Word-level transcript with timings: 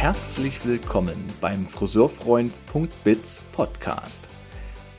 herzlich 0.00 0.64
willkommen 0.64 1.16
beim 1.40 1.66
Friseurfreund.biz 1.66 3.40
Podcast. 3.50 4.20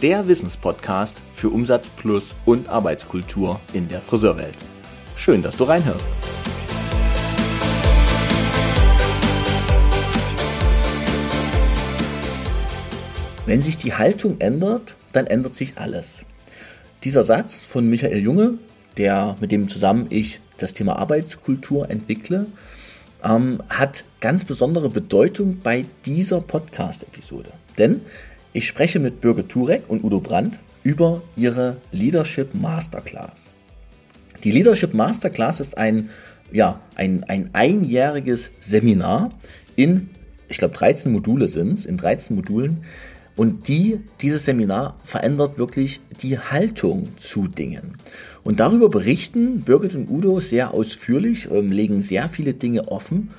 Der 0.01 0.27
Wissenspodcast 0.27 1.21
für 1.33 1.47
Umsatz 1.47 1.87
plus 1.87 2.35
und 2.45 2.67
Arbeitskultur 2.67 3.61
in 3.71 3.87
der 3.87 4.01
Friseurwelt. 4.01 4.57
Schön, 5.15 5.41
dass 5.41 5.55
du 5.55 5.63
reinhörst. 5.63 6.05
Wenn 13.45 13.61
sich 13.61 13.77
die 13.77 13.93
Haltung 13.93 14.41
ändert, 14.41 14.97
dann 15.13 15.27
ändert 15.27 15.55
sich 15.55 15.77
alles. 15.77 16.25
Dieser 17.05 17.23
Satz 17.23 17.61
von 17.61 17.89
Michael 17.89 18.19
Junge, 18.19 18.55
der 18.97 19.37
mit 19.39 19.53
dem 19.53 19.69
zusammen 19.69 20.07
ich 20.09 20.41
das 20.57 20.73
Thema 20.73 20.97
Arbeitskultur 20.97 21.89
entwickle, 21.89 22.47
ähm, 23.23 23.61
hat 23.69 24.03
ganz 24.21 24.45
besondere 24.45 24.89
Bedeutung 24.89 25.59
bei 25.61 25.85
dieser 26.05 26.41
Podcast-Episode. 26.41 27.51
Denn 27.77 28.01
ich 28.53 28.67
spreche 28.67 28.99
mit 28.99 29.21
Birgit 29.21 29.49
Turek 29.49 29.83
und 29.87 30.03
Udo 30.03 30.19
Brandt 30.19 30.59
über 30.83 31.21
ihre 31.35 31.77
Leadership 31.91 32.55
Masterclass. 32.55 33.49
Die 34.43 34.51
Leadership 34.51 34.93
Masterclass 34.93 35.59
ist 35.59 35.77
ein, 35.77 36.09
ja, 36.51 36.79
ein, 36.95 37.23
ein 37.25 37.49
einjähriges 37.53 38.51
Seminar 38.59 39.31
in, 39.75 40.09
ich 40.47 40.57
glaube, 40.57 40.75
13 40.75 41.11
Module 41.11 41.47
sind 41.47 41.73
es, 41.73 41.85
in 41.85 41.97
13 41.97 42.35
Modulen. 42.35 42.83
Und 43.35 43.67
die, 43.69 44.01
dieses 44.21 44.45
Seminar 44.45 44.97
verändert 45.03 45.57
wirklich 45.57 46.01
die 46.21 46.37
Haltung 46.37 47.09
zu 47.17 47.47
Dingen. 47.47 47.95
Und 48.49 48.59
darüber 48.59 48.89
berichten 48.89 49.61
Birgit 49.61 49.93
und 49.93 50.09
Udo 50.09 50.39
sehr 50.39 50.73
ausführlich, 50.73 51.51
ähm, 51.51 51.71
legen 51.71 52.01
sehr 52.01 52.29
viele 52.29 52.55
Dinge 52.55 52.87
offen. 52.87 53.29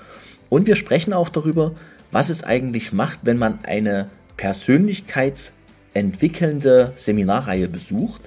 Und 0.49 0.69
wir 0.69 0.77
sprechen 0.77 1.13
auch 1.13 1.31
darüber, 1.31 1.73
was 2.13 2.31
es 2.31 2.45
eigentlich 2.45 2.93
macht, 2.93 3.19
wenn 3.25 3.37
man 3.37 3.59
eine 3.65 4.09
persönlichkeitsentwickelnde 4.37 6.93
Seminarreihe 6.95 7.69
besucht, 7.69 8.21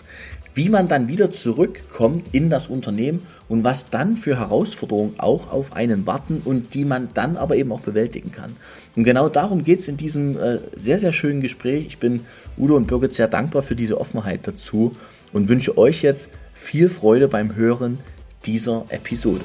wie 0.55 0.67
man 0.67 0.89
dann 0.89 1.07
wieder 1.07 1.31
zurückkommt 1.31 2.27
in 2.33 2.49
das 2.49 2.67
Unternehmen 2.67 3.25
und 3.47 3.63
was 3.63 3.89
dann 3.89 4.17
für 4.17 4.37
Herausforderungen 4.37 5.13
auch 5.19 5.53
auf 5.53 5.77
einen 5.77 6.05
warten 6.05 6.41
und 6.43 6.73
die 6.73 6.83
man 6.83 7.07
dann 7.13 7.37
aber 7.37 7.55
eben 7.55 7.71
auch 7.71 7.79
bewältigen 7.79 8.33
kann. 8.33 8.57
Und 8.97 9.05
genau 9.05 9.29
darum 9.29 9.63
geht 9.63 9.79
es 9.79 9.87
in 9.87 9.95
diesem 9.95 10.37
äh, 10.37 10.59
sehr, 10.75 10.99
sehr 10.99 11.13
schönen 11.13 11.39
Gespräch. 11.39 11.85
Ich 11.87 11.99
bin 11.99 12.25
Udo 12.57 12.75
und 12.75 12.87
Birgit 12.87 13.13
sehr 13.13 13.29
dankbar 13.29 13.63
für 13.63 13.77
diese 13.77 14.01
Offenheit 14.01 14.41
dazu 14.43 14.97
und 15.31 15.47
wünsche 15.47 15.77
euch 15.77 16.01
jetzt 16.01 16.27
viel 16.63 16.87
Freude 16.87 17.27
beim 17.27 17.55
Hören 17.57 17.99
dieser 18.45 18.85
Episode. 18.87 19.43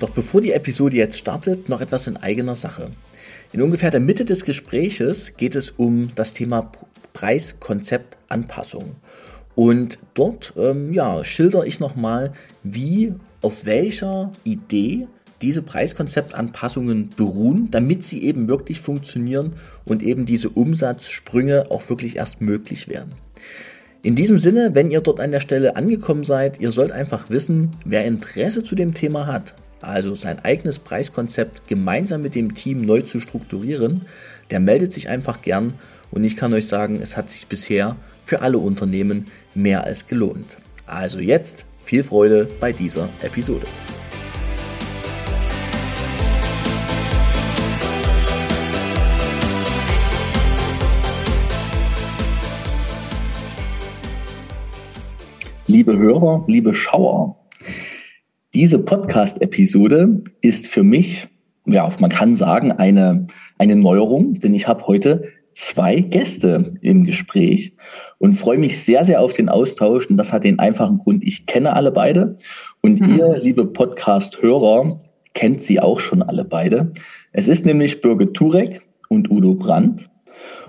Doch 0.00 0.10
bevor 0.10 0.40
die 0.40 0.52
Episode 0.52 0.96
jetzt 0.96 1.18
startet, 1.18 1.68
noch 1.68 1.80
etwas 1.80 2.08
in 2.08 2.16
eigener 2.16 2.56
Sache. 2.56 2.90
In 3.52 3.62
ungefähr 3.62 3.92
der 3.92 4.00
Mitte 4.00 4.24
des 4.24 4.44
Gespräches 4.44 5.36
geht 5.36 5.54
es 5.54 5.70
um 5.70 6.10
das 6.16 6.32
Thema 6.32 6.72
Preiskonzeptanpassung. 7.12 8.96
Und 9.54 9.98
dort 10.14 10.52
ähm, 10.56 10.92
ja, 10.92 11.24
schilder 11.24 11.64
ich 11.64 11.78
nochmal, 11.78 12.32
wie, 12.64 13.14
auf 13.40 13.64
welcher 13.64 14.32
Idee 14.42 15.06
diese 15.42 15.62
Preiskonzeptanpassungen 15.62 17.10
beruhen, 17.16 17.70
damit 17.70 18.04
sie 18.04 18.24
eben 18.24 18.48
wirklich 18.48 18.80
funktionieren 18.80 19.54
und 19.84 20.02
eben 20.02 20.26
diese 20.26 20.48
Umsatzsprünge 20.48 21.70
auch 21.70 21.88
wirklich 21.88 22.16
erst 22.16 22.40
möglich 22.40 22.88
werden. 22.88 23.12
In 24.02 24.14
diesem 24.14 24.38
Sinne, 24.38 24.74
wenn 24.74 24.90
ihr 24.90 25.00
dort 25.00 25.20
an 25.20 25.32
der 25.32 25.40
Stelle 25.40 25.76
angekommen 25.76 26.24
seid, 26.24 26.60
ihr 26.60 26.70
sollt 26.70 26.92
einfach 26.92 27.30
wissen, 27.30 27.70
wer 27.84 28.04
Interesse 28.04 28.62
zu 28.62 28.74
dem 28.74 28.94
Thema 28.94 29.26
hat, 29.26 29.54
also 29.80 30.14
sein 30.14 30.44
eigenes 30.44 30.78
Preiskonzept 30.78 31.68
gemeinsam 31.68 32.22
mit 32.22 32.34
dem 32.34 32.54
Team 32.54 32.82
neu 32.82 33.02
zu 33.02 33.20
strukturieren, 33.20 34.02
der 34.50 34.60
meldet 34.60 34.92
sich 34.92 35.08
einfach 35.08 35.42
gern 35.42 35.74
und 36.10 36.24
ich 36.24 36.36
kann 36.36 36.54
euch 36.54 36.66
sagen, 36.66 37.00
es 37.02 37.16
hat 37.16 37.30
sich 37.30 37.46
bisher 37.48 37.96
für 38.24 38.40
alle 38.42 38.58
Unternehmen 38.58 39.26
mehr 39.54 39.84
als 39.84 40.06
gelohnt. 40.06 40.58
Also 40.86 41.18
jetzt 41.18 41.64
viel 41.84 42.02
Freude 42.02 42.48
bei 42.60 42.72
dieser 42.72 43.08
Episode. 43.22 43.66
Liebe 55.88 56.02
Hörer, 56.02 56.44
liebe 56.48 56.74
Schauer, 56.74 57.48
diese 58.52 58.78
Podcast-Episode 58.78 60.22
ist 60.42 60.66
für 60.66 60.82
mich, 60.82 61.28
ja, 61.64 61.88
man 61.98 62.10
kann 62.10 62.36
sagen, 62.36 62.72
eine, 62.72 63.26
eine 63.56 63.74
Neuerung, 63.74 64.34
denn 64.34 64.52
ich 64.52 64.68
habe 64.68 64.86
heute 64.86 65.24
zwei 65.54 66.00
Gäste 66.00 66.74
im 66.82 67.04
Gespräch 67.04 67.72
und 68.18 68.34
freue 68.34 68.58
mich 68.58 68.78
sehr, 68.84 69.06
sehr 69.06 69.22
auf 69.22 69.32
den 69.32 69.48
Austausch. 69.48 70.10
Und 70.10 70.18
das 70.18 70.30
hat 70.30 70.44
den 70.44 70.58
einfachen 70.58 70.98
Grund, 70.98 71.24
ich 71.24 71.46
kenne 71.46 71.72
alle 71.72 71.90
beide 71.90 72.36
und 72.82 73.00
mhm. 73.00 73.16
ihr, 73.16 73.38
liebe 73.38 73.64
Podcast-Hörer, 73.64 75.00
kennt 75.32 75.62
sie 75.62 75.80
auch 75.80 76.00
schon 76.00 76.20
alle 76.20 76.44
beide. 76.44 76.92
Es 77.32 77.48
ist 77.48 77.64
nämlich 77.64 78.02
Birgit 78.02 78.34
Turek 78.34 78.82
und 79.08 79.30
Udo 79.30 79.54
Brandt. 79.54 80.10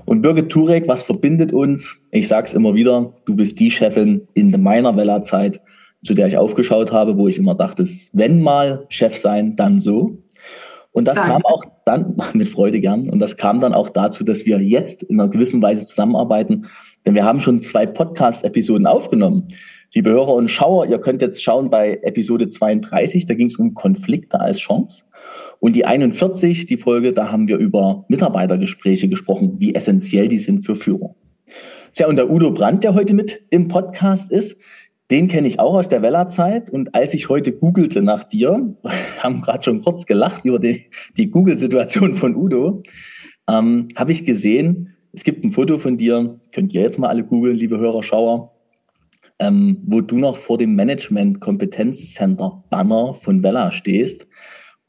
Und 0.09 0.23
Birgit 0.23 0.49
Turek, 0.49 0.87
was 0.87 1.03
verbindet 1.03 1.53
uns? 1.53 1.95
Ich 2.09 2.27
sage 2.27 2.47
es 2.47 2.55
immer 2.55 2.73
wieder, 2.73 3.13
du 3.25 3.35
bist 3.35 3.59
die 3.59 3.69
Chefin 3.69 4.27
in 4.33 4.59
meiner 4.59 4.97
Wella-Zeit, 4.97 5.61
zu 6.03 6.15
der 6.15 6.25
ich 6.25 6.35
aufgeschaut 6.35 6.91
habe, 6.91 7.15
wo 7.15 7.27
ich 7.27 7.37
immer 7.37 7.53
dachte, 7.53 7.87
wenn 8.13 8.41
mal 8.41 8.87
Chef 8.89 9.19
sein, 9.19 9.55
dann 9.55 9.79
so. 9.79 10.17
Und 10.93 11.07
das 11.07 11.13
Danke. 11.13 11.33
kam 11.33 11.45
auch 11.45 11.63
dann, 11.85 12.17
mit 12.33 12.49
Freude 12.49 12.79
gern, 12.79 13.07
und 13.07 13.19
das 13.19 13.37
kam 13.37 13.61
dann 13.61 13.75
auch 13.75 13.87
dazu, 13.87 14.23
dass 14.23 14.47
wir 14.47 14.59
jetzt 14.59 15.03
in 15.03 15.21
einer 15.21 15.29
gewissen 15.29 15.61
Weise 15.61 15.85
zusammenarbeiten, 15.85 16.65
denn 17.05 17.13
wir 17.13 17.23
haben 17.23 17.39
schon 17.39 17.61
zwei 17.61 17.85
Podcast-Episoden 17.85 18.87
aufgenommen. 18.87 19.49
Liebe 19.93 20.09
Hörer 20.09 20.33
und 20.33 20.49
Schauer, 20.49 20.87
ihr 20.87 20.97
könnt 20.97 21.21
jetzt 21.21 21.43
schauen 21.43 21.69
bei 21.69 21.99
Episode 22.01 22.47
32, 22.47 23.27
da 23.27 23.35
ging 23.35 23.51
es 23.51 23.57
um 23.57 23.75
Konflikte 23.75 24.41
als 24.41 24.57
Chance. 24.57 25.03
Und 25.59 25.75
die 25.75 25.85
41, 25.85 26.65
die 26.65 26.77
Folge, 26.77 27.13
da 27.13 27.31
haben 27.31 27.47
wir 27.47 27.57
über 27.57 28.05
Mitarbeitergespräche 28.07 29.09
gesprochen, 29.09 29.55
wie 29.59 29.75
essentiell 29.75 30.27
die 30.27 30.39
sind 30.39 30.65
für 30.65 30.75
Führung. 30.75 31.15
Tja, 31.93 32.07
und 32.07 32.15
der 32.15 32.29
Udo 32.29 32.51
Brandt, 32.51 32.83
der 32.83 32.93
heute 32.93 33.13
mit 33.13 33.41
im 33.49 33.67
Podcast 33.67 34.31
ist, 34.31 34.57
den 35.11 35.27
kenne 35.27 35.47
ich 35.47 35.59
auch 35.59 35.73
aus 35.73 35.89
der 35.89 36.01
Weller-Zeit. 36.01 36.69
Und 36.69 36.95
als 36.95 37.13
ich 37.13 37.29
heute 37.29 37.51
googelte 37.51 38.01
nach 38.01 38.23
dir, 38.23 38.75
haben 39.19 39.41
gerade 39.41 39.63
schon 39.63 39.81
kurz 39.81 40.05
gelacht 40.05 40.45
über 40.45 40.59
die, 40.59 40.85
die 41.17 41.29
Google-Situation 41.29 42.15
von 42.15 42.35
Udo, 42.35 42.83
ähm, 43.49 43.87
habe 43.95 44.11
ich 44.11 44.25
gesehen, 44.25 44.95
es 45.11 45.23
gibt 45.23 45.43
ein 45.43 45.51
Foto 45.51 45.79
von 45.79 45.97
dir, 45.97 46.39
könnt 46.51 46.71
ihr 46.73 46.81
jetzt 46.81 46.99
mal 46.99 47.09
alle 47.09 47.23
googeln, 47.23 47.55
liebe 47.55 47.79
Hörer, 47.79 48.03
Schauer, 48.03 48.53
ähm, 49.39 49.81
wo 49.87 50.01
du 50.01 50.17
noch 50.17 50.37
vor 50.37 50.59
dem 50.59 50.75
Management-Kompetenzcenter-Banner 50.75 53.15
von 53.15 53.41
Weller 53.41 53.71
stehst. 53.71 54.27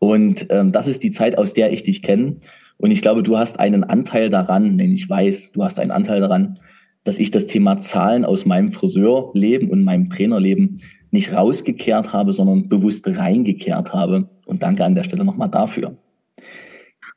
Und 0.01 0.47
ähm, 0.51 0.73
das 0.73 0.89
ist 0.89 1.05
die 1.05 1.13
Zeit, 1.13 1.39
aus 1.39 1.53
der 1.53 1.73
ich 1.73 1.85
dich 1.85 2.03
kenne. 2.03 2.39
Und 2.79 2.91
ich 2.91 3.03
glaube, 3.03 3.23
du 3.23 3.39
hast 3.39 3.61
einen 3.61 3.85
Anteil 3.85 4.31
daran, 4.31 4.79
denn 4.79 4.93
ich 4.93 5.09
weiß, 5.09 5.53
du 5.53 5.63
hast 5.63 5.79
einen 5.79 5.91
Anteil 5.93 6.21
daran, 6.21 6.59
dass 7.05 7.19
ich 7.19 7.31
das 7.31 7.47
Thema 7.47 7.79
Zahlen 7.79 8.25
aus 8.25 8.47
meinem 8.47 8.73
Friseurleben 8.73 9.71
und 9.71 9.85
meinem 9.85 10.09
Trainerleben 10.09 10.81
nicht 11.11 11.35
rausgekehrt 11.35 12.13
habe, 12.13 12.33
sondern 12.33 12.69
bewusst 12.69 13.07
reingekehrt 13.07 13.93
habe. 13.93 14.29
Und 14.47 14.63
danke 14.63 14.85
an 14.85 14.95
der 14.95 15.05
Stelle 15.05 15.25
nochmal 15.25 15.51
dafür. 15.51 15.97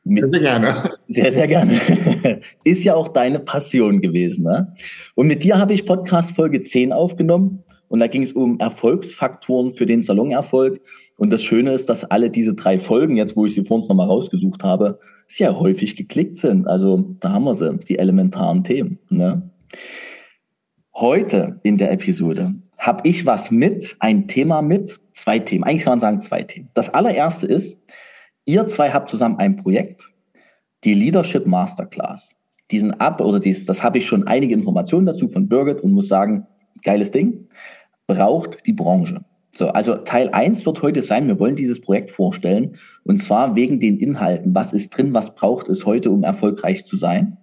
Mit, 0.04 0.30
sehr 0.30 0.42
gerne. 0.42 0.92
Sehr, 1.08 1.32
sehr 1.32 1.48
gerne. 1.48 1.80
Ist 2.66 2.84
ja 2.84 2.96
auch 2.96 3.08
deine 3.08 3.40
Passion 3.40 4.02
gewesen. 4.02 4.44
Ne? 4.44 4.74
Und 5.16 5.28
mit 5.28 5.44
dir 5.44 5.58
habe 5.58 5.74
ich 5.74 5.86
Podcast 5.86 6.36
Folge 6.36 6.60
10 6.60 6.92
aufgenommen. 6.92 7.64
Und 7.88 8.00
da 8.00 8.08
ging 8.08 8.24
es 8.24 8.34
um 8.34 8.60
Erfolgsfaktoren 8.60 9.76
für 9.76 9.86
den 9.86 10.02
Salonerfolg. 10.02 10.82
Und 11.18 11.30
das 11.30 11.44
Schöne 11.44 11.74
ist, 11.74 11.90
dass 11.90 12.04
alle 12.06 12.30
diese 12.30 12.54
drei 12.54 12.80
Folgen, 12.80 13.18
jetzt 13.18 13.36
wo 13.36 13.46
ich 13.46 13.54
sie 13.54 13.64
vor 13.64 13.78
uns 13.78 13.88
nochmal 13.88 14.08
rausgesucht 14.08 14.64
habe, 14.64 15.00
sehr 15.28 15.60
häufig 15.60 15.96
geklickt 15.96 16.38
sind. 16.38 16.68
Also 16.68 17.16
da 17.20 17.32
haben 17.32 17.46
wir 17.46 17.56
sie, 17.56 17.78
die 17.78 18.00
elementaren 18.00 18.64
Themen. 18.64 19.00
Ne? 19.10 19.50
Heute 20.94 21.60
in 21.64 21.78
der 21.78 21.92
Episode 21.92 22.56
habe 22.78 23.08
ich 23.08 23.26
was 23.26 23.52
mit, 23.52 23.96
ein 24.00 24.28
Thema 24.28 24.62
mit, 24.62 25.00
zwei 25.14 25.40
Themen. 25.40 25.64
Eigentlich 25.64 25.84
kann 25.84 25.94
man 25.94 26.00
sagen 26.00 26.20
zwei 26.20 26.44
Themen. 26.44 26.70
Das 26.74 26.94
allererste 26.94 27.48
ist, 27.48 27.80
ihr 28.46 28.68
zwei 28.68 28.92
habt 28.92 29.10
zusammen 29.10 29.38
ein 29.38 29.56
Projekt, 29.56 30.10
die 30.84 30.94
Leadership 30.94 31.48
Masterclass. 31.48 32.30
Diesen 32.72 33.00
ab 33.00 33.22
oder 33.22 33.40
dies, 33.40 33.66
das 33.66 33.84
habe 33.84 34.00
ich 34.00 34.06
schon 34.06 34.28
einige 34.28 34.54
Informationen 34.54 35.06
dazu 35.06 35.28
von 35.28 35.48
Birgit 35.48 35.82
und 35.82 35.92
muss 35.92 36.08
sagen, 36.08 36.48
geiles 36.84 37.12
Ding, 37.12 37.48
braucht 38.08 38.66
die 38.66 38.74
Branche. 38.74 39.24
So, 39.56 39.68
also 39.68 39.96
Teil 39.96 40.30
1 40.30 40.66
wird 40.66 40.82
heute 40.82 41.04
sein, 41.04 41.28
wir 41.28 41.40
wollen 41.40 41.56
dieses 41.56 41.80
Projekt 41.80 42.10
vorstellen 42.10 42.76
und 43.04 43.22
zwar 43.22 43.56
wegen 43.56 43.80
den 43.80 43.98
Inhalten. 43.98 44.56
Was 44.56 44.74
ist 44.74 44.90
drin, 44.90 45.14
was 45.14 45.36
braucht 45.36 45.70
es 45.70 45.86
heute, 45.86 46.10
um 46.10 46.24
erfolgreich 46.24 46.86
zu 46.86 46.98
sein? 46.98 47.38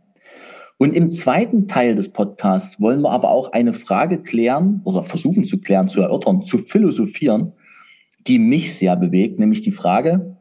Und 0.77 0.97
im 0.97 1.09
zweiten 1.09 1.69
Teil 1.69 1.95
des 1.95 2.09
Podcasts 2.09 2.81
wollen 2.81 3.03
wir 3.03 3.11
aber 3.11 3.31
auch 3.31 3.53
eine 3.53 3.75
Frage 3.75 4.23
klären 4.23 4.81
oder 4.85 5.05
versuchen 5.05 5.45
zu 5.45 5.59
klären, 5.59 5.89
zu 5.89 6.01
erörtern, 6.01 6.43
zu 6.43 6.59
philosophieren, 6.59 7.53
die 8.27 8.39
mich 8.39 8.75
sehr 8.75 8.97
bewegt, 8.97 9.39
nämlich 9.39 9.61
die 9.61 9.73
Frage, 9.73 10.37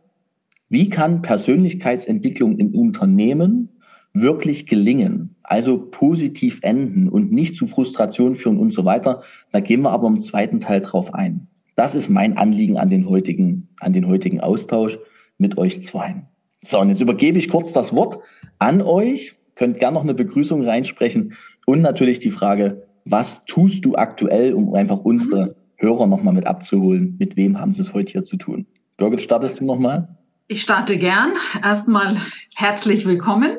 wie 0.69 0.89
kann 0.89 1.21
Persönlichkeitsentwicklung 1.21 2.57
im 2.57 2.73
Unternehmen 2.73 3.69
wirklich 4.13 4.65
gelingen, 4.65 5.35
also 5.43 5.89
positiv 5.91 6.59
enden 6.63 7.09
und 7.09 7.31
nicht 7.31 7.55
zu 7.55 7.67
Frustration 7.67 8.35
führen 8.35 8.57
und 8.57 8.73
so 8.73 8.85
weiter. 8.85 9.21
Da 9.51 9.59
gehen 9.59 9.81
wir 9.81 9.91
aber 9.91 10.07
im 10.07 10.21
zweiten 10.21 10.61
Teil 10.61 10.81
drauf 10.81 11.13
ein. 11.13 11.48
Das 11.79 11.95
ist 11.95 12.09
mein 12.09 12.37
Anliegen 12.37 12.77
an 12.77 12.89
den 12.89 13.07
heutigen, 13.07 13.69
an 13.79 13.93
den 13.93 14.05
heutigen 14.05 14.41
Austausch 14.41 14.97
mit 15.37 15.57
euch 15.57 15.81
zwei. 15.81 16.27
So, 16.59 16.77
und 16.77 16.89
jetzt 16.89 16.99
übergebe 16.99 17.39
ich 17.39 17.47
kurz 17.47 17.71
das 17.71 17.95
Wort 17.95 18.19
an 18.57 18.81
euch 18.81 19.37
könnt 19.55 19.79
gerne 19.79 19.93
noch 19.93 20.03
eine 20.03 20.13
Begrüßung 20.13 20.65
reinsprechen 20.65 21.35
und 21.65 21.79
natürlich 21.79 22.19
die 22.19 22.31
Frage, 22.31 22.85
was 23.05 23.45
tust 23.45 23.85
du 23.85 23.95
aktuell, 23.95 24.51
um 24.55 24.73
einfach 24.73 24.99
unsere 24.99 25.55
Hörer 25.77 26.05
nochmal 26.05 26.33
mit 26.33 26.45
abzuholen? 26.47 27.15
Mit 27.17 27.37
wem 27.37 27.57
haben 27.57 27.71
sie 27.71 27.83
es 27.83 27.93
heute 27.93 28.11
hier 28.11 28.25
zu 28.25 28.35
tun? 28.35 28.65
Birgit, 28.97 29.21
startest 29.21 29.61
du 29.61 29.65
nochmal? 29.65 30.17
Ich 30.49 30.61
starte 30.61 30.97
gern. 30.97 31.31
Erstmal 31.63 32.17
herzlich 32.55 33.05
willkommen. 33.05 33.51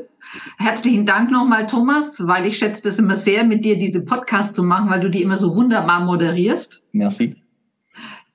Herzlichen 0.58 1.06
Dank 1.06 1.30
nochmal, 1.30 1.66
Thomas, 1.66 2.18
weil 2.26 2.44
ich 2.44 2.58
schätze 2.58 2.82
das 2.82 2.98
immer 2.98 3.16
sehr, 3.16 3.44
mit 3.44 3.64
dir 3.64 3.78
diese 3.78 4.04
Podcast 4.04 4.54
zu 4.54 4.62
machen, 4.62 4.90
weil 4.90 5.00
du 5.00 5.08
die 5.08 5.22
immer 5.22 5.38
so 5.38 5.56
wunderbar 5.56 6.04
moderierst. 6.04 6.84
Merci. 6.92 7.39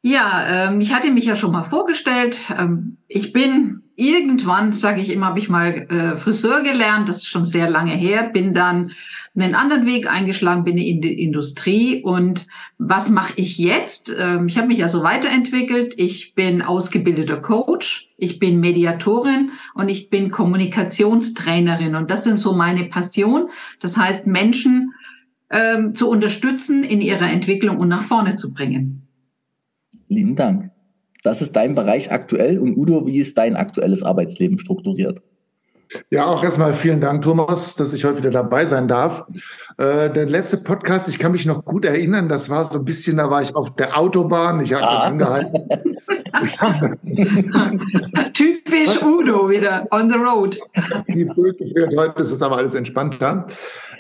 Ja, 0.07 0.67
ähm, 0.67 0.81
ich 0.81 0.93
hatte 0.93 1.09
mich 1.09 1.25
ja 1.25 1.35
schon 1.35 1.51
mal 1.51 1.63
vorgestellt. 1.63 2.53
Ähm, 2.55 2.97
ich 3.07 3.33
bin 3.33 3.81
irgendwann, 3.95 4.71
sage 4.71 5.01
ich 5.01 5.09
immer, 5.09 5.25
habe 5.25 5.39
ich 5.39 5.49
mal 5.49 5.87
äh, 5.89 6.15
Friseur 6.15 6.61
gelernt. 6.61 7.09
Das 7.09 7.17
ist 7.17 7.27
schon 7.27 7.43
sehr 7.43 7.67
lange 7.67 7.93
her. 7.93 8.29
Bin 8.31 8.53
dann 8.53 8.91
einen 9.33 9.55
anderen 9.55 9.87
Weg 9.87 10.07
eingeschlagen, 10.07 10.63
bin 10.63 10.77
in 10.77 11.01
die 11.01 11.23
Industrie. 11.23 12.03
Und 12.03 12.45
was 12.77 13.09
mache 13.09 13.33
ich 13.37 13.57
jetzt? 13.57 14.15
Ähm, 14.15 14.45
ich 14.45 14.59
habe 14.59 14.67
mich 14.67 14.77
ja 14.77 14.89
so 14.89 15.01
weiterentwickelt. 15.01 15.95
Ich 15.97 16.35
bin 16.35 16.61
ausgebildeter 16.61 17.37
Coach, 17.37 18.11
ich 18.15 18.37
bin 18.37 18.59
Mediatorin 18.59 19.53
und 19.73 19.89
ich 19.89 20.11
bin 20.11 20.29
Kommunikationstrainerin. 20.29 21.95
Und 21.95 22.11
das 22.11 22.23
sind 22.23 22.37
so 22.37 22.53
meine 22.53 22.83
Passion. 22.83 23.49
Das 23.79 23.97
heißt, 23.97 24.27
Menschen 24.27 24.93
ähm, 25.49 25.95
zu 25.95 26.07
unterstützen 26.07 26.83
in 26.83 27.01
ihrer 27.01 27.27
Entwicklung 27.27 27.77
und 27.77 27.87
nach 27.87 28.03
vorne 28.03 28.35
zu 28.35 28.53
bringen. 28.53 29.04
Lieben 30.07 30.35
Dank. 30.35 30.71
Das 31.23 31.41
ist 31.41 31.55
dein 31.55 31.73
Bereich 31.73 32.11
aktuell. 32.11 32.59
Und 32.59 32.77
Udo, 32.77 33.07
wie 33.07 33.17
ist 33.17 33.37
dein 33.37 33.55
aktuelles 33.55 34.03
Arbeitsleben 34.03 34.59
strukturiert? 34.59 35.21
Ja, 36.09 36.25
auch 36.25 36.43
erstmal 36.43 36.73
vielen 36.73 36.99
Dank, 36.99 37.21
Thomas, 37.21 37.75
dass 37.75 37.93
ich 37.93 38.05
heute 38.05 38.17
wieder 38.17 38.31
dabei 38.31 38.65
sein 38.65 38.87
darf. 38.87 39.25
Äh, 39.77 40.09
der 40.11 40.25
letzte 40.25 40.57
Podcast, 40.57 41.07
ich 41.07 41.19
kann 41.19 41.31
mich 41.31 41.45
noch 41.45 41.63
gut 41.63 41.85
erinnern, 41.85 42.27
das 42.27 42.49
war 42.49 42.65
so 42.65 42.79
ein 42.79 42.85
bisschen, 42.85 43.17
da 43.17 43.29
war 43.29 43.41
ich 43.41 43.55
auf 43.55 43.75
der 43.75 43.97
Autobahn, 43.97 44.61
ich 44.61 44.73
habe 44.73 44.87
ah. 44.87 45.03
angehalten. 45.03 45.69
Typisch 48.33 49.01
Udo 49.01 49.49
wieder 49.49 49.87
on 49.91 50.09
the 50.09 50.17
road. 50.17 50.59
Heute 51.95 52.21
ist 52.21 52.31
es 52.31 52.41
aber 52.41 52.57
alles 52.57 52.73
entspannter. 52.73 53.47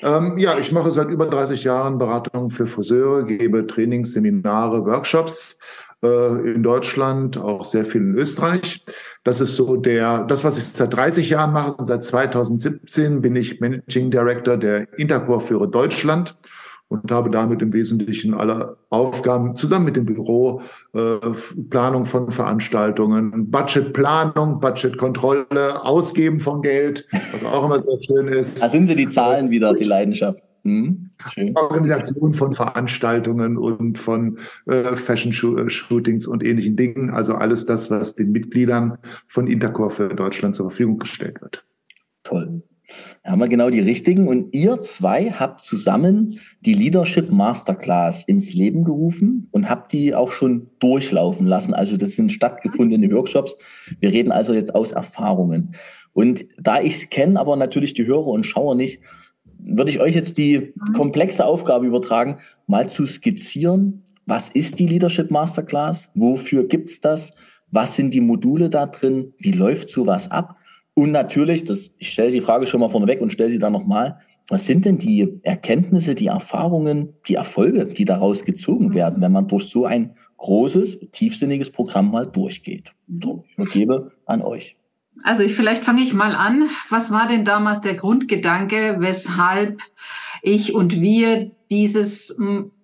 Ähm, 0.03 0.37
ja, 0.37 0.57
ich 0.57 0.71
mache 0.71 0.91
seit 0.91 1.09
über 1.09 1.27
30 1.27 1.63
Jahren 1.63 1.97
Beratung 1.97 2.49
für 2.49 2.67
Friseure, 2.67 3.23
gebe 3.23 3.65
Trainings, 3.65 4.11
Seminare, 4.11 4.85
Workshops 4.85 5.57
äh, 6.03 6.53
in 6.53 6.63
Deutschland, 6.63 7.37
auch 7.37 7.65
sehr 7.65 7.85
viel 7.85 8.01
in 8.01 8.15
Österreich. 8.15 8.85
Das 9.23 9.41
ist 9.41 9.55
so 9.55 9.75
der, 9.75 10.23
das, 10.23 10.43
was 10.43 10.57
ich 10.57 10.65
seit 10.65 10.93
30 10.93 11.29
Jahren 11.29 11.53
mache. 11.53 11.75
Seit 11.79 12.03
2017 12.03 13.21
bin 13.21 13.35
ich 13.35 13.59
Managing 13.59 14.11
Director 14.11 14.57
der 14.57 14.93
Intercore 14.97 15.41
für 15.41 15.67
Deutschland 15.67 16.37
und 16.87 17.11
habe 17.11 17.31
damit 17.31 17.61
im 17.61 17.73
Wesentlichen 17.73 18.33
alle 18.33 18.77
Aufgaben 18.89 19.55
zusammen 19.55 19.85
mit 19.85 19.95
dem 19.95 20.05
Büro, 20.05 20.61
äh, 20.93 21.17
Planung 21.69 22.05
von 22.05 22.31
Veranstaltungen, 22.31 23.49
Budgetplanung, 23.49 24.59
Budgetkontrolle, 24.59 25.83
Ausgeben 25.83 26.39
von 26.39 26.61
Geld, 26.61 27.07
was 27.31 27.43
auch 27.43 27.65
immer 27.65 27.81
sehr 27.81 27.97
schön 28.05 28.27
ist. 28.27 28.61
Da 28.61 28.69
sind 28.69 28.87
Sie 28.87 28.95
die 28.95 29.09
Zahlen 29.09 29.49
wieder, 29.49 29.73
die 29.73 29.83
Leidenschaft. 29.83 30.43
Mhm. 30.65 31.11
Organisation 31.53 32.33
von 32.33 32.55
Veranstaltungen 32.55 33.55
und 33.55 33.99
von 33.99 34.39
äh, 34.65 34.95
Fashion-Shootings 34.95 36.25
und 36.25 36.43
ähnlichen 36.43 36.75
Dingen. 36.75 37.11
Also 37.11 37.35
alles 37.35 37.67
das, 37.67 37.91
was 37.91 38.15
den 38.15 38.31
Mitgliedern 38.31 38.97
von 39.27 39.45
Intercore 39.45 39.91
für 39.91 40.09
Deutschland 40.09 40.55
zur 40.55 40.71
Verfügung 40.71 40.97
gestellt 40.97 41.39
wird. 41.41 41.63
Toll. 42.23 42.63
Da 43.23 43.31
haben 43.31 43.39
wir 43.39 43.47
genau 43.47 43.69
die 43.69 43.79
richtigen. 43.79 44.27
Und 44.27 44.55
ihr 44.55 44.81
zwei 44.81 45.29
habt 45.31 45.61
zusammen 45.61 46.39
die 46.61 46.73
Leadership 46.73 47.31
Masterclass 47.31 48.23
ins 48.23 48.53
Leben 48.55 48.83
gerufen 48.83 49.47
und 49.51 49.69
habt 49.69 49.93
die 49.93 50.15
auch 50.15 50.31
schon 50.31 50.71
durchlaufen 50.79 51.45
lassen. 51.45 51.75
Also 51.75 51.95
das 51.95 52.15
sind 52.15 52.31
stattgefundene 52.31 53.11
Workshops. 53.11 53.55
Wir 53.99 54.11
reden 54.11 54.31
also 54.31 54.53
jetzt 54.53 54.73
aus 54.73 54.91
Erfahrungen. 54.91 55.75
Und 56.13 56.45
da 56.57 56.81
ich 56.81 56.95
es 56.95 57.09
kenne, 57.09 57.39
aber 57.39 57.55
natürlich 57.55 57.93
die 57.93 58.05
Hörer 58.05 58.27
und 58.27 58.45
Schauer 58.45 58.75
nicht, 58.75 59.01
würde 59.65 59.91
ich 59.91 59.99
euch 59.99 60.15
jetzt 60.15 60.37
die 60.37 60.73
komplexe 60.95 61.45
Aufgabe 61.45 61.85
übertragen, 61.85 62.37
mal 62.67 62.89
zu 62.89 63.05
skizzieren, 63.05 64.03
was 64.25 64.49
ist 64.49 64.79
die 64.79 64.87
Leadership 64.87 65.31
Masterclass, 65.31 66.09
wofür 66.15 66.67
gibt's 66.67 66.99
das, 66.99 67.31
was 67.71 67.95
sind 67.95 68.13
die 68.13 68.21
Module 68.21 68.69
da 68.69 68.85
drin, 68.85 69.33
wie 69.37 69.51
läuft 69.51 69.89
sowas 69.89 70.31
ab 70.31 70.57
und 70.95 71.11
natürlich, 71.11 71.65
das, 71.65 71.91
ich 71.97 72.11
stelle 72.11 72.31
die 72.31 72.41
Frage 72.41 72.67
schon 72.67 72.79
mal 72.79 72.89
vorneweg 72.89 73.21
und 73.21 73.31
stelle 73.31 73.49
sie 73.49 73.59
dann 73.59 73.73
nochmal, 73.73 74.17
was 74.47 74.65
sind 74.65 74.85
denn 74.85 74.97
die 74.97 75.39
Erkenntnisse, 75.43 76.15
die 76.15 76.27
Erfahrungen, 76.27 77.13
die 77.27 77.35
Erfolge, 77.35 77.85
die 77.85 78.05
daraus 78.05 78.45
gezogen 78.45 78.93
werden, 78.93 79.21
wenn 79.21 79.31
man 79.31 79.47
durch 79.47 79.65
so 79.65 79.85
ein 79.85 80.15
großes, 80.37 80.99
tiefsinniges 81.11 81.69
Programm 81.69 82.11
mal 82.11 82.25
durchgeht? 82.25 82.93
So, 83.21 83.43
ich 83.45 83.57
übergebe 83.57 84.11
an 84.25 84.41
euch. 84.41 84.77
Also 85.23 85.43
ich, 85.43 85.55
vielleicht 85.55 85.83
fange 85.83 86.03
ich 86.03 86.13
mal 86.13 86.35
an. 86.35 86.69
Was 86.89 87.11
war 87.11 87.27
denn 87.27 87.45
damals 87.45 87.81
der 87.81 87.95
Grundgedanke, 87.95 88.97
weshalb 88.99 89.81
ich 90.41 90.73
und 90.73 90.99
wir 90.99 91.51
dieses, 91.71 92.39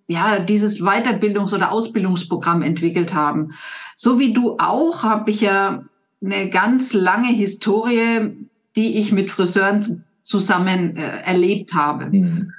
ja, 0.07 0.39
dieses 0.39 0.81
Weiterbildungs- 0.81 1.53
oder 1.53 1.71
Ausbildungsprogramm 1.71 2.61
entwickelt 2.61 3.13
haben? 3.13 3.51
So 3.95 4.17
wie 4.17 4.33
du 4.33 4.57
auch, 4.57 5.03
habe 5.03 5.29
ich 5.31 5.41
ja 5.41 5.83
eine 6.23 6.49
ganz 6.49 6.93
lange 6.93 7.29
Historie, 7.29 8.47
die 8.75 8.99
ich 8.99 9.11
mit 9.11 9.29
Friseuren 9.29 10.05
zusammen 10.23 10.95
äh, 10.95 11.21
erlebt 11.23 11.73
habe. 11.73 12.05
Mhm. 12.05 12.53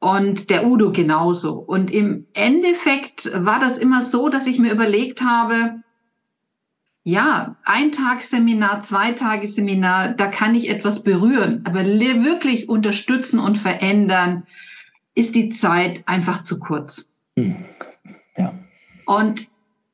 Und 0.00 0.50
der 0.50 0.66
Udo 0.66 0.92
genauso. 0.92 1.54
Und 1.54 1.90
im 1.90 2.26
Endeffekt 2.32 3.30
war 3.34 3.58
das 3.58 3.78
immer 3.78 4.02
so, 4.02 4.28
dass 4.28 4.46
ich 4.46 4.60
mir 4.60 4.72
überlegt 4.72 5.22
habe, 5.22 5.80
ja, 7.04 7.56
ein 7.64 7.92
Tagesseminar, 7.92 8.82
zwei 8.82 9.12
Tagesseminar, 9.12 10.14
da 10.14 10.26
kann 10.26 10.54
ich 10.54 10.68
etwas 10.68 11.02
berühren, 11.02 11.62
aber 11.64 11.84
wirklich 11.84 12.68
unterstützen 12.68 13.38
und 13.38 13.56
verändern, 13.56 14.44
ist 15.14 15.34
die 15.34 15.48
Zeit 15.48 16.06
einfach 16.06 16.42
zu 16.42 16.58
kurz. 16.58 17.10
Hm. 17.38 17.56
Ja. 18.36 18.54
Und 19.06 19.48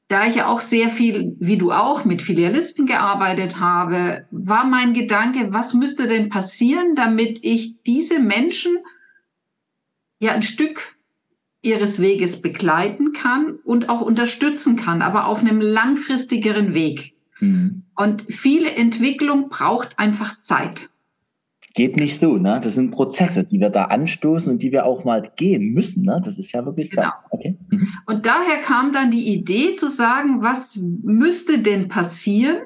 da 0.09 0.27
ich 0.27 0.37
ja 0.37 0.49
auch 0.49 0.61
sehr 0.61 0.91
viel, 0.91 1.37
wie 1.41 1.57
du 1.57 1.73
auch, 1.73 2.05
mit 2.05 2.21
Filialisten 2.21 2.87
gearbeitet 2.87 3.59
habe, 3.59 4.27
war 4.31 4.65
mein 4.67 4.93
Gedanke, 4.93 5.53
was 5.53 5.73
müsste 5.73 6.09
denn 6.09 6.29
passieren, 6.29 6.95
damit 6.95 7.41
ich 7.43 7.83
diese 7.83 8.19
Menschen 8.19 8.79
ja 10.19 10.33
ein 10.33 10.43
Stück 10.43 10.94
ihres 11.65 12.01
Weges 12.01 12.41
begleiten 12.41 13.13
kann 13.13 13.59
und 13.65 13.89
auch 13.89 14.01
unterstützen 14.01 14.77
kann, 14.77 15.03
aber 15.03 15.27
auf 15.27 15.41
einem 15.41 15.61
langfristigeren 15.61 16.75
Weg. 16.75 17.15
Mhm. 17.41 17.83
Und 17.97 18.23
viele 18.29 18.71
Entwicklung 18.71 19.49
braucht 19.49 19.99
einfach 19.99 20.41
Zeit. 20.41 20.91
Geht 21.75 21.97
nicht 21.97 22.21
so, 22.21 22.37
ne? 22.37 22.61
Das 22.63 22.75
sind 22.75 22.93
Prozesse, 22.93 23.43
die 23.43 23.59
wir 23.59 23.71
da 23.71 23.87
anstoßen 23.87 24.49
und 24.49 24.63
die 24.63 24.71
wir 24.71 24.87
auch 24.87 25.05
mal 25.05 25.33
gehen 25.35 25.73
müssen, 25.73 26.05
ne? 26.05 26.21
Das 26.25 26.39
ist 26.39 26.53
ja 26.53 26.65
wirklich 26.65 26.91
genau. 26.91 27.11
Okay. 27.31 27.59
Mhm. 27.71 27.89
Und 28.07 28.27
daher 28.27 28.59
kam 28.63 28.93
dann 28.93 29.11
die 29.11 29.35
Idee 29.35 29.75
zu 29.75 29.89
sagen, 29.89 30.41
was 30.41 30.81
müsste 31.03 31.59
denn 31.59 31.89
passieren, 31.89 32.59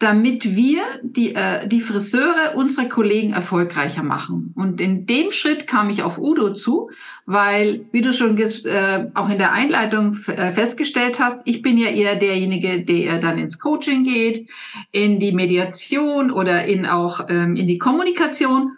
damit 0.00 0.56
wir 0.56 0.80
die, 1.02 1.34
äh, 1.34 1.68
die 1.68 1.82
Friseure 1.82 2.54
unsere 2.56 2.88
Kollegen 2.88 3.32
erfolgreicher 3.32 4.02
machen. 4.02 4.52
Und 4.56 4.80
in 4.80 5.04
dem 5.04 5.30
Schritt 5.30 5.66
kam 5.66 5.90
ich 5.90 6.02
auf 6.02 6.18
Udo 6.18 6.54
zu, 6.54 6.90
weil, 7.26 7.84
wie 7.92 8.00
du 8.00 8.14
schon 8.14 8.38
äh, 8.38 9.10
auch 9.12 9.28
in 9.28 9.36
der 9.36 9.52
Einleitung 9.52 10.16
äh, 10.26 10.52
festgestellt 10.52 11.20
hast, 11.20 11.42
ich 11.44 11.60
bin 11.60 11.76
ja 11.76 11.88
eher 11.88 12.16
derjenige, 12.16 12.82
der 12.82 13.18
dann 13.18 13.38
ins 13.38 13.58
Coaching 13.58 14.04
geht, 14.04 14.48
in 14.90 15.20
die 15.20 15.32
Mediation 15.32 16.30
oder 16.30 16.64
in 16.64 16.86
auch 16.86 17.26
ähm, 17.28 17.54
in 17.54 17.66
die 17.66 17.78
Kommunikation. 17.78 18.72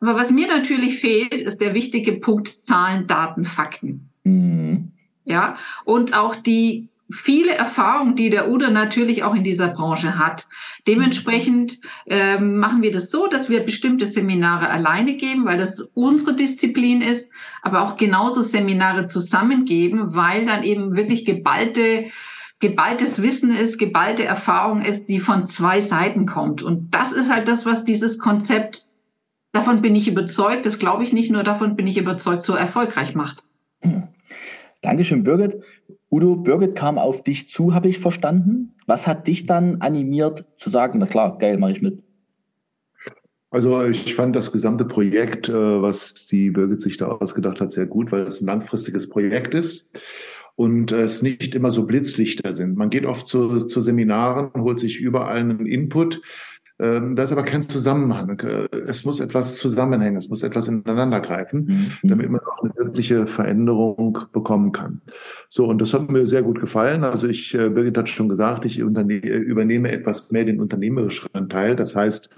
Aber 0.00 0.16
was 0.16 0.32
mir 0.32 0.48
natürlich 0.48 0.98
fehlt, 0.98 1.32
ist 1.32 1.60
der 1.60 1.74
wichtige 1.74 2.14
Punkt 2.14 2.48
Zahlen, 2.48 3.06
Daten, 3.06 3.44
Fakten. 3.44 4.10
Mhm. 4.24 4.90
Ja, 5.24 5.56
und 5.84 6.16
auch 6.16 6.34
die 6.34 6.88
viele 7.10 7.54
Erfahrungen, 7.54 8.16
die 8.16 8.30
der 8.30 8.50
Udo 8.50 8.70
natürlich 8.70 9.22
auch 9.22 9.34
in 9.34 9.44
dieser 9.44 9.68
Branche 9.68 10.18
hat. 10.18 10.46
Dementsprechend 10.86 11.78
ähm, 12.06 12.58
machen 12.58 12.82
wir 12.82 12.90
das 12.90 13.10
so, 13.10 13.26
dass 13.26 13.48
wir 13.48 13.60
bestimmte 13.60 14.06
Seminare 14.06 14.68
alleine 14.68 15.16
geben, 15.16 15.44
weil 15.44 15.58
das 15.58 15.80
unsere 15.94 16.34
Disziplin 16.34 17.00
ist, 17.00 17.30
aber 17.62 17.82
auch 17.82 17.96
genauso 17.96 18.42
Seminare 18.42 19.06
zusammengeben, 19.06 20.14
weil 20.14 20.46
dann 20.46 20.62
eben 20.62 20.96
wirklich 20.96 21.24
geballte 21.24 22.06
geballtes 22.58 23.20
Wissen 23.20 23.54
ist, 23.54 23.78
geballte 23.78 24.24
Erfahrung 24.24 24.80
ist, 24.80 25.10
die 25.10 25.20
von 25.20 25.46
zwei 25.46 25.82
Seiten 25.82 26.24
kommt. 26.24 26.62
Und 26.62 26.94
das 26.94 27.12
ist 27.12 27.30
halt 27.30 27.48
das, 27.48 27.66
was 27.66 27.84
dieses 27.84 28.18
Konzept, 28.18 28.86
davon 29.52 29.82
bin 29.82 29.94
ich 29.94 30.08
überzeugt, 30.08 30.64
das 30.64 30.78
glaube 30.78 31.04
ich 31.04 31.12
nicht 31.12 31.30
nur, 31.30 31.42
davon 31.42 31.76
bin 31.76 31.86
ich 31.86 31.98
überzeugt, 31.98 32.44
so 32.44 32.54
erfolgreich 32.54 33.14
macht. 33.14 33.44
Dankeschön, 34.80 35.22
Birgit. 35.22 35.62
Udo, 36.16 36.36
Birgit 36.36 36.74
kam 36.74 36.96
auf 36.96 37.22
dich 37.22 37.50
zu, 37.50 37.74
habe 37.74 37.88
ich 37.88 37.98
verstanden. 37.98 38.74
Was 38.86 39.06
hat 39.06 39.26
dich 39.26 39.44
dann 39.44 39.82
animiert 39.82 40.46
zu 40.56 40.70
sagen, 40.70 40.98
na 40.98 41.04
klar, 41.04 41.36
geil, 41.36 41.58
mache 41.58 41.72
ich 41.72 41.82
mit? 41.82 42.02
Also 43.50 43.82
ich 43.84 44.14
fand 44.14 44.34
das 44.34 44.50
gesamte 44.50 44.86
Projekt, 44.86 45.50
äh, 45.50 45.52
was 45.52 46.26
die 46.26 46.50
Birgit 46.50 46.80
sich 46.80 46.96
da 46.96 47.08
ausgedacht 47.08 47.60
hat, 47.60 47.72
sehr 47.72 47.84
gut, 47.84 48.12
weil 48.12 48.22
es 48.22 48.40
ein 48.40 48.46
langfristiges 48.46 49.10
Projekt 49.10 49.54
ist 49.54 49.90
und 50.54 50.90
es 50.90 51.20
nicht 51.20 51.54
immer 51.54 51.70
so 51.70 51.84
Blitzlichter 51.84 52.54
sind. 52.54 52.78
Man 52.78 52.88
geht 52.88 53.04
oft 53.04 53.28
zu, 53.28 53.58
zu 53.58 53.82
Seminaren, 53.82 54.52
holt 54.56 54.80
sich 54.80 54.98
überall 54.98 55.36
einen 55.36 55.66
Input, 55.66 56.22
ähm, 56.78 57.16
da 57.16 57.22
ist 57.22 57.32
aber 57.32 57.42
kein 57.42 57.62
Zusammenhang. 57.62 58.38
Äh, 58.40 58.68
es 58.86 59.04
muss 59.04 59.20
etwas 59.20 59.56
zusammenhängen, 59.56 60.16
es 60.16 60.28
muss 60.28 60.42
etwas 60.42 60.68
ineinander 60.68 61.20
greifen, 61.20 61.90
mhm. 62.02 62.08
damit 62.08 62.28
man 62.30 62.40
auch 62.40 62.62
eine 62.62 62.74
wirkliche 62.76 63.26
Veränderung 63.26 64.18
bekommen 64.32 64.72
kann. 64.72 65.00
So, 65.48 65.66
und 65.66 65.80
das 65.80 65.94
hat 65.94 66.10
mir 66.10 66.26
sehr 66.26 66.42
gut 66.42 66.60
gefallen. 66.60 67.04
Also 67.04 67.28
ich, 67.28 67.54
äh, 67.54 67.70
Birgit 67.70 67.96
hat 67.96 68.08
schon 68.08 68.28
gesagt, 68.28 68.66
ich 68.66 68.78
übernehme 68.78 69.90
etwas 69.90 70.30
mehr 70.30 70.44
den 70.44 70.60
unternehmerischen 70.60 71.48
Teil. 71.48 71.76
Das 71.76 71.96
heißt, 71.96 72.28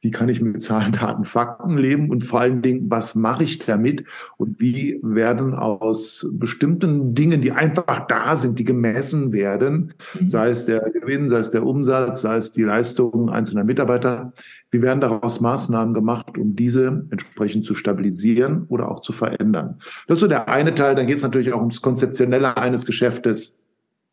wie 0.00 0.10
kann 0.12 0.28
ich 0.28 0.40
mit 0.40 0.62
Zahlen, 0.62 0.92
Daten, 0.92 1.24
Fakten 1.24 1.76
leben 1.76 2.10
und 2.10 2.22
vor 2.22 2.40
allen 2.40 2.62
Dingen, 2.62 2.88
was 2.88 3.14
mache 3.14 3.42
ich 3.42 3.58
damit 3.58 4.04
und 4.36 4.60
wie 4.60 5.00
werden 5.02 5.54
aus 5.54 6.28
bestimmten 6.32 7.14
Dingen, 7.14 7.40
die 7.40 7.52
einfach 7.52 8.06
da 8.06 8.36
sind, 8.36 8.58
die 8.58 8.64
gemessen 8.64 9.32
werden, 9.32 9.94
mhm. 10.18 10.28
sei 10.28 10.50
es 10.50 10.66
der 10.66 10.88
Gewinn, 10.90 11.28
sei 11.28 11.38
es 11.38 11.50
der 11.50 11.66
Umsatz, 11.66 12.20
sei 12.20 12.36
es 12.36 12.52
die 12.52 12.62
Leistungen 12.62 13.28
einzelner 13.28 13.64
Mitarbeiter, 13.64 14.32
wie 14.70 14.82
werden 14.82 15.00
daraus 15.00 15.40
Maßnahmen 15.40 15.94
gemacht, 15.94 16.38
um 16.38 16.54
diese 16.54 17.06
entsprechend 17.10 17.64
zu 17.64 17.74
stabilisieren 17.74 18.64
oder 18.68 18.90
auch 18.90 19.00
zu 19.00 19.12
verändern. 19.12 19.78
Das 20.06 20.16
ist 20.16 20.20
so 20.20 20.28
der 20.28 20.48
eine 20.48 20.74
Teil. 20.74 20.94
Dann 20.94 21.06
geht 21.06 21.16
es 21.16 21.22
natürlich 21.22 21.52
auch 21.52 21.60
ums 21.60 21.80
Konzeptionelle 21.80 22.56
eines 22.56 22.84
Geschäftes. 22.84 23.56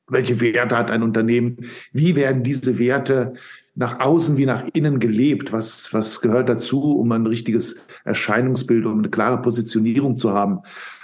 Welche 0.08 0.39
Werte 0.39 0.77
hat 0.77 0.92
ein 0.92 1.04
Unternehmen? 1.04 1.58
Wie 1.92 2.15
werden 2.15 2.44
diese 2.44 2.80
Werte 2.80 3.34
nach 3.75 4.00
außen 4.00 4.38
wie 4.38 4.46
nach 4.46 4.63
innen 4.74 5.00
gelebt? 5.00 5.51
Was, 5.51 5.94
was 5.94 6.22
gehört 6.22 6.50
dazu, 6.50 6.82
um 6.98 7.12
ein 7.12 7.25
richtiges 7.25 7.75
Erscheinungsbild, 8.03 8.86
um 8.86 9.00
eine 9.00 9.10
klare 9.10 9.41
Positionierung 9.41 10.15
zu 10.15 10.32
haben? 10.32 10.60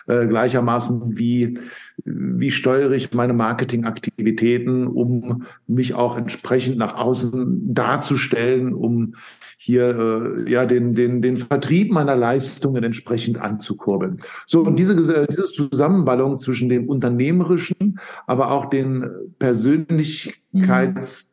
Äh, 0.07 0.27
gleichermaßen 0.27 1.17
wie, 1.17 1.59
wie 2.05 2.51
steuere 2.51 2.91
ich 2.91 3.13
meine 3.13 3.33
Marketingaktivitäten, 3.33 4.87
um 4.87 5.43
mich 5.67 5.93
auch 5.93 6.17
entsprechend 6.17 6.77
nach 6.77 6.95
außen 6.95 7.73
darzustellen, 7.73 8.73
um 8.73 9.13
hier 9.57 10.45
äh, 10.45 10.51
ja 10.51 10.65
den, 10.65 10.95
den, 10.95 11.21
den 11.21 11.37
Vertrieb 11.37 11.93
meiner 11.93 12.15
Leistungen 12.15 12.83
entsprechend 12.83 13.39
anzukurbeln. 13.39 14.21
So, 14.47 14.61
und 14.61 14.79
diese, 14.79 14.95
diese 14.95 15.45
Zusammenballung 15.45 16.39
zwischen 16.39 16.69
dem 16.69 16.89
Unternehmerischen, 16.89 17.99
aber 18.25 18.51
auch 18.51 18.65
den 18.65 19.05
Persönlichkeits- 19.39 21.30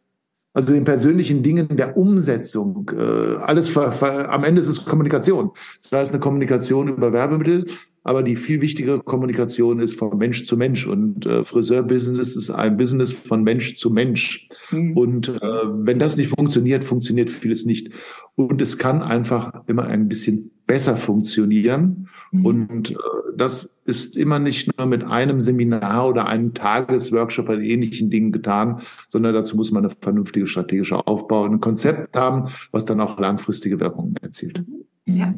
also 0.54 0.72
den 0.72 0.84
persönlichen 0.84 1.42
Dingen 1.42 1.76
der 1.76 1.96
Umsetzung. 1.96 2.90
Äh, 2.96 3.36
alles 3.36 3.68
ver, 3.68 3.92
ver, 3.92 4.32
am 4.32 4.44
Ende 4.44 4.60
ist 4.60 4.68
es 4.68 4.84
Kommunikation. 4.84 5.50
Das 5.82 5.92
heißt 5.92 6.12
eine 6.12 6.20
Kommunikation 6.20 6.88
über 6.88 7.12
Werbemittel, 7.12 7.66
aber 8.02 8.22
die 8.22 8.36
viel 8.36 8.60
wichtigere 8.60 9.00
Kommunikation 9.00 9.80
ist 9.80 9.98
von 9.98 10.16
Mensch 10.16 10.46
zu 10.46 10.56
Mensch. 10.56 10.86
Und 10.86 11.26
äh, 11.26 11.44
Friseurbusiness 11.44 12.36
ist 12.36 12.50
ein 12.50 12.76
Business 12.76 13.12
von 13.12 13.42
Mensch 13.44 13.76
zu 13.76 13.90
Mensch. 13.90 14.48
Mhm. 14.70 14.96
Und 14.96 15.28
äh, 15.28 15.40
wenn 15.40 15.98
das 15.98 16.16
nicht 16.16 16.28
funktioniert, 16.28 16.84
funktioniert 16.84 17.28
vieles 17.28 17.66
nicht. 17.66 17.90
Und 18.34 18.62
es 18.62 18.78
kann 18.78 19.02
einfach 19.02 19.52
immer 19.66 19.84
ein 19.84 20.08
bisschen 20.08 20.50
besser 20.66 20.96
funktionieren. 20.96 22.08
Mhm. 22.30 22.46
Und 22.46 22.90
äh, 22.90 22.94
das 23.36 23.74
ist 23.84 24.16
immer 24.16 24.38
nicht 24.38 24.76
nur 24.76 24.86
mit 24.86 25.04
einem 25.04 25.40
Seminar 25.40 26.08
oder 26.08 26.26
einem 26.26 26.54
Tagesworkshop 26.54 27.48
oder 27.48 27.60
ähnlichen 27.60 28.10
Dingen 28.10 28.32
getan, 28.32 28.80
sondern 29.08 29.34
dazu 29.34 29.56
muss 29.56 29.70
man 29.70 29.84
eine 29.84 29.94
vernünftige 30.00 30.46
strategische 30.46 31.06
Aufbau, 31.06 31.44
ein 31.44 31.60
Konzept 31.60 32.16
haben, 32.16 32.48
was 32.72 32.84
dann 32.84 33.00
auch 33.00 33.18
langfristige 33.18 33.80
Wirkungen 33.80 34.16
erzielt. 34.16 34.62
Ja. 35.06 35.34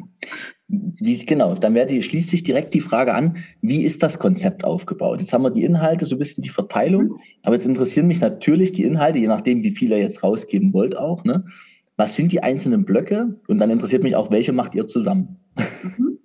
Wie, 0.67 1.25
genau, 1.25 1.55
dann 1.55 1.73
werde, 1.73 2.01
schließt 2.01 2.29
sich 2.29 2.43
direkt 2.43 2.73
die 2.73 2.81
Frage 2.81 3.13
an, 3.13 3.37
wie 3.61 3.83
ist 3.83 4.03
das 4.03 4.19
Konzept 4.19 4.63
aufgebaut? 4.63 5.19
Jetzt 5.19 5.33
haben 5.33 5.43
wir 5.43 5.49
die 5.49 5.63
Inhalte, 5.63 6.05
so 6.05 6.15
ein 6.15 6.19
bisschen 6.19 6.43
die 6.43 6.49
Verteilung, 6.49 7.19
aber 7.43 7.55
jetzt 7.55 7.65
interessieren 7.65 8.07
mich 8.07 8.21
natürlich 8.21 8.71
die 8.71 8.83
Inhalte, 8.83 9.19
je 9.19 9.27
nachdem, 9.27 9.63
wie 9.63 9.71
viel 9.71 9.91
ihr 9.91 9.99
jetzt 9.99 10.23
rausgeben 10.23 10.73
wollt 10.73 10.97
auch. 10.97 11.23
Ne? 11.23 11.45
Was 11.97 12.15
sind 12.15 12.31
die 12.31 12.41
einzelnen 12.41 12.85
Blöcke? 12.85 13.37
Und 13.47 13.59
dann 13.59 13.69
interessiert 13.69 14.03
mich 14.03 14.15
auch, 14.15 14.31
welche 14.31 14.53
macht 14.53 14.75
ihr 14.75 14.87
zusammen? 14.87 15.37
Mhm. 15.83 16.17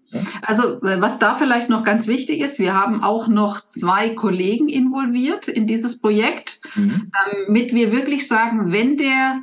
Also 0.43 0.79
was 0.83 1.19
da 1.19 1.35
vielleicht 1.35 1.69
noch 1.69 1.85
ganz 1.85 2.07
wichtig 2.07 2.41
ist, 2.41 2.59
wir 2.59 2.75
haben 2.75 3.03
auch 3.03 3.29
noch 3.29 3.61
zwei 3.67 4.11
Kollegen 4.11 4.69
involviert 4.69 5.49
in 5.49 5.67
dieses 5.67 6.01
Projekt, 6.01 6.61
mhm. 6.75 7.11
damit 7.13 7.75
wir 7.75 7.93
wirklich 7.93 8.29
sagen, 8.29 8.73
wenn 8.73 8.97
der 8.97 9.43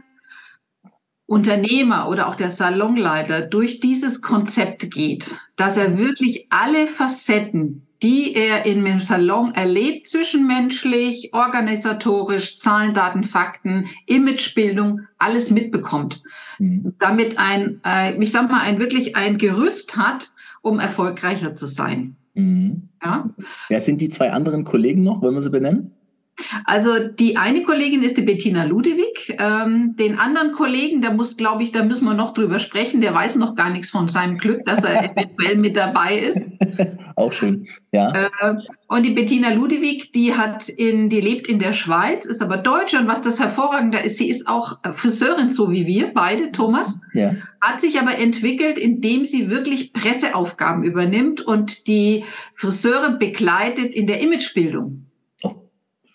Unternehmer 1.25 2.09
oder 2.09 2.27
auch 2.27 2.35
der 2.35 2.51
Salonleiter 2.51 3.41
durch 3.41 3.79
dieses 3.79 4.21
Konzept 4.21 4.91
geht, 4.91 5.35
dass 5.55 5.77
er 5.77 5.97
wirklich 5.97 6.47
alle 6.49 6.87
Facetten, 6.87 7.87
die 8.01 8.35
er 8.35 8.65
in 8.65 8.83
dem 8.83 8.99
Salon 8.99 9.53
erlebt, 9.53 10.07
zwischenmenschlich, 10.07 11.33
organisatorisch, 11.33 12.59
Zahlen, 12.59 12.93
Daten, 12.93 13.23
Fakten, 13.23 13.87
Imagebildung, 14.05 15.07
alles 15.17 15.49
mitbekommt. 15.49 16.21
Mhm. 16.59 16.95
Damit 16.99 17.37
ein, 17.37 17.79
äh, 17.85 18.21
ich 18.21 18.31
sag 18.31 18.51
mal, 18.51 18.59
ein 18.59 18.79
wirklich 18.79 19.15
ein 19.15 19.37
Gerüst 19.37 19.95
hat, 19.95 20.27
um 20.63 20.79
erfolgreicher 20.79 21.53
zu 21.53 21.67
sein. 21.67 22.15
Mhm. 22.33 22.89
Ja? 23.03 23.29
Wer 23.67 23.81
sind 23.81 24.01
die 24.01 24.09
zwei 24.09 24.31
anderen 24.31 24.63
Kollegen 24.63 25.03
noch? 25.03 25.21
Wollen 25.21 25.35
wir 25.35 25.41
sie 25.41 25.51
benennen? 25.51 25.91
Also 26.65 27.09
die 27.09 27.37
eine 27.37 27.63
Kollegin 27.63 28.03
ist 28.03 28.17
die 28.17 28.23
Bettina 28.23 28.63
Ludewig. 28.63 29.35
Ähm, 29.37 29.95
den 29.97 30.17
anderen 30.17 30.51
Kollegen, 30.51 31.01
der 31.01 31.13
muss, 31.13 31.37
glaube 31.37 31.63
ich, 31.63 31.71
da 31.71 31.83
müssen 31.83 32.05
wir 32.05 32.13
noch 32.13 32.33
drüber 32.33 32.59
sprechen. 32.59 33.01
Der 33.01 33.13
weiß 33.13 33.35
noch 33.35 33.55
gar 33.55 33.69
nichts 33.69 33.89
von 33.89 34.07
seinem 34.07 34.37
Glück, 34.37 34.65
dass 34.65 34.83
er 34.83 35.03
eventuell 35.11 35.57
mit 35.57 35.75
dabei 35.75 36.19
ist. 36.19 36.51
Auch 37.15 37.31
schön, 37.31 37.67
ja. 37.91 38.11
Äh, 38.11 38.55
und 38.87 39.05
die 39.05 39.11
Bettina 39.11 39.53
Ludewig, 39.53 40.11
die 40.13 40.33
hat 40.33 40.67
in, 40.67 41.09
die 41.09 41.21
lebt 41.21 41.47
in 41.47 41.59
der 41.59 41.71
Schweiz, 41.71 42.25
ist 42.25 42.41
aber 42.41 42.57
Deutsche 42.57 42.97
und 42.97 43.07
was 43.07 43.21
das 43.21 43.39
hervorragende 43.39 43.99
ist, 43.99 44.17
sie 44.17 44.29
ist 44.29 44.47
auch 44.47 44.79
Friseurin, 44.93 45.51
so 45.51 45.69
wie 45.69 45.85
wir 45.85 46.11
beide, 46.13 46.51
Thomas. 46.51 46.99
Ja. 47.13 47.35
Hat 47.61 47.81
sich 47.81 47.99
aber 47.99 48.17
entwickelt, 48.17 48.79
indem 48.79 49.25
sie 49.25 49.51
wirklich 49.51 49.93
Presseaufgaben 49.93 50.83
übernimmt 50.83 51.41
und 51.41 51.87
die 51.87 52.25
Friseure 52.55 53.11
begleitet 53.11 53.93
in 53.93 54.07
der 54.07 54.19
Imagebildung. 54.19 55.05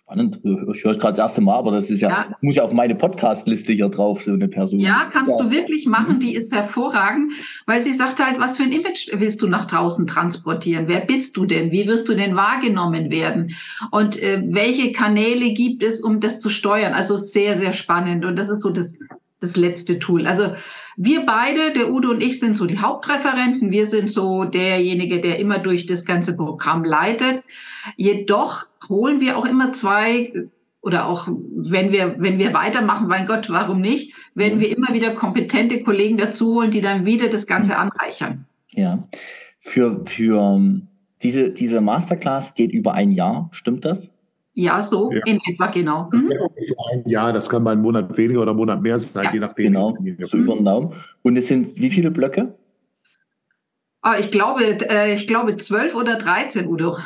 Spannend. 0.08 0.40
Ich 0.42 0.84
höre 0.84 0.92
es 0.92 0.98
gerade 0.98 1.16
das 1.16 1.18
erste 1.18 1.42
Mal, 1.42 1.56
aber 1.56 1.70
das 1.70 1.90
ist 1.90 2.00
ja, 2.00 2.08
ja. 2.08 2.36
muss 2.40 2.56
ja 2.56 2.62
auf 2.62 2.72
meine 2.72 2.94
Podcast-Liste 2.94 3.74
hier 3.74 3.90
drauf, 3.90 4.22
so 4.22 4.32
eine 4.32 4.48
Person. 4.48 4.80
Ja, 4.80 5.06
kannst 5.12 5.32
ja. 5.32 5.44
du 5.44 5.50
wirklich 5.50 5.84
machen. 5.84 6.14
Mhm. 6.14 6.20
Die 6.20 6.34
ist 6.34 6.50
hervorragend, 6.50 7.34
weil 7.66 7.82
sie 7.82 7.92
sagt 7.92 8.18
halt, 8.24 8.40
was 8.40 8.56
für 8.56 8.62
ein 8.62 8.72
Image 8.72 9.10
willst 9.12 9.42
du 9.42 9.48
nach 9.48 9.66
draußen 9.66 10.06
transportieren? 10.06 10.88
Wer 10.88 11.00
bist 11.00 11.36
du 11.36 11.44
denn? 11.44 11.72
Wie 11.72 11.86
wirst 11.86 12.08
du 12.08 12.14
denn 12.14 12.36
wahrgenommen 12.36 13.10
werden? 13.10 13.54
Und 13.90 14.18
äh, 14.22 14.42
welche 14.46 14.92
Kanäle 14.92 15.52
gibt 15.52 15.82
es, 15.82 16.00
um 16.00 16.20
das 16.20 16.40
zu 16.40 16.48
steuern? 16.48 16.94
Also 16.94 17.18
sehr, 17.18 17.56
sehr 17.56 17.72
spannend. 17.72 18.24
Und 18.24 18.38
das 18.38 18.48
ist 18.48 18.62
so 18.62 18.70
das, 18.70 18.98
das 19.40 19.56
letzte 19.56 19.98
Tool. 19.98 20.26
Also 20.26 20.54
wir 20.96 21.26
beide, 21.26 21.74
der 21.74 21.92
Udo 21.92 22.08
und 22.10 22.22
ich, 22.22 22.40
sind 22.40 22.56
so 22.56 22.64
die 22.64 22.78
Hauptreferenten. 22.78 23.70
Wir 23.70 23.86
sind 23.86 24.10
so 24.10 24.44
derjenige, 24.44 25.20
der 25.20 25.38
immer 25.38 25.58
durch 25.58 25.84
das 25.84 26.06
ganze 26.06 26.34
Programm 26.34 26.82
leitet. 26.82 27.44
Jedoch 27.96 28.66
holen 28.88 29.20
wir 29.20 29.36
auch 29.36 29.46
immer 29.46 29.72
zwei 29.72 30.32
oder 30.80 31.06
auch 31.06 31.28
wenn 31.28 31.92
wir, 31.92 32.16
wenn 32.18 32.38
wir 32.38 32.54
weitermachen, 32.54 33.08
mein 33.08 33.26
Gott, 33.26 33.50
warum 33.50 33.80
nicht, 33.80 34.14
werden 34.34 34.60
wir 34.60 34.74
immer 34.74 34.94
wieder 34.94 35.14
kompetente 35.14 35.82
Kollegen 35.82 36.16
dazu 36.16 36.54
holen, 36.54 36.70
die 36.70 36.80
dann 36.80 37.04
wieder 37.04 37.28
das 37.28 37.46
Ganze 37.46 37.76
anreichern. 37.76 38.46
Ja. 38.70 39.08
Für, 39.58 40.02
für 40.06 40.40
ähm, 40.40 40.86
diese, 41.22 41.50
diese 41.50 41.80
Masterclass 41.80 42.54
geht 42.54 42.72
über 42.72 42.94
ein 42.94 43.10
Jahr, 43.10 43.48
stimmt 43.52 43.84
das? 43.84 44.08
Ja, 44.54 44.82
so 44.82 45.12
ja. 45.12 45.20
in 45.24 45.38
etwa, 45.46 45.66
genau. 45.68 46.10
Mhm. 46.12 46.32
Ein 46.92 47.08
Jahr, 47.08 47.32
das 47.32 47.48
kann 47.48 47.62
mal 47.62 47.72
ein 47.72 47.80
Monat 47.82 48.16
weniger 48.16 48.42
oder 48.42 48.52
ein 48.52 48.56
Monat 48.56 48.82
mehr 48.82 48.98
sein, 48.98 49.24
ja. 49.24 49.32
je 49.32 49.40
nachdem. 49.40 49.72
Genau, 49.72 49.96
so 50.22 50.36
über 50.36 50.56
den 50.56 50.64
Daumen. 50.64 50.94
Und 51.22 51.36
es 51.36 51.48
sind 51.48 51.76
wie 51.76 51.90
viele 51.90 52.10
Blöcke? 52.10 52.54
Ah, 54.00 54.16
ich 54.18 54.30
glaube, 54.30 54.64
äh, 54.64 55.14
ich 55.14 55.26
glaube 55.26 55.56
zwölf 55.56 55.94
oder 55.94 56.16
dreizehn, 56.16 56.66
Udo. 56.66 56.96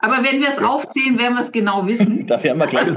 Aber 0.00 0.24
wenn 0.24 0.40
wir 0.40 0.48
es 0.48 0.58
aufzählen, 0.58 1.18
werden 1.18 1.34
wir 1.34 1.40
es 1.40 1.52
genau 1.52 1.86
wissen. 1.86 2.26
da 2.26 2.42
werden 2.42 2.58
wir 2.58 2.66
gleich. 2.66 2.88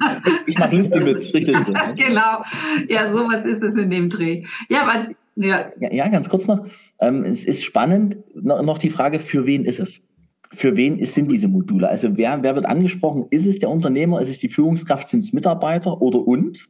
Ich 0.48 0.58
mache 0.58 0.76
Liste 0.76 1.00
mit, 1.02 1.24
Strichliste. 1.24 1.74
genau. 1.98 2.44
Ja, 2.88 3.12
sowas 3.12 3.46
ist 3.46 3.62
es 3.62 3.76
in 3.76 3.90
dem 3.90 4.10
Dreh. 4.10 4.44
Ja, 4.70 4.84
aber 4.84 5.10
ja. 5.36 5.72
ja, 5.80 6.08
ganz 6.08 6.30
kurz 6.30 6.48
noch. 6.48 6.66
Ähm, 7.00 7.24
es 7.24 7.44
ist 7.44 7.64
spannend, 7.64 8.18
noch 8.36 8.78
die 8.78 8.90
Frage, 8.90 9.20
für 9.20 9.46
wen 9.46 9.66
ist 9.66 9.80
es? 9.80 10.02
Für 10.54 10.78
wen 10.78 11.04
sind 11.06 11.32
diese 11.32 11.48
Module? 11.48 11.90
Also 11.90 12.16
wer, 12.16 12.44
wer 12.44 12.56
wird 12.56 12.66
angesprochen? 12.66 13.26
Ist 13.32 13.48
es 13.48 13.58
der 13.58 13.70
Unternehmer, 13.70 14.22
ist 14.22 14.30
es 14.30 14.40
die 14.40 14.50
Führungskraft, 14.50 15.10
sind 15.10 15.24
es 15.24 15.34
Mitarbeiter 15.34 16.02
oder 16.02 16.20
und? 16.20 16.70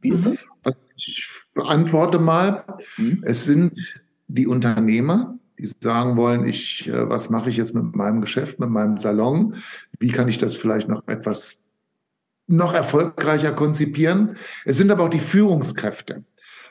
Wie 0.00 0.10
ist 0.10 0.26
das? 0.26 0.36
Also 0.64 0.78
ich 0.96 1.28
beantworte 1.54 2.18
mal. 2.18 2.64
Hm? 2.96 3.22
Es 3.24 3.44
sind 3.44 3.78
die 4.26 4.48
Unternehmer, 4.48 5.38
die 5.58 5.70
sagen 5.80 6.16
wollen, 6.16 6.46
ich, 6.46 6.88
äh, 6.88 7.08
was 7.08 7.30
mache 7.30 7.48
ich 7.48 7.56
jetzt 7.56 7.74
mit 7.74 7.94
meinem 7.94 8.20
Geschäft, 8.20 8.60
mit 8.60 8.70
meinem 8.70 8.98
Salon? 8.98 9.54
Wie 9.98 10.10
kann 10.10 10.28
ich 10.28 10.38
das 10.38 10.54
vielleicht 10.54 10.88
noch 10.88 11.06
etwas 11.08 11.58
noch 12.46 12.74
erfolgreicher 12.74 13.52
konzipieren? 13.52 14.36
Es 14.64 14.76
sind 14.76 14.90
aber 14.90 15.04
auch 15.04 15.10
die 15.10 15.18
Führungskräfte. 15.18 16.24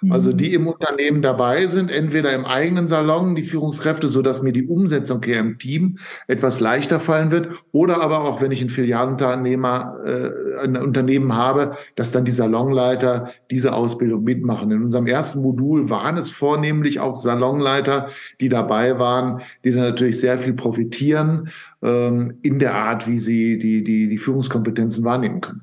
Also 0.10 0.34
die 0.34 0.50
mhm. 0.50 0.56
im 0.56 0.68
Unternehmen 0.68 1.22
dabei 1.22 1.68
sind, 1.68 1.90
entweder 1.90 2.34
im 2.34 2.46
eigenen 2.46 2.88
Salon, 2.88 3.36
die 3.36 3.44
Führungskräfte, 3.44 4.08
so 4.08 4.22
dass 4.22 4.42
mir 4.42 4.52
die 4.52 4.68
Umsetzung 4.68 5.22
hier 5.24 5.40
im 5.40 5.58
Team 5.58 5.98
etwas 6.28 6.60
leichter 6.60 7.00
fallen 7.00 7.32
wird, 7.32 7.54
oder 7.72 8.02
aber 8.02 8.22
auch, 8.22 8.42
wenn 8.42 8.52
ich 8.52 8.62
ein 8.62 8.70
Filialunternehmer, 8.70 9.98
äh, 10.06 10.64
ein 10.64 10.78
Unternehmen 10.78 11.36
habe, 11.36 11.78
dass 11.96 12.12
dann 12.12 12.26
die 12.26 12.32
Salonleiter 12.32 13.32
diese 13.52 13.74
Ausbildung 13.74 14.24
mitmachen. 14.24 14.72
In 14.72 14.84
unserem 14.84 15.08
ersten 15.08 15.42
Modul 15.42 15.90
waren 15.90 16.18
es 16.18 16.32
vornehmlich 16.32 17.00
auch 17.00 17.18
Salonleiter, 17.18 18.08
die 18.40 18.50
dabei 18.50 19.00
waren, 19.00 19.42
die 19.64 19.72
dann 19.72 19.84
natürlich 19.84 20.20
sehr 20.20 20.40
viel 20.40 20.54
profitieren 20.54 21.50
ähm, 21.82 22.40
in 22.42 22.60
der 22.60 22.76
Art, 22.76 23.08
wie 23.08 23.20
sie 23.20 23.58
die, 23.58 23.84
die, 23.84 24.08
die 24.08 24.18
Führungskompetenzen 24.18 25.04
wahrnehmen 25.04 25.42
können. 25.42 25.62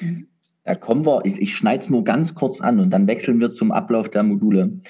Mhm. 0.00 0.26
Da 0.68 0.74
kommen 0.74 1.06
wir, 1.06 1.24
ich, 1.24 1.40
ich 1.40 1.56
schneide 1.56 1.84
es 1.84 1.88
nur 1.88 2.04
ganz 2.04 2.34
kurz 2.34 2.60
an 2.60 2.78
und 2.78 2.90
dann 2.90 3.06
wechseln 3.06 3.40
wir 3.40 3.54
zum 3.54 3.72
Ablauf 3.72 4.10
der 4.10 4.22
Module. 4.22 4.80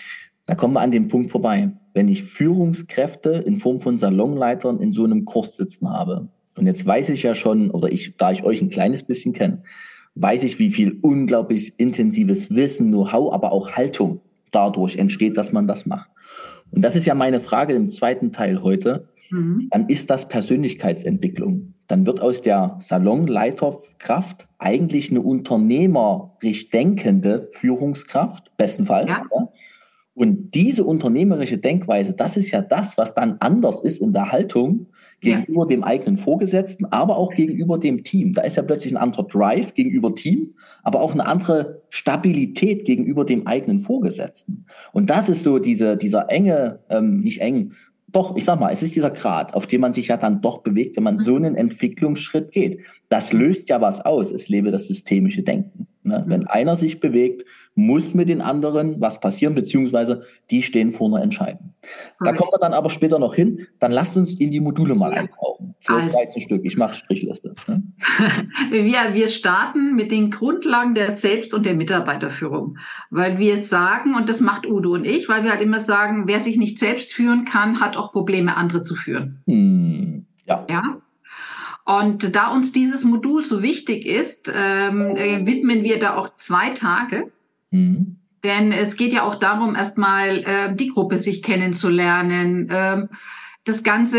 Da 0.45 0.57
kommen 0.57 0.75
wir 0.75 0.81
an 0.81 0.91
den 0.91 1.07
Punkt 1.07 1.31
vorbei. 1.31 1.71
Wenn 1.95 2.09
ich 2.09 2.25
Führungskräfte 2.25 3.31
in 3.31 3.61
Form 3.61 3.79
von 3.79 3.97
Salonleitern 3.97 4.81
in 4.81 4.93
so 4.93 5.05
einem 5.05 5.25
Kurs 5.25 5.55
sitzen 5.55 5.89
habe, 5.89 6.31
und 6.57 6.67
jetzt 6.67 6.85
weiß 6.85 7.11
ich 7.11 7.23
ja 7.23 7.37
schon, 7.37 7.71
oder 7.71 7.93
ich, 7.93 8.17
da 8.17 8.33
ich 8.33 8.43
euch 8.43 8.61
ein 8.61 8.71
kleines 8.71 9.05
bisschen 9.05 9.35
kenne, 9.35 9.63
weiß 10.17 10.43
ich, 10.43 10.59
wie 10.59 10.73
viel 10.73 10.99
unglaublich 11.01 11.75
intensives 11.77 12.51
Wissen, 12.53 12.89
Know-how, 12.89 13.33
aber 13.33 13.53
auch 13.53 13.71
Haltung 13.71 14.21
dadurch 14.51 14.97
entsteht, 14.97 15.37
dass 15.37 15.53
man 15.53 15.69
das 15.69 15.87
macht. 15.87 16.11
Und 16.73 16.83
das 16.83 16.97
ist 16.97 17.07
ja 17.07 17.15
meine 17.15 17.39
Frage 17.39 17.75
im 17.75 17.89
zweiten 17.89 18.33
Teil 18.33 18.65
heute. 18.65 19.11
Mhm. 19.31 19.69
Dann 19.71 19.87
ist 19.87 20.11
das 20.11 20.27
Persönlichkeitsentwicklung 20.27 21.75
dann 21.89 22.07
wird 22.07 22.21
aus 22.21 22.43
der 22.43 22.77
Salonleiterkraft 22.79 24.47
eigentlich 24.59 25.11
eine 25.11 25.23
unternehmerisch 25.23 26.71
denkende 26.71 27.49
Führungskraft, 27.53 28.57
bestenfalls. 28.57 29.11
Ja. 29.11 29.25
Ja. 29.35 29.49
Und 30.19 30.55
diese 30.55 30.83
unternehmerische 30.83 31.59
Denkweise, 31.59 32.13
das 32.13 32.37
ist 32.37 32.51
ja 32.51 32.61
das, 32.61 32.99
was 32.99 33.15
dann 33.15 33.37
anders 33.39 33.81
ist 33.81 34.01
in 34.01 34.13
der 34.13 34.33
Haltung 34.33 34.89
gegenüber 35.21 35.63
ja. 35.63 35.69
dem 35.69 35.85
eigenen 35.85 36.19
Vorgesetzten, 36.19 36.87
aber 36.87 37.17
auch 37.17 37.33
gegenüber 37.35 37.79
dem 37.79 38.03
Team. 38.03 38.35
Da 38.35 38.43
ist 38.43 38.57
ja 38.57 38.65
plötzlich 38.65 38.93
ein 38.93 38.97
anderer 38.97 39.29
Drive 39.29 39.75
gegenüber 39.75 40.15
Team, 40.15 40.55
aber 40.83 41.01
auch 41.03 41.13
eine 41.13 41.27
andere 41.27 41.83
Stabilität 41.89 42.85
gegenüber 42.85 43.25
dem 43.25 43.47
eigenen 43.47 43.79
Vorgesetzten. 43.79 44.67
Und 44.93 45.09
das 45.09 45.29
ist 45.29 45.45
so 45.45 45.61
diese, 45.61 45.97
dieser 45.97 46.29
enge, 46.31 46.81
ähm, 46.89 47.21
nicht 47.21 47.41
eng, 47.41 47.75
doch, 48.11 48.37
ich 48.37 48.45
sag 48.45 48.59
mal, 48.59 48.73
es 48.73 48.83
ist 48.83 48.97
dieser 48.97 49.11
Grad, 49.11 49.55
auf 49.55 49.67
dem 49.67 49.83
man 49.83 49.93
sich 49.93 50.09
ja 50.09 50.17
dann 50.17 50.41
doch 50.41 50.59
bewegt, 50.63 50.97
wenn 50.97 51.05
man 51.05 51.19
so 51.19 51.37
einen 51.37 51.55
Entwicklungsschritt 51.55 52.53
geht. 52.53 52.81
Das 53.11 53.33
löst 53.33 53.69
ja 53.69 53.81
was 53.83 54.01
aus. 54.01 54.31
Es 54.31 54.49
lebe 54.49 54.71
das 54.71 54.87
systemische 54.87 55.43
Denken. 55.43 55.87
Ne? 56.05 56.25
Wenn 56.27 56.47
einer 56.47 56.77
sich 56.77 57.01
bewegt, 57.01 57.45
muss 57.79 58.13
mit 58.13 58.29
den 58.29 58.41
anderen 58.41 59.01
was 59.01 59.21
passieren, 59.21 59.55
beziehungsweise 59.55 60.25
die 60.51 60.63
stehen 60.63 60.91
vor 60.91 61.07
einer 61.09 61.23
Entscheidung. 61.23 61.75
Da 62.19 62.33
kommen 62.33 62.51
wir 62.53 62.59
dann 62.59 62.75
aber 62.75 62.91
später 62.91 63.21
noch 63.21 63.37
hin. 63.37 63.69
Dann 63.79 63.93
lasst 63.93 64.17
uns 64.17 64.35
in 64.35 64.51
die 64.51 64.59
Module 64.59 64.97
mal 64.97 65.13
eintauchen. 65.13 65.77
12, 65.81 66.03
also, 66.03 66.19
13 66.19 66.43
Stück. 66.43 66.65
Ich 66.65 66.77
mache 66.77 66.95
Strichliste. 66.95 67.55
Ne? 67.69 67.85
wir, 68.71 69.15
wir 69.15 69.29
starten 69.29 69.95
mit 69.95 70.11
den 70.11 70.31
Grundlagen 70.31 70.97
der 70.97 71.13
Selbst- 71.13 71.55
und 71.55 71.65
der 71.65 71.75
Mitarbeiterführung. 71.75 72.79
Weil 73.11 73.39
wir 73.39 73.59
sagen, 73.59 74.17
und 74.17 74.29
das 74.29 74.41
macht 74.41 74.67
Udo 74.67 74.95
und 74.95 75.07
ich, 75.07 75.29
weil 75.29 75.45
wir 75.45 75.53
halt 75.53 75.63
immer 75.63 75.79
sagen, 75.79 76.25
wer 76.27 76.41
sich 76.41 76.57
nicht 76.57 76.81
selbst 76.81 77.13
führen 77.13 77.45
kann, 77.45 77.79
hat 77.79 77.97
auch 77.97 78.11
Probleme, 78.11 78.57
andere 78.57 78.83
zu 78.83 78.97
führen. 78.97 79.41
Hm, 79.47 80.27
ja. 80.47 80.67
Ja. 80.69 81.01
Und 81.85 82.35
da 82.35 82.53
uns 82.53 82.73
dieses 82.73 83.05
Modul 83.05 83.45
so 83.45 83.63
wichtig 83.63 84.05
ist, 84.05 84.53
ähm, 84.53 85.17
äh, 85.17 85.47
widmen 85.47 85.85
wir 85.85 86.01
da 86.01 86.17
auch 86.17 86.35
zwei 86.35 86.71
Tage. 86.71 87.31
Mhm. 87.71 88.17
Denn 88.45 88.73
es 88.73 88.97
geht 88.97 89.13
ja 89.13 89.25
auch 89.25 89.35
darum, 89.35 89.75
erstmal 89.75 90.39
äh, 90.39 90.75
die 90.75 90.89
Gruppe 90.89 91.19
sich 91.19 91.43
kennenzulernen, 91.43 92.69
äh, 92.71 93.07
das 93.65 93.83
Ganze 93.83 94.19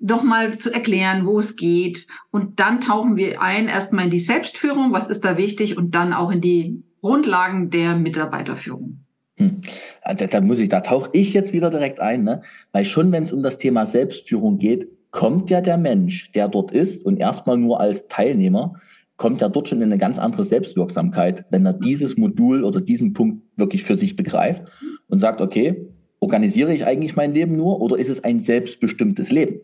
nochmal 0.00 0.58
zu 0.58 0.72
erklären, 0.72 1.26
wo 1.26 1.38
es 1.38 1.56
geht. 1.56 2.06
Und 2.30 2.60
dann 2.60 2.80
tauchen 2.80 3.16
wir 3.16 3.40
ein, 3.40 3.68
erstmal 3.68 4.04
in 4.04 4.10
die 4.10 4.20
Selbstführung, 4.20 4.92
was 4.92 5.08
ist 5.08 5.24
da 5.24 5.36
wichtig, 5.36 5.76
und 5.76 5.94
dann 5.94 6.12
auch 6.12 6.30
in 6.30 6.40
die 6.40 6.82
Grundlagen 7.00 7.70
der 7.70 7.96
Mitarbeiterführung. 7.96 9.04
Hm. 9.36 9.62
Da, 10.04 10.26
da, 10.26 10.40
muss 10.42 10.58
ich, 10.58 10.68
da 10.68 10.80
tauche 10.80 11.08
ich 11.14 11.32
jetzt 11.32 11.52
wieder 11.52 11.70
direkt 11.70 11.98
ein, 11.98 12.24
ne? 12.24 12.42
weil 12.72 12.84
schon 12.84 13.10
wenn 13.10 13.22
es 13.22 13.32
um 13.32 13.42
das 13.42 13.56
Thema 13.56 13.86
Selbstführung 13.86 14.58
geht, 14.58 14.88
kommt 15.10 15.50
ja 15.50 15.60
der 15.60 15.78
Mensch, 15.78 16.30
der 16.32 16.48
dort 16.48 16.70
ist 16.70 17.04
und 17.04 17.18
erstmal 17.18 17.56
nur 17.56 17.80
als 17.80 18.06
Teilnehmer, 18.08 18.74
kommt 19.20 19.42
ja 19.42 19.50
dort 19.50 19.68
schon 19.68 19.82
in 19.82 19.92
eine 19.92 19.98
ganz 19.98 20.18
andere 20.18 20.44
Selbstwirksamkeit, 20.44 21.44
wenn 21.50 21.66
er 21.66 21.74
dieses 21.74 22.16
Modul 22.16 22.64
oder 22.64 22.80
diesen 22.80 23.12
Punkt 23.12 23.42
wirklich 23.54 23.84
für 23.84 23.94
sich 23.94 24.16
begreift 24.16 24.62
und 25.08 25.18
sagt, 25.18 25.42
okay, 25.42 25.88
organisiere 26.20 26.72
ich 26.72 26.86
eigentlich 26.86 27.16
mein 27.16 27.34
Leben 27.34 27.54
nur 27.54 27.82
oder 27.82 27.98
ist 27.98 28.08
es 28.08 28.24
ein 28.24 28.40
selbstbestimmtes 28.40 29.30
Leben? 29.30 29.60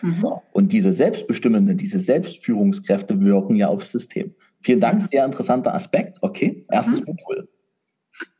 Mhm. 0.00 0.14
So. 0.14 0.42
Und 0.52 0.70
diese 0.70 0.92
selbstbestimmenden, 0.92 1.76
diese 1.76 1.98
Selbstführungskräfte 1.98 3.20
wirken 3.20 3.56
ja 3.56 3.66
aufs 3.66 3.90
System. 3.90 4.32
Vielen 4.60 4.80
Dank, 4.80 5.02
sehr 5.02 5.24
interessanter 5.24 5.74
Aspekt. 5.74 6.18
Okay, 6.20 6.62
erstes 6.70 7.00
mhm. 7.00 7.06
Modul. 7.06 7.48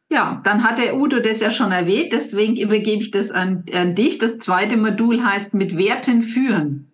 Ja, 0.09 0.41
dann 0.45 0.63
hat 0.63 0.79
der 0.79 0.97
Udo 0.97 1.19
das 1.19 1.41
ja 1.41 1.51
schon 1.51 1.73
erwähnt, 1.73 2.13
deswegen 2.13 2.55
übergebe 2.57 3.03
ich 3.03 3.11
das 3.11 3.33
an, 3.33 3.65
an 3.73 3.97
dich. 3.97 4.19
Das 4.19 4.39
zweite 4.39 4.77
Modul 4.77 5.21
heißt 5.25 5.53
mit 5.53 5.77
Werten 5.77 6.23
führen. 6.23 6.90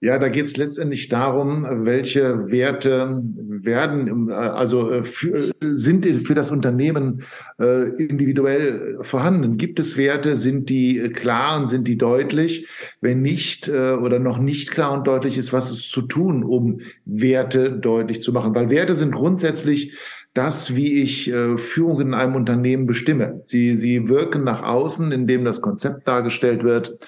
Ja, 0.00 0.16
da 0.20 0.28
geht 0.28 0.44
es 0.44 0.56
letztendlich 0.56 1.08
darum, 1.08 1.66
welche 1.84 2.46
Werte 2.52 3.20
werden, 3.24 4.30
also 4.30 5.02
für, 5.02 5.52
sind 5.60 6.06
für 6.24 6.34
das 6.34 6.52
Unternehmen 6.52 7.24
äh, 7.60 7.88
individuell 7.96 8.98
vorhanden. 9.02 9.56
Gibt 9.56 9.80
es 9.80 9.96
Werte? 9.96 10.36
Sind 10.36 10.68
die 10.68 11.10
klar 11.12 11.60
und 11.60 11.66
sind 11.66 11.88
die 11.88 11.98
deutlich? 11.98 12.68
Wenn 13.00 13.22
nicht 13.22 13.66
äh, 13.66 13.94
oder 13.94 14.20
noch 14.20 14.38
nicht 14.38 14.70
klar 14.70 14.92
und 14.92 15.04
deutlich 15.04 15.36
ist, 15.36 15.52
was 15.52 15.72
ist 15.72 15.90
zu 15.90 16.02
tun, 16.02 16.44
um 16.44 16.80
Werte 17.04 17.72
deutlich 17.72 18.22
zu 18.22 18.32
machen? 18.32 18.54
Weil 18.54 18.70
Werte 18.70 18.94
sind 18.94 19.10
grundsätzlich 19.10 19.98
das, 20.32 20.76
wie 20.76 21.02
ich 21.02 21.28
äh, 21.32 21.58
Führung 21.58 22.00
in 22.00 22.14
einem 22.14 22.36
Unternehmen 22.36 22.86
bestimme. 22.86 23.42
Sie, 23.44 23.76
sie 23.76 24.08
wirken 24.08 24.44
nach 24.44 24.62
außen, 24.62 25.10
indem 25.10 25.44
das 25.44 25.60
Konzept 25.60 26.06
dargestellt 26.06 26.62
wird, 26.62 26.98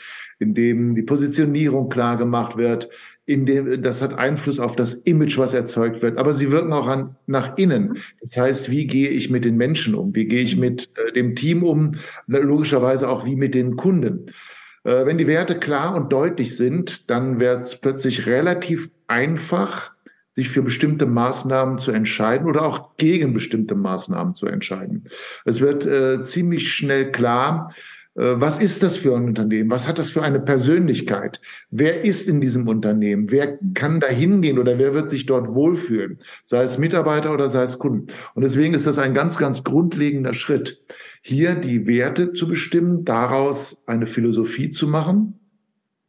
indem 0.40 0.94
die 0.94 1.02
Positionierung 1.02 1.88
klar 1.88 2.16
gemacht 2.16 2.56
wird, 2.56 2.88
indem 3.26 3.82
das 3.82 4.02
hat 4.02 4.14
Einfluss 4.14 4.58
auf 4.58 4.74
das 4.74 4.94
Image, 4.94 5.38
was 5.38 5.54
erzeugt 5.54 6.02
wird. 6.02 6.18
Aber 6.18 6.34
sie 6.34 6.50
wirken 6.50 6.72
auch 6.72 6.88
an, 6.88 7.14
nach 7.26 7.56
innen. 7.56 7.98
Das 8.20 8.36
heißt, 8.36 8.70
wie 8.70 8.86
gehe 8.86 9.10
ich 9.10 9.30
mit 9.30 9.44
den 9.44 9.56
Menschen 9.56 9.94
um? 9.94 10.14
Wie 10.14 10.26
gehe 10.26 10.42
ich 10.42 10.56
mit 10.56 10.90
äh, 10.96 11.12
dem 11.12 11.36
Team 11.36 11.62
um? 11.62 11.92
Logischerweise 12.26 13.08
auch 13.08 13.24
wie 13.24 13.36
mit 13.36 13.54
den 13.54 13.76
Kunden. 13.76 14.26
Äh, 14.82 15.06
wenn 15.06 15.18
die 15.18 15.28
Werte 15.28 15.58
klar 15.58 15.94
und 15.94 16.12
deutlich 16.12 16.56
sind, 16.56 17.08
dann 17.08 17.38
wird 17.38 17.60
es 17.60 17.76
plötzlich 17.76 18.26
relativ 18.26 18.90
einfach, 19.06 19.92
sich 20.34 20.48
für 20.48 20.62
bestimmte 20.62 21.06
Maßnahmen 21.06 21.78
zu 21.78 21.92
entscheiden 21.92 22.48
oder 22.48 22.62
auch 22.62 22.96
gegen 22.96 23.34
bestimmte 23.34 23.74
Maßnahmen 23.74 24.34
zu 24.34 24.46
entscheiden. 24.46 25.08
Es 25.44 25.60
wird 25.60 25.86
äh, 25.86 26.22
ziemlich 26.22 26.72
schnell 26.72 27.12
klar, 27.12 27.74
was 28.14 28.58
ist 28.58 28.82
das 28.82 28.96
für 28.96 29.16
ein 29.16 29.24
Unternehmen? 29.24 29.70
Was 29.70 29.86
hat 29.86 29.98
das 29.98 30.10
für 30.10 30.22
eine 30.22 30.40
Persönlichkeit? 30.40 31.40
Wer 31.70 32.04
ist 32.04 32.28
in 32.28 32.40
diesem 32.40 32.66
Unternehmen? 32.66 33.30
Wer 33.30 33.58
kann 33.74 34.00
da 34.00 34.08
hingehen 34.08 34.58
oder 34.58 34.78
wer 34.78 34.94
wird 34.94 35.08
sich 35.10 35.26
dort 35.26 35.48
wohlfühlen? 35.48 36.18
Sei 36.44 36.62
es 36.62 36.76
Mitarbeiter 36.76 37.32
oder 37.32 37.48
sei 37.48 37.62
es 37.62 37.78
Kunden. 37.78 38.08
Und 38.34 38.42
deswegen 38.42 38.74
ist 38.74 38.86
das 38.86 38.98
ein 38.98 39.14
ganz, 39.14 39.38
ganz 39.38 39.62
grundlegender 39.62 40.34
Schritt, 40.34 40.82
hier 41.22 41.54
die 41.54 41.86
Werte 41.86 42.32
zu 42.32 42.48
bestimmen, 42.48 43.04
daraus 43.04 43.84
eine 43.86 44.06
Philosophie 44.06 44.70
zu 44.70 44.88
machen 44.88 45.38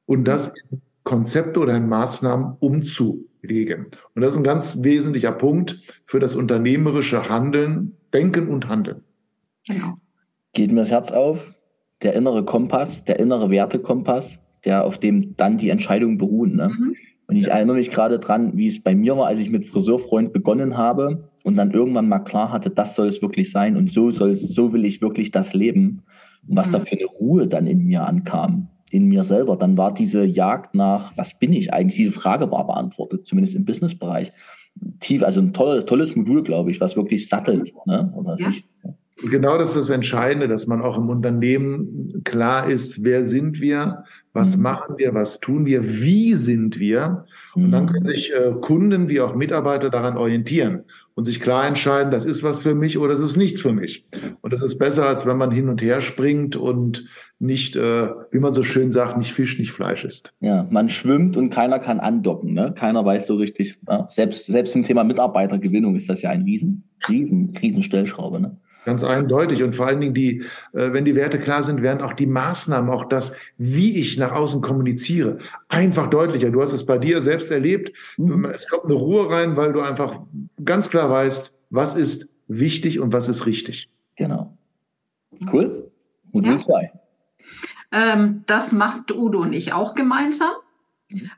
und 0.06 0.26
das 0.26 0.54
in 0.72 0.82
Konzepte 1.04 1.60
oder 1.60 1.76
in 1.76 1.88
Maßnahmen 1.88 2.58
umzulegen. 2.60 3.88
Und 4.16 4.22
das 4.22 4.34
ist 4.34 4.38
ein 4.38 4.44
ganz 4.44 4.82
wesentlicher 4.84 5.32
Punkt 5.32 5.82
für 6.06 6.20
das 6.20 6.36
unternehmerische 6.36 7.30
Handeln, 7.30 7.98
Denken 8.14 8.48
und 8.50 8.68
Handeln. 8.68 9.04
Genau. 9.68 9.98
Geht 10.54 10.72
mir 10.72 10.82
das 10.82 10.92
Herz 10.92 11.12
auf? 11.12 11.54
Der 12.02 12.14
innere 12.14 12.44
Kompass, 12.44 13.04
der 13.04 13.20
innere 13.20 13.50
Wertekompass, 13.50 14.40
der 14.66 14.86
auf 14.86 14.98
dem 14.98 15.36
dann 15.38 15.58
die 15.58 15.70
Entscheidungen 15.70 16.18
beruhen. 16.18 16.56
Ne? 16.56 16.70
Mhm. 16.70 16.96
Und 17.28 17.36
ich 17.38 17.48
erinnere 17.48 17.78
mich 17.78 17.92
gerade 17.92 18.20
dran, 18.20 18.58
wie 18.58 18.68
es 18.68 18.82
bei 18.82 18.94
mir 18.94 19.16
war, 19.16 19.28
als 19.28 19.40
ich 19.40 19.50
mit 19.50 19.66
Friseurfreund 19.66 20.34
begonnen 20.34 20.78
habe 20.78 21.30
und 21.44 21.56
dann 21.56 21.72
irgendwann 21.72 22.10
mal 22.10 22.20
klar 22.20 22.52
hatte, 22.52 22.70
das 22.70 22.96
soll 22.96 23.08
es 23.08 23.22
wirklich 23.22 23.52
sein 23.52 23.78
und 23.78 23.92
so 23.92 24.12
soll 24.12 24.36
so 24.36 24.74
will 24.74 24.86
ich 24.86 25.02
wirklich 25.02 25.32
das 25.32 25.54
leben. 25.54 26.04
Und 26.48 26.58
was 26.58 26.68
mhm. 26.68 26.72
da 26.74 26.80
für 26.80 26.98
eine 26.98 27.06
Ruhe 27.06 27.48
dann 27.48 27.68
in 27.68 27.86
mir 27.86 28.06
ankam, 28.06 28.68
in 28.90 29.08
mir 29.08 29.24
selber, 29.24 29.56
dann 29.56 29.78
war 29.78 29.94
diese 29.94 30.26
Jagd 30.26 30.76
nach, 30.76 31.16
was 31.16 31.40
bin 31.40 31.54
ich 31.54 31.74
eigentlich? 31.74 31.96
Diese 31.96 32.12
Frage 32.12 32.52
war 32.52 32.68
beantwortet, 32.68 33.26
zumindest 33.26 33.56
im 33.56 33.66
Businessbereich. 33.66 34.32
Tief, 35.00 35.24
also 35.24 35.40
ein 35.40 35.54
tolles, 35.54 35.86
tolles 35.86 36.16
Modul, 36.16 36.44
glaube 36.44 36.72
ich, 36.72 36.82
was 36.82 36.96
wirklich 36.96 37.30
sattelt. 37.30 37.74
Ne? 37.86 38.12
Oder 38.16 38.36
ja. 38.38 38.52
sich, 38.52 38.66
Genau 39.24 39.58
das 39.58 39.70
ist 39.70 39.78
das 39.78 39.90
Entscheidende, 39.90 40.48
dass 40.48 40.68
man 40.68 40.82
auch 40.82 40.98
im 40.98 41.10
Unternehmen 41.10 42.22
klar 42.24 42.70
ist, 42.70 43.04
wer 43.04 43.26
sind 43.26 43.62
wir, 43.62 44.04
was 44.34 44.58
mhm. 44.58 44.64
machen 44.64 44.96
wir, 44.98 45.14
was 45.14 45.40
tun 45.40 45.66
wir, 45.66 46.02
wie 46.02 46.34
sind 46.34 46.80
wir. 46.80 47.26
Und 47.54 47.72
dann 47.72 47.86
mhm. 47.86 47.90
können 47.90 48.08
sich 48.08 48.34
äh, 48.34 48.52
Kunden 48.62 49.10
wie 49.10 49.22
auch 49.22 49.36
Mitarbeiter 49.36 49.90
daran 49.90 50.18
orientieren 50.18 50.84
und 51.14 51.26
sich 51.26 51.42
klar 51.42 51.68
entscheiden, 51.68 52.12
das 52.12 52.26
ist 52.26 52.42
was 52.42 52.62
für 52.62 52.74
mich 52.74 52.98
oder 52.98 53.14
das 53.14 53.22
ist 53.22 53.38
nichts 53.38 53.62
für 53.62 53.74
mich. 53.74 54.06
Und 54.42 54.54
das 54.54 54.64
ist 54.64 54.78
besser, 54.78 55.06
als 55.06 55.26
wenn 55.26 55.38
man 55.38 55.52
hin 55.52 55.70
und 55.70 55.82
her 55.82 56.02
springt 56.02 56.56
und 56.56 57.06
nicht, 57.40 57.76
äh, 57.76 58.10
wie 58.32 58.40
man 58.40 58.54
so 58.54 58.64
schön 58.64 58.92
sagt, 58.92 59.18
nicht 59.18 59.34
Fisch, 59.34 59.60
nicht 59.60 59.72
Fleisch 59.72 60.06
ist. 60.06 60.34
Ja, 60.40 60.68
man 60.70 60.90
schwimmt 60.90 61.36
und 61.38 61.50
keiner 61.50 61.80
kann 61.80 62.00
andocken. 62.00 62.54
Ne? 62.54 62.74
Keiner 62.76 63.04
weiß 63.04 63.28
so 63.28 63.36
richtig. 63.36 63.78
Ja? 63.88 64.08
Selbst, 64.12 64.46
selbst 64.46 64.76
im 64.76 64.84
Thema 64.84 65.04
Mitarbeitergewinnung 65.04 65.96
ist 65.96 66.10
das 66.10 66.22
ja 66.22 66.30
ein 66.30 66.44
riesen, 66.44 66.84
riesen, 67.08 67.54
riesen 67.62 67.84
Stellschraube. 67.84 68.40
Ne? 68.40 68.58
Ganz 68.84 69.04
eindeutig. 69.04 69.62
Und 69.62 69.76
vor 69.76 69.88
allen 69.88 70.02
Dingen, 70.02 70.14
die, 70.14 70.40
äh, 70.74 70.92
wenn 70.92 71.06
die 71.06 71.16
Werte 71.16 71.40
klar 71.40 71.64
sind, 71.64 71.84
werden 71.84 72.02
auch 72.02 72.14
die 72.14 72.26
Maßnahmen, 72.26 72.90
auch 72.90 73.06
das, 73.06 73.34
wie 73.58 73.98
ich 73.98 74.18
nach 74.18 74.32
außen 74.32 74.62
kommuniziere, 74.62 75.38
einfach 75.70 76.10
deutlicher. 76.10 76.50
Du 76.50 76.62
hast 76.62 76.74
es 76.74 76.86
bei 76.86 76.98
dir 76.98 77.22
selbst 77.22 77.52
erlebt. 77.52 77.96
Mhm. 78.18 78.46
Es 78.46 78.68
kommt 78.68 78.86
eine 78.86 78.96
Ruhe 78.96 79.30
rein, 79.30 79.56
weil 79.56 79.74
du 79.74 79.82
einfach 79.82 80.22
ganz 80.64 80.90
klar 80.90 81.10
weißt, 81.10 81.54
was 81.70 81.96
ist 81.96 82.30
wichtig 82.48 83.00
und 83.00 83.14
was 83.14 83.28
ist 83.28 83.46
richtig. 83.46 83.90
Genau. 84.16 84.58
Cool. 85.52 85.92
Modul 86.32 86.60
2. 86.60 86.82
Ja. 86.82 88.14
Ähm, 88.14 88.44
das 88.48 88.72
macht 88.72 89.12
Udo 89.12 89.42
und 89.42 89.54
ich 89.54 89.74
auch 89.74 89.96
gemeinsam. 89.96 90.52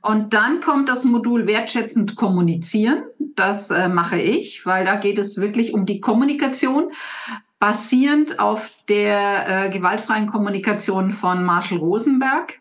Und 0.01 0.33
dann 0.33 0.59
kommt 0.59 0.89
das 0.89 1.03
Modul 1.03 1.47
wertschätzend 1.47 2.15
kommunizieren. 2.15 3.03
Das 3.35 3.69
äh, 3.71 3.89
mache 3.89 4.19
ich, 4.19 4.65
weil 4.65 4.85
da 4.85 4.95
geht 4.95 5.17
es 5.17 5.37
wirklich 5.37 5.73
um 5.73 5.85
die 5.85 5.99
Kommunikation, 5.99 6.91
basierend 7.59 8.39
auf 8.39 8.71
der 8.89 9.67
äh, 9.67 9.69
gewaltfreien 9.69 10.27
Kommunikation 10.27 11.11
von 11.11 11.43
Marshall 11.43 11.77
Rosenberg. 11.77 12.59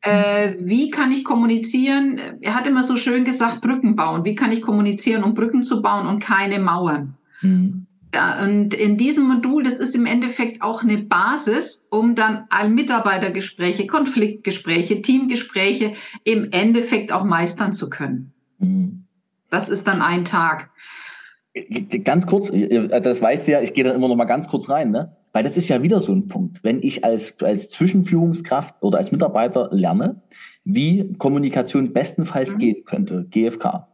Äh, 0.00 0.54
wie 0.58 0.90
kann 0.90 1.12
ich 1.12 1.24
kommunizieren? 1.24 2.20
Er 2.40 2.54
hat 2.54 2.66
immer 2.66 2.84
so 2.84 2.96
schön 2.96 3.24
gesagt, 3.24 3.60
Brücken 3.60 3.96
bauen. 3.96 4.24
Wie 4.24 4.34
kann 4.34 4.52
ich 4.52 4.62
kommunizieren, 4.62 5.24
um 5.24 5.34
Brücken 5.34 5.62
zu 5.62 5.82
bauen 5.82 6.06
und 6.06 6.20
keine 6.20 6.58
Mauern? 6.58 7.16
Mhm. 7.40 7.86
Ja, 8.14 8.40
und 8.44 8.74
in 8.74 8.96
diesem 8.96 9.26
Modul, 9.26 9.64
das 9.64 9.74
ist 9.74 9.96
im 9.96 10.06
Endeffekt 10.06 10.62
auch 10.62 10.84
eine 10.84 10.98
Basis, 10.98 11.88
um 11.90 12.14
dann 12.14 12.44
all 12.48 12.68
Mitarbeitergespräche, 12.68 13.88
Konfliktgespräche, 13.88 15.02
Teamgespräche 15.02 15.94
im 16.22 16.52
Endeffekt 16.52 17.10
auch 17.10 17.24
meistern 17.24 17.72
zu 17.72 17.90
können. 17.90 18.32
Mhm. 18.60 19.04
Das 19.50 19.68
ist 19.68 19.88
dann 19.88 20.00
ein 20.00 20.24
Tag. 20.24 20.70
Ganz 22.04 22.26
kurz, 22.26 22.52
also 22.52 22.88
das 22.88 23.20
weißt 23.20 23.48
du 23.48 23.52
ja, 23.52 23.60
ich 23.60 23.74
gehe 23.74 23.82
da 23.82 23.90
immer 23.90 24.06
noch 24.06 24.16
mal 24.16 24.26
ganz 24.26 24.46
kurz 24.46 24.68
rein, 24.68 24.92
ne? 24.92 25.16
Weil 25.32 25.42
das 25.42 25.56
ist 25.56 25.68
ja 25.68 25.82
wieder 25.82 25.98
so 26.00 26.12
ein 26.12 26.28
Punkt. 26.28 26.62
Wenn 26.62 26.82
ich 26.82 27.04
als, 27.04 27.42
als 27.42 27.68
Zwischenführungskraft 27.70 28.76
oder 28.80 28.98
als 28.98 29.10
Mitarbeiter 29.10 29.70
lerne, 29.72 30.22
wie 30.62 31.12
Kommunikation 31.18 31.92
bestenfalls 31.92 32.54
mhm. 32.54 32.58
gehen 32.58 32.84
könnte, 32.84 33.26
GFK, 33.28 33.88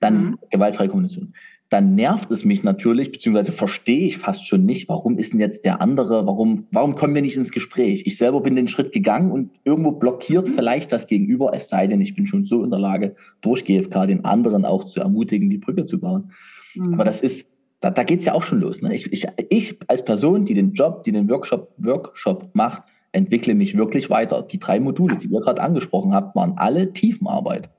dann 0.00 0.24
mhm. 0.24 0.38
gewaltfreie 0.50 0.88
Kommunikation, 0.88 1.32
dann 1.72 1.94
nervt 1.94 2.30
es 2.30 2.44
mich 2.44 2.62
natürlich, 2.62 3.12
beziehungsweise 3.12 3.52
verstehe 3.52 4.06
ich 4.06 4.18
fast 4.18 4.46
schon 4.46 4.66
nicht, 4.66 4.90
warum 4.90 5.16
ist 5.16 5.32
denn 5.32 5.40
jetzt 5.40 5.64
der 5.64 5.80
andere, 5.80 6.26
warum, 6.26 6.66
warum 6.70 6.94
kommen 6.96 7.14
wir 7.14 7.22
nicht 7.22 7.36
ins 7.38 7.50
Gespräch? 7.50 8.02
Ich 8.04 8.18
selber 8.18 8.42
bin 8.42 8.56
den 8.56 8.68
Schritt 8.68 8.92
gegangen 8.92 9.32
und 9.32 9.50
irgendwo 9.64 9.92
blockiert 9.92 10.50
vielleicht 10.50 10.92
das 10.92 11.06
Gegenüber, 11.06 11.52
es 11.54 11.70
sei 11.70 11.86
denn, 11.86 12.02
ich 12.02 12.14
bin 12.14 12.26
schon 12.26 12.44
so 12.44 12.62
in 12.62 12.70
der 12.70 12.78
Lage, 12.78 13.16
durch 13.40 13.64
GFK 13.64 14.06
den 14.06 14.26
anderen 14.26 14.66
auch 14.66 14.84
zu 14.84 15.00
ermutigen, 15.00 15.48
die 15.48 15.56
Brücke 15.56 15.86
zu 15.86 15.98
bauen. 15.98 16.32
Mhm. 16.74 16.92
Aber 16.92 17.04
das 17.04 17.22
ist, 17.22 17.46
da, 17.80 17.90
da 17.90 18.02
geht's 18.02 18.26
ja 18.26 18.34
auch 18.34 18.42
schon 18.42 18.60
los. 18.60 18.82
Ne? 18.82 18.94
Ich, 18.94 19.10
ich, 19.10 19.26
ich 19.48 19.78
als 19.88 20.04
Person, 20.04 20.44
die 20.44 20.54
den 20.54 20.74
Job, 20.74 21.04
die 21.04 21.12
den 21.12 21.28
Workshop, 21.30 21.72
Workshop 21.78 22.50
macht, 22.52 22.82
entwickle 23.12 23.54
mich 23.54 23.78
wirklich 23.78 24.10
weiter. 24.10 24.42
Die 24.42 24.58
drei 24.58 24.78
Module, 24.78 25.16
die 25.16 25.28
ihr 25.28 25.40
gerade 25.40 25.62
angesprochen 25.62 26.12
habt, 26.12 26.36
waren 26.36 26.54
alle 26.58 26.92
Tiefenarbeit. 26.92 27.70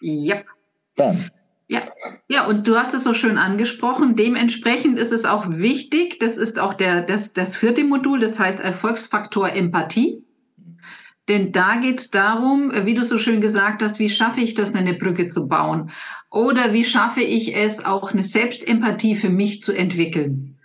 Ja. 0.00 0.42
Dann. 0.96 1.30
Ja, 1.68 1.80
ja, 2.28 2.46
und 2.46 2.68
du 2.68 2.76
hast 2.76 2.94
es 2.94 3.02
so 3.02 3.12
schön 3.12 3.38
angesprochen. 3.38 4.14
Dementsprechend 4.14 4.98
ist 4.98 5.12
es 5.12 5.24
auch 5.24 5.48
wichtig, 5.48 6.18
das 6.20 6.36
ist 6.36 6.60
auch 6.60 6.74
der, 6.74 7.02
das, 7.02 7.32
das 7.32 7.56
vierte 7.56 7.82
Modul, 7.82 8.20
das 8.20 8.38
heißt 8.38 8.60
Erfolgsfaktor 8.60 9.50
Empathie. 9.50 10.22
Denn 11.28 11.50
da 11.50 11.80
geht 11.80 11.98
es 11.98 12.10
darum, 12.10 12.70
wie 12.84 12.94
du 12.94 13.04
so 13.04 13.18
schön 13.18 13.40
gesagt 13.40 13.82
hast, 13.82 13.98
wie 13.98 14.08
schaffe 14.08 14.40
ich 14.40 14.54
das, 14.54 14.74
eine 14.74 14.94
Brücke 14.94 15.26
zu 15.26 15.48
bauen? 15.48 15.90
Oder 16.30 16.72
wie 16.72 16.84
schaffe 16.84 17.22
ich 17.22 17.56
es, 17.56 17.84
auch 17.84 18.12
eine 18.12 18.22
Selbstempathie 18.22 19.16
für 19.16 19.30
mich 19.30 19.60
zu 19.60 19.72
entwickeln? 19.72 20.56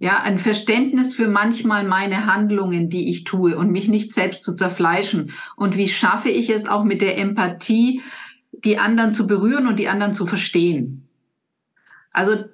Ja, 0.00 0.22
ein 0.22 0.38
Verständnis 0.38 1.14
für 1.14 1.28
manchmal 1.28 1.84
meine 1.84 2.24
Handlungen, 2.24 2.88
die 2.88 3.10
ich 3.10 3.24
tue 3.24 3.58
und 3.58 3.70
mich 3.70 3.88
nicht 3.88 4.14
selbst 4.14 4.44
zu 4.44 4.54
zerfleischen. 4.54 5.32
Und 5.56 5.76
wie 5.76 5.88
schaffe 5.88 6.30
ich 6.30 6.48
es 6.48 6.66
auch 6.66 6.84
mit 6.84 7.02
der 7.02 7.18
Empathie, 7.18 8.00
die 8.64 8.78
anderen 8.78 9.14
zu 9.14 9.26
berühren 9.26 9.66
und 9.66 9.78
die 9.78 9.88
anderen 9.88 10.14
zu 10.14 10.26
verstehen. 10.26 11.08
Also 12.12 12.44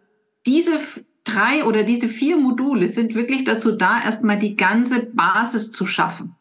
diese 0.47 0.81
drei 1.25 1.65
oder 1.65 1.85
diese 1.85 2.09
vier 2.09 2.37
Module 2.37 2.87
sind 2.87 3.15
wirklich 3.15 3.45
dazu 3.45 3.73
da, 3.73 4.03
erstmal 4.03 4.39
die 4.39 4.57
ganze 4.57 5.07
Basis 5.07 5.73
zu 5.73 5.87
schaffen, 5.87 6.35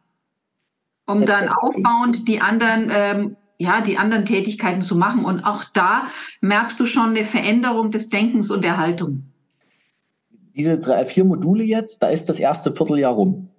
um 1.06 1.26
dann 1.26 1.50
aufbauend 1.50 2.28
die 2.28 2.42
anderen, 2.42 2.90
ähm, 2.92 3.36
ja, 3.58 3.82
die 3.82 3.98
anderen 3.98 4.26
Tätigkeiten 4.26 4.82
zu 4.82 4.96
machen. 4.96 5.24
Und 5.24 5.46
auch 5.46 5.64
da 5.64 6.08
merkst 6.42 6.80
du 6.80 6.86
schon 6.86 7.12
eine 7.12 7.26
Veränderung 7.26 7.92
des 7.92 8.10
Denkens 8.10 8.52
und 8.52 8.64
der 8.64 8.78
Haltung. 8.78 9.24
Diese 10.56 10.78
drei, 10.78 11.06
vier 11.06 11.24
Module 11.24 11.64
jetzt, 11.64 12.04
da 12.04 12.10
ist 12.10 12.30
das 12.30 12.40
erste 12.40 12.76
Vierteljahr 12.76 13.14
rum. 13.14 13.50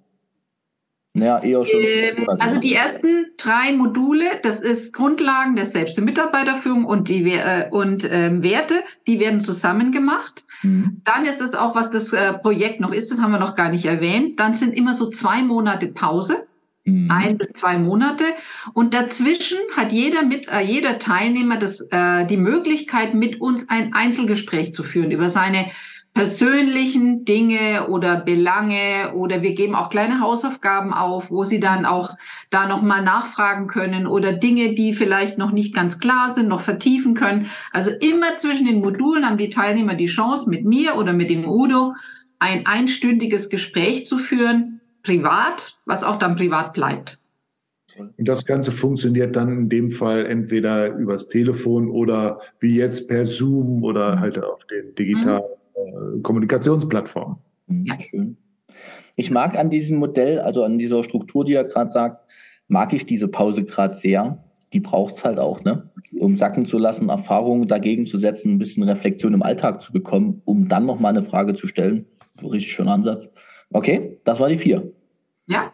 Ja, 1.16 1.38
eher 1.38 1.64
schon. 1.64 1.80
Ähm, 1.80 2.28
also 2.28 2.58
die 2.58 2.74
ersten 2.74 3.26
drei 3.36 3.72
Module, 3.72 4.24
das 4.42 4.60
ist 4.60 4.92
Grundlagen 4.92 5.54
der 5.54 5.66
Selbst- 5.66 5.96
und 5.96 6.04
Mitarbeiterführung 6.04 6.84
und 6.84 7.08
die 7.08 7.32
äh, 7.32 7.68
und 7.70 8.06
ähm, 8.10 8.42
Werte, 8.42 8.82
die 9.06 9.20
werden 9.20 9.40
zusammen 9.40 9.92
gemacht. 9.92 10.44
Mhm. 10.62 11.00
Dann 11.04 11.24
ist 11.24 11.40
es 11.40 11.54
auch, 11.54 11.76
was 11.76 11.90
das 11.90 12.12
äh, 12.12 12.32
Projekt 12.32 12.80
noch 12.80 12.92
ist, 12.92 13.12
das 13.12 13.20
haben 13.20 13.30
wir 13.30 13.38
noch 13.38 13.54
gar 13.54 13.70
nicht 13.70 13.84
erwähnt. 13.84 14.40
Dann 14.40 14.56
sind 14.56 14.76
immer 14.76 14.94
so 14.94 15.08
zwei 15.08 15.42
Monate 15.42 15.86
Pause. 15.86 16.48
Mhm. 16.84 17.10
Ein 17.10 17.38
bis 17.38 17.52
zwei 17.52 17.78
Monate. 17.78 18.24
Und 18.72 18.92
dazwischen 18.92 19.58
hat 19.76 19.92
jeder 19.92 20.24
mit, 20.24 20.48
äh, 20.48 20.60
jeder 20.60 20.98
Teilnehmer 20.98 21.58
das, 21.58 21.80
äh, 21.92 22.26
die 22.26 22.36
Möglichkeit, 22.36 23.14
mit 23.14 23.40
uns 23.40 23.68
ein 23.68 23.94
Einzelgespräch 23.94 24.74
zu 24.74 24.82
führen 24.82 25.12
über 25.12 25.30
seine 25.30 25.66
persönlichen 26.14 27.24
Dinge 27.24 27.88
oder 27.88 28.20
Belange 28.20 29.12
oder 29.14 29.42
wir 29.42 29.52
geben 29.54 29.74
auch 29.74 29.90
kleine 29.90 30.20
Hausaufgaben 30.20 30.92
auf, 30.92 31.32
wo 31.32 31.44
sie 31.44 31.58
dann 31.58 31.84
auch 31.84 32.16
da 32.50 32.68
nochmal 32.68 33.02
nachfragen 33.02 33.66
können 33.66 34.06
oder 34.06 34.32
Dinge, 34.32 34.74
die 34.74 34.94
vielleicht 34.94 35.38
noch 35.38 35.50
nicht 35.50 35.74
ganz 35.74 35.98
klar 35.98 36.30
sind, 36.30 36.46
noch 36.46 36.60
vertiefen 36.60 37.14
können. 37.14 37.46
Also 37.72 37.90
immer 37.90 38.36
zwischen 38.36 38.64
den 38.64 38.78
Modulen 38.80 39.26
haben 39.26 39.38
die 39.38 39.50
Teilnehmer 39.50 39.96
die 39.96 40.06
Chance, 40.06 40.48
mit 40.48 40.64
mir 40.64 40.94
oder 40.94 41.12
mit 41.12 41.30
dem 41.30 41.48
Udo 41.48 41.94
ein 42.38 42.64
einstündiges 42.64 43.48
Gespräch 43.48 44.06
zu 44.06 44.18
führen, 44.18 44.80
privat, 45.02 45.80
was 45.84 46.04
auch 46.04 46.16
dann 46.16 46.36
privat 46.36 46.74
bleibt. 46.74 47.18
Und 47.96 48.28
das 48.28 48.44
Ganze 48.44 48.70
funktioniert 48.70 49.34
dann 49.34 49.48
in 49.48 49.68
dem 49.68 49.90
Fall 49.90 50.26
entweder 50.26 50.94
übers 50.94 51.28
Telefon 51.28 51.90
oder 51.90 52.40
wie 52.60 52.76
jetzt 52.76 53.08
per 53.08 53.26
Zoom 53.26 53.82
oder 53.82 54.20
halt 54.20 54.38
auf 54.38 54.64
den 54.66 54.94
digitalen 54.94 55.42
mhm 55.42 55.63
Kommunikationsplattform. 56.22 57.38
Mhm, 57.66 57.84
ja. 57.86 58.00
Schön. 58.00 58.36
Ich 59.16 59.30
mag 59.30 59.56
an 59.56 59.70
diesem 59.70 59.98
Modell, 59.98 60.40
also 60.40 60.64
an 60.64 60.78
dieser 60.78 61.04
Struktur, 61.04 61.44
die 61.44 61.54
er 61.54 61.64
gerade 61.64 61.90
sagt, 61.90 62.28
mag 62.68 62.92
ich 62.92 63.06
diese 63.06 63.28
Pause 63.28 63.64
gerade 63.64 63.94
sehr. 63.94 64.42
Die 64.72 64.80
braucht 64.80 65.14
es 65.14 65.24
halt 65.24 65.38
auch, 65.38 65.62
ne? 65.62 65.90
Um 66.18 66.36
sacken 66.36 66.66
zu 66.66 66.78
lassen, 66.78 67.08
Erfahrungen 67.08 67.68
dagegen 67.68 68.06
zu 68.06 68.18
setzen, 68.18 68.52
ein 68.52 68.58
bisschen 68.58 68.82
Reflexion 68.82 69.34
im 69.34 69.42
Alltag 69.42 69.82
zu 69.82 69.92
bekommen, 69.92 70.42
um 70.44 70.68
dann 70.68 70.86
nochmal 70.86 71.10
eine 71.10 71.22
Frage 71.22 71.54
zu 71.54 71.68
stellen. 71.68 72.06
So 72.40 72.48
richtig 72.48 72.72
schöner 72.72 72.92
Ansatz. 72.92 73.28
Okay, 73.70 74.18
das 74.24 74.40
war 74.40 74.48
die 74.48 74.58
vier. 74.58 74.92
Ja. 75.46 75.72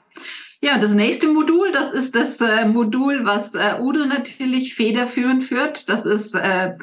Ja, 0.63 0.79
das 0.79 0.93
nächste 0.93 1.29
Modul, 1.29 1.73
das 1.73 1.95
ist 1.95 2.15
das 2.15 2.39
äh, 2.43 2.67
Modul, 2.67 3.25
was 3.25 3.55
äh, 3.55 3.81
Udo 3.81 4.05
natürlich 4.05 4.75
federführend 4.75 5.43
führt. 5.43 5.89
Das 5.89 6.05
ist 6.05 6.35
äh, 6.35 6.75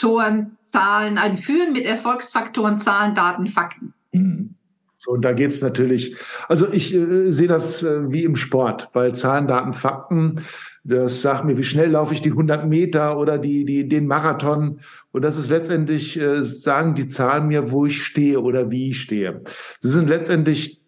Erfolgsfaktoren, 0.00 0.56
Zahlen, 0.64 1.18
ein 1.18 1.36
Führen 1.36 1.72
mit 1.72 1.84
Erfolgsfaktoren, 1.84 2.78
Zahlen, 2.78 3.14
Daten, 3.14 3.46
Fakten. 3.46 3.92
Mhm. 4.12 4.54
So, 4.96 5.12
und 5.12 5.22
da 5.22 5.32
geht's 5.32 5.62
natürlich, 5.62 6.16
also 6.48 6.70
ich 6.70 6.94
äh, 6.94 7.30
sehe 7.30 7.48
das 7.48 7.82
äh, 7.82 8.12
wie 8.12 8.24
im 8.24 8.36
Sport, 8.36 8.90
weil 8.92 9.14
Zahlen, 9.14 9.46
Daten, 9.46 9.72
Fakten, 9.72 10.42
das 10.84 11.22
sagt 11.22 11.44
mir, 11.44 11.56
wie 11.56 11.64
schnell 11.64 11.90
laufe 11.90 12.12
ich 12.12 12.20
die 12.20 12.30
100 12.30 12.66
Meter 12.66 13.18
oder 13.18 13.38
die, 13.38 13.64
die, 13.64 13.88
den 13.88 14.06
Marathon. 14.06 14.80
Und 15.12 15.22
das 15.22 15.38
ist 15.38 15.48
letztendlich, 15.48 16.20
äh, 16.20 16.42
sagen 16.42 16.94
die 16.94 17.06
Zahlen 17.06 17.48
mir, 17.48 17.70
wo 17.70 17.86
ich 17.86 18.02
stehe 18.02 18.40
oder 18.40 18.70
wie 18.70 18.90
ich 18.90 19.00
stehe. 19.00 19.42
Sie 19.78 19.88
sind 19.88 20.08
letztendlich 20.08 20.82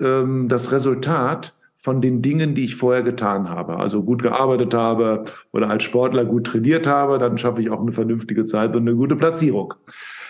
ähm, 0.00 0.48
das 0.48 0.70
Resultat 0.70 1.54
von 1.84 2.00
den 2.00 2.22
Dingen, 2.22 2.54
die 2.54 2.64
ich 2.64 2.76
vorher 2.76 3.02
getan 3.02 3.50
habe. 3.50 3.76
Also 3.76 4.02
gut 4.02 4.22
gearbeitet 4.22 4.72
habe 4.72 5.24
oder 5.52 5.68
als 5.68 5.82
Sportler 5.82 6.24
gut 6.24 6.46
trainiert 6.46 6.86
habe, 6.86 7.18
dann 7.18 7.36
schaffe 7.36 7.60
ich 7.60 7.68
auch 7.68 7.82
eine 7.82 7.92
vernünftige 7.92 8.46
Zeit 8.46 8.74
und 8.74 8.88
eine 8.88 8.96
gute 8.96 9.16
Platzierung. 9.16 9.74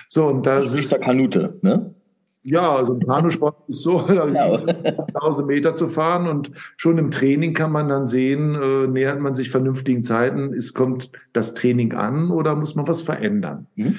So, 0.09 0.27
und 0.27 0.47
das 0.47 0.75
ist 0.75 0.90
der 0.90 0.99
Kanute, 0.99 1.57
ne? 1.62 1.95
Ja, 2.43 2.75
also 2.75 2.99
Kanusport 2.99 3.57
ist 3.69 3.83
so, 3.83 4.01
da 4.09 4.27
genau. 4.27 4.57
1000 4.57 5.47
Meter 5.47 5.77
zu 5.77 5.87
fahren 5.87 6.27
und 6.27 6.51
schon 6.77 6.99
im 6.99 7.12
Training 7.12 7.55
kann 7.55 7.71
man 7.71 7.88
dann 7.88 8.09
sehen, 8.09 8.57
äh, 8.61 8.88
nähert 8.88 9.21
man 9.21 9.37
sich 9.37 9.51
vernünftigen 9.51 10.03
Zeiten, 10.03 10.53
ist, 10.53 10.75
kommt 10.75 11.12
das 11.33 11.55
Training 11.55 11.93
an 11.93 12.33
oder 12.33 12.57
muss 12.57 12.75
man 12.75 12.88
was 12.88 13.03
verändern? 13.03 13.69
Mhm. 13.77 13.95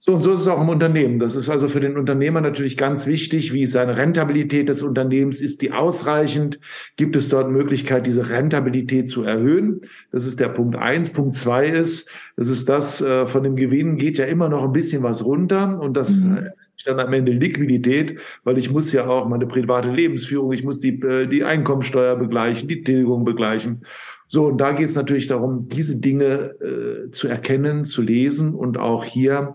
So 0.00 0.14
und 0.14 0.22
so 0.22 0.32
ist 0.32 0.42
es 0.42 0.46
auch 0.46 0.60
im 0.60 0.68
Unternehmen. 0.68 1.18
Das 1.18 1.34
ist 1.34 1.48
also 1.48 1.66
für 1.66 1.80
den 1.80 1.96
Unternehmer 1.96 2.40
natürlich 2.40 2.76
ganz 2.76 3.06
wichtig. 3.08 3.52
Wie 3.52 3.62
ist 3.62 3.72
seine 3.72 3.96
Rentabilität 3.96 4.68
des 4.68 4.82
Unternehmens? 4.82 5.40
Ist 5.40 5.60
die 5.60 5.72
ausreichend? 5.72 6.60
Gibt 6.96 7.16
es 7.16 7.28
dort 7.28 7.50
Möglichkeit, 7.50 8.06
diese 8.06 8.28
Rentabilität 8.30 9.08
zu 9.08 9.24
erhöhen? 9.24 9.80
Das 10.12 10.24
ist 10.24 10.38
der 10.38 10.50
Punkt 10.50 10.76
eins. 10.76 11.10
Punkt 11.10 11.34
zwei 11.34 11.66
ist, 11.66 12.10
das 12.36 12.46
ist 12.46 12.68
das, 12.68 13.00
äh, 13.00 13.26
von 13.26 13.42
dem 13.42 13.56
Gewinn 13.56 13.96
geht 13.96 14.18
ja 14.18 14.26
immer 14.26 14.48
noch 14.48 14.62
ein 14.62 14.72
bisschen 14.72 15.02
was 15.02 15.24
runter 15.24 15.80
und 15.80 15.96
das 15.96 16.10
mhm 16.10 16.38
äh, 16.38 16.50
dann 16.84 17.00
am 17.00 17.12
Ende 17.12 17.32
Liquidität, 17.32 18.20
weil 18.44 18.58
ich 18.58 18.70
muss 18.70 18.92
ja 18.92 19.06
auch 19.06 19.28
meine 19.28 19.46
private 19.46 19.90
Lebensführung, 19.90 20.52
ich 20.52 20.64
muss 20.64 20.80
die, 20.80 21.00
äh, 21.02 21.26
die 21.26 21.44
Einkommensteuer 21.44 22.16
begleichen, 22.16 22.68
die 22.68 22.82
Tilgung 22.82 23.24
begleichen. 23.24 23.82
So, 24.28 24.46
und 24.46 24.58
da 24.58 24.72
geht 24.72 24.86
es 24.86 24.94
natürlich 24.94 25.26
darum, 25.26 25.68
diese 25.68 25.96
Dinge 25.96 26.54
äh, 26.60 27.10
zu 27.10 27.28
erkennen, 27.28 27.84
zu 27.84 28.02
lesen 28.02 28.54
und 28.54 28.78
auch 28.78 29.04
hier 29.04 29.54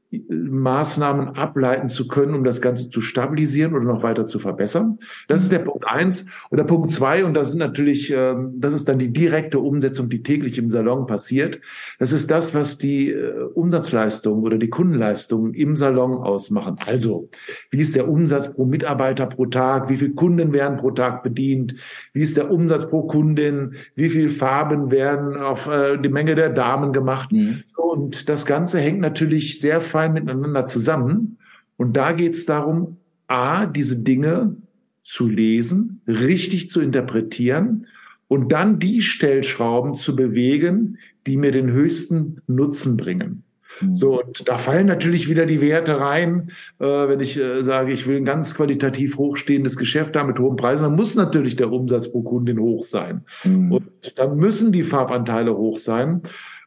Maßnahmen 0.11 1.29
ableiten 1.29 1.87
zu 1.87 2.07
können, 2.07 2.35
um 2.35 2.43
das 2.43 2.61
Ganze 2.61 2.89
zu 2.89 2.99
stabilisieren 2.99 3.73
oder 3.73 3.85
noch 3.85 4.03
weiter 4.03 4.27
zu 4.27 4.39
verbessern. 4.39 4.99
Das 5.29 5.41
ist 5.41 5.53
der 5.53 5.59
Punkt 5.59 5.87
eins. 5.87 6.25
Und 6.49 6.57
der 6.57 6.65
Punkt 6.65 6.91
zwei, 6.91 7.23
und 7.23 7.33
das 7.33 7.51
sind 7.51 7.59
natürlich, 7.59 8.11
ähm, 8.13 8.55
das 8.57 8.73
ist 8.73 8.89
dann 8.89 8.99
die 8.99 9.13
direkte 9.13 9.59
Umsetzung, 9.59 10.09
die 10.09 10.21
täglich 10.21 10.57
im 10.57 10.69
Salon 10.69 11.07
passiert. 11.07 11.61
Das 11.97 12.11
ist 12.11 12.29
das, 12.29 12.53
was 12.53 12.77
die 12.77 13.09
äh, 13.09 13.31
Umsatzleistung 13.53 14.41
oder 14.41 14.57
die 14.57 14.69
Kundenleistung 14.69 15.53
im 15.53 15.77
Salon 15.77 16.15
ausmachen. 16.15 16.77
Also, 16.85 17.29
wie 17.69 17.81
ist 17.81 17.95
der 17.95 18.09
Umsatz 18.09 18.53
pro 18.53 18.65
Mitarbeiter 18.65 19.27
pro 19.27 19.45
Tag? 19.45 19.89
Wie 19.89 19.95
viele 19.95 20.11
Kunden 20.11 20.51
werden 20.51 20.77
pro 20.77 20.91
Tag 20.91 21.23
bedient? 21.23 21.75
Wie 22.11 22.21
ist 22.21 22.35
der 22.35 22.51
Umsatz 22.51 22.89
pro 22.89 23.03
Kundin? 23.03 23.75
Wie 23.95 24.09
viele 24.09 24.29
Farben 24.29 24.91
werden 24.91 25.37
auf 25.37 25.67
äh, 25.67 25.97
die 25.97 26.09
Menge 26.09 26.35
der 26.35 26.49
Damen 26.49 26.91
gemacht? 26.91 27.31
Mhm. 27.31 27.63
Und 27.77 28.27
das 28.27 28.45
Ganze 28.45 28.79
hängt 28.79 28.99
natürlich 28.99 29.61
sehr 29.61 29.79
fein 29.79 30.00
fein 30.01 30.13
miteinander 30.13 30.65
zusammen. 30.65 31.37
Und 31.77 31.95
da 31.95 32.11
geht 32.11 32.33
es 32.33 32.45
darum, 32.45 32.97
a, 33.27 33.65
diese 33.65 33.97
Dinge 33.97 34.55
zu 35.03 35.27
lesen, 35.27 36.01
richtig 36.07 36.69
zu 36.69 36.81
interpretieren 36.81 37.87
und 38.27 38.51
dann 38.51 38.79
die 38.79 39.01
Stellschrauben 39.01 39.93
zu 39.93 40.15
bewegen, 40.15 40.97
die 41.27 41.37
mir 41.37 41.51
den 41.51 41.71
höchsten 41.71 42.41
Nutzen 42.47 42.97
bringen. 42.97 43.43
Mhm. 43.81 43.95
So, 43.95 44.21
und 44.21 44.47
da 44.47 44.57
fallen 44.57 44.87
natürlich 44.87 45.29
wieder 45.29 45.45
die 45.45 45.61
Werte 45.61 45.99
rein. 45.99 46.51
Äh, 46.79 46.85
wenn 46.85 47.19
ich 47.19 47.37
äh, 47.37 47.61
sage, 47.63 47.93
ich 47.93 48.07
will 48.07 48.17
ein 48.17 48.25
ganz 48.25 48.55
qualitativ 48.55 49.17
hochstehendes 49.17 49.77
Geschäft 49.77 50.15
haben 50.15 50.27
mit 50.27 50.39
hohen 50.39 50.55
Preisen, 50.55 50.83
dann 50.83 50.95
muss 50.95 51.15
natürlich 51.15 51.55
der 51.55 51.71
Umsatz 51.71 52.11
pro 52.11 52.21
Kundin 52.21 52.59
hoch 52.59 52.83
sein. 52.83 53.21
Mhm. 53.43 53.71
Und 53.71 53.91
dann 54.15 54.37
müssen 54.37 54.71
die 54.71 54.83
Farbanteile 54.83 55.55
hoch 55.55 55.77
sein. 55.77 56.21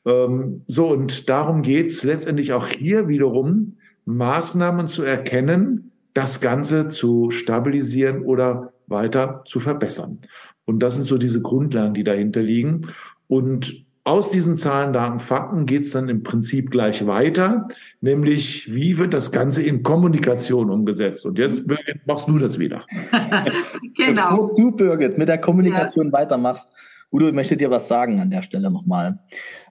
Ähm, 0.06 0.62
so, 0.66 0.88
und 0.88 1.28
darum 1.28 1.62
geht's 1.62 2.02
letztendlich 2.02 2.52
auch 2.52 2.66
hier 2.66 3.08
wiederum, 3.08 3.76
Maßnahmen 4.06 4.88
zu 4.88 5.02
erkennen, 5.02 5.92
das 6.12 6.40
Ganze 6.40 6.88
zu 6.88 7.30
stabilisieren 7.30 8.22
oder 8.22 8.72
weiter 8.86 9.42
zu 9.46 9.60
verbessern. 9.60 10.20
Und 10.66 10.80
das 10.80 10.94
sind 10.94 11.06
so 11.06 11.18
diese 11.18 11.42
Grundlagen, 11.42 11.94
die 11.94 12.04
dahinter 12.04 12.42
liegen. 12.42 12.88
Und 13.28 13.84
aus 14.04 14.30
diesen 14.30 14.54
Zahlen, 14.54 14.92
Daten, 14.92 15.18
Fakten 15.18 15.64
geht 15.64 15.82
es 15.82 15.92
dann 15.92 16.10
im 16.10 16.22
Prinzip 16.22 16.70
gleich 16.70 17.06
weiter, 17.06 17.68
nämlich 18.02 18.72
wie 18.72 18.98
wird 18.98 19.14
das 19.14 19.32
Ganze 19.32 19.62
in 19.62 19.82
Kommunikation 19.82 20.70
umgesetzt. 20.70 21.24
Und 21.24 21.38
jetzt, 21.38 21.66
Birgit, 21.66 22.06
machst 22.06 22.28
du 22.28 22.38
das 22.38 22.58
wieder. 22.58 22.84
genau. 23.96 24.48
Bevor 24.48 24.54
du, 24.56 24.70
Birgit, 24.72 25.16
mit 25.16 25.28
der 25.28 25.38
Kommunikation 25.38 26.06
ja. 26.06 26.12
weitermachst, 26.12 26.70
Udo, 27.10 27.28
ich 27.28 27.34
möchte 27.34 27.56
dir 27.56 27.70
was 27.70 27.88
sagen 27.88 28.20
an 28.20 28.30
der 28.30 28.42
Stelle 28.42 28.70
nochmal. 28.70 29.20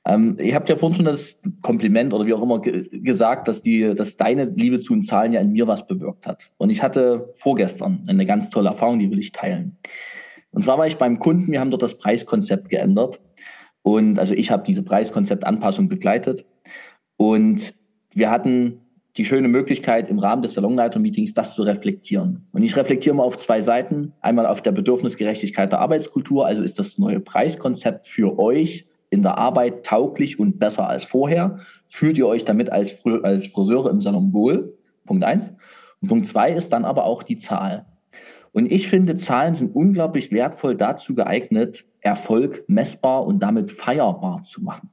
Ähm, 0.06 0.38
ihr 0.40 0.56
habt 0.56 0.68
ja 0.68 0.76
vorhin 0.76 0.98
schon 0.98 1.06
das 1.06 1.38
Kompliment 1.62 2.14
oder 2.14 2.26
wie 2.26 2.34
auch 2.34 2.42
immer 2.42 2.62
ge 2.62 2.84
gesagt, 3.00 3.48
dass 3.48 3.62
die, 3.62 3.94
dass 3.96 4.18
deine 4.18 4.46
Liebe 4.46 4.80
zu 4.82 4.94
den 4.94 5.04
Zahlen 5.04 5.32
ja 5.32 5.40
in 5.40 5.52
mir 5.52 5.68
was 5.68 5.88
bewirkt 5.88 6.28
hat. 6.28 6.52
Und 6.58 6.70
ich 6.70 6.84
hatte 6.84 7.30
vorgestern 7.34 8.04
eine 8.08 8.26
ganz 8.26 8.50
tolle 8.50 8.70
Erfahrung, 8.70 9.00
die 9.00 9.10
will 9.10 9.20
ich 9.20 9.32
teilen. 9.32 9.78
Und 10.52 10.64
zwar 10.64 10.78
war 10.78 10.88
ich 10.88 10.98
beim 10.98 11.20
Kunden, 11.20 11.52
wir 11.52 11.60
haben 11.60 11.72
dort 11.72 11.84
das 11.84 11.98
Preiskonzept 11.98 12.70
geändert. 12.70 13.22
Und 13.82 14.20
also 14.20 14.34
ich 14.34 14.52
habe 14.52 14.64
diese 14.64 14.84
Preiskonzeptanpassung 14.84 15.88
begleitet. 15.88 16.46
Und 17.16 17.74
wir 18.14 18.30
hatten 18.30 18.82
die 19.18 19.26
schöne 19.26 19.48
Möglichkeit, 19.48 20.10
im 20.10 20.20
Rahmen 20.20 20.42
des 20.42 20.54
Salonleiter-Meetings 20.54 21.34
das 21.34 21.56
zu 21.56 21.62
reflektieren. 21.64 22.48
Und 22.52 22.64
ich 22.64 22.76
reflektiere 22.76 23.16
mal 23.16 23.24
auf 23.24 23.38
zwei 23.38 23.62
Seiten. 23.62 24.14
Einmal 24.22 24.48
auf 24.48 24.62
der 24.62 24.72
Bedürfnisgerechtigkeit 24.72 25.72
der 25.72 25.80
Arbeitskultur, 25.80 26.46
also 26.46 26.62
ist 26.62 26.80
das 26.80 26.98
neue 26.98 27.20
Preiskonzept 27.20 28.08
für 28.08 28.38
euch 28.40 28.88
in 29.14 29.22
der 29.22 29.38
Arbeit 29.38 29.86
tauglich 29.86 30.40
und 30.40 30.60
besser 30.60 30.90
als 30.90 31.06
vorher? 31.06 31.60
Fühlt 31.88 32.18
ihr 32.18 32.28
euch 32.28 32.44
damit 32.44 32.72
als, 32.72 33.06
als 33.24 33.48
Friseure 33.48 33.92
im 33.92 34.02
Salon 34.02 34.34
wohl? 34.34 34.78
Punkt 35.06 35.24
eins. 35.24 35.52
Und 36.02 36.10
Punkt 36.10 36.28
zwei 36.28 36.52
ist 36.52 36.74
dann 36.74 36.84
aber 36.84 37.06
auch 37.06 37.24
die 37.24 37.38
Zahl. 37.38 37.86
Und 38.52 38.72
ich 38.72 38.88
finde, 38.88 39.16
Zahlen 39.18 39.56
sind 39.56 39.76
unglaublich 39.76 40.32
wertvoll 40.32 40.76
dazu 40.76 41.16
geeignet, 41.16 41.86
Erfolg 42.02 42.64
messbar 42.68 43.26
und 43.26 43.40
damit 43.40 43.72
feierbar 43.72 44.44
zu 44.44 44.62
machen. 44.62 44.90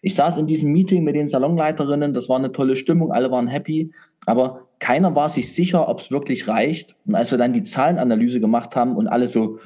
Ich 0.00 0.14
saß 0.14 0.36
in 0.36 0.46
diesem 0.46 0.72
Meeting 0.72 1.02
mit 1.02 1.14
den 1.14 1.28
Salonleiterinnen, 1.28 2.12
das 2.12 2.28
war 2.28 2.36
eine 2.36 2.52
tolle 2.52 2.76
Stimmung, 2.76 3.10
alle 3.10 3.30
waren 3.30 3.48
happy, 3.48 3.90
aber 4.26 4.68
keiner 4.78 5.14
war 5.14 5.30
sich 5.30 5.54
sicher, 5.54 5.88
ob 5.88 6.00
es 6.00 6.10
wirklich 6.10 6.46
reicht. 6.46 6.94
Und 7.06 7.14
als 7.14 7.30
wir 7.30 7.38
dann 7.38 7.54
die 7.54 7.62
Zahlenanalyse 7.62 8.38
gemacht 8.38 8.76
haben 8.76 8.96
und 8.96 9.08
alle 9.08 9.28
so, 9.28 9.58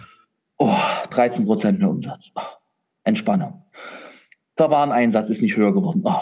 oh, 0.58 0.76
13 1.10 1.44
Prozent 1.44 1.80
mehr 1.80 1.90
Umsatz, 1.90 2.30
oh, 2.36 2.57
Entspannung 3.08 3.62
der 4.58 4.70
Wareneinsatz 4.70 5.30
ist 5.30 5.42
nicht 5.42 5.56
höher 5.56 5.72
geworden. 5.72 6.02
Oh, 6.04 6.14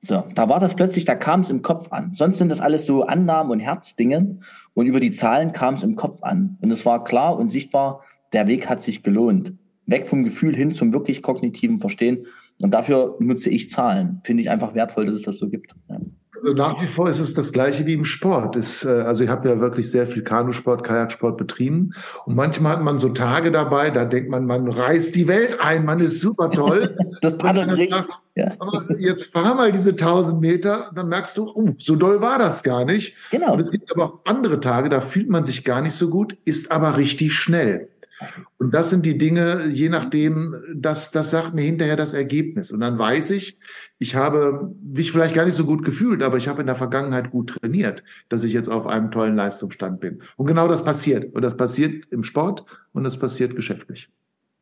so, 0.00 0.24
da 0.34 0.48
war 0.48 0.60
das 0.60 0.74
plötzlich, 0.74 1.04
da 1.04 1.14
kam 1.14 1.40
es 1.40 1.50
im 1.50 1.62
Kopf 1.62 1.92
an. 1.92 2.12
Sonst 2.12 2.38
sind 2.38 2.50
das 2.50 2.60
alles 2.60 2.86
so 2.86 3.04
Annahmen 3.04 3.50
und 3.50 3.60
Herzdingen 3.60 4.42
und 4.74 4.86
über 4.86 5.00
die 5.00 5.10
Zahlen 5.10 5.52
kam 5.52 5.74
es 5.74 5.82
im 5.82 5.96
Kopf 5.96 6.22
an. 6.22 6.58
Und 6.60 6.70
es 6.70 6.84
war 6.84 7.04
klar 7.04 7.36
und 7.36 7.50
sichtbar, 7.50 8.02
der 8.32 8.46
Weg 8.46 8.68
hat 8.68 8.82
sich 8.82 9.02
gelohnt. 9.02 9.54
Weg 9.86 10.08
vom 10.08 10.24
Gefühl 10.24 10.54
hin 10.54 10.72
zum 10.72 10.92
wirklich 10.92 11.22
kognitiven 11.22 11.78
Verstehen. 11.78 12.26
Und 12.60 12.72
dafür 12.72 13.16
nutze 13.20 13.50
ich 13.50 13.70
Zahlen. 13.70 14.20
Finde 14.24 14.42
ich 14.42 14.50
einfach 14.50 14.74
wertvoll, 14.74 15.06
dass 15.06 15.14
es 15.14 15.22
das 15.22 15.38
so 15.38 15.48
gibt. 15.48 15.74
Ja. 15.88 16.00
Also 16.46 16.56
nach 16.56 16.80
wie 16.80 16.86
vor 16.86 17.08
ist 17.08 17.18
es 17.18 17.34
das 17.34 17.50
Gleiche 17.50 17.86
wie 17.86 17.94
im 17.94 18.04
Sport. 18.04 18.54
Ist, 18.54 18.84
äh, 18.84 18.88
also 18.88 19.24
ich 19.24 19.30
habe 19.30 19.48
ja 19.48 19.58
wirklich 19.58 19.90
sehr 19.90 20.06
viel 20.06 20.22
Kanusport, 20.22 20.84
Kajaksport 20.84 21.36
betrieben. 21.36 21.92
Und 22.24 22.36
manchmal 22.36 22.74
hat 22.74 22.84
man 22.84 23.00
so 23.00 23.08
Tage 23.08 23.50
dabei, 23.50 23.90
da 23.90 24.04
denkt 24.04 24.30
man, 24.30 24.46
man 24.46 24.68
reißt 24.68 25.16
die 25.16 25.26
Welt 25.26 25.56
ein, 25.60 25.84
man 25.84 25.98
ist 25.98 26.20
super 26.20 26.52
toll. 26.52 26.96
das 27.20 27.36
Paddeln 27.36 27.70
richtig. 27.70 28.06
Ja. 28.36 28.52
Aber 28.60 28.84
jetzt 29.00 29.32
fahr 29.32 29.56
mal 29.56 29.72
diese 29.72 29.90
1000 29.90 30.40
Meter, 30.40 30.92
dann 30.94 31.08
merkst 31.08 31.36
du, 31.36 31.50
oh, 31.52 31.74
so 31.78 31.96
doll 31.96 32.20
war 32.20 32.38
das 32.38 32.62
gar 32.62 32.84
nicht. 32.84 33.16
Genau. 33.32 33.54
Und 33.54 33.62
es 33.62 33.70
gibt 33.72 33.90
aber 33.90 34.04
auch 34.04 34.20
andere 34.24 34.60
Tage, 34.60 34.88
da 34.88 35.00
fühlt 35.00 35.28
man 35.28 35.44
sich 35.44 35.64
gar 35.64 35.80
nicht 35.80 35.94
so 35.94 36.10
gut, 36.10 36.36
ist 36.44 36.70
aber 36.70 36.96
richtig 36.96 37.32
schnell. 37.32 37.88
Und 38.58 38.72
das 38.72 38.90
sind 38.90 39.04
die 39.04 39.18
Dinge, 39.18 39.66
je 39.66 39.88
nachdem, 39.88 40.54
das, 40.74 41.10
das 41.10 41.30
sagt 41.30 41.54
mir 41.54 41.62
hinterher 41.62 41.96
das 41.96 42.14
Ergebnis. 42.14 42.72
Und 42.72 42.80
dann 42.80 42.98
weiß 42.98 43.30
ich, 43.30 43.58
ich 43.98 44.14
habe 44.14 44.74
mich 44.82 45.12
vielleicht 45.12 45.34
gar 45.34 45.44
nicht 45.44 45.54
so 45.54 45.64
gut 45.64 45.84
gefühlt, 45.84 46.22
aber 46.22 46.36
ich 46.36 46.48
habe 46.48 46.60
in 46.60 46.66
der 46.66 46.76
Vergangenheit 46.76 47.30
gut 47.30 47.58
trainiert, 47.60 48.02
dass 48.28 48.44
ich 48.44 48.52
jetzt 48.52 48.68
auf 48.68 48.86
einem 48.86 49.10
tollen 49.10 49.36
Leistungsstand 49.36 50.00
bin. 50.00 50.22
Und 50.36 50.46
genau 50.46 50.68
das 50.68 50.84
passiert. 50.84 51.34
Und 51.34 51.42
das 51.42 51.56
passiert 51.56 52.06
im 52.10 52.24
Sport 52.24 52.64
und 52.92 53.04
das 53.04 53.18
passiert 53.18 53.54
geschäftlich. 53.54 54.08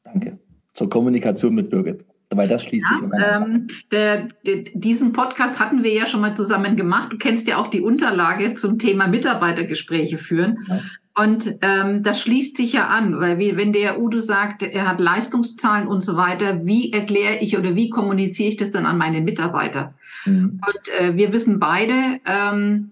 Danke. 0.04 0.38
Zur 0.72 0.90
Kommunikation 0.90 1.54
mit 1.54 1.70
Birgit. 1.70 2.04
Weil 2.30 2.48
das 2.48 2.64
schließt 2.64 2.86
ja, 2.90 2.96
sich 2.96 3.08
ähm, 3.24 3.66
der, 3.92 4.28
der, 4.44 4.64
Diesen 4.74 5.12
Podcast 5.12 5.60
hatten 5.60 5.84
wir 5.84 5.92
ja 5.92 6.06
schon 6.06 6.20
mal 6.20 6.34
zusammen 6.34 6.76
gemacht. 6.76 7.12
Du 7.12 7.18
kennst 7.18 7.46
ja 7.46 7.58
auch 7.58 7.68
die 7.68 7.80
Unterlage 7.80 8.54
zum 8.54 8.78
Thema 8.78 9.06
Mitarbeitergespräche 9.06 10.18
führen. 10.18 10.58
Ja. 10.68 10.80
Und 11.16 11.58
ähm, 11.62 12.02
das 12.02 12.20
schließt 12.20 12.56
sich 12.56 12.72
ja 12.72 12.88
an, 12.88 13.20
weil 13.20 13.38
wie, 13.38 13.56
wenn 13.56 13.72
der 13.72 14.00
Udo 14.00 14.18
sagt, 14.18 14.64
er 14.64 14.88
hat 14.88 15.00
Leistungszahlen 15.00 15.86
und 15.86 16.02
so 16.02 16.16
weiter, 16.16 16.66
wie 16.66 16.92
erkläre 16.92 17.38
ich 17.38 17.56
oder 17.56 17.76
wie 17.76 17.88
kommuniziere 17.88 18.48
ich 18.48 18.56
das 18.56 18.72
dann 18.72 18.84
an 18.84 18.98
meine 18.98 19.20
Mitarbeiter? 19.20 19.94
Mhm. 20.24 20.60
Und 20.66 20.98
äh, 20.98 21.16
wir 21.16 21.32
wissen 21.32 21.60
beide, 21.60 22.20
ähm, 22.26 22.90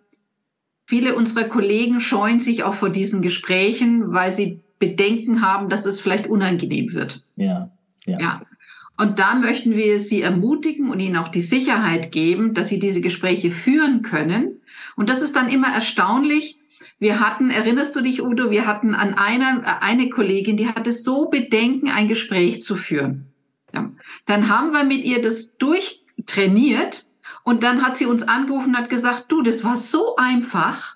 viele 0.86 1.16
unserer 1.16 1.44
Kollegen 1.44 2.00
scheuen 2.00 2.38
sich 2.38 2.62
auch 2.62 2.74
vor 2.74 2.90
diesen 2.90 3.22
Gesprächen, 3.22 4.12
weil 4.12 4.32
sie 4.32 4.60
Bedenken 4.78 5.42
haben, 5.42 5.68
dass 5.68 5.84
es 5.84 6.00
vielleicht 6.00 6.28
unangenehm 6.28 6.92
wird. 6.92 7.24
Ja. 7.36 7.70
Ja. 8.06 8.20
ja. 8.20 8.42
Und 8.96 9.18
da 9.18 9.34
möchten 9.34 9.74
wir 9.74 9.98
Sie 10.00 10.22
ermutigen 10.22 10.90
und 10.90 11.00
Ihnen 11.00 11.16
auch 11.16 11.28
die 11.28 11.42
Sicherheit 11.42 12.12
geben, 12.12 12.54
dass 12.54 12.68
Sie 12.68 12.78
diese 12.78 13.00
Gespräche 13.00 13.50
führen 13.50 14.02
können. 14.02 14.60
Und 14.96 15.08
das 15.08 15.22
ist 15.22 15.34
dann 15.34 15.48
immer 15.48 15.68
erstaunlich. 15.68 16.58
Wir 17.02 17.18
hatten, 17.18 17.50
erinnerst 17.50 17.96
du 17.96 18.00
dich, 18.00 18.22
Udo, 18.22 18.52
wir 18.52 18.64
hatten 18.64 18.94
an 18.94 19.14
einer, 19.14 19.82
eine 19.82 20.08
Kollegin, 20.08 20.56
die 20.56 20.68
hatte 20.68 20.92
so 20.92 21.26
Bedenken, 21.26 21.88
ein 21.88 22.06
Gespräch 22.06 22.62
zu 22.62 22.76
führen. 22.76 23.26
Ja. 23.74 23.90
Dann 24.26 24.48
haben 24.48 24.70
wir 24.70 24.84
mit 24.84 25.02
ihr 25.02 25.20
das 25.20 25.56
durchtrainiert 25.56 27.06
und 27.42 27.64
dann 27.64 27.82
hat 27.82 27.96
sie 27.96 28.06
uns 28.06 28.22
angerufen 28.22 28.68
und 28.68 28.76
hat 28.76 28.88
gesagt, 28.88 29.32
du, 29.32 29.42
das 29.42 29.64
war 29.64 29.76
so 29.76 30.14
einfach. 30.14 30.94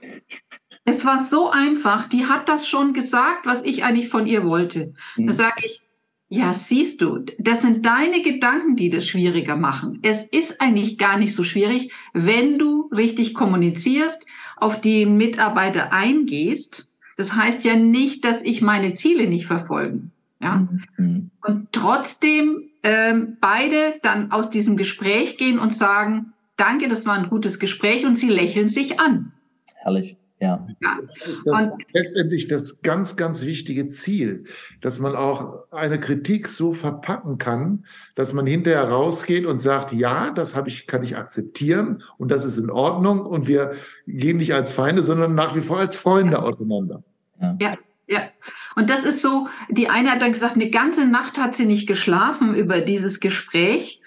Es 0.85 1.05
war 1.05 1.25
so 1.25 1.51
einfach. 1.51 2.09
Die 2.09 2.27
hat 2.27 2.49
das 2.49 2.69
schon 2.69 2.93
gesagt, 2.93 3.45
was 3.45 3.65
ich 3.65 3.83
eigentlich 3.83 4.09
von 4.09 4.29
ihr 4.29 4.47
wollte. 4.47 4.95
Mhm. 5.17 5.27
Da 5.27 5.33
sage 5.33 5.63
ich, 5.65 5.83
ja, 6.29 6.55
siehst 6.55 7.03
du, 7.03 7.25
das 7.39 7.63
sind 7.63 7.85
deine 7.85 8.23
Gedanken, 8.23 8.77
die 8.77 8.91
das 8.91 9.09
schwieriger 9.09 9.57
machen. 9.57 9.99
Es 10.03 10.25
ist 10.25 10.61
eigentlich 10.61 10.99
gar 10.99 11.19
nicht 11.19 11.35
so 11.35 11.43
schwierig, 11.43 11.93
wenn 12.13 12.61
du 12.61 12.91
richtig 12.93 13.35
kommunizierst, 13.35 14.25
auf 14.57 14.81
die 14.81 15.07
Mitarbeiter 15.07 15.93
eingehst. 15.93 16.91
Das 17.17 17.35
heißt 17.35 17.65
ja 17.65 17.77
nicht, 17.77 18.25
dass 18.25 18.43
ich 18.43 18.63
meine 18.63 18.95
Ziele 18.95 19.29
nicht 19.29 19.47
verfolgen. 19.47 20.13
Ja? 20.41 20.67
Mhm. 20.97 21.31
Und 21.43 21.69
trotzdem 21.73 22.65
ähm, 22.83 23.37
beide 23.41 23.95
dann 24.03 24.33
aus 24.33 24.51
diesem 24.51 24.77
Gespräch 24.77 25.39
gehen 25.39 25.59
und 25.59 25.75
sagen, 25.75 26.33
danke, 26.57 26.89
das 26.89 27.07
war 27.07 27.15
ein 27.15 27.29
gutes 27.29 27.59
Gespräch 27.59 28.05
und 28.05 28.17
sie 28.17 28.29
lächeln 28.29 28.69
sich 28.69 29.01
an. 29.01 29.33
Herrlich. 29.75 30.17
Ja. 30.41 30.67
ja. 30.83 30.99
Das 31.19 31.29
ist 31.29 31.47
das 31.47 31.71
letztendlich 31.93 32.49
das 32.49 32.83
ganz, 32.83 33.17
ganz 33.17 33.45
wichtige 33.45 33.89
Ziel, 33.89 34.45
dass 34.83 34.99
man 34.99 35.17
auch 35.17 35.71
eine 35.71 35.99
Kritik 35.99 36.49
so 36.49 36.75
verpacken 36.75 37.39
kann, 37.39 37.87
dass 38.15 38.33
man 38.35 38.47
hinterher 38.47 38.89
rausgeht 38.89 39.47
und 39.47 39.59
sagt, 39.59 39.93
ja, 39.93 40.31
das 40.31 40.55
habe 40.55 40.69
ich, 40.69 40.87
kann 40.87 41.03
ich 41.03 41.17
akzeptieren 41.17 42.03
und 42.19 42.31
das 42.31 42.45
ist 42.45 42.59
in 42.59 42.71
Ordnung 42.71 43.21
und 43.21 43.47
wir 43.47 43.73
gehen 44.07 44.37
nicht 44.37 44.53
als 44.53 44.73
Feinde, 44.73 45.03
sondern 45.03 45.35
nach 45.35 45.57
wie 45.57 45.63
vor 45.63 45.79
als 45.79 45.97
Freunde 45.97 46.43
auseinander. 46.43 47.03
Ja. 47.41 47.57
ja. 47.61 47.79
Ja, 48.09 48.29
und 48.77 48.89
das 48.89 49.05
ist 49.05 49.21
so, 49.21 49.49
die 49.69 49.89
eine 49.89 50.13
hat 50.13 50.23
dann 50.23 50.33
gesagt, 50.33 50.55
eine 50.55 50.71
ganze 50.71 51.07
Nacht 51.09 51.39
hat 51.39 51.57
sie 51.57 51.67
nicht 51.67 51.89
geschlafen 51.89 52.55
über 52.55 52.81
dieses 52.81 53.19
Gespräch. 53.19 54.01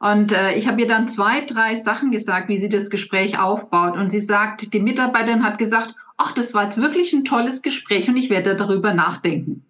Und 0.00 0.32
äh, 0.32 0.54
ich 0.54 0.66
habe 0.66 0.80
ihr 0.80 0.88
dann 0.88 1.08
zwei, 1.08 1.44
drei 1.44 1.74
Sachen 1.74 2.10
gesagt, 2.10 2.48
wie 2.48 2.56
sie 2.56 2.70
das 2.70 2.88
Gespräch 2.88 3.38
aufbaut. 3.38 3.96
Und 3.98 4.08
sie 4.10 4.20
sagt, 4.20 4.72
die 4.72 4.80
Mitarbeiterin 4.80 5.44
hat 5.44 5.58
gesagt, 5.58 5.94
ach, 6.16 6.32
das 6.32 6.54
war 6.54 6.64
jetzt 6.64 6.78
wirklich 6.78 7.12
ein 7.12 7.24
tolles 7.24 7.60
Gespräch 7.60 8.08
und 8.08 8.16
ich 8.16 8.30
werde 8.30 8.56
darüber 8.56 8.94
nachdenken. 8.94 9.62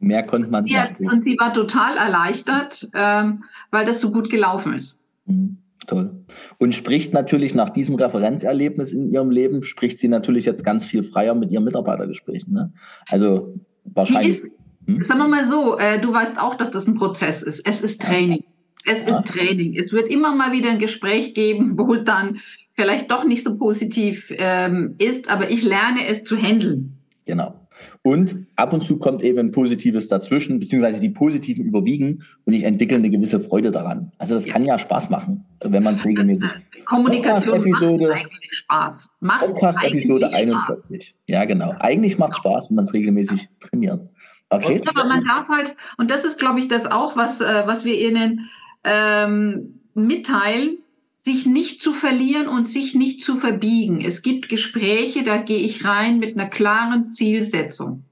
Mehr 0.00 0.24
konnte 0.24 0.50
man 0.50 0.64
sie 0.64 0.76
hat, 0.76 1.00
Und 1.00 1.22
sie 1.22 1.36
war 1.38 1.54
total 1.54 1.96
erleichtert, 1.96 2.88
ähm, 2.92 3.44
weil 3.70 3.86
das 3.86 4.00
so 4.00 4.10
gut 4.10 4.30
gelaufen 4.30 4.74
ist. 4.74 5.00
Mhm, 5.26 5.58
toll. 5.86 6.24
Und 6.58 6.74
spricht 6.74 7.14
natürlich 7.14 7.54
nach 7.54 7.70
diesem 7.70 7.94
Referenzerlebnis 7.94 8.92
in 8.92 9.06
ihrem 9.06 9.30
Leben, 9.30 9.62
spricht 9.62 10.00
sie 10.00 10.08
natürlich 10.08 10.44
jetzt 10.44 10.64
ganz 10.64 10.84
viel 10.84 11.04
freier 11.04 11.36
mit 11.36 11.52
ihren 11.52 11.64
Mitarbeitergesprächen. 11.64 12.52
Ne? 12.52 12.72
Also 13.08 13.54
wahrscheinlich. 13.84 14.38
Ist, 14.38 14.50
hm? 14.86 15.02
Sagen 15.02 15.20
wir 15.20 15.28
mal 15.28 15.44
so, 15.44 15.78
äh, 15.78 16.00
du 16.00 16.12
weißt 16.12 16.40
auch, 16.40 16.56
dass 16.56 16.72
das 16.72 16.88
ein 16.88 16.94
Prozess 16.94 17.42
ist. 17.42 17.64
Es 17.64 17.80
ist 17.80 18.02
Training. 18.02 18.42
Es 18.84 19.06
ja. 19.06 19.18
ist 19.18 19.28
Training. 19.28 19.76
Es 19.78 19.92
wird 19.92 20.08
immer 20.08 20.34
mal 20.34 20.52
wieder 20.52 20.70
ein 20.70 20.78
Gespräch 20.78 21.34
geben, 21.34 21.74
wo 21.78 21.94
dann 21.96 22.40
vielleicht 22.74 23.10
doch 23.10 23.24
nicht 23.24 23.44
so 23.44 23.56
positiv 23.58 24.32
ähm, 24.36 24.94
ist, 24.98 25.30
aber 25.30 25.50
ich 25.50 25.62
lerne 25.62 26.06
es 26.06 26.24
zu 26.24 26.36
handeln. 26.36 26.96
Genau. 27.26 27.54
Und 28.02 28.46
ab 28.56 28.72
und 28.72 28.82
zu 28.82 28.98
kommt 28.98 29.22
eben 29.22 29.38
ein 29.38 29.50
Positives 29.52 30.08
dazwischen, 30.08 30.58
beziehungsweise 30.58 31.00
die 31.00 31.10
Positiven 31.10 31.64
überwiegen 31.64 32.24
und 32.44 32.52
ich 32.52 32.64
entwickle 32.64 32.96
eine 32.96 33.10
gewisse 33.10 33.40
Freude 33.40 33.70
daran. 33.70 34.12
Also 34.18 34.34
das 34.34 34.46
kann 34.46 34.64
ja 34.64 34.78
Spaß 34.78 35.10
machen, 35.10 35.44
wenn 35.62 35.82
man 35.82 35.94
es 35.94 36.04
regelmäßig. 36.04 36.50
Kommunikation 36.86 37.62
Podcast 37.62 37.82
macht 37.82 38.10
eigentlich 38.10 38.52
Spaß. 38.52 39.12
Podcast-Episode 39.20 40.32
41. 40.32 41.04
Spaß. 41.04 41.14
Ja, 41.26 41.44
genau. 41.44 41.74
Eigentlich 41.78 42.18
macht 42.18 42.32
es 42.32 42.38
Spaß, 42.38 42.70
wenn 42.70 42.76
man 42.76 42.84
es 42.84 42.94
regelmäßig 42.94 43.48
trainiert. 43.60 44.08
Okay. 44.48 44.82
Aber 44.86 45.06
man 45.06 45.22
darf 45.24 45.48
halt, 45.48 45.76
und 45.96 46.10
das 46.10 46.24
ist, 46.24 46.38
glaube 46.38 46.58
ich, 46.58 46.68
das 46.68 46.84
auch, 46.84 47.16
was, 47.16 47.40
äh, 47.40 47.62
was 47.66 47.84
wir 47.84 47.98
Ihnen 47.98 48.50
ähm, 48.84 49.80
mitteilen, 49.94 50.78
sich 51.18 51.44
nicht 51.44 51.82
zu 51.82 51.92
verlieren 51.92 52.48
und 52.48 52.64
sich 52.64 52.94
nicht 52.94 53.22
zu 53.22 53.36
verbiegen. 53.36 54.00
Es 54.00 54.22
gibt 54.22 54.48
Gespräche, 54.48 55.22
da 55.22 55.36
gehe 55.36 55.58
ich 55.58 55.84
rein 55.84 56.18
mit 56.18 56.36
einer 56.36 56.48
klaren 56.48 57.10
Zielsetzung. 57.10 58.04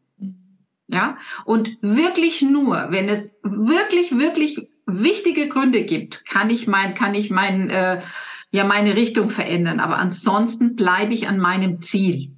Ja, 0.89 1.19
und 1.45 1.77
wirklich 1.83 2.43
nur, 2.43 2.89
wenn 2.91 3.09
es 3.09 3.37
wirklich, 3.43 4.17
wirklich 4.17 4.69
wichtige 4.87 5.49
Gründe 5.49 5.85
gibt, 5.85 6.25
kann 6.25 6.49
ich 6.49 6.67
mein, 6.67 6.95
kann 6.95 7.15
ich 7.15 7.31
mein, 7.31 7.69
äh, 7.69 8.01
ja, 8.51 8.65
meine 8.65 8.97
Richtung 8.97 9.31
verändern. 9.31 9.81
Aber 9.81 9.99
ansonsten 9.99 10.77
bleibe 10.77 11.13
ich 11.13 11.29
an 11.29 11.39
meinem 11.39 11.81
Ziel. 11.81 12.33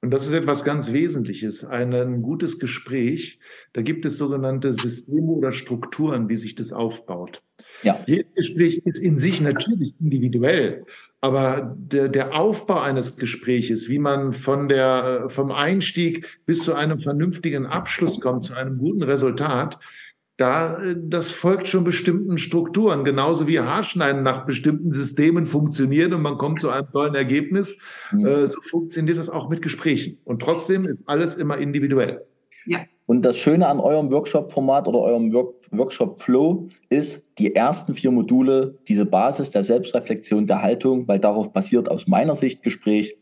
Und 0.00 0.10
das 0.10 0.26
ist 0.26 0.32
etwas 0.32 0.64
ganz 0.64 0.92
Wesentliches. 0.92 1.64
Ein 1.64 2.22
gutes 2.22 2.58
Gespräch, 2.58 3.40
da 3.72 3.82
gibt 3.82 4.04
es 4.06 4.16
sogenannte 4.16 4.72
Systeme 4.74 5.32
oder 5.32 5.52
Strukturen, 5.52 6.28
wie 6.28 6.36
sich 6.36 6.54
das 6.54 6.72
aufbaut. 6.72 7.42
Ja. 7.82 8.02
Jedes 8.06 8.34
Gespräch 8.34 8.82
ist 8.84 8.98
in 8.98 9.18
sich 9.18 9.40
natürlich 9.40 9.94
individuell, 10.00 10.84
aber 11.20 11.76
der, 11.76 12.08
der 12.08 12.34
Aufbau 12.34 12.80
eines 12.80 13.16
Gespräches, 13.16 13.88
wie 13.88 13.98
man 13.98 14.32
von 14.32 14.68
der, 14.68 15.28
vom 15.30 15.50
Einstieg 15.50 16.40
bis 16.46 16.60
zu 16.60 16.74
einem 16.74 17.00
vernünftigen 17.00 17.66
Abschluss 17.66 18.20
kommt, 18.20 18.44
zu 18.44 18.54
einem 18.54 18.78
guten 18.78 19.02
Resultat, 19.02 19.78
da, 20.38 20.78
das 20.96 21.32
folgt 21.32 21.66
schon 21.66 21.82
bestimmten 21.82 22.38
Strukturen, 22.38 23.04
genauso 23.04 23.48
wie 23.48 23.58
Haarschneiden 23.58 24.22
nach 24.22 24.46
bestimmten 24.46 24.92
Systemen 24.92 25.48
funktioniert 25.48 26.14
und 26.14 26.22
man 26.22 26.38
kommt 26.38 26.60
zu 26.60 26.70
einem 26.70 26.88
tollen 26.92 27.16
Ergebnis. 27.16 27.76
Mhm. 28.12 28.24
Äh, 28.24 28.46
so 28.46 28.60
funktioniert 28.60 29.18
das 29.18 29.28
auch 29.28 29.48
mit 29.48 29.62
Gesprächen. 29.62 30.18
Und 30.24 30.40
trotzdem 30.40 30.86
ist 30.86 31.02
alles 31.06 31.34
immer 31.34 31.58
individuell. 31.58 32.24
Ja. 32.66 32.84
Und 33.06 33.22
das 33.22 33.36
Schöne 33.36 33.66
an 33.66 33.80
eurem 33.80 34.12
Workshop-Format 34.12 34.86
oder 34.86 35.00
eurem 35.00 35.32
Work 35.32 35.54
Workshop-Flow 35.72 36.68
ist, 36.88 37.20
die 37.38 37.56
ersten 37.56 37.94
vier 37.94 38.12
Module, 38.12 38.78
diese 38.86 39.06
Basis 39.06 39.50
der 39.50 39.64
Selbstreflexion, 39.64 40.46
der 40.46 40.62
Haltung, 40.62 41.08
weil 41.08 41.18
darauf 41.18 41.52
basiert 41.52 41.90
aus 41.90 42.06
meiner 42.06 42.36
Sicht 42.36 42.62
Gespräch, 42.62 43.16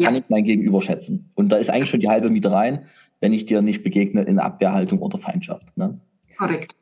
kann 0.00 0.14
ja. 0.14 0.20
ich 0.20 0.30
mein 0.30 0.44
Gegenüber 0.44 0.80
schätzen. 0.80 1.30
Und 1.34 1.50
da 1.50 1.56
ist 1.56 1.68
eigentlich 1.68 1.90
schon 1.90 2.00
die 2.00 2.08
halbe 2.08 2.30
Miete 2.30 2.50
rein, 2.50 2.86
wenn 3.20 3.34
ich 3.34 3.44
dir 3.44 3.60
nicht 3.60 3.82
begegne 3.82 4.22
in 4.22 4.38
Abwehrhaltung 4.38 5.00
oder 5.00 5.18
Feindschaft. 5.18 5.76
Ne? 5.76 6.00
Korrekt. 6.38 6.74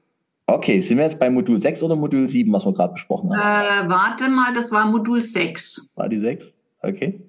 Okay, 0.48 0.80
sind 0.80 0.98
wir 0.98 1.04
jetzt 1.04 1.18
bei 1.18 1.28
Modul 1.28 1.60
6 1.60 1.82
oder 1.82 1.96
Modul 1.96 2.28
7, 2.28 2.52
was 2.52 2.64
wir 2.64 2.72
gerade 2.72 2.92
besprochen 2.92 3.36
haben? 3.36 3.88
Äh, 3.88 3.90
warte 3.90 4.28
mal, 4.28 4.52
das 4.52 4.70
war 4.70 4.86
Modul 4.86 5.20
6. 5.20 5.90
War 5.96 6.08
die 6.08 6.18
6? 6.18 6.52
Okay. 6.82 7.20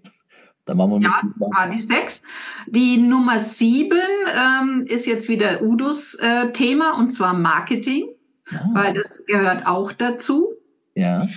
Dann 0.66 0.78
machen 0.78 1.02
wir 1.02 1.02
ja, 1.02 1.22
war 1.38 1.70
die 1.70 1.82
6. 1.82 2.22
Die 2.68 2.98
Nummer 2.98 3.40
7 3.40 3.98
ähm, 3.98 4.86
ist 4.86 5.08
jetzt 5.08 5.30
wieder 5.30 5.64
Udos 5.64 6.16
äh, 6.16 6.52
Thema 6.52 7.00
und 7.00 7.08
zwar 7.08 7.34
Marketing, 7.34 8.10
ah. 8.52 8.68
weil 8.74 8.94
das 8.94 9.26
gehört 9.26 9.66
auch 9.66 9.94
dazu. 9.94 10.54
Ja. 10.94 11.28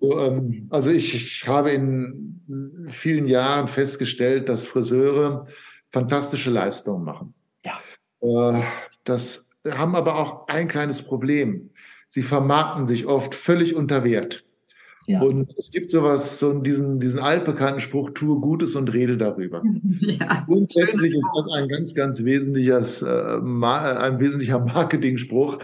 So, 0.00 0.18
ähm, 0.18 0.66
also 0.70 0.90
ich, 0.90 1.14
ich 1.14 1.46
habe 1.46 1.70
in 1.70 2.88
vielen 2.88 3.28
Jahren 3.28 3.68
festgestellt, 3.68 4.48
dass 4.48 4.64
Friseure 4.64 5.46
fantastische 5.92 6.50
Leistungen 6.50 7.04
machen. 7.04 7.34
Ja. 7.64 7.78
Äh, 8.22 8.62
das 9.04 9.46
haben 9.68 9.94
aber 9.94 10.16
auch 10.16 10.48
ein 10.48 10.68
kleines 10.68 11.02
Problem. 11.02 11.70
Sie 12.08 12.22
vermarkten 12.22 12.86
sich 12.86 13.06
oft 13.06 13.34
völlig 13.34 13.74
unter 13.74 14.04
Wert. 14.04 14.44
Ja. 15.06 15.20
Und 15.20 15.52
es 15.58 15.70
gibt 15.70 15.90
sowas, 15.90 16.38
so 16.38 16.52
diesen, 16.52 17.00
diesen 17.00 17.18
altbekannten 17.18 17.80
Spruch, 17.80 18.10
tue 18.10 18.38
Gutes 18.40 18.76
und 18.76 18.92
rede 18.92 19.16
darüber. 19.16 19.62
Ja, 20.00 20.44
Grundsätzlich 20.46 21.12
ist 21.12 21.28
das 21.36 21.46
ein 21.54 21.68
ganz, 21.68 21.94
ganz 21.94 22.24
wesentliches, 22.24 23.02
äh, 23.02 23.06
ein 23.08 24.20
wesentlicher 24.20 24.60
Marketing-Spruch, 24.60 25.58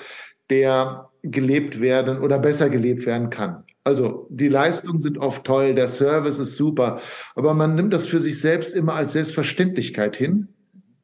der 0.50 1.08
gelebt 1.22 1.80
werden 1.80 2.20
oder 2.20 2.38
besser 2.38 2.70
gelebt 2.70 3.06
werden 3.06 3.30
kann. 3.30 3.64
Also 3.84 4.26
die 4.30 4.48
Leistungen 4.48 4.98
sind 4.98 5.18
oft 5.18 5.44
toll, 5.44 5.74
der 5.74 5.88
Service 5.88 6.38
ist 6.38 6.56
super, 6.56 7.00
aber 7.34 7.54
man 7.54 7.74
nimmt 7.74 7.92
das 7.92 8.06
für 8.06 8.20
sich 8.20 8.40
selbst 8.40 8.74
immer 8.74 8.94
als 8.94 9.12
Selbstverständlichkeit 9.12 10.16
hin 10.16 10.48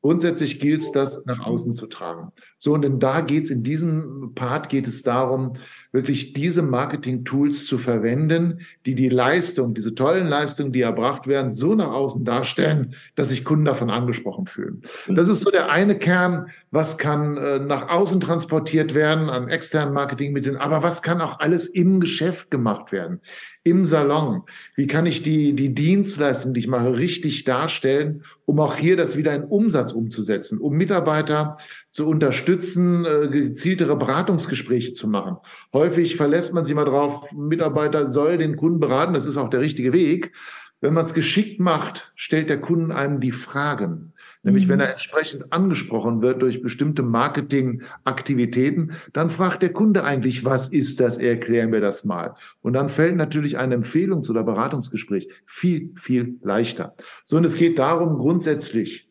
Grundsätzlich 0.04 0.60
gilt 0.60 0.82
es, 0.82 0.92
das 0.92 1.24
nach 1.24 1.46
außen 1.46 1.72
zu 1.72 1.86
tragen. 1.86 2.30
So, 2.64 2.72
und 2.72 2.98
da 2.98 3.20
geht 3.20 3.44
es 3.44 3.50
in 3.50 3.62
diesem 3.62 4.32
Part 4.34 4.70
geht 4.70 4.88
es 4.88 5.02
darum, 5.02 5.52
wirklich 5.94 6.32
diese 6.32 6.62
Marketing-Tools 6.62 7.66
zu 7.66 7.78
verwenden, 7.78 8.62
die 8.84 8.96
die 8.96 9.08
Leistung, 9.08 9.74
diese 9.74 9.94
tollen 9.94 10.26
Leistungen, 10.26 10.72
die 10.72 10.80
erbracht 10.80 11.28
werden, 11.28 11.52
so 11.52 11.76
nach 11.76 11.92
außen 11.92 12.24
darstellen, 12.24 12.96
dass 13.14 13.28
sich 13.28 13.44
Kunden 13.44 13.64
davon 13.64 13.90
angesprochen 13.90 14.46
fühlen. 14.46 14.82
Das 15.06 15.28
ist 15.28 15.42
so 15.42 15.52
der 15.52 15.70
eine 15.70 15.96
Kern, 15.96 16.48
was 16.72 16.98
kann 16.98 17.36
äh, 17.36 17.60
nach 17.60 17.90
außen 17.90 18.20
transportiert 18.20 18.92
werden 18.94 19.30
an 19.30 19.48
externen 19.48 19.94
Marketingmitteln, 19.94 20.56
aber 20.56 20.82
was 20.82 21.00
kann 21.00 21.20
auch 21.20 21.38
alles 21.38 21.66
im 21.66 22.00
Geschäft 22.00 22.50
gemacht 22.50 22.90
werden, 22.90 23.20
im 23.62 23.86
Salon. 23.86 24.42
Wie 24.74 24.88
kann 24.88 25.06
ich 25.06 25.22
die, 25.22 25.54
die 25.54 25.74
Dienstleistung, 25.74 26.54
die 26.54 26.60
ich 26.60 26.68
mache, 26.68 26.96
richtig 26.96 27.44
darstellen, 27.44 28.24
um 28.46 28.58
auch 28.58 28.76
hier 28.76 28.96
das 28.96 29.16
wieder 29.16 29.34
in 29.34 29.44
Umsatz 29.44 29.92
umzusetzen, 29.92 30.58
um 30.58 30.74
Mitarbeiter 30.74 31.58
zu 31.90 32.08
unterstützen, 32.08 33.04
äh, 33.04 33.28
gezieltere 33.28 33.96
Beratungsgespräche 33.96 34.94
zu 34.94 35.06
machen. 35.06 35.36
Häufig 35.84 36.16
verlässt 36.16 36.54
man 36.54 36.64
sich 36.64 36.74
mal 36.74 36.86
drauf, 36.86 37.30
Mitarbeiter 37.32 38.06
soll 38.06 38.38
den 38.38 38.56
Kunden 38.56 38.80
beraten, 38.80 39.12
das 39.12 39.26
ist 39.26 39.36
auch 39.36 39.50
der 39.50 39.60
richtige 39.60 39.92
Weg. 39.92 40.32
Wenn 40.80 40.94
man 40.94 41.04
es 41.04 41.12
geschickt 41.12 41.60
macht, 41.60 42.10
stellt 42.14 42.48
der 42.48 42.58
Kunden 42.58 42.90
einem 42.90 43.20
die 43.20 43.32
Fragen. 43.32 44.14
Nämlich, 44.42 44.66
wenn 44.66 44.76
mhm. 44.76 44.84
er 44.84 44.92
entsprechend 44.92 45.52
angesprochen 45.52 46.22
wird 46.22 46.40
durch 46.40 46.62
bestimmte 46.62 47.02
Marketingaktivitäten, 47.02 48.92
dann 49.12 49.28
fragt 49.28 49.62
der 49.62 49.74
Kunde 49.74 50.04
eigentlich, 50.04 50.42
was 50.42 50.68
ist 50.68 51.00
das? 51.00 51.18
Erklären 51.18 51.70
wir 51.70 51.82
das 51.82 52.06
mal. 52.06 52.34
Und 52.62 52.72
dann 52.72 52.88
fällt 52.88 53.16
natürlich 53.16 53.58
ein 53.58 53.70
Empfehlungs- 53.70 54.30
oder 54.30 54.42
Beratungsgespräch 54.42 55.28
viel, 55.44 55.92
viel 56.00 56.38
leichter. 56.42 56.94
So, 57.26 57.36
und 57.36 57.44
es 57.44 57.56
geht 57.56 57.78
darum, 57.78 58.16
grundsätzlich 58.16 59.10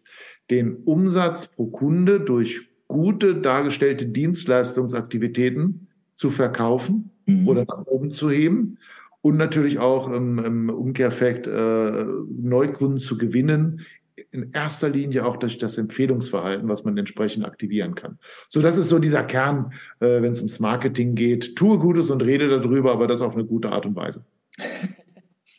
den 0.49 0.77
Umsatz 0.85 1.45
pro 1.45 1.67
Kunde 1.67 2.19
durch 2.19 2.67
gute 2.87 3.35
dargestellte 3.35 4.07
Dienstleistungsaktivitäten 4.07 5.82
zu 6.23 6.31
verkaufen 6.31 7.11
mhm. 7.25 7.49
oder 7.49 7.65
nach 7.67 7.85
oben 7.85 8.09
zu 8.09 8.31
heben 8.31 8.77
und 9.19 9.35
natürlich 9.35 9.79
auch 9.79 10.09
im, 10.09 10.39
im 10.39 10.69
Umkehreffekt 10.69 11.47
äh, 11.47 12.05
Neukunden 12.29 12.97
zu 12.97 13.17
gewinnen, 13.17 13.81
in 14.31 14.51
erster 14.53 14.87
Linie 14.87 15.25
auch 15.25 15.35
durch 15.35 15.57
das 15.57 15.77
Empfehlungsverhalten, 15.77 16.69
was 16.69 16.85
man 16.85 16.97
entsprechend 16.97 17.43
aktivieren 17.43 17.93
kann. 17.95 18.19
So, 18.47 18.61
das 18.61 18.77
ist 18.77 18.87
so 18.87 18.99
dieser 18.99 19.23
Kern, 19.23 19.71
äh, 19.99 20.21
wenn 20.21 20.31
es 20.31 20.37
ums 20.37 20.61
Marketing 20.61 21.13
geht. 21.13 21.57
Tue 21.57 21.77
Gutes 21.77 22.09
und 22.09 22.21
rede 22.21 22.47
darüber, 22.47 22.93
aber 22.93 23.07
das 23.07 23.19
auf 23.19 23.35
eine 23.35 23.43
gute 23.43 23.73
Art 23.73 23.85
und 23.85 23.97
Weise. 23.97 24.23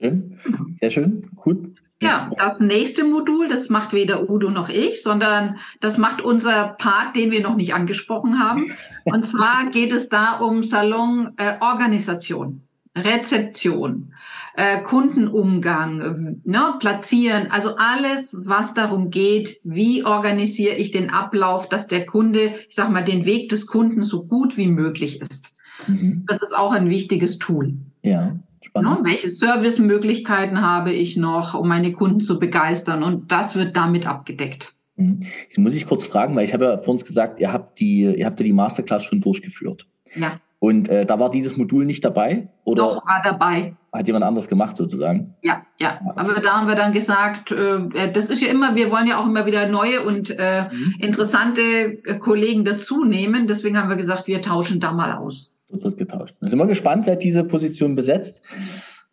Schön, 0.04 0.38
sehr 0.80 0.90
schön, 0.90 1.30
gut. 1.34 1.80
Ja, 2.02 2.30
das 2.36 2.60
nächste 2.60 3.04
Modul, 3.04 3.48
das 3.48 3.70
macht 3.70 3.94
weder 3.94 4.28
Udo 4.28 4.50
noch 4.50 4.68
ich, 4.68 5.02
sondern 5.02 5.56
das 5.80 5.96
macht 5.96 6.20
unser 6.20 6.74
Part, 6.78 7.16
den 7.16 7.30
wir 7.30 7.40
noch 7.40 7.56
nicht 7.56 7.72
angesprochen 7.72 8.38
haben. 8.38 8.70
Und 9.04 9.26
zwar 9.26 9.70
geht 9.70 9.92
es 9.92 10.10
da 10.10 10.38
um 10.38 10.62
Salonorganisation, 10.62 12.60
äh, 12.94 13.00
Rezeption 13.00 14.12
äh, 14.56 14.82
Kundenumgang, 14.82 16.40
ne, 16.44 16.74
platzieren, 16.78 17.50
also 17.50 17.76
alles, 17.76 18.36
was 18.38 18.74
darum 18.74 19.10
geht, 19.10 19.60
wie 19.64 20.04
organisiere 20.04 20.76
ich 20.76 20.90
den 20.92 21.10
Ablauf, 21.10 21.68
dass 21.68 21.88
der 21.88 22.06
Kunde, 22.06 22.54
ich 22.68 22.74
sag 22.74 22.90
mal, 22.90 23.04
den 23.04 23.24
Weg 23.24 23.48
des 23.48 23.66
Kunden 23.66 24.04
so 24.04 24.24
gut 24.24 24.56
wie 24.56 24.68
möglich 24.68 25.20
ist. 25.20 25.56
Mhm. 25.86 26.24
Das 26.26 26.40
ist 26.42 26.54
auch 26.54 26.72
ein 26.72 26.88
wichtiges 26.88 27.38
Tool. 27.38 27.74
Ja. 28.02 28.36
Ne, 28.76 28.98
welche 29.02 29.30
Servicemöglichkeiten 29.30 30.60
habe 30.60 30.92
ich 30.92 31.16
noch, 31.16 31.54
um 31.54 31.68
meine 31.68 31.92
Kunden 31.92 32.20
zu 32.20 32.40
begeistern? 32.40 33.04
Und 33.04 33.30
das 33.30 33.54
wird 33.54 33.76
damit 33.76 34.06
abgedeckt. 34.06 34.74
Mhm. 34.96 35.20
Ich 35.48 35.58
muss 35.58 35.74
ich 35.74 35.86
kurz 35.86 36.06
fragen, 36.06 36.34
weil 36.34 36.44
ich 36.44 36.54
habe 36.54 36.64
ja 36.64 36.78
vor 36.78 36.94
uns 36.94 37.04
gesagt, 37.04 37.38
ihr 37.38 37.52
habt 37.52 37.78
die, 37.78 38.02
ihr 38.02 38.26
habt 38.26 38.40
ja 38.40 38.44
die 38.44 38.52
Masterclass 38.52 39.04
schon 39.04 39.20
durchgeführt. 39.20 39.86
Ja. 40.16 40.40
Und 40.58 40.88
äh, 40.88 41.04
da 41.04 41.18
war 41.18 41.30
dieses 41.30 41.56
Modul 41.56 41.84
nicht 41.84 42.04
dabei? 42.04 42.48
Oder 42.64 42.84
Doch, 42.84 43.06
war 43.06 43.20
dabei. 43.22 43.76
Hat 43.92 44.06
jemand 44.06 44.24
anderes 44.24 44.48
gemacht 44.48 44.76
sozusagen? 44.76 45.34
Ja, 45.42 45.62
ja. 45.78 46.00
Aber 46.16 46.32
da 46.40 46.58
haben 46.58 46.68
wir 46.68 46.74
dann 46.74 46.92
gesagt, 46.92 47.52
äh, 47.52 48.12
das 48.12 48.30
ist 48.30 48.40
ja 48.40 48.48
immer, 48.48 48.74
wir 48.74 48.90
wollen 48.90 49.06
ja 49.06 49.18
auch 49.18 49.26
immer 49.26 49.46
wieder 49.46 49.68
neue 49.68 50.02
und 50.02 50.30
äh, 50.30 50.64
mhm. 50.72 50.94
interessante 51.00 51.60
äh, 51.60 52.18
Kollegen 52.18 52.64
dazu 52.64 53.04
nehmen. 53.04 53.46
Deswegen 53.46 53.76
haben 53.78 53.90
wir 53.90 53.96
gesagt, 53.96 54.26
wir 54.26 54.40
tauschen 54.40 54.80
da 54.80 54.92
mal 54.92 55.12
aus. 55.12 55.53
Wird 55.82 55.98
getauscht. 55.98 56.34
Sind 56.40 56.58
wir 56.58 56.66
gespannt, 56.66 57.06
wer 57.06 57.16
diese 57.16 57.44
Position 57.44 57.94
besetzt. 57.94 58.42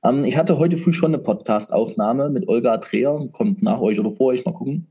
Ähm, 0.03 0.23
ich 0.23 0.37
hatte 0.37 0.57
heute 0.57 0.77
früh 0.77 0.93
schon 0.93 1.13
eine 1.13 1.23
Podcast-Aufnahme 1.23 2.29
mit 2.29 2.47
Olga 2.47 2.77
Dreher, 2.77 3.27
kommt 3.31 3.61
nach 3.61 3.79
euch 3.79 3.99
oder 3.99 4.11
vor 4.11 4.27
euch, 4.27 4.45
mal 4.45 4.53
gucken. 4.53 4.87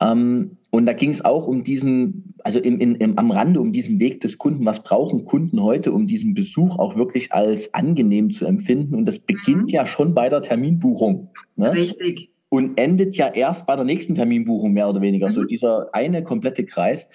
Ähm, 0.00 0.52
und 0.70 0.86
da 0.86 0.92
ging 0.92 1.10
es 1.10 1.24
auch 1.24 1.46
um 1.46 1.62
diesen, 1.62 2.34
also 2.42 2.58
im, 2.58 2.80
im, 2.80 2.96
im, 2.96 3.18
am 3.18 3.30
Rande 3.30 3.60
um 3.60 3.72
diesen 3.72 4.00
Weg 4.00 4.20
des 4.20 4.38
Kunden. 4.38 4.64
Was 4.66 4.82
brauchen 4.82 5.24
Kunden 5.24 5.62
heute, 5.62 5.92
um 5.92 6.06
diesen 6.06 6.34
Besuch 6.34 6.78
auch 6.78 6.96
wirklich 6.96 7.32
als 7.32 7.72
angenehm 7.74 8.30
zu 8.30 8.44
empfinden? 8.44 8.94
Und 8.94 9.06
das 9.06 9.20
beginnt 9.20 9.64
mhm. 9.64 9.68
ja 9.68 9.86
schon 9.86 10.14
bei 10.14 10.28
der 10.28 10.42
Terminbuchung. 10.42 11.30
Ne? 11.56 11.72
Richtig. 11.72 12.30
Und 12.48 12.78
endet 12.78 13.16
ja 13.16 13.28
erst 13.28 13.66
bei 13.66 13.76
der 13.76 13.84
nächsten 13.84 14.14
Terminbuchung 14.14 14.72
mehr 14.72 14.88
oder 14.88 15.00
weniger. 15.00 15.28
Mhm. 15.28 15.32
So 15.32 15.44
dieser 15.44 15.94
eine 15.94 16.22
komplette 16.22 16.64
Kreis. 16.64 17.08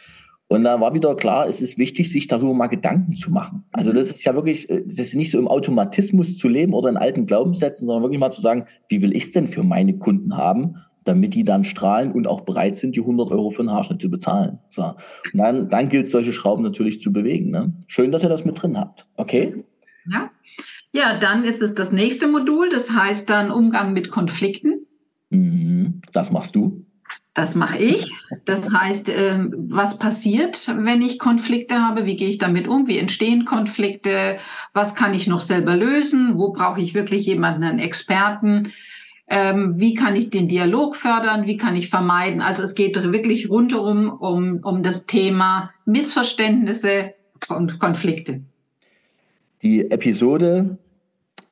Und 0.50 0.64
da 0.64 0.82
war 0.82 0.96
wieder 0.96 1.16
klar, 1.16 1.48
es 1.48 1.62
ist 1.62 1.78
wichtig, 1.78 2.12
sich 2.12 2.28
darüber 2.28 2.56
mal 2.56 2.68
Gedanken 2.68 3.16
zu 3.16 3.30
machen. 3.30 3.66
Also 3.72 3.94
das 3.94 4.10
ist 4.10 4.24
ja 4.24 4.34
wirklich, 4.34 4.68
äh, 4.70 4.84
das 4.84 5.00
ist 5.00 5.16
nicht 5.16 5.32
so 5.32 5.38
im 5.38 5.48
Automatismus 5.48 6.38
zu 6.38 6.48
leben 6.50 6.74
oder 6.74 6.90
in 6.90 6.98
alten 6.98 7.28
Glaubenssätzen, 7.28 7.88
sondern 7.88 8.04
wirklich 8.04 8.20
mal 8.20 8.32
zu 8.32 8.42
sagen, 8.42 8.66
wie 8.90 9.02
will 9.02 9.16
ich 9.16 9.26
es 9.26 9.32
denn 9.32 9.48
für 9.48 9.64
meine 9.64 9.98
Kunden 9.98 10.36
haben? 10.36 10.76
damit 11.06 11.34
die 11.34 11.44
dann 11.44 11.64
strahlen 11.64 12.12
und 12.12 12.28
auch 12.28 12.42
bereit 12.42 12.78
sind, 12.78 12.96
die 12.96 13.00
100 13.00 13.32
Euro 13.32 13.50
für 13.50 13.62
einen 13.62 13.72
Haarschnitt 13.72 14.02
zu 14.02 14.10
bezahlen. 14.10 14.60
So. 14.70 14.84
Und 14.84 15.40
dann, 15.40 15.70
dann 15.70 15.90
gilt 15.90 16.06
es, 16.06 16.12
solche 16.12 16.34
Schrauben 16.34 16.62
natürlich 16.62 17.02
zu 17.02 17.12
bewegen. 17.12 17.50
Ne? 17.50 17.74
Schön, 17.88 18.12
dass 18.12 18.22
ihr 18.22 18.30
das 18.30 18.46
mit 18.46 18.62
drin 18.62 18.78
habt. 18.78 19.08
Okay? 19.16 19.64
Ja. 20.06 20.30
Ja, 20.92 21.20
dann 21.20 21.44
ist 21.44 21.62
es 21.62 21.74
das 21.74 21.92
nächste 21.92 22.28
Modul, 22.28 22.70
das 22.70 22.92
heißt 22.92 23.30
dann 23.30 23.50
Umgang 23.50 23.94
mit 23.94 24.12
Konflikten. 24.12 24.86
Mhm. 25.30 26.02
Das 26.12 26.32
machst 26.32 26.56
du. 26.56 26.86
Das 27.40 27.56
mache 27.56 27.78
ich. 27.78 28.12
Das 28.44 28.70
heißt, 28.70 29.08
ähm, 29.08 29.54
was 29.70 29.98
passiert, 29.98 30.70
wenn 30.78 31.02
ich 31.02 31.20
Konflikte 31.20 31.82
habe? 31.82 32.06
Wie 32.06 32.18
gehe 32.18 32.28
ich 32.28 32.38
damit 32.38 32.68
um? 32.68 32.86
Wie 32.90 32.98
entstehen 32.98 33.46
Konflikte? 33.46 34.40
Was 34.74 34.94
kann 34.94 35.14
ich 35.14 35.26
noch 35.26 35.40
selber 35.40 35.78
lösen? 35.78 36.38
Wo 36.38 36.52
brauche 36.52 36.82
ich 36.82 36.94
wirklich 36.94 37.26
jemanden, 37.26 37.64
einen 37.64 37.80
Experten? 37.80 38.74
ähm, 39.30 39.80
wie 39.80 39.94
kann 39.94 40.18
ich 40.18 40.32
den 40.32 40.50
Dialog 40.50 40.98
fördern, 40.98 41.46
wie 41.46 41.56
kann 41.56 41.78
ich 41.78 41.90
vermeiden. 41.90 42.42
Also 42.42 42.64
es 42.64 42.76
geht 42.76 43.02
wirklich 43.02 43.50
rundherum 43.50 44.10
um, 44.10 44.60
um 44.64 44.84
das 44.84 45.06
Thema 45.06 45.72
Missverständnisse 45.86 47.14
und 47.48 47.80
Konflikte. 47.80 48.42
Die 49.62 49.90
Episode 49.90 50.78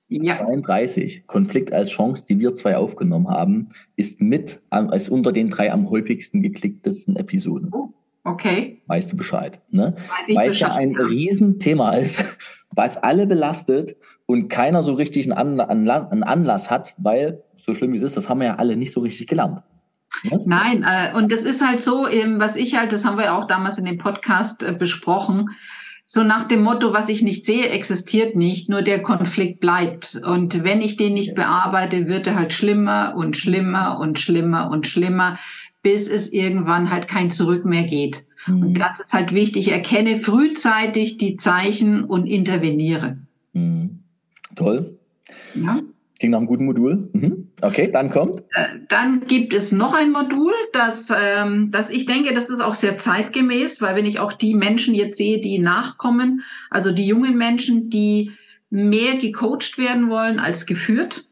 ja. 0.09 0.35
32, 0.35 1.27
Konflikt 1.27 1.73
als 1.73 1.89
Chance, 1.89 2.23
die 2.27 2.39
wir 2.39 2.55
zwei 2.55 2.77
aufgenommen 2.77 3.29
haben, 3.29 3.69
ist 3.95 4.21
mit 4.21 4.61
als 4.69 5.09
unter 5.09 5.31
den 5.31 5.49
drei 5.49 5.71
am 5.71 5.89
häufigsten 5.89 6.41
geklicktesten 6.41 7.15
Episoden. 7.15 7.69
Oh, 7.73 7.93
okay. 8.23 8.81
Weißt 8.87 9.11
du 9.11 9.17
Bescheid, 9.17 9.59
ne? 9.69 9.95
Weiß 9.97 10.35
Weil 10.35 10.49
es 10.49 10.59
ja 10.59 10.73
ein 10.73 10.91
ja. 10.91 11.05
Riesenthema 11.05 11.91
ist, 11.95 12.23
was 12.71 12.97
alle 12.97 13.27
belastet 13.27 13.95
und 14.25 14.49
keiner 14.49 14.83
so 14.83 14.93
richtig 14.93 15.31
einen 15.31 15.59
Anlass, 15.61 16.11
einen 16.11 16.23
Anlass 16.23 16.69
hat, 16.69 16.93
weil 16.97 17.43
so 17.55 17.73
schlimm 17.73 17.93
wie 17.93 17.97
es 17.97 18.03
ist, 18.03 18.17
das 18.17 18.29
haben 18.29 18.39
wir 18.39 18.47
ja 18.47 18.55
alle 18.55 18.77
nicht 18.77 18.93
so 18.93 19.01
richtig 19.01 19.27
gelernt. 19.27 19.61
Ja? 20.23 20.39
Nein, 20.45 20.85
äh, 20.87 21.15
und 21.15 21.31
das 21.31 21.43
ist 21.43 21.65
halt 21.65 21.81
so, 21.81 22.07
eben, 22.07 22.39
was 22.39 22.55
ich 22.55 22.75
halt, 22.75 22.91
das 22.91 23.05
haben 23.05 23.17
wir 23.17 23.25
ja 23.25 23.37
auch 23.37 23.45
damals 23.45 23.77
in 23.77 23.85
dem 23.85 23.97
Podcast 23.97 24.63
äh, 24.63 24.73
besprochen, 24.73 25.49
so 26.09 26.23
nach 26.23 26.47
dem 26.47 26.63
Motto, 26.63 26.93
was 26.93 27.09
ich 27.09 27.21
nicht 27.21 27.43
sehe, 27.43 27.67
existiert 27.67 28.33
nicht, 28.37 28.69
nur 28.69 28.81
der 28.81 29.03
Konflikt 29.03 29.59
bleibt. 29.59 30.15
Und 30.25 30.63
wenn 30.63 30.79
ich 30.79 30.95
den 30.95 31.13
nicht 31.13 31.35
bearbeite, 31.35 32.07
wird 32.07 32.27
er 32.27 32.35
halt 32.35 32.53
schlimmer 32.53 33.13
und 33.17 33.35
schlimmer 33.35 33.99
und 33.99 34.17
schlimmer 34.17 34.71
und 34.71 34.87
schlimmer, 34.87 35.37
bis 35.81 36.07
es 36.07 36.31
irgendwann 36.31 36.91
halt 36.91 37.09
kein 37.09 37.29
Zurück 37.29 37.65
mehr 37.65 37.83
geht. 37.83 38.25
Mhm. 38.47 38.61
Und 38.61 38.73
das 38.79 39.01
ist 39.01 39.11
halt 39.11 39.33
wichtig. 39.33 39.69
Erkenne 39.69 40.21
frühzeitig 40.21 41.17
die 41.17 41.35
Zeichen 41.35 42.05
und 42.05 42.25
interveniere. 42.25 43.17
Mhm. 43.51 43.99
Toll. 44.55 44.97
Ja. 45.55 45.81
Klingt 46.19 46.31
nach 46.31 46.39
einem 46.39 46.47
guten 46.47 46.65
Modul. 46.65 47.09
Mhm. 47.13 47.51
Okay, 47.61 47.91
dann 47.91 48.09
kommt. 48.09 48.41
Äh, 48.51 48.79
dann 48.89 49.21
gibt 49.25 49.53
es 49.53 49.71
noch 49.71 49.93
ein 49.93 50.11
Modul, 50.11 50.53
das, 50.73 51.09
ähm, 51.15 51.69
das 51.71 51.89
ich 51.89 52.05
denke, 52.05 52.33
das 52.33 52.49
ist 52.49 52.59
auch 52.59 52.75
sehr 52.75 52.97
zeitgemäß, 52.97 53.81
weil 53.81 53.95
wenn 53.95 54.05
ich 54.05 54.19
auch 54.19 54.33
die 54.33 54.55
Menschen 54.55 54.95
jetzt 54.95 55.17
sehe, 55.17 55.41
die 55.41 55.59
nachkommen, 55.59 56.41
also 56.71 56.91
die 56.91 57.05
jungen 57.05 57.37
Menschen, 57.37 57.89
die 57.89 58.31
mehr 58.69 59.15
gecoacht 59.17 59.77
werden 59.77 60.09
wollen 60.09 60.39
als 60.39 60.65
geführt. 60.65 61.25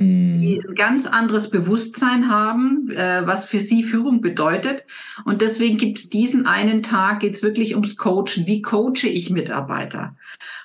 Die 0.00 0.62
ein 0.66 0.74
ganz 0.74 1.06
anderes 1.06 1.50
Bewusstsein 1.50 2.30
haben, 2.30 2.90
äh, 2.90 3.26
was 3.26 3.46
für 3.46 3.60
sie 3.60 3.82
Führung 3.82 4.22
bedeutet. 4.22 4.86
Und 5.24 5.42
deswegen 5.42 5.76
gibt 5.76 5.98
es 5.98 6.08
diesen 6.08 6.46
einen 6.46 6.82
Tag, 6.82 7.20
geht 7.20 7.34
es 7.34 7.42
wirklich 7.42 7.74
ums 7.74 7.96
Coachen. 7.96 8.46
Wie 8.46 8.62
coache 8.62 9.06
ich 9.06 9.28
Mitarbeiter? 9.28 10.16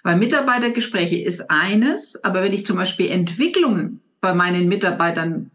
Weil 0.04 0.18
Mitarbeitergespräche 0.18 1.18
ist 1.18 1.52
eines, 1.52 2.24
aber 2.24 2.44
wenn 2.44 2.54
ich 2.54 2.66
zum 2.66 2.78
Beispiel 2.78 3.10
Entwicklung 3.10 4.00
bei 4.22 4.34
meinen 4.34 4.70
Mitarbeitern 4.70 5.52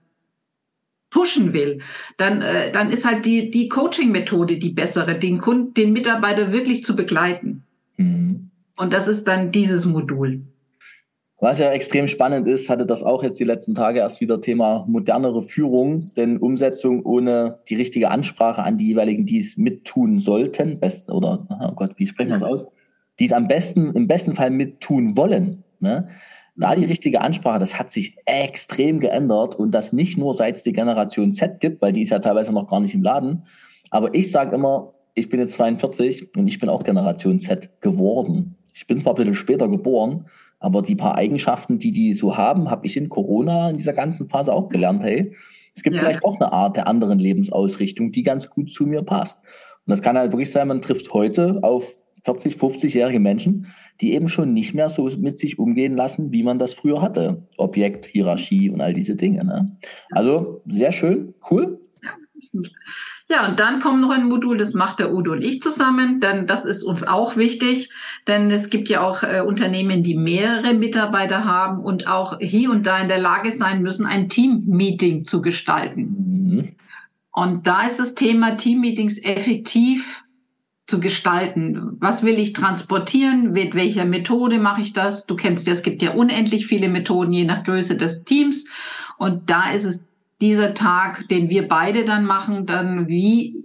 pushen 1.09 1.55
will, 1.55 1.81
dann, 2.19 2.43
äh, 2.43 2.73
dann 2.73 2.91
ist 2.91 3.07
halt 3.07 3.25
die, 3.25 3.51
die 3.51 3.69
Coaching-Methode 3.69 4.59
die 4.59 4.71
bessere, 4.71 5.19
den 5.19 5.39
Kunden, 5.39 5.75
den 5.75 5.93
Mitarbeiter 5.93 6.53
wirklich 6.53 6.85
zu 6.85 6.95
begleiten. 6.95 7.65
Mhm. 7.97 8.51
Und 8.77 8.93
das 8.93 9.09
ist 9.09 9.25
dann 9.25 9.53
dieses 9.53 9.87
Modul. 9.87 10.43
Was 11.43 11.59
ja 11.59 11.71
extrem 11.71 12.07
spannend 12.07 12.47
ist, 12.47 12.69
hatte 12.69 12.85
das 12.85 13.03
auch 13.03 13.23
jetzt 13.23 13.41
die 13.41 13.45
letzten 13.45 13.75
Tage 13.75 14.01
erst 14.01 14.21
wieder 14.21 14.43
Thema 14.43 14.85
modernere 14.87 15.43
Führung, 15.43 16.11
denn 16.15 16.37
Umsetzung 16.37 17.03
ohne 17.03 17.61
die 17.71 17.77
richtige 17.77 18.11
Ansprache 18.11 18.63
an 18.63 18.77
die 18.77 18.89
jeweiligen, 18.89 19.25
die 19.25 19.39
es 19.39 19.57
mittun 19.57 20.19
sollten, 20.19 20.79
best 20.81 21.11
oder 21.11 21.47
oh 21.49 21.73
Gott, 21.73 21.93
wie 21.97 22.07
sprechen 22.07 22.33
wir 22.33 22.41
das 22.41 22.49
aus? 22.49 22.67
Die 23.19 23.25
es 23.25 23.33
am 23.33 23.49
besten, 23.49 23.95
im 23.95 24.07
besten 24.07 24.35
Fall 24.35 24.51
mittun 24.51 25.17
wollen. 25.17 25.65
Ne? 25.81 26.09
Da 26.57 26.75
die 26.75 26.85
richtige 26.85 27.23
Ansprache, 27.23 27.59
das 27.59 27.79
hat 27.79 27.91
sich 27.91 28.19
extrem 28.27 29.01
geändert 29.01 29.57
und 29.57 29.71
das 29.71 29.95
nicht 29.95 30.19
nur 30.19 30.35
seit 30.35 30.57
es 30.57 30.63
die 30.63 30.75
Generation 30.75 31.33
Z 31.33 31.59
gibt, 31.61 31.81
weil 31.81 31.95
die 31.95 32.03
ist 32.03 32.11
ja 32.11 32.19
teilweise 32.19 32.53
noch 32.53 32.69
gar 32.69 32.81
nicht 32.81 32.95
im 32.95 33.03
Laden. 33.03 33.45
Aber 33.91 34.15
ich 34.15 34.31
sage 34.31 34.55
immer, 34.55 34.93
ich 35.15 35.31
bin 35.31 35.41
jetzt 35.41 35.55
42 35.55 36.37
und 36.37 36.49
ich 36.49 36.59
bin 36.59 36.69
auch 36.69 36.85
Generation 36.85 37.41
Z 37.41 37.81
geworden. 37.81 38.57
Ich 38.75 38.87
bin 38.87 39.01
zwar 39.01 39.15
ein 39.15 39.17
bisschen 39.17 39.35
später 39.35 39.69
geboren, 39.69 40.27
aber 40.61 40.83
die 40.83 40.95
paar 40.95 41.17
Eigenschaften, 41.17 41.79
die 41.79 41.91
die 41.91 42.13
so 42.13 42.37
haben, 42.37 42.71
habe 42.71 42.87
ich 42.87 42.97
in 42.97 43.09
Corona 43.09 43.71
in 43.71 43.79
dieser 43.79 43.95
ganzen 43.95 44.29
Phase 44.29 44.53
auch 44.53 44.69
gelernt. 44.69 45.03
Hey, 45.03 45.35
es 45.75 45.83
gibt 45.83 45.97
ja. 45.97 46.03
vielleicht 46.03 46.25
auch 46.25 46.39
eine 46.39 46.53
Art 46.53 46.77
der 46.77 46.87
anderen 46.87 47.19
Lebensausrichtung, 47.19 48.13
die 48.13 48.23
ganz 48.23 48.49
gut 48.49 48.71
zu 48.71 48.87
mir 48.87 49.03
passt. 49.03 49.41
Und 49.87 49.91
das 49.91 50.03
kann 50.03 50.19
halt 50.19 50.33
wirklich 50.33 50.51
sein, 50.51 50.69
man 50.69 50.83
trifft 50.83 51.13
heute 51.15 51.61
auf 51.63 51.97
40, 52.25 52.57
50-jährige 52.57 53.21
Menschen, 53.21 53.69
die 54.01 54.13
eben 54.13 54.29
schon 54.29 54.53
nicht 54.53 54.75
mehr 54.75 54.91
so 54.91 55.11
mit 55.19 55.39
sich 55.39 55.59
umgehen 55.59 55.95
lassen, 55.95 56.33
wie 56.33 56.43
man 56.43 56.59
das 56.59 56.75
früher 56.75 57.01
hatte. 57.01 57.47
Objekt, 57.57 58.07
Hierarchie 58.07 58.71
und 58.71 58.81
all 58.81 58.93
diese 58.93 59.17
Dinge. 59.17 59.45
Ne? 59.45 59.77
Also 60.11 60.63
sehr 60.67 60.93
schön, 60.93 61.35
cool. 61.51 61.81
Ja, 62.03 62.11
ja, 63.31 63.49
und 63.49 63.61
dann 63.61 63.81
kommt 63.81 64.01
noch 64.01 64.11
ein 64.11 64.29
Modul, 64.29 64.59
das 64.59 64.75
macht 64.75 64.99
der 64.99 65.13
Udo 65.13 65.33
und 65.33 65.45
ich 65.45 65.63
zusammen, 65.63 66.21
denn 66.21 66.49
das 66.49 66.65
ist 66.65 66.83
uns 66.83 67.07
auch 67.07 67.37
wichtig, 67.37 67.91
denn 68.27 68.51
es 68.51 68.71
gibt 68.71 68.89
ja 68.89 69.03
auch 69.03 69.23
äh, 69.23 69.43
Unternehmen, 69.47 70.03
die 70.03 70.17
mehrere 70.17 70.75
Mitarbeiter 70.75 71.45
haben 71.45 71.81
und 71.81 72.09
auch 72.09 72.39
hier 72.41 72.73
und 72.73 72.87
da 72.87 72.99
in 72.99 73.09
der 73.09 73.21
Lage 73.21 73.53
sein 73.53 73.83
müssen, 73.83 74.05
ein 74.05 74.29
Team-Meeting 74.29 75.25
zu 75.25 75.43
gestalten. 75.43 76.01
Mhm. 76.03 76.69
Und 77.33 77.69
da 77.69 77.87
ist 77.87 78.01
das 78.01 78.17
Thema 78.17 78.57
Team-Meetings 78.57 79.19
effektiv 79.23 80.25
zu 80.89 80.99
gestalten. 80.99 81.97
Was 82.01 82.25
will 82.25 82.37
ich 82.37 82.53
transportieren? 82.53 83.53
Mit 83.53 83.77
welcher 83.77 84.07
Methode 84.07 84.59
mache 84.59 84.83
ich 84.83 84.93
das? 84.93 85.27
Du 85.27 85.37
kennst 85.37 85.69
ja, 85.69 85.73
es 85.73 85.85
gibt 85.85 86.03
ja 86.03 86.15
unendlich 86.15 86.67
viele 86.67 86.89
Methoden, 86.89 87.33
je 87.33 87.45
nach 87.45 87.63
Größe 87.63 87.97
des 87.97 88.25
Teams. 88.25 88.67
Und 89.19 89.51
da 89.51 89.71
ist 89.71 89.85
es 89.85 90.10
dieser 90.41 90.75
Tag, 90.75 91.29
den 91.29 91.51
wir 91.51 91.69
beide 91.69 92.05
dann 92.05 92.25
machen, 92.25 92.67
dann 92.67 93.09
wie 93.09 93.65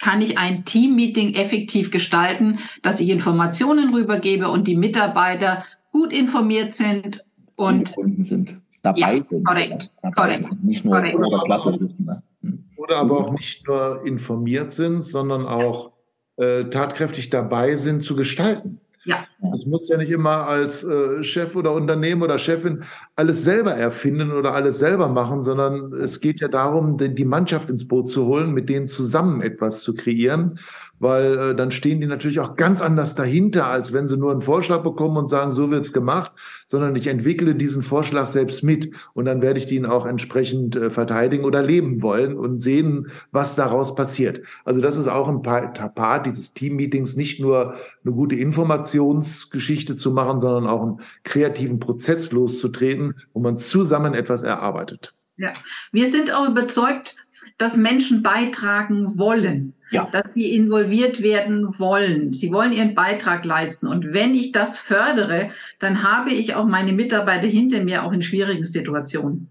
kann 0.00 0.20
ich 0.20 0.36
ein 0.36 0.64
Teammeeting 0.64 1.34
effektiv 1.34 1.90
gestalten, 1.90 2.58
dass 2.82 2.98
ich 3.00 3.08
Informationen 3.08 3.94
rübergebe 3.94 4.48
und 4.48 4.66
die 4.66 4.76
Mitarbeiter 4.76 5.64
gut 5.92 6.12
informiert 6.12 6.72
sind 6.72 7.24
und 7.54 7.94
sind 8.18 8.60
dabei 8.82 9.16
ja, 9.16 9.22
sind. 9.22 9.44
Korrekt, 9.44 9.92
dabei 10.02 10.14
korrekt. 10.14 10.52
Sind. 10.52 10.64
Nicht 10.64 10.84
nur 10.84 10.94
korrekt. 10.96 11.16
vor 11.16 11.30
der 11.30 11.40
Klasse 11.40 11.76
sitzen. 11.76 12.06
Ne? 12.06 12.22
Hm. 12.42 12.64
Oder 12.76 12.96
aber 12.96 13.18
auch 13.18 13.32
nicht 13.32 13.66
nur 13.68 14.04
informiert 14.04 14.72
sind, 14.72 15.04
sondern 15.04 15.46
auch 15.46 15.92
äh, 16.36 16.64
tatkräftig 16.64 17.30
dabei 17.30 17.76
sind 17.76 18.02
zu 18.02 18.16
gestalten. 18.16 18.80
Ja. 19.04 19.26
Ich 19.56 19.66
muss 19.66 19.88
ja 19.88 19.96
nicht 19.96 20.10
immer 20.10 20.46
als 20.46 20.84
äh, 20.84 21.24
Chef 21.24 21.56
oder 21.56 21.72
Unternehmen 21.72 22.22
oder 22.22 22.38
Chefin 22.38 22.84
alles 23.16 23.42
selber 23.42 23.72
erfinden 23.72 24.30
oder 24.30 24.54
alles 24.54 24.78
selber 24.78 25.08
machen, 25.08 25.42
sondern 25.42 25.92
es 25.94 26.20
geht 26.20 26.40
ja 26.40 26.48
darum, 26.48 26.98
die 26.98 27.24
Mannschaft 27.24 27.68
ins 27.68 27.88
Boot 27.88 28.10
zu 28.10 28.26
holen, 28.26 28.52
mit 28.52 28.68
denen 28.68 28.86
zusammen 28.86 29.42
etwas 29.42 29.82
zu 29.82 29.94
kreieren 29.94 30.58
weil 31.02 31.36
äh, 31.36 31.54
dann 31.56 31.72
stehen 31.72 32.00
die 32.00 32.06
natürlich 32.06 32.38
auch 32.38 32.56
ganz 32.56 32.80
anders 32.80 33.16
dahinter, 33.16 33.66
als 33.66 33.92
wenn 33.92 34.06
sie 34.06 34.16
nur 34.16 34.30
einen 34.30 34.40
Vorschlag 34.40 34.84
bekommen 34.84 35.16
und 35.16 35.28
sagen, 35.28 35.50
so 35.50 35.68
wird's 35.68 35.92
gemacht, 35.92 36.30
sondern 36.68 36.94
ich 36.94 37.08
entwickle 37.08 37.56
diesen 37.56 37.82
Vorschlag 37.82 38.28
selbst 38.28 38.62
mit 38.62 38.94
und 39.12 39.24
dann 39.24 39.42
werde 39.42 39.58
ich 39.58 39.66
den 39.66 39.84
auch 39.84 40.06
entsprechend 40.06 40.76
äh, 40.76 40.90
verteidigen 40.90 41.44
oder 41.44 41.60
leben 41.60 42.02
wollen 42.02 42.38
und 42.38 42.60
sehen, 42.60 43.08
was 43.32 43.56
daraus 43.56 43.96
passiert. 43.96 44.46
Also 44.64 44.80
das 44.80 44.96
ist 44.96 45.08
auch 45.08 45.28
ein 45.28 45.42
Part 45.42 46.26
dieses 46.26 46.54
Team-Meetings, 46.54 47.16
nicht 47.16 47.40
nur 47.40 47.74
eine 48.04 48.14
gute 48.14 48.36
Informationsgeschichte 48.36 49.96
zu 49.96 50.12
machen, 50.12 50.40
sondern 50.40 50.68
auch 50.68 50.82
einen 50.82 51.00
kreativen 51.24 51.80
Prozess 51.80 52.30
loszutreten, 52.30 53.16
wo 53.32 53.40
man 53.40 53.56
zusammen 53.56 54.14
etwas 54.14 54.42
erarbeitet. 54.42 55.14
Ja, 55.36 55.52
wir 55.90 56.06
sind 56.06 56.32
auch 56.32 56.48
überzeugt, 56.48 57.16
dass 57.58 57.76
Menschen 57.76 58.22
beitragen 58.22 59.18
wollen 59.18 59.74
ja. 59.92 60.08
dass 60.10 60.34
sie 60.34 60.54
involviert 60.54 61.22
werden 61.22 61.78
wollen. 61.78 62.32
Sie 62.32 62.52
wollen 62.52 62.72
ihren 62.72 62.94
Beitrag 62.94 63.44
leisten. 63.44 63.86
Und 63.86 64.12
wenn 64.12 64.34
ich 64.34 64.52
das 64.52 64.78
fördere, 64.78 65.50
dann 65.78 66.02
habe 66.02 66.30
ich 66.30 66.54
auch 66.54 66.66
meine 66.66 66.92
Mitarbeiter 66.92 67.46
hinter 67.46 67.84
mir 67.84 68.04
auch 68.04 68.12
in 68.12 68.22
schwierigen 68.22 68.64
Situationen. 68.64 69.48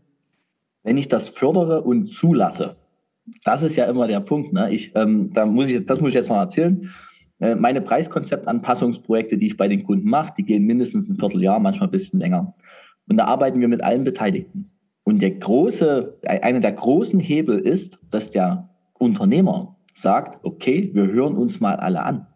Wenn 0.84 0.98
ich 0.98 1.08
das 1.08 1.30
fördere 1.30 1.84
und 1.84 2.08
zulasse, 2.08 2.76
das 3.44 3.64
ist 3.64 3.76
ja 3.76 3.86
immer 3.86 4.08
der 4.08 4.20
Punkt. 4.20 4.52
Ne? 4.52 4.74
Ich, 4.74 4.92
ähm, 4.96 5.32
da 5.34 5.46
muss 5.46 5.70
ich, 5.70 5.86
das 5.86 6.02
muss 6.02 6.10
ich 6.10 6.16
jetzt 6.16 6.30
noch 6.30 6.38
erzählen. 6.38 6.90
Äh, 7.40 7.56
meine 7.56 7.82
Preiskonzeptanpassungsprojekte, 7.82 9.38
die 9.38 9.48
ich 9.48 9.58
bei 9.58 9.68
den 9.68 9.84
Kunden 9.84 10.10
mache, 10.10 10.34
die 10.38 10.44
gehen 10.44 10.66
mindestens 10.66 11.08
ein 11.08 11.18
Vierteljahr, 11.18 11.60
manchmal 11.60 11.88
ein 11.88 11.92
bisschen 11.92 12.20
länger. 12.20 12.54
Und 13.08 13.18
da 13.18 13.26
arbeiten 13.26 13.60
wir 13.60 13.68
mit 13.68 13.84
allen 13.84 14.04
Beteiligten. 14.04 14.72
Und 15.04 15.22
der 15.22 15.32
große, 15.32 16.20
einer 16.24 16.60
der 16.60 16.72
großen 16.74 17.20
Hebel 17.20 17.60
ist, 17.60 18.00
dass 18.10 18.30
der 18.30 18.70
Unternehmer 18.98 19.76
sagt, 19.94 20.40
okay, 20.44 20.92
wir 20.94 21.08
hören 21.08 21.36
uns 21.38 21.60
mal 21.60 21.76
alle 21.76 22.04
an. 22.04 22.28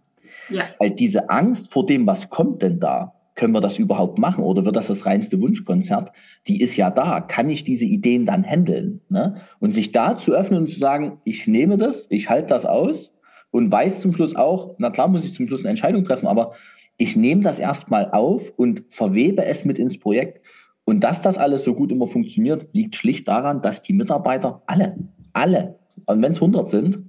Ja. 0.50 0.66
Weil 0.80 0.92
diese 0.92 1.30
Angst 1.30 1.72
vor 1.72 1.86
dem, 1.86 2.06
was 2.08 2.30
kommt 2.30 2.62
denn 2.62 2.80
da, 2.80 3.14
können 3.36 3.54
wir 3.54 3.62
das 3.62 3.80
überhaupt 3.80 4.18
machen 4.18 4.44
oder 4.44 4.66
wird 4.66 4.76
das 4.76 4.88
das 4.88 5.06
reinste 5.06 5.42
Wunschkonzert? 5.42 6.12
Die 6.48 6.62
ist 6.62 6.78
ja 6.78 6.90
da. 6.90 7.20
Kann 7.20 7.50
ich 7.50 7.64
diese 7.64 7.86
Ideen 7.86 8.26
dann 8.26 8.44
handeln? 8.44 9.02
Ne? 9.10 9.42
Und 9.60 9.72
sich 9.72 9.92
da 9.92 10.18
zu 10.18 10.34
öffnen 10.34 10.62
und 10.62 10.70
zu 10.70 10.80
sagen, 10.80 11.20
ich 11.26 11.46
nehme 11.46 11.78
das, 11.78 12.08
ich 12.10 12.30
halte 12.30 12.48
das 12.48 12.66
aus 12.66 13.14
und 13.52 13.72
weiß 13.72 14.02
zum 14.02 14.14
Schluss 14.14 14.36
auch, 14.36 14.76
na 14.78 14.90
klar 14.90 15.10
muss 15.10 15.26
ich 15.26 15.34
zum 15.34 15.48
Schluss 15.48 15.62
eine 15.62 15.70
Entscheidung 15.70 16.06
treffen, 16.06 16.28
aber 16.28 16.54
ich 16.98 17.18
nehme 17.18 17.42
das 17.42 17.60
erstmal 17.60 18.10
auf 18.12 18.54
und 18.56 18.84
verwebe 18.88 19.44
es 19.46 19.66
mit 19.66 19.80
ins 19.80 20.00
Projekt. 20.00 20.42
Und 20.86 21.04
dass 21.04 21.22
das 21.22 21.38
alles 21.38 21.64
so 21.64 21.74
gut 21.74 21.92
immer 21.92 22.08
funktioniert, 22.08 22.68
liegt 22.72 22.96
schlicht 22.96 23.28
daran, 23.28 23.62
dass 23.62 23.82
die 23.82 23.94
Mitarbeiter 23.94 24.62
alle, 24.68 24.96
alle, 25.34 25.80
und 26.06 26.22
wenn 26.22 26.32
es 26.32 26.38
100 26.42 26.70
sind, 26.70 27.00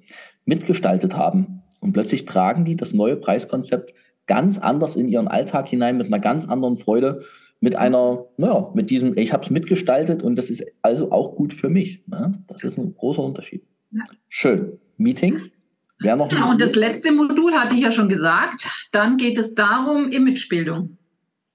mitgestaltet 0.46 1.16
haben. 1.16 1.62
Und 1.80 1.92
plötzlich 1.92 2.24
tragen 2.24 2.64
die 2.64 2.76
das 2.76 2.94
neue 2.94 3.16
Preiskonzept 3.16 3.92
ganz 4.26 4.58
anders 4.58 4.96
in 4.96 5.08
ihren 5.08 5.28
Alltag 5.28 5.68
hinein, 5.68 5.98
mit 5.98 6.06
einer 6.06 6.18
ganz 6.18 6.46
anderen 6.48 6.78
Freude, 6.78 7.22
mit 7.60 7.76
einer, 7.76 8.24
naja, 8.36 8.70
mit 8.74 8.90
diesem, 8.90 9.16
ich 9.16 9.32
habe 9.32 9.44
es 9.44 9.50
mitgestaltet 9.50 10.22
und 10.22 10.36
das 10.36 10.50
ist 10.50 10.64
also 10.82 11.12
auch 11.12 11.36
gut 11.36 11.54
für 11.54 11.68
mich. 11.68 12.02
Ne? 12.06 12.42
Das 12.48 12.64
ist 12.64 12.78
ein 12.78 12.94
großer 12.94 13.22
Unterschied. 13.22 13.62
Ja. 13.92 14.04
Schön. 14.28 14.78
Meetings? 14.96 15.52
Wer 15.98 16.16
noch 16.16 16.30
ja, 16.30 16.50
und 16.50 16.60
das 16.60 16.74
letzte 16.74 17.12
Modul 17.12 17.54
hatte 17.54 17.74
ich 17.74 17.80
ja 17.80 17.90
schon 17.90 18.08
gesagt. 18.08 18.68
Dann 18.92 19.16
geht 19.16 19.38
es 19.38 19.54
darum, 19.54 20.10
Imagebildung 20.10 20.98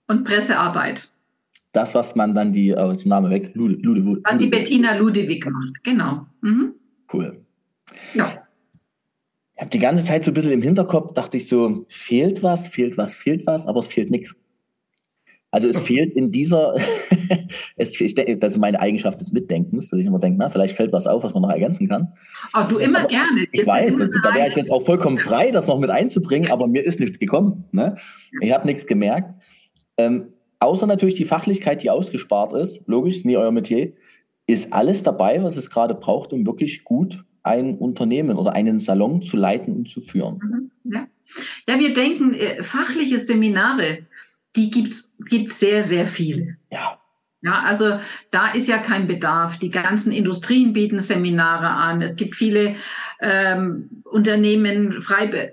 und 0.07 0.23
Pressearbeit. 0.23 1.09
Das, 1.73 1.93
was 1.93 2.15
man 2.15 2.33
dann 2.33 2.51
die, 2.51 2.69
äh, 2.69 2.97
Name 3.05 3.29
weg, 3.29 3.51
Lude, 3.53 3.75
Lude, 3.75 4.21
Was 4.23 4.37
die 4.37 4.47
Bettina 4.47 4.95
Ludewig 4.95 5.45
macht, 5.45 5.83
genau. 5.83 6.25
Mhm. 6.41 6.73
Cool. 7.13 7.45
Ja 8.15 8.40
habe 9.61 9.69
die 9.69 9.79
ganze 9.79 10.03
Zeit 10.03 10.25
so 10.25 10.31
ein 10.31 10.33
bisschen 10.33 10.51
im 10.51 10.61
Hinterkopf, 10.63 11.13
dachte 11.13 11.37
ich 11.37 11.47
so, 11.47 11.85
fehlt 11.87 12.41
was, 12.41 12.67
fehlt 12.67 12.97
was, 12.97 13.15
fehlt 13.15 13.45
was, 13.45 13.67
aber 13.67 13.79
es 13.79 13.87
fehlt 13.87 14.09
nichts. 14.09 14.35
Also 15.51 15.69
es 15.69 15.79
fehlt 15.87 16.15
in 16.15 16.31
dieser, 16.31 16.75
es, 17.77 18.01
ich 18.01 18.15
denke, 18.15 18.37
das 18.37 18.53
ist 18.53 18.57
meine 18.57 18.79
Eigenschaft 18.79 19.19
des 19.19 19.31
Mitdenkens, 19.31 19.89
dass 19.89 19.99
ich 19.99 20.07
immer 20.07 20.17
denke, 20.17 20.39
na, 20.39 20.49
vielleicht 20.49 20.75
fällt 20.75 20.91
was 20.91 21.05
auf, 21.05 21.23
was 21.23 21.33
man 21.33 21.43
noch 21.43 21.51
ergänzen 21.51 21.87
kann. 21.87 22.11
Oh, 22.55 22.63
du 22.67 22.79
immer 22.79 23.01
aber 23.01 23.09
gerne. 23.09 23.45
Ich 23.51 23.65
weiß, 23.67 23.97
da 23.97 24.33
wäre 24.33 24.47
ich 24.47 24.55
jetzt 24.55 24.71
auch 24.71 24.81
vollkommen 24.81 25.19
frei, 25.19 25.51
das 25.51 25.67
noch 25.67 25.79
mit 25.79 25.91
einzubringen, 25.91 26.49
aber 26.49 26.65
mir 26.65 26.83
ist 26.83 26.99
nichts 26.99 27.19
gekommen. 27.19 27.65
Ne? 27.71 27.97
Ich 28.41 28.51
habe 28.51 28.65
nichts 28.65 28.87
gemerkt. 28.87 29.35
Ähm, 29.97 30.33
außer 30.59 30.87
natürlich 30.87 31.15
die 31.15 31.25
Fachlichkeit, 31.25 31.83
die 31.83 31.91
ausgespart 31.91 32.53
ist, 32.53 32.81
logisch, 32.87 33.17
ist 33.17 33.25
nie 33.27 33.37
euer 33.37 33.51
Metier, 33.51 33.93
ist 34.47 34.73
alles 34.73 35.03
dabei, 35.03 35.43
was 35.43 35.55
es 35.55 35.69
gerade 35.69 35.93
braucht, 35.93 36.33
um 36.33 36.47
wirklich 36.47 36.83
gut 36.83 37.23
ein 37.43 37.77
Unternehmen 37.77 38.37
oder 38.37 38.53
einen 38.53 38.79
Salon 38.79 39.21
zu 39.21 39.37
leiten 39.37 39.75
und 39.75 39.89
zu 39.89 40.01
führen. 40.01 40.39
Mhm, 40.43 40.71
ja, 40.93 41.07
ja 41.67 41.79
wir 41.79 41.93
denken, 41.93 42.33
äh, 42.33 42.63
fachliche 42.63 43.19
Seminare, 43.19 43.99
die 44.55 44.69
gibt 44.69 45.53
sehr, 45.53 45.83
sehr 45.83 46.07
viele. 46.07 46.57
Ja. 46.69 46.97
Ja, 47.43 47.63
also 47.65 47.97
da 48.29 48.51
ist 48.51 48.67
ja 48.67 48.77
kein 48.77 49.07
Bedarf. 49.07 49.57
Die 49.57 49.71
ganzen 49.71 50.11
Industrien 50.11 50.73
bieten 50.73 50.99
Seminare 50.99 51.69
an. 51.69 52.03
Es 52.03 52.15
gibt 52.15 52.35
viele 52.35 52.75
ähm, 53.19 53.89
Unternehmen, 54.03 55.03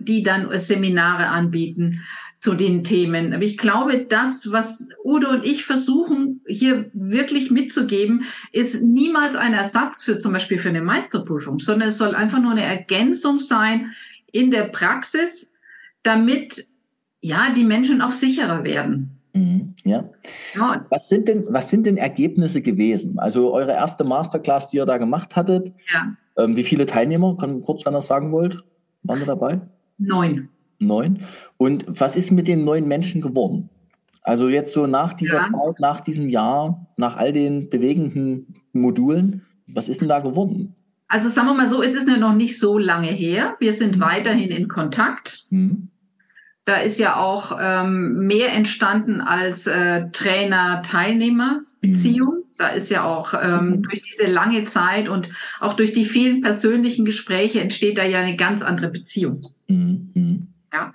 die 0.01 0.23
dann 0.23 0.59
Seminare 0.59 1.29
anbieten. 1.29 2.03
Zu 2.41 2.55
den 2.55 2.85
Themen. 2.85 3.33
Aber 3.33 3.43
ich 3.43 3.59
glaube, 3.59 4.07
das, 4.09 4.53
was 4.53 4.89
Udo 5.05 5.31
und 5.31 5.45
ich 5.45 5.65
versuchen, 5.65 6.41
hier 6.47 6.91
wirklich 6.93 7.51
mitzugeben, 7.51 8.25
ist 8.53 8.83
niemals 8.83 9.35
ein 9.35 9.55
Ersatz 9.55 10.05
für 10.05 10.17
zum 10.19 10.33
Beispiel 10.33 10.59
für 10.59 10.69
eine 10.69 10.83
Meisterprüfung, 10.83 11.59
sondern 11.59 11.89
es 11.89 11.99
soll 11.99 12.15
einfach 12.15 12.41
nur 12.41 12.53
eine 12.53 12.63
Ergänzung 12.63 13.39
sein 13.39 13.93
in 14.31 14.51
der 14.51 14.65
Praxis, 14.65 15.53
damit 16.03 16.67
ja 17.21 17.49
die 17.55 17.65
Menschen 17.65 18.01
auch 18.01 18.13
sicherer 18.13 18.63
werden. 18.63 19.19
Mhm, 19.33 19.75
ja. 19.85 20.09
Was 20.91 21.09
sind 21.09 21.29
denn, 21.29 21.45
was 21.49 21.71
sind 21.71 21.87
denn 21.87 21.97
Ergebnisse 21.97 22.63
gewesen? 22.63 23.19
Also 23.19 23.53
eure 23.53 23.73
erste 23.73 24.05
Masterclass, 24.05 24.69
die 24.69 24.77
ihr 24.77 24.87
da 24.87 24.99
gemacht 24.99 25.35
hattet. 25.35 25.73
Ja. 25.93 26.17
Ähm, 26.37 26.57
wie 26.57 26.65
viele 26.65 26.87
Teilnehmer, 26.87 27.37
kann 27.37 27.63
kurz, 27.63 27.85
wenn 27.85 27.95
ihr 27.95 28.01
sagen 28.01 28.31
wollt, 28.31 28.63
waren 29.03 29.21
da 29.21 29.27
dabei? 29.27 29.61
Neun. 29.99 30.49
Neun. 30.79 31.25
Und 31.57 31.85
was 31.89 32.17
ist 32.17 32.31
mit 32.31 32.49
den 32.49 32.65
neuen 32.65 32.87
Menschen 32.87 33.21
geworden? 33.21 33.69
Also 34.23 34.49
jetzt 34.49 34.73
so 34.73 34.87
nach 34.87 35.15
dieser 35.15 35.39
ja. 35.39 35.45
Zeit, 35.45 35.81
nach 35.81 36.01
diesem 36.01 36.29
Jahr, 36.29 36.87
nach 36.97 37.17
all 37.17 37.33
den 37.33 37.71
bewegenden 37.71 38.55
Modulen, 38.73 39.43
was 39.67 39.89
ist 39.89 40.01
denn 40.01 40.09
da 40.09 40.21
geworden? 40.21 40.75
Also 41.09 41.29
sagen 41.29 41.49
wir 41.49 41.55
mal 41.55 41.69
so, 41.69 41.83
es 41.83 41.95
ist 41.95 42.07
noch 42.07 42.35
nicht 42.35 42.57
so 42.59 42.79
lange 42.79 43.09
her. 43.09 43.57
Wir 43.59 43.73
sind 43.73 43.97
mhm. 43.97 44.01
weiterhin 44.01 44.51
in 44.51 44.69
Kontakt. 44.69 45.47
Mhm. 45.51 45.89
Da 46.67 46.77
ist 46.77 46.99
ja 46.99 47.17
auch 47.17 47.59
ähm, 47.59 48.27
mehr 48.27 48.53
entstanden 48.53 49.23
als 49.23 49.67
äh, 49.67 50.11
Trainer-Teilnehmer-Beziehung. 50.13 52.35
Mhm. 52.35 52.43
Da 52.59 52.69
ist 52.69 52.91
ja 52.91 53.05
auch 53.05 53.33
ähm, 53.33 53.71
mhm. 53.71 53.85
durch 53.85 54.03
diese 54.03 54.27
lange 54.27 54.65
Zeit 54.65 55.09
und 55.09 55.31
auch 55.61 55.73
durch 55.73 55.95
die 55.95 56.05
vielen 56.05 56.43
persönlichen 56.43 57.07
Gespräche 57.07 57.63
entsteht 57.63 57.97
da 57.97 58.05
ja 58.05 58.21
eine 58.21 58.37
ganz 58.37 58.61
andere 58.61 58.89
Beziehung. 58.89 59.41
Mhm. 59.69 60.48
Ja, 60.73 60.95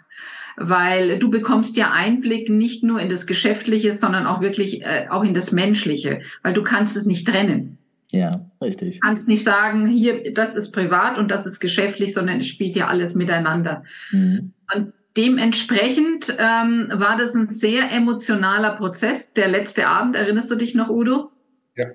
weil 0.55 1.19
du 1.19 1.30
bekommst 1.30 1.78
ja 1.78 1.91
Einblick 1.91 2.49
nicht 2.49 2.84
nur 2.84 2.99
in 2.99 3.09
das 3.09 3.26
Geschäftliche, 3.26 3.91
sondern 3.91 4.28
auch 4.28 4.41
wirklich 4.41 4.84
äh, 4.84 5.07
auch 5.09 5.24
in 5.24 5.34
das 5.34 5.51
Menschliche, 5.51 6.21
weil 6.43 6.53
du 6.53 6.63
kannst 6.63 6.95
es 6.95 7.05
nicht 7.05 7.28
trennen. 7.28 7.80
Ja, 8.11 8.51
richtig. 8.61 8.99
Du 8.99 8.99
kannst 8.99 9.28
nicht 9.28 9.43
sagen, 9.43 9.88
hier, 9.88 10.34
das 10.34 10.53
ist 10.53 10.71
privat 10.71 11.17
und 11.17 11.32
das 11.32 11.47
ist 11.47 11.59
geschäftlich, 11.59 12.13
sondern 12.13 12.38
es 12.38 12.47
spielt 12.47 12.76
ja 12.76 12.88
alles 12.88 13.15
miteinander. 13.15 13.84
Mhm. 14.11 14.53
Und 14.76 14.93
Dementsprechend 15.15 16.36
ähm, 16.39 16.88
war 16.91 17.17
das 17.17 17.36
ein 17.36 17.49
sehr 17.49 17.91
emotionaler 17.91 18.76
Prozess. 18.78 19.34
Der 19.34 19.47
letzte 19.47 19.88
Abend, 19.88 20.15
erinnerst 20.15 20.49
du 20.49 20.55
dich 20.55 20.74
noch, 20.74 20.89
Udo? 20.89 21.32
Ja. 21.76 21.86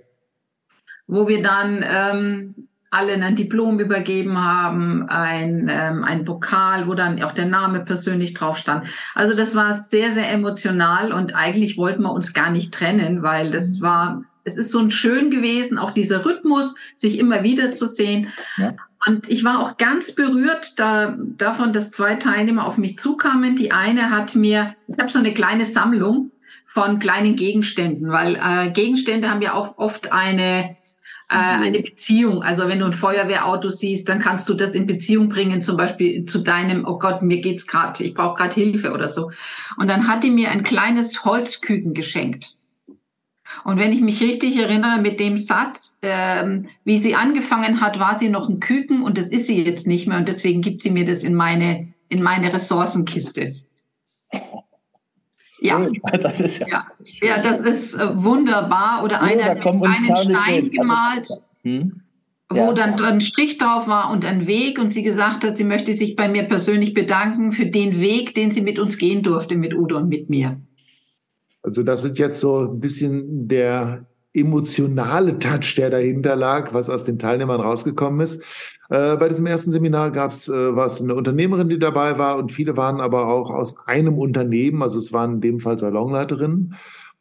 Wo 1.09 1.27
wir 1.27 1.43
dann 1.43 1.85
ähm, 1.85 2.68
alle 2.91 3.15
ein 3.15 3.37
Diplom 3.37 3.81
übergeben 3.81 4.39
haben, 4.43 5.09
ein, 5.09 5.71
ähm, 5.71 6.05
ein 6.05 6.25
Pokal, 6.25 6.89
wo 6.89 6.95
dann 6.95 7.23
auch 7.23 7.33
der 7.33 7.47
Name 7.47 7.81
persönlich 7.81 8.35
drauf 8.35 8.57
stand. 8.57 8.87
Also 9.15 9.37
das 9.37 9.55
war 9.55 9.75
sehr, 9.83 10.11
sehr 10.11 10.31
emotional 10.31 11.13
und 11.13 11.35
eigentlich 11.35 11.77
wollten 11.77 12.03
wir 12.03 12.13
uns 12.13 12.33
gar 12.33 12.51
nicht 12.51 12.73
trennen, 12.73 13.23
weil 13.23 13.51
das 13.51 13.81
war, 13.81 14.23
es 14.45 14.57
ist 14.57 14.71
so 14.71 14.79
ein 14.79 14.91
schön 14.91 15.31
gewesen, 15.31 15.79
auch 15.79 15.91
dieser 15.91 16.25
Rhythmus, 16.25 16.75
sich 16.97 17.19
immer 17.19 17.43
wieder 17.43 17.75
zu 17.75 17.87
sehen. 17.87 18.29
Ja. 18.57 18.75
Und 19.07 19.29
ich 19.29 19.45
war 19.45 19.61
auch 19.61 19.77
ganz 19.77 20.13
berührt 20.13 20.79
da, 20.79 21.17
davon, 21.37 21.73
dass 21.73 21.91
zwei 21.91 22.17
Teilnehmer 22.17 22.67
auf 22.67 22.79
mich 22.79 22.99
zukamen. 22.99 23.55
Die 23.55 23.71
eine 23.71 24.11
hat 24.11 24.35
mir, 24.35 24.75
ich 24.89 24.99
habe 24.99 25.11
so 25.11 25.19
eine 25.19 25.35
kleine 25.35 25.65
Sammlung 25.65 26.33
von 26.65 26.99
kleinen 26.99 27.37
Gegenständen, 27.37 28.11
weil 28.11 28.37
äh, 28.37 28.71
Gegenstände 28.73 29.31
haben 29.31 29.43
ja 29.43 29.55
auch 29.55 29.79
oft 29.79 30.13
eine, 30.13 30.77
äh, 31.31 31.35
eine 31.37 31.81
Beziehung. 31.83 32.43
Also 32.43 32.69
wenn 32.69 32.79
du 32.79 32.87
ein 32.87 32.93
Feuerwehrauto 32.93 33.71
siehst, 33.71 34.09
dann 34.09 34.19
kannst 34.19 34.49
du 34.49 34.55
das 34.55 34.75
in 34.75 34.87
Beziehung 34.87 35.29
bringen, 35.29 35.61
zum 35.61 35.77
Beispiel 35.77 36.25
zu 36.25 36.39
deinem, 36.39 36.87
oh 36.87 36.99
Gott, 36.99 37.23
mir 37.23 37.41
geht's 37.41 37.67
gerade, 37.67 38.03
ich 38.03 38.15
brauche 38.15 38.37
gerade 38.37 38.55
Hilfe 38.55 38.93
oder 38.93 39.09
so. 39.09 39.31
Und 39.77 39.89
dann 39.89 40.09
hat 40.09 40.25
die 40.25 40.31
mir 40.31 40.51
ein 40.51 40.63
kleines 40.63 41.25
Holzküken 41.25 41.95
geschenkt. 41.95 42.57
Und 43.65 43.79
wenn 43.79 43.93
ich 43.93 44.01
mich 44.01 44.23
richtig 44.23 44.57
erinnere 44.57 45.01
mit 45.01 45.21
dem 45.21 45.39
Satz, 45.39 45.97
ähm, 46.03 46.69
wie 46.85 46.99
sie 46.99 47.15
angefangen 47.15 47.81
hat, 47.81 47.99
war 47.99 48.19
sie 48.19 48.29
noch 48.29 48.49
ein 48.49 48.61
Küken 48.61 49.03
und 49.03 49.19
das 49.19 49.29
ist 49.29 49.47
sie 49.47 49.63
jetzt 49.63 49.87
nicht 49.87 50.07
mehr 50.07 50.19
und 50.19 50.29
deswegen 50.29 50.61
gibt 50.61 50.83
sie 50.83 50.91
mir 50.91 51.07
das 51.07 51.25
in 51.25 51.35
meine, 51.35 51.89
in 52.09 52.23
meine 52.23 52.53
Ressourcenkiste. 52.53 53.55
Ja, 55.61 55.87
das 56.21 56.41
ist 56.41 56.59
ja, 56.61 56.67
ja. 56.69 56.87
ja 57.23 57.43
das 57.43 57.61
ist 57.61 57.95
äh, 57.95 58.23
wunderbar. 58.23 59.03
Oder 59.05 59.23
einer 59.23 59.45
hat 59.45 59.67
einen 59.67 60.17
Stein 60.17 60.71
gemalt, 60.71 61.29
hm? 61.63 62.01
ja. 62.53 62.67
wo 62.67 62.73
dann 62.73 63.01
ein 63.01 63.21
Strich 63.21 63.59
drauf 63.59 63.89
war 63.89 64.11
und 64.11 64.25
ein 64.25 64.47
Weg 64.47 64.79
und 64.79 64.91
sie 64.91 65.03
gesagt 65.03 65.45
hat, 65.45 65.57
sie 65.57 65.65
möchte 65.65 65.95
sich 65.95 66.17
bei 66.17 66.29
mir 66.29 66.45
persönlich 66.45 66.95
bedanken 66.95 67.53
für 67.53 67.67
den 67.67 68.01
Weg, 68.01 68.35
den 68.35 68.51
sie 68.51 68.61
mit 68.61 68.79
uns 68.79 68.99
gehen 68.99 69.23
durfte, 69.23 69.57
mit 69.57 69.75
Udo 69.75 69.97
und 69.97 70.09
mit 70.09 70.31
mir. 70.31 70.61
Also 71.63 71.83
das 71.83 72.03
sind 72.03 72.19
jetzt 72.19 72.41
so 72.41 72.61
ein 72.61 72.81
bisschen 72.81 73.49
der 73.49 74.07
emotionale 74.33 75.39
Touch, 75.39 75.75
der 75.77 75.91
dahinter 75.91 76.37
lag, 76.37 76.73
was 76.73 76.89
aus 76.89 77.05
den 77.05 77.19
Teilnehmern 77.19 77.61
rausgekommen 77.61 78.21
ist. 78.21 78.43
Äh, 78.89 79.17
bei 79.17 79.29
diesem 79.29 79.47
ersten 79.47 79.73
Seminar 79.73 80.11
gab 80.11 80.33
es 80.33 80.49
äh, 80.49 80.77
was 80.77 81.01
eine 81.03 81.15
Unternehmerin, 81.15 81.69
die 81.69 81.79
dabei 81.79 82.19
war 82.19 82.39
und 82.39 82.53
viele 82.53 82.77
waren 82.77 83.01
aber 83.01 83.29
auch 83.29 83.51
aus 83.51 83.77
einem 83.87 84.19
Unternehmen, 84.19 84.83
also 84.83 84.99
es 84.99 85.13
waren 85.13 85.35
in 85.35 85.41
dem 85.41 85.61
Fall 85.61 85.79
Salonleiterinnen. 85.79 86.75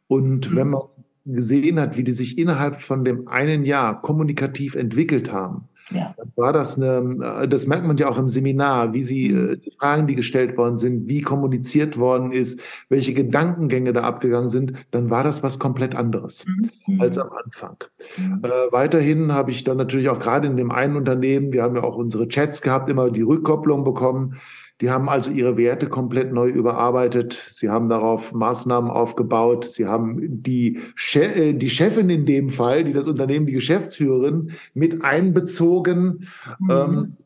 Und 0.06 0.50
mhm. 0.50 0.56
wenn 0.56 0.68
man 0.70 0.82
gesehen 1.26 1.78
hat, 1.78 1.96
wie 1.98 2.04
die 2.04 2.14
sich 2.14 2.38
innerhalb 2.38 2.76
von 2.76 3.04
dem 3.04 3.28
einen 3.28 3.64
Jahr 3.64 4.00
kommunikativ 4.00 4.74
entwickelt 4.74 5.30
haben, 5.30 5.67
ja. 5.90 6.14
war 6.36 6.52
das 6.52 6.76
eine, 6.76 7.42
äh, 7.42 7.48
das 7.48 7.66
merkt 7.66 7.86
man 7.86 7.96
ja 7.96 8.08
auch 8.08 8.18
im 8.18 8.28
Seminar, 8.28 8.92
wie 8.92 9.02
sie, 9.02 9.30
mhm. 9.30 9.50
äh, 9.50 9.56
die 9.56 9.72
Fragen, 9.78 10.06
die 10.06 10.14
gestellt 10.14 10.56
worden 10.56 10.78
sind, 10.78 11.08
wie 11.08 11.22
kommuniziert 11.22 11.98
worden 11.98 12.32
ist, 12.32 12.60
welche 12.88 13.14
Gedankengänge 13.14 13.92
da 13.92 14.02
abgegangen 14.02 14.48
sind, 14.48 14.72
dann 14.90 15.10
war 15.10 15.24
das 15.24 15.42
was 15.42 15.58
komplett 15.58 15.94
anderes 15.94 16.44
mhm. 16.86 17.00
als 17.00 17.18
am 17.18 17.30
Anfang. 17.44 17.76
Mhm. 18.16 18.42
Äh, 18.44 18.72
weiterhin 18.72 19.32
habe 19.32 19.50
ich 19.50 19.64
dann 19.64 19.76
natürlich 19.76 20.08
auch 20.08 20.20
gerade 20.20 20.48
in 20.48 20.56
dem 20.56 20.70
einen 20.70 20.96
Unternehmen, 20.96 21.52
wir 21.52 21.62
haben 21.62 21.76
ja 21.76 21.82
auch 21.82 21.96
unsere 21.96 22.28
Chats 22.28 22.62
gehabt, 22.62 22.90
immer 22.90 23.10
die 23.10 23.22
Rückkopplung 23.22 23.84
bekommen, 23.84 24.36
die 24.80 24.90
haben 24.90 25.08
also 25.08 25.30
ihre 25.30 25.56
Werte 25.56 25.88
komplett 25.88 26.32
neu 26.32 26.48
überarbeitet. 26.48 27.38
Sie 27.50 27.68
haben 27.68 27.88
darauf 27.88 28.32
Maßnahmen 28.32 28.90
aufgebaut. 28.90 29.64
Sie 29.64 29.86
haben 29.86 30.42
die, 30.42 30.80
che 30.96 31.22
äh, 31.22 31.52
die 31.54 31.70
Chefin 31.70 32.10
in 32.10 32.26
dem 32.26 32.50
Fall, 32.50 32.84
die 32.84 32.92
das 32.92 33.06
Unternehmen, 33.06 33.46
die 33.46 33.52
Geschäftsführerin, 33.52 34.52
mit 34.74 35.04
einbezogen. 35.04 36.28
Mhm. 36.60 36.70
Ähm, 36.70 37.16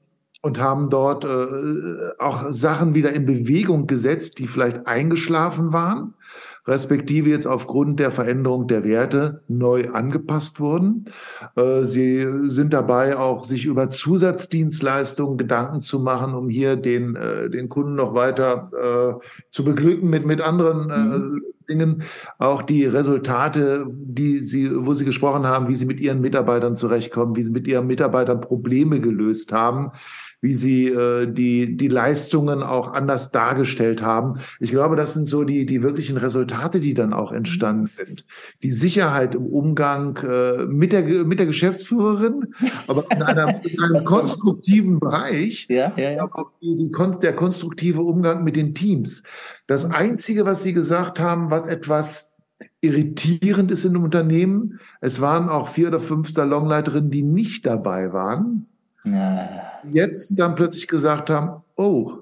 und 0.45 0.59
haben 0.59 0.91
dort 0.91 1.25
äh, 1.25 2.19
auch 2.19 2.51
Sachen 2.51 2.97
wieder 2.97 3.13
in 3.13 3.27
Bewegung 3.27 3.87
gesetzt, 3.87 4.41
die 4.41 4.49
vielleicht 4.49 4.89
eingeschlafen 4.89 5.73
waren 5.73 6.15
respektive 6.67 7.31
jetzt 7.31 7.47
aufgrund 7.47 7.99
der 7.99 8.13
Veränderung 8.13 8.69
der 8.69 8.85
Werte 8.85 9.43
neu 9.49 9.91
angepasst 9.91 10.61
wurden. 10.61 11.07
Äh, 11.57 11.85
sie 11.85 12.27
sind 12.49 12.73
dabei, 12.73 13.17
auch 13.17 13.45
sich 13.45 13.67
über 13.67 13.89
Zusatzdienstleistungen 13.89 15.39
Gedanken 15.39 15.81
zu 15.81 15.99
machen, 15.99 16.35
um 16.35 16.49
hier 16.49 16.77
den, 16.77 17.17
äh, 17.17 17.51
den 17.51 17.69
Kunden 17.69 17.95
noch 17.95 18.15
weiter 18.15 18.71
äh, 19.21 19.27
zu 19.51 19.65
beglücken 19.65 20.09
mit, 20.09 20.25
mit 20.25 20.41
anderen 20.41 20.87
mhm. 20.87 21.43
Dingen. 21.69 22.03
Auch 22.39 22.63
die 22.63 22.85
Resultate, 22.87 23.87
die 23.89 24.39
Sie, 24.39 24.71
wo 24.75 24.95
Sie 24.95 25.05
gesprochen 25.05 25.47
haben, 25.47 25.69
wie 25.69 25.77
Sie 25.77 25.87
mit 25.87 26.01
Ihren 26.01 26.21
Mitarbeitern 26.21 26.77
zurechtkommen, 26.77 27.37
wie 27.37 27.43
Sie 27.43 27.51
mit 27.51 27.67
Ihren 27.67 27.87
Mitarbeitern 27.87 28.41
Probleme 28.41 29.01
gelöst 29.01 29.53
haben 29.53 29.93
wie 30.43 30.55
sie 30.57 30.89
äh, 30.89 31.33
die, 31.33 31.77
die 31.77 31.89
Leistungen 31.89 32.65
auch 32.65 32.93
anders 32.93 33.31
dargestellt 33.31 34.03
haben. 34.03 34.41
Ich 34.59 34.73
glaube, 34.73 34.97
das 34.97 35.15
sind 35.15 35.27
so 35.27 35.45
die, 35.45 35.65
die 35.67 35.83
wirklichen 35.83 36.17
Resultate, 36.17 36.81
die 36.81 36.95
dann 36.95 37.13
auch 37.13 37.31
entstanden 37.31 37.85
mhm. 37.85 38.05
sind. 38.05 38.25
Die 38.63 38.73
Sicherheit 38.73 39.37
im 39.37 39.47
Umgang 39.47 40.19
äh, 40.19 40.67
mit, 40.67 40.93
der, 40.93 41.05
mit 41.25 41.39
der 41.39 41.47
Geschäftsführerin, 41.47 42.55
aber 42.89 43.05
in, 43.11 43.23
einer, 43.23 43.65
in 43.65 43.81
einem 43.81 44.05
konstruktiven 44.05 44.99
Bereich, 44.99 45.69
ja, 45.71 45.93
ja, 45.97 46.11
ja. 46.11 46.25
auch 46.25 46.51
die, 46.61 46.77
die, 46.77 47.19
der 47.21 47.37
konstruktive 47.37 48.03
Umgang 48.03 48.43
mit 48.43 48.57
den 48.57 48.75
Teams. 48.75 49.23
Das 49.69 49.87
mhm. 49.87 49.93
Einzige, 49.93 50.45
was 50.45 50.65
Sie 50.65 50.73
gesagt 50.73 51.21
haben, 51.21 51.53
was 51.53 51.69
etwas 51.69 52.33
irritierend 52.81 53.71
ist 53.71 53.85
in 53.85 53.95
einem 53.95 54.03
Unternehmen, 54.03 54.81
es 55.01 55.21
waren 55.21 55.49
auch 55.49 55.69
vier 55.69 55.87
oder 55.87 56.01
fünf 56.01 56.33
Salonleiterinnen, 56.33 57.13
die 57.13 57.23
nicht 57.23 57.65
dabei 57.65 58.13
waren 58.13 58.67
jetzt 59.91 60.39
dann 60.39 60.55
plötzlich 60.55 60.89
gesagt 60.89 61.31
haben, 61.31 61.63
oh, 61.77 62.19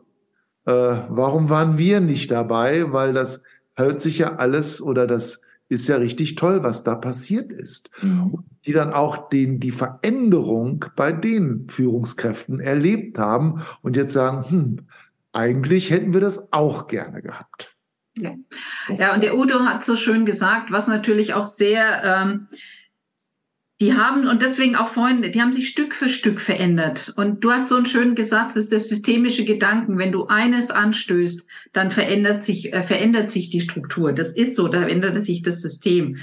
äh, 0.66 0.72
warum 0.72 1.50
waren 1.50 1.78
wir 1.78 2.00
nicht 2.00 2.30
dabei? 2.30 2.92
Weil 2.92 3.12
das 3.12 3.42
hört 3.74 4.00
sich 4.00 4.18
ja 4.18 4.34
alles 4.34 4.80
oder 4.80 5.06
das 5.06 5.40
ist 5.68 5.88
ja 5.88 5.96
richtig 5.96 6.34
toll, 6.34 6.62
was 6.62 6.84
da 6.84 6.96
passiert 6.96 7.52
ist. 7.52 7.90
Mhm. 8.02 8.44
Die 8.66 8.72
dann 8.72 8.92
auch 8.92 9.28
den, 9.28 9.60
die 9.60 9.70
Veränderung 9.70 10.84
bei 10.96 11.12
den 11.12 11.68
Führungskräften 11.68 12.60
erlebt 12.60 13.18
haben 13.18 13.62
und 13.80 13.96
jetzt 13.96 14.12
sagen, 14.12 14.50
hm, 14.50 14.86
eigentlich 15.32 15.90
hätten 15.90 16.12
wir 16.12 16.20
das 16.20 16.52
auch 16.52 16.88
gerne 16.88 17.22
gehabt. 17.22 17.76
Ja. 18.18 18.34
ja, 18.88 19.14
und 19.14 19.22
der 19.22 19.36
Udo 19.36 19.60
hat 19.60 19.84
so 19.84 19.96
schön 19.96 20.26
gesagt, 20.26 20.72
was 20.72 20.88
natürlich 20.88 21.32
auch 21.34 21.44
sehr 21.44 22.02
ähm, 22.04 22.48
die 23.80 23.94
haben, 23.94 24.28
und 24.28 24.42
deswegen 24.42 24.76
auch 24.76 24.88
vorhin, 24.88 25.22
die 25.22 25.40
haben 25.40 25.52
sich 25.52 25.68
Stück 25.68 25.94
für 25.94 26.10
Stück 26.10 26.40
verändert. 26.40 27.14
Und 27.16 27.42
du 27.42 27.50
hast 27.50 27.68
so 27.68 27.76
einen 27.76 27.86
schönen 27.86 28.14
gesagt, 28.14 28.50
das 28.50 28.56
ist 28.56 28.72
der 28.72 28.80
systemische 28.80 29.44
Gedanken. 29.44 29.96
Wenn 29.96 30.12
du 30.12 30.26
eines 30.26 30.70
anstößt, 30.70 31.46
dann 31.72 31.90
verändert 31.90 32.42
sich, 32.42 32.74
äh, 32.74 32.82
verändert 32.82 33.30
sich 33.30 33.48
die 33.48 33.62
Struktur. 33.62 34.12
Das 34.12 34.32
ist 34.32 34.54
so, 34.54 34.68
da 34.68 34.86
ändert 34.86 35.22
sich 35.22 35.42
das 35.42 35.62
System. 35.62 36.18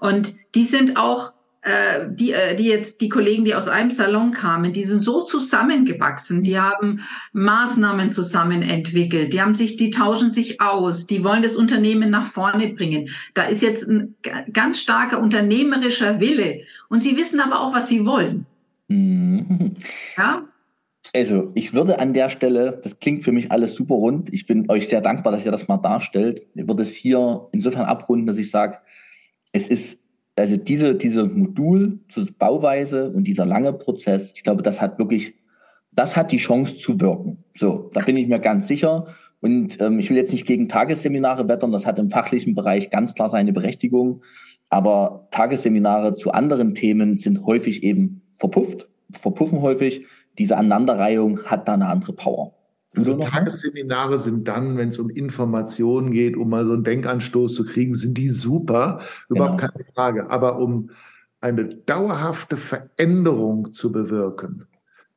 Und 0.00 0.34
die 0.56 0.64
sind 0.64 0.96
auch 0.96 1.35
äh, 1.66 2.08
die, 2.08 2.32
äh, 2.32 2.54
die 2.54 2.66
jetzt, 2.66 3.00
die 3.00 3.08
Kollegen, 3.08 3.44
die 3.44 3.56
aus 3.56 3.66
einem 3.66 3.90
Salon 3.90 4.30
kamen, 4.30 4.72
die 4.72 4.84
sind 4.84 5.02
so 5.02 5.24
zusammengewachsen, 5.24 6.44
die 6.44 6.60
haben 6.60 7.00
Maßnahmen 7.32 8.10
zusammen 8.10 8.62
entwickelt, 8.62 9.32
die 9.32 9.40
haben 9.40 9.56
sich, 9.56 9.76
die 9.76 9.90
tauschen 9.90 10.30
sich 10.30 10.60
aus, 10.60 11.08
die 11.08 11.24
wollen 11.24 11.42
das 11.42 11.56
Unternehmen 11.56 12.08
nach 12.08 12.28
vorne 12.30 12.68
bringen. 12.68 13.08
Da 13.34 13.46
ist 13.46 13.62
jetzt 13.62 13.88
ein 13.88 14.14
ganz 14.52 14.78
starker 14.78 15.20
unternehmerischer 15.20 16.20
Wille. 16.20 16.60
Und 16.88 17.02
sie 17.02 17.16
wissen 17.16 17.40
aber 17.40 17.60
auch, 17.60 17.74
was 17.74 17.88
sie 17.88 18.06
wollen. 18.06 18.46
Mhm. 18.86 19.74
Ja? 20.16 20.44
Also, 21.12 21.50
ich 21.54 21.74
würde 21.74 21.98
an 21.98 22.12
der 22.12 22.28
Stelle, 22.28 22.78
das 22.80 23.00
klingt 23.00 23.24
für 23.24 23.32
mich 23.32 23.50
alles 23.50 23.74
super 23.74 23.94
rund. 23.96 24.32
Ich 24.32 24.46
bin 24.46 24.70
euch 24.70 24.86
sehr 24.86 25.00
dankbar, 25.00 25.32
dass 25.32 25.44
ihr 25.44 25.52
das 25.52 25.66
mal 25.66 25.78
darstellt. 25.78 26.42
Ich 26.54 26.68
würde 26.68 26.84
es 26.84 26.94
hier 26.94 27.48
insofern 27.50 27.86
abrunden, 27.86 28.28
dass 28.28 28.38
ich 28.38 28.52
sage, 28.52 28.78
es 29.50 29.66
ist 29.66 29.98
also 30.36 30.56
diese, 30.56 30.94
diese 30.94 31.24
Modul 31.24 32.00
zur 32.08 32.26
Bauweise 32.38 33.10
und 33.10 33.24
dieser 33.24 33.46
lange 33.46 33.72
Prozess, 33.72 34.32
ich 34.36 34.42
glaube, 34.42 34.62
das 34.62 34.80
hat 34.80 34.98
wirklich, 34.98 35.34
das 35.92 36.14
hat 36.14 36.30
die 36.30 36.36
Chance 36.36 36.76
zu 36.76 37.00
wirken. 37.00 37.44
So, 37.56 37.90
da 37.94 38.02
bin 38.02 38.18
ich 38.18 38.28
mir 38.28 38.38
ganz 38.38 38.68
sicher. 38.68 39.06
Und 39.40 39.80
ähm, 39.80 39.98
ich 39.98 40.10
will 40.10 40.16
jetzt 40.16 40.32
nicht 40.32 40.46
gegen 40.46 40.68
Tagesseminare 40.68 41.48
wettern, 41.48 41.72
das 41.72 41.86
hat 41.86 41.98
im 41.98 42.10
fachlichen 42.10 42.54
Bereich 42.54 42.90
ganz 42.90 43.14
klar 43.14 43.30
seine 43.30 43.52
Berechtigung. 43.52 44.22
Aber 44.68 45.28
Tagesseminare 45.30 46.14
zu 46.14 46.32
anderen 46.32 46.74
Themen 46.74 47.16
sind 47.16 47.46
häufig 47.46 47.82
eben 47.82 48.22
verpufft, 48.36 48.88
verpuffen 49.12 49.62
häufig. 49.62 50.04
Diese 50.38 50.56
Aneinanderreihung 50.56 51.44
hat 51.44 51.66
da 51.66 51.74
eine 51.74 51.86
andere 51.86 52.12
Power. 52.12 52.55
Also 52.96 53.18
Tagesseminare 53.18 54.18
sind 54.18 54.48
dann, 54.48 54.76
wenn 54.78 54.88
es 54.88 54.98
um 54.98 55.10
Informationen 55.10 56.12
geht, 56.12 56.36
um 56.36 56.48
mal 56.48 56.66
so 56.66 56.72
einen 56.72 56.84
Denkanstoß 56.84 57.54
zu 57.54 57.64
kriegen, 57.64 57.94
sind 57.94 58.16
die 58.16 58.30
super, 58.30 59.00
überhaupt 59.28 59.58
genau. 59.58 59.72
keine 59.72 59.84
Frage. 59.94 60.30
Aber 60.30 60.58
um 60.58 60.90
eine 61.40 61.66
dauerhafte 61.66 62.56
Veränderung 62.56 63.72
zu 63.72 63.92
bewirken, 63.92 64.66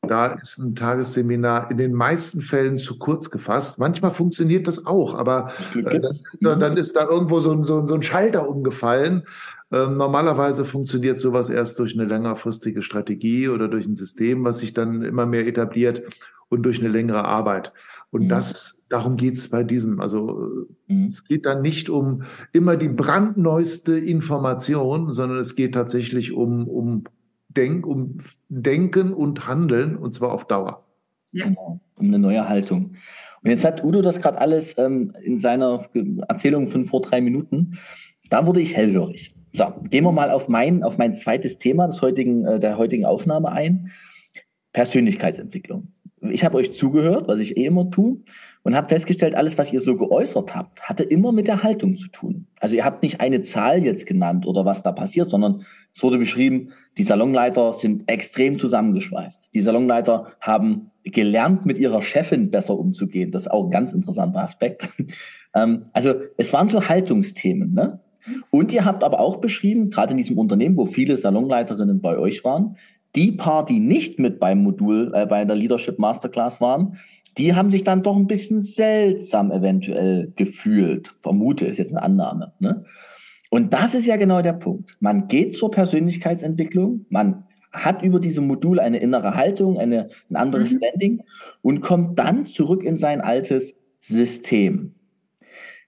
da 0.01 0.27
ist 0.27 0.57
ein 0.57 0.75
Tagesseminar 0.75 1.71
in 1.71 1.77
den 1.77 1.93
meisten 1.93 2.41
Fällen 2.41 2.77
zu 2.77 2.97
kurz 2.97 3.29
gefasst. 3.29 3.79
Manchmal 3.79 4.11
funktioniert 4.11 4.67
das 4.67 4.85
auch, 4.85 5.13
aber 5.13 5.51
äh, 5.75 5.99
das, 5.99 6.23
dann 6.39 6.77
ist 6.77 6.95
da 6.95 7.07
irgendwo 7.07 7.41
so 7.41 7.51
ein, 7.51 7.63
so 7.63 7.93
ein 7.93 8.03
Schalter 8.03 8.47
umgefallen. 8.47 9.23
Ähm, 9.71 9.97
normalerweise 9.97 10.65
funktioniert 10.65 11.19
sowas 11.19 11.49
erst 11.49 11.79
durch 11.79 11.93
eine 11.93 12.05
längerfristige 12.05 12.81
Strategie 12.81 13.49
oder 13.49 13.67
durch 13.67 13.85
ein 13.85 13.95
System, 13.95 14.43
was 14.43 14.59
sich 14.59 14.73
dann 14.73 15.03
immer 15.03 15.25
mehr 15.25 15.45
etabliert 15.45 16.01
und 16.49 16.63
durch 16.63 16.79
eine 16.79 16.89
längere 16.89 17.25
Arbeit. 17.25 17.71
Und 18.11 18.23
mhm. 18.23 18.29
das, 18.29 18.77
darum 18.89 19.15
geht 19.15 19.35
es 19.35 19.49
bei 19.49 19.63
diesem. 19.63 19.99
Also 19.99 20.67
mhm. 20.87 21.05
es 21.07 21.23
geht 21.23 21.45
dann 21.45 21.61
nicht 21.61 21.89
um 21.89 22.23
immer 22.51 22.75
die 22.75 22.89
brandneueste 22.89 23.97
Information, 23.97 25.11
sondern 25.11 25.37
es 25.37 25.55
geht 25.55 25.73
tatsächlich 25.73 26.33
um, 26.33 26.67
um, 26.67 27.03
Denk, 27.49 27.85
um 27.85 28.17
Denken 28.49 29.13
und 29.13 29.47
Handeln 29.47 29.95
und 29.95 30.13
zwar 30.13 30.31
auf 30.31 30.45
Dauer. 30.45 30.85
Ja. 31.31 31.45
Genau, 31.45 31.79
um 31.95 32.07
eine 32.07 32.19
neue 32.19 32.47
Haltung. 32.47 32.95
Und 33.41 33.51
jetzt 33.51 33.63
hat 33.63 33.83
Udo 33.83 34.01
das 34.01 34.19
gerade 34.19 34.39
alles 34.39 34.77
ähm, 34.77 35.13
in 35.23 35.39
seiner 35.39 35.85
Erzählung 36.27 36.67
von 36.67 36.85
vor 36.85 37.01
drei 37.01 37.21
Minuten. 37.21 37.77
Da 38.29 38.45
wurde 38.45 38.61
ich 38.61 38.75
hellhörig. 38.75 39.33
So, 39.51 39.65
gehen 39.89 40.03
wir 40.03 40.11
mal 40.11 40.29
auf 40.29 40.47
mein, 40.47 40.83
auf 40.83 40.97
mein 40.97 41.13
zweites 41.13 41.57
Thema 41.57 41.87
des 41.87 42.01
heutigen, 42.01 42.45
äh, 42.45 42.59
der 42.59 42.77
heutigen 42.77 43.05
Aufnahme 43.05 43.51
ein. 43.51 43.91
Persönlichkeitsentwicklung 44.73 45.87
ich 46.21 46.43
habe 46.43 46.57
euch 46.57 46.73
zugehört, 46.73 47.27
was 47.27 47.39
ich 47.39 47.57
eh 47.57 47.65
immer 47.65 47.89
tue, 47.89 48.17
und 48.63 48.75
habe 48.75 48.89
festgestellt, 48.89 49.35
alles, 49.35 49.57
was 49.57 49.71
ihr 49.71 49.79
so 49.79 49.95
geäußert 49.95 50.53
habt, 50.53 50.81
hatte 50.81 51.03
immer 51.03 51.31
mit 51.31 51.47
der 51.47 51.63
Haltung 51.63 51.97
zu 51.97 52.09
tun. 52.09 52.47
Also 52.59 52.75
ihr 52.75 52.83
habt 52.83 53.03
nicht 53.03 53.21
eine 53.21 53.41
Zahl 53.41 53.83
jetzt 53.83 54.05
genannt 54.05 54.45
oder 54.45 54.65
was 54.65 54.83
da 54.83 54.91
passiert, 54.91 55.29
sondern 55.29 55.65
es 55.93 56.03
wurde 56.03 56.17
beschrieben, 56.17 56.71
die 56.97 57.03
Salonleiter 57.03 57.73
sind 57.73 58.09
extrem 58.09 58.59
zusammengeschweißt. 58.59 59.53
Die 59.53 59.61
Salonleiter 59.61 60.33
haben 60.41 60.91
gelernt, 61.03 61.65
mit 61.65 61.77
ihrer 61.77 62.01
Chefin 62.01 62.51
besser 62.51 62.77
umzugehen. 62.77 63.31
Das 63.31 63.43
ist 63.43 63.51
auch 63.51 63.65
ein 63.65 63.71
ganz 63.71 63.93
interessanter 63.93 64.43
Aspekt. 64.43 64.89
Ähm, 65.55 65.87
also 65.93 66.13
es 66.37 66.53
waren 66.53 66.69
so 66.69 66.89
Haltungsthemen. 66.89 67.73
Ne? 67.73 67.99
Und 68.51 68.71
ihr 68.71 68.85
habt 68.85 69.03
aber 69.03 69.19
auch 69.19 69.37
beschrieben, 69.37 69.89
gerade 69.89 70.11
in 70.11 70.17
diesem 70.17 70.37
Unternehmen, 70.37 70.77
wo 70.77 70.85
viele 70.85 71.17
Salonleiterinnen 71.17 72.01
bei 72.01 72.19
euch 72.19 72.43
waren, 72.43 72.77
die 73.15 73.31
paar, 73.31 73.65
die 73.65 73.79
nicht 73.79 74.19
mit 74.19 74.39
beim 74.39 74.63
Modul, 74.63 75.11
äh, 75.13 75.25
bei 75.25 75.45
der 75.45 75.55
Leadership 75.55 75.99
Masterclass 75.99 76.61
waren, 76.61 76.97
die 77.37 77.55
haben 77.55 77.71
sich 77.71 77.83
dann 77.83 78.03
doch 78.03 78.17
ein 78.17 78.27
bisschen 78.27 78.61
seltsam 78.61 79.51
eventuell 79.51 80.33
gefühlt. 80.35 81.15
Vermute 81.19 81.65
ist 81.65 81.77
jetzt 81.77 81.91
eine 81.91 82.01
Annahme. 82.01 82.53
Ne? 82.59 82.83
Und 83.49 83.73
das 83.73 83.95
ist 83.95 84.05
ja 84.05 84.17
genau 84.17 84.41
der 84.41 84.53
Punkt. 84.53 84.97
Man 84.99 85.27
geht 85.27 85.55
zur 85.55 85.71
Persönlichkeitsentwicklung, 85.71 87.05
man 87.09 87.45
hat 87.71 88.01
über 88.01 88.19
diese 88.19 88.41
Modul 88.41 88.79
eine 88.79 88.97
innere 88.97 89.35
Haltung, 89.35 89.77
eine, 89.77 90.09
ein 90.29 90.35
anderes 90.35 90.73
mhm. 90.73 90.77
Standing 90.77 91.23
und 91.61 91.81
kommt 91.81 92.17
dann 92.17 92.45
zurück 92.45 92.83
in 92.83 92.97
sein 92.97 93.21
altes 93.21 93.75
System. 94.01 94.95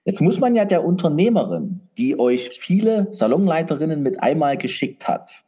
Jetzt 0.04 0.20
muss 0.20 0.40
man 0.40 0.54
ja 0.54 0.64
der 0.64 0.84
Unternehmerin, 0.84 1.80
die 1.98 2.18
euch 2.18 2.50
viele 2.50 3.08
Salonleiterinnen 3.10 4.02
mit 4.02 4.20
einmal 4.22 4.56
geschickt 4.56 5.06
hat, 5.06 5.44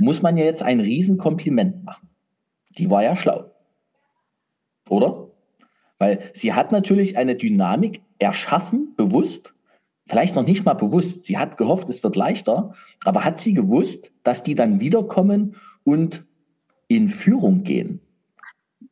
muss 0.00 0.22
man 0.22 0.36
ja 0.36 0.44
jetzt 0.44 0.62
ein 0.62 0.80
Riesenkompliment 0.80 1.84
machen. 1.84 2.08
Die 2.78 2.90
war 2.90 3.02
ja 3.02 3.16
schlau. 3.16 3.50
Oder? 4.88 5.28
Weil 5.98 6.30
sie 6.32 6.54
hat 6.54 6.72
natürlich 6.72 7.16
eine 7.16 7.36
Dynamik 7.36 8.02
erschaffen, 8.18 8.94
bewusst, 8.96 9.54
vielleicht 10.08 10.34
noch 10.34 10.44
nicht 10.44 10.64
mal 10.64 10.74
bewusst. 10.74 11.24
Sie 11.24 11.38
hat 11.38 11.56
gehofft, 11.56 11.88
es 11.88 12.02
wird 12.02 12.16
leichter, 12.16 12.74
aber 13.04 13.24
hat 13.24 13.38
sie 13.38 13.54
gewusst, 13.54 14.10
dass 14.22 14.42
die 14.42 14.54
dann 14.54 14.80
wiederkommen 14.80 15.56
und 15.84 16.24
in 16.88 17.08
Führung 17.08 17.62
gehen? 17.62 18.00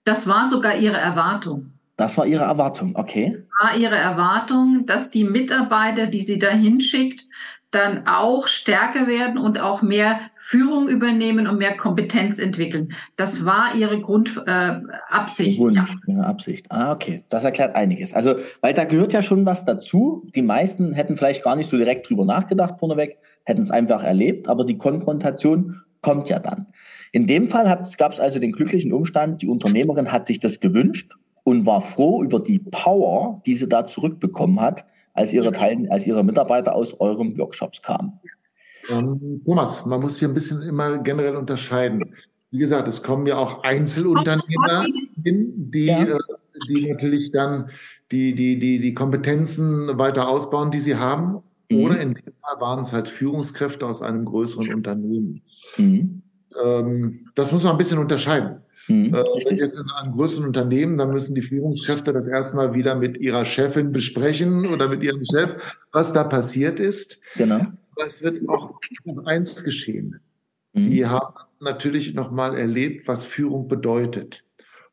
Das 0.05 0.27
war 0.27 0.49
sogar 0.49 0.77
ihre 0.79 0.97
Erwartung. 0.97 1.73
Das 1.97 2.17
war 2.17 2.27
ihre 2.27 2.45
Erwartung, 2.45 2.95
okay. 2.95 3.37
Das 3.37 3.49
war 3.61 3.77
ihre 3.77 3.97
Erwartung, 3.97 4.87
dass 4.87 5.11
die 5.11 5.25
Mitarbeiter, 5.25 6.07
die 6.07 6.21
sie 6.21 6.39
da 6.39 6.51
hinschickt, 6.51 7.25
dann 7.71 8.07
auch 8.07 8.49
stärker 8.49 9.07
werden 9.07 9.37
und 9.39 9.61
auch 9.61 9.83
mehr 9.83 10.21
Führung 10.39 10.89
übernehmen 10.89 11.47
und 11.47 11.59
mehr 11.59 11.77
Kompetenz 11.77 12.39
entwickeln. 12.39 12.95
Das 13.17 13.45
war 13.45 13.75
ihre 13.75 14.01
Grundabsicht. 14.01 15.59
Äh, 15.59 15.63
Wunsch, 15.63 15.77
ja. 15.77 16.15
ihre 16.15 16.25
Absicht. 16.25 16.67
Ah, 16.71 16.93
okay. 16.93 17.25
Das 17.29 17.45
erklärt 17.45 17.77
einiges. 17.77 18.15
Also, 18.15 18.37
weil 18.63 18.73
da 18.73 18.85
gehört 18.85 19.13
ja 19.13 19.21
schon 19.21 19.45
was 19.45 19.67
dazu. 19.67 20.27
Die 20.35 20.41
meisten 20.41 20.95
hätten 20.95 21.19
vielleicht 21.19 21.43
gar 21.43 21.57
nicht 21.57 21.69
so 21.69 21.77
direkt 21.77 22.09
drüber 22.09 22.25
nachgedacht 22.25 22.79
vorneweg, 22.79 23.19
hätten 23.45 23.61
es 23.61 23.71
einfach 23.71 24.03
erlebt, 24.03 24.49
aber 24.49 24.65
die 24.65 24.79
Konfrontation 24.79 25.83
kommt 26.01 26.31
ja 26.31 26.39
dann. 26.39 26.69
In 27.13 27.27
dem 27.27 27.49
Fall 27.49 27.65
gab 27.99 28.13
es 28.13 28.21
also 28.21 28.39
den 28.39 28.53
glücklichen 28.53 28.93
Umstand, 28.93 29.43
die 29.43 29.49
Unternehmerin 29.49 30.13
hat 30.13 30.27
sich 30.27 30.41
das 30.41 30.61
gewünscht 30.61 31.15
und 31.45 31.67
war 31.67 31.83
froh 31.83 32.23
über 32.23 32.41
die 32.41 32.59
Power, 32.59 33.43
die 33.45 33.55
sie 33.55 33.69
da 33.69 33.85
zurückbekommen 33.87 34.61
hat, 34.61 34.85
als 35.19 35.33
ihre, 35.33 35.51
Teil, 35.53 35.87
als 35.91 36.07
ihre 36.07 36.25
Mitarbeiter 36.25 36.75
aus 36.75 36.99
eurem 37.01 37.37
Workshops 37.37 37.83
kamen. 37.83 38.13
Ähm, 38.89 39.43
Thomas, 39.45 39.85
man 39.85 40.01
muss 40.01 40.19
hier 40.19 40.29
ein 40.29 40.35
bisschen 40.35 40.63
immer 40.63 40.99
generell 40.99 41.37
unterscheiden. 41.37 42.15
Wie 42.51 42.59
gesagt, 42.59 42.89
es 42.89 43.03
kommen 43.03 43.27
ja 43.27 43.37
auch 43.37 43.65
Einzelunternehmer 43.65 44.87
hin, 45.25 45.71
die, 45.73 45.87
ja. 45.87 46.05
äh, 46.05 46.19
die 46.69 46.89
natürlich 46.89 47.33
dann 47.33 47.69
die, 48.13 48.35
die, 48.35 48.59
die, 48.59 48.79
die 48.79 48.95
Kompetenzen 48.95 49.99
weiter 49.99 50.29
ausbauen, 50.29 50.71
die 50.71 50.81
sie 50.81 50.97
haben. 50.97 51.43
Mhm. 51.69 51.81
Oder 51.81 52.01
in 52.01 52.15
dem 52.15 52.33
Fall 52.41 52.61
waren 52.61 52.85
es 52.85 52.93
halt 52.93 53.09
Führungskräfte 53.09 53.85
aus 53.85 54.01
einem 54.01 54.25
größeren 54.25 54.73
Unternehmen. 54.73 55.43
Mhm. 55.77 56.23
Ähm, 56.65 57.27
das 57.35 57.53
muss 57.53 57.65
man 57.65 57.73
ein 57.73 57.79
bisschen 57.79 57.99
unterscheiden. 57.99 58.61
Mhm, 58.89 59.15
äh, 59.15 59.23
wenn 59.23 59.57
jetzt 59.57 59.75
in 59.75 59.91
einem 59.91 60.15
größeren 60.15 60.47
Unternehmen, 60.47 60.99
dann 60.99 61.11
müssen 61.11 61.35
die 61.35 61.43
Führungskräfte 61.43 62.13
das 62.13 62.27
erstmal 62.27 62.75
wieder 62.75 62.95
mit 62.95 63.19
ihrer 63.19 63.45
Chefin 63.45 63.93
besprechen 63.93 64.67
oder 64.67 64.89
mit 64.89 65.03
ihrem 65.03 65.23
Chef, 65.31 65.77
was 65.93 66.13
da 66.13 66.25
passiert 66.25 66.81
ist. 66.81 67.21
Genau. 67.37 67.57
Aber 67.57 68.07
es 68.07 68.23
wird 68.23 68.49
auch 68.49 68.81
eins 69.27 69.63
geschehen. 69.63 70.21
Mhm. 70.73 70.81
Sie 70.81 71.07
haben 71.07 71.35
natürlich 71.61 72.15
nochmal 72.15 72.57
erlebt, 72.57 73.07
was 73.07 73.25
Führung 73.25 73.69
bedeutet 73.69 74.45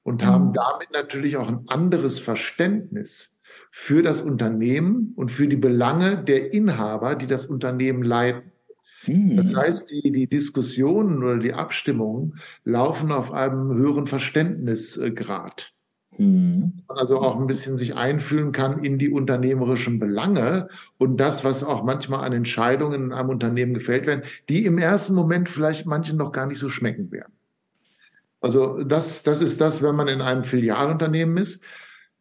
und 0.03 0.21
mhm. 0.21 0.25
haben 0.25 0.53
damit 0.53 0.91
natürlich 0.91 1.37
auch 1.37 1.47
ein 1.47 1.67
anderes 1.67 2.19
Verständnis 2.19 3.35
für 3.71 4.03
das 4.03 4.21
Unternehmen 4.21 5.13
und 5.15 5.31
für 5.31 5.47
die 5.47 5.55
Belange 5.55 6.23
der 6.23 6.53
Inhaber, 6.53 7.15
die 7.15 7.27
das 7.27 7.45
Unternehmen 7.45 8.03
leiten. 8.03 8.51
Das 9.05 9.49
hm. 9.49 9.55
heißt, 9.55 9.91
die, 9.91 10.11
die 10.11 10.27
Diskussionen 10.27 11.23
oder 11.23 11.37
die 11.37 11.53
Abstimmungen 11.53 12.39
laufen 12.63 13.11
auf 13.11 13.31
einem 13.31 13.73
höheren 13.73 14.07
Verständnisgrad. 14.07 15.73
Mhm. 16.17 16.73
Also 16.87 17.19
auch 17.19 17.39
ein 17.39 17.47
bisschen 17.47 17.77
sich 17.77 17.95
einfühlen 17.95 18.51
kann 18.51 18.83
in 18.83 18.97
die 18.97 19.09
unternehmerischen 19.09 19.99
Belange 19.99 20.69
und 20.97 21.17
das, 21.17 21.43
was 21.43 21.63
auch 21.63 21.83
manchmal 21.83 22.23
an 22.23 22.33
Entscheidungen 22.33 23.05
in 23.05 23.13
einem 23.13 23.29
Unternehmen 23.29 23.73
gefällt 23.73 24.07
werden, 24.07 24.23
die 24.49 24.65
im 24.65 24.77
ersten 24.77 25.13
Moment 25.13 25.49
vielleicht 25.49 25.85
manchen 25.85 26.17
noch 26.17 26.31
gar 26.31 26.45
nicht 26.45 26.59
so 26.59 26.69
schmecken 26.69 27.11
werden. 27.11 27.33
Also 28.41 28.83
das, 28.83 29.23
das 29.23 29.41
ist 29.41 29.59
das, 29.59 29.81
wenn 29.81 29.95
man 29.95 30.07
in 30.07 30.21
einem 30.21 30.43
Filialunternehmen 30.43 31.37
ist. 31.37 31.63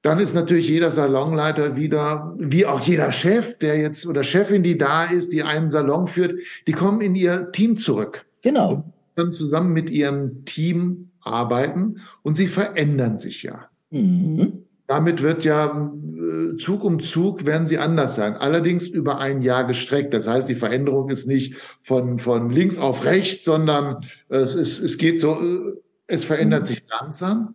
Dann 0.04 0.18
ist 0.18 0.34
natürlich 0.34 0.68
jeder 0.68 0.90
Salonleiter 0.90 1.76
wieder, 1.76 2.34
wie 2.38 2.66
auch 2.66 2.80
jeder 2.80 3.10
Chef, 3.10 3.56
der 3.56 3.78
jetzt 3.78 4.06
oder 4.06 4.22
Chefin, 4.22 4.62
die 4.62 4.76
da 4.76 5.06
ist, 5.06 5.32
die 5.32 5.42
einen 5.42 5.70
Salon 5.70 6.08
führt, 6.08 6.34
die 6.66 6.72
kommen 6.72 7.00
in 7.00 7.14
ihr 7.14 7.50
Team 7.52 7.78
zurück. 7.78 8.26
Genau. 8.42 8.84
Dann 9.14 9.32
zusammen 9.32 9.72
mit 9.72 9.88
ihrem 9.88 10.44
Team 10.44 11.08
arbeiten 11.22 12.02
und 12.22 12.34
sie 12.34 12.48
verändern 12.48 13.18
sich 13.18 13.44
ja. 13.44 13.70
Mhm. 13.88 14.64
Damit 14.86 15.22
wird 15.22 15.42
ja 15.42 15.90
äh, 15.94 16.58
Zug 16.58 16.84
um 16.84 17.00
Zug 17.00 17.46
werden 17.46 17.66
sie 17.66 17.78
anders 17.78 18.14
sein. 18.14 18.34
Allerdings 18.36 18.86
über 18.86 19.20
ein 19.20 19.40
Jahr 19.40 19.66
gestreckt. 19.66 20.12
Das 20.12 20.28
heißt, 20.28 20.46
die 20.50 20.54
Veränderung 20.54 21.08
ist 21.08 21.26
nicht 21.26 21.54
von, 21.80 22.18
von 22.18 22.50
links 22.50 22.76
auf 22.76 23.06
rechts, 23.06 23.46
sondern 23.46 24.04
es, 24.28 24.54
ist, 24.54 24.80
es 24.80 24.98
geht 24.98 25.18
so, 25.18 25.40
äh, 25.40 25.80
es 26.08 26.26
verändert 26.26 26.64
mhm. 26.64 26.66
sich 26.66 26.82
langsam. 26.90 27.54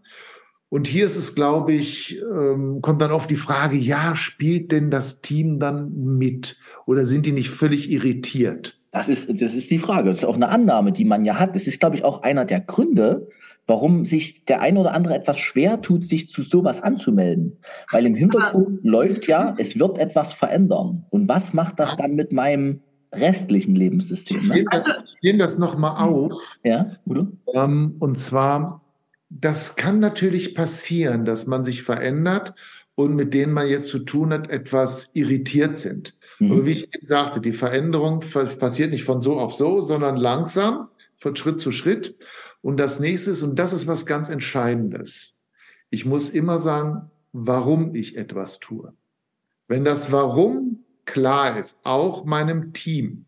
Und 0.70 0.88
hier 0.88 1.06
ist 1.06 1.18
es, 1.18 1.34
glaube 1.34 1.74
ich, 1.74 2.22
ähm, 2.22 2.82
kommt 2.82 3.02
dann 3.02 3.12
oft 3.12 3.30
die 3.30 3.36
Frage, 3.36 3.76
ja, 3.76 4.16
spielt 4.16 4.72
denn 4.72 4.92
das 4.92 5.22
Team 5.22 5.60
dann 5.60 5.92
mit? 6.18 6.58
Oder 6.86 7.06
sind 7.08 7.26
die 7.26 7.32
nicht 7.32 7.50
völlig 7.50 7.90
irritiert? 7.90 8.80
Das 8.92 9.08
ist, 9.08 9.30
das 9.30 9.54
ist 9.54 9.72
die 9.72 9.80
Frage. 9.80 10.10
Das 10.10 10.20
ist 10.20 10.26
auch 10.26 10.36
eine 10.36 10.50
Annahme, 10.50 10.92
die 10.92 11.06
man 11.06 11.26
ja 11.26 11.40
hat. 11.40 11.56
Das 11.56 11.68
ist, 11.68 11.80
glaube 11.80 11.96
ich, 11.96 12.04
auch 12.04 12.22
einer 12.22 12.46
der 12.46 12.60
Gründe, 12.60 13.28
warum 13.66 14.06
sich 14.06 14.46
der 14.46 14.62
eine 14.62 14.80
oder 14.80 14.94
andere 14.94 15.16
etwas 15.16 15.40
schwer 15.40 15.82
tut, 15.82 16.06
sich 16.06 16.30
zu 16.30 16.42
sowas 16.44 16.82
anzumelden. 16.82 17.58
Weil 17.92 18.06
im 18.06 18.16
Hintergrund 18.16 18.80
Aber, 18.80 18.90
läuft 18.90 19.28
ja, 19.28 19.56
es 19.58 19.80
wird 19.80 19.98
etwas 19.98 20.34
verändern. 20.34 21.06
Und 21.10 21.28
was 21.28 21.54
macht 21.54 21.80
das 21.80 21.96
dann 21.96 22.16
mit 22.16 22.32
meinem 22.32 22.82
restlichen 23.14 23.76
Lebenssystem? 23.76 24.48
Ne? 24.48 24.66
Also, 24.70 24.92
ich 25.06 25.24
nehme 25.24 25.40
das 25.40 25.58
nochmal 25.58 26.08
auf. 26.08 26.60
Ja, 26.64 26.98
oder? 27.06 27.28
Ähm, 27.54 27.96
und 28.00 28.18
zwar, 28.18 28.82
das 29.30 29.76
kann 29.76 30.00
natürlich 30.00 30.56
passieren, 30.56 31.24
dass 31.24 31.48
man 31.48 31.64
sich 31.64 31.84
verändert 31.84 32.56
und 32.96 33.16
mit 33.16 33.34
denen 33.34 33.54
man 33.54 33.68
jetzt 33.68 33.90
zu 33.90 34.00
tun 34.00 34.34
hat, 34.34 34.50
etwas 34.50 35.10
irritiert 35.14 35.78
sind. 35.78 36.18
Mhm. 36.40 36.52
Aber 36.52 36.66
wie 36.66 36.72
ich 36.72 36.94
eben 36.94 37.06
sagte, 37.06 37.40
die 37.40 37.54
Veränderung 37.54 38.22
passiert 38.60 38.92
nicht 38.92 39.04
von 39.04 39.22
so 39.22 39.38
auf 39.38 39.54
so, 39.54 39.82
sondern 39.82 40.18
langsam, 40.18 40.90
von 41.20 41.36
Schritt 41.36 41.62
zu 41.62 41.72
Schritt. 41.72 42.18
Und 42.62 42.78
das 42.78 43.00
nächste 43.00 43.32
ist, 43.32 43.44
und 43.44 43.58
das 43.58 43.74
ist 43.74 43.88
was 43.88 44.06
ganz 44.06 44.30
Entscheidendes, 44.30 45.36
ich 45.92 46.06
muss 46.06 46.30
immer 46.30 46.60
sagen, 46.60 47.10
warum 47.32 47.96
ich 47.96 48.18
etwas 48.18 48.60
tue. 48.60 48.94
Wenn 49.68 49.86
das 49.86 50.12
Warum 50.12 50.84
klar 51.06 51.58
ist, 51.60 51.78
auch 51.84 52.26
meinem 52.26 52.74
Team, 52.74 53.26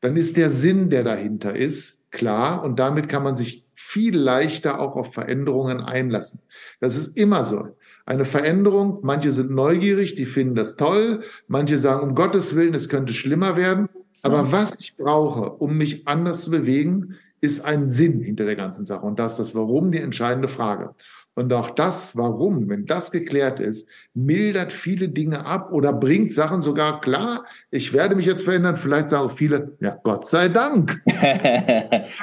dann 0.00 0.16
ist 0.16 0.36
der 0.36 0.50
Sinn, 0.50 0.90
der 0.90 1.04
dahinter 1.04 1.56
ist, 1.56 2.10
klar 2.10 2.62
und 2.62 2.78
damit 2.78 3.08
kann 3.08 3.22
man 3.22 3.36
sich 3.36 3.64
viel 3.88 4.14
leichter 4.14 4.80
auch 4.80 4.96
auf 4.96 5.14
Veränderungen 5.14 5.80
einlassen. 5.80 6.40
Das 6.78 6.94
ist 6.94 7.16
immer 7.16 7.44
so. 7.44 7.68
Eine 8.04 8.26
Veränderung, 8.26 8.98
manche 9.02 9.32
sind 9.32 9.50
neugierig, 9.50 10.14
die 10.14 10.26
finden 10.26 10.54
das 10.54 10.76
toll, 10.76 11.22
manche 11.46 11.78
sagen, 11.78 12.06
um 12.06 12.14
Gottes 12.14 12.54
Willen, 12.54 12.74
es 12.74 12.90
könnte 12.90 13.14
schlimmer 13.14 13.56
werden. 13.56 13.88
Aber 14.22 14.52
was 14.52 14.78
ich 14.78 14.94
brauche, 14.96 15.52
um 15.52 15.78
mich 15.78 16.06
anders 16.06 16.42
zu 16.42 16.50
bewegen, 16.50 17.14
ist 17.40 17.64
ein 17.64 17.90
Sinn 17.90 18.20
hinter 18.20 18.44
der 18.44 18.56
ganzen 18.56 18.84
Sache. 18.84 19.06
Und 19.06 19.18
das 19.18 19.32
ist 19.32 19.38
das 19.38 19.54
Warum 19.54 19.90
die 19.90 20.00
entscheidende 20.00 20.48
Frage. 20.48 20.94
Und 21.38 21.52
auch 21.52 21.70
das 21.70 22.16
Warum, 22.16 22.68
wenn 22.68 22.86
das 22.86 23.12
geklärt 23.12 23.60
ist, 23.60 23.88
mildert 24.12 24.72
viele 24.72 25.08
Dinge 25.08 25.46
ab 25.46 25.70
oder 25.70 25.92
bringt 25.92 26.32
Sachen 26.32 26.62
sogar 26.62 27.00
klar. 27.00 27.44
Ich 27.70 27.92
werde 27.92 28.16
mich 28.16 28.26
jetzt 28.26 28.42
verändern. 28.42 28.76
Vielleicht 28.76 29.08
sagen 29.08 29.28
auch 29.28 29.30
viele, 29.30 29.76
ja, 29.78 29.96
Gott 30.02 30.26
sei 30.26 30.48
Dank. 30.48 31.00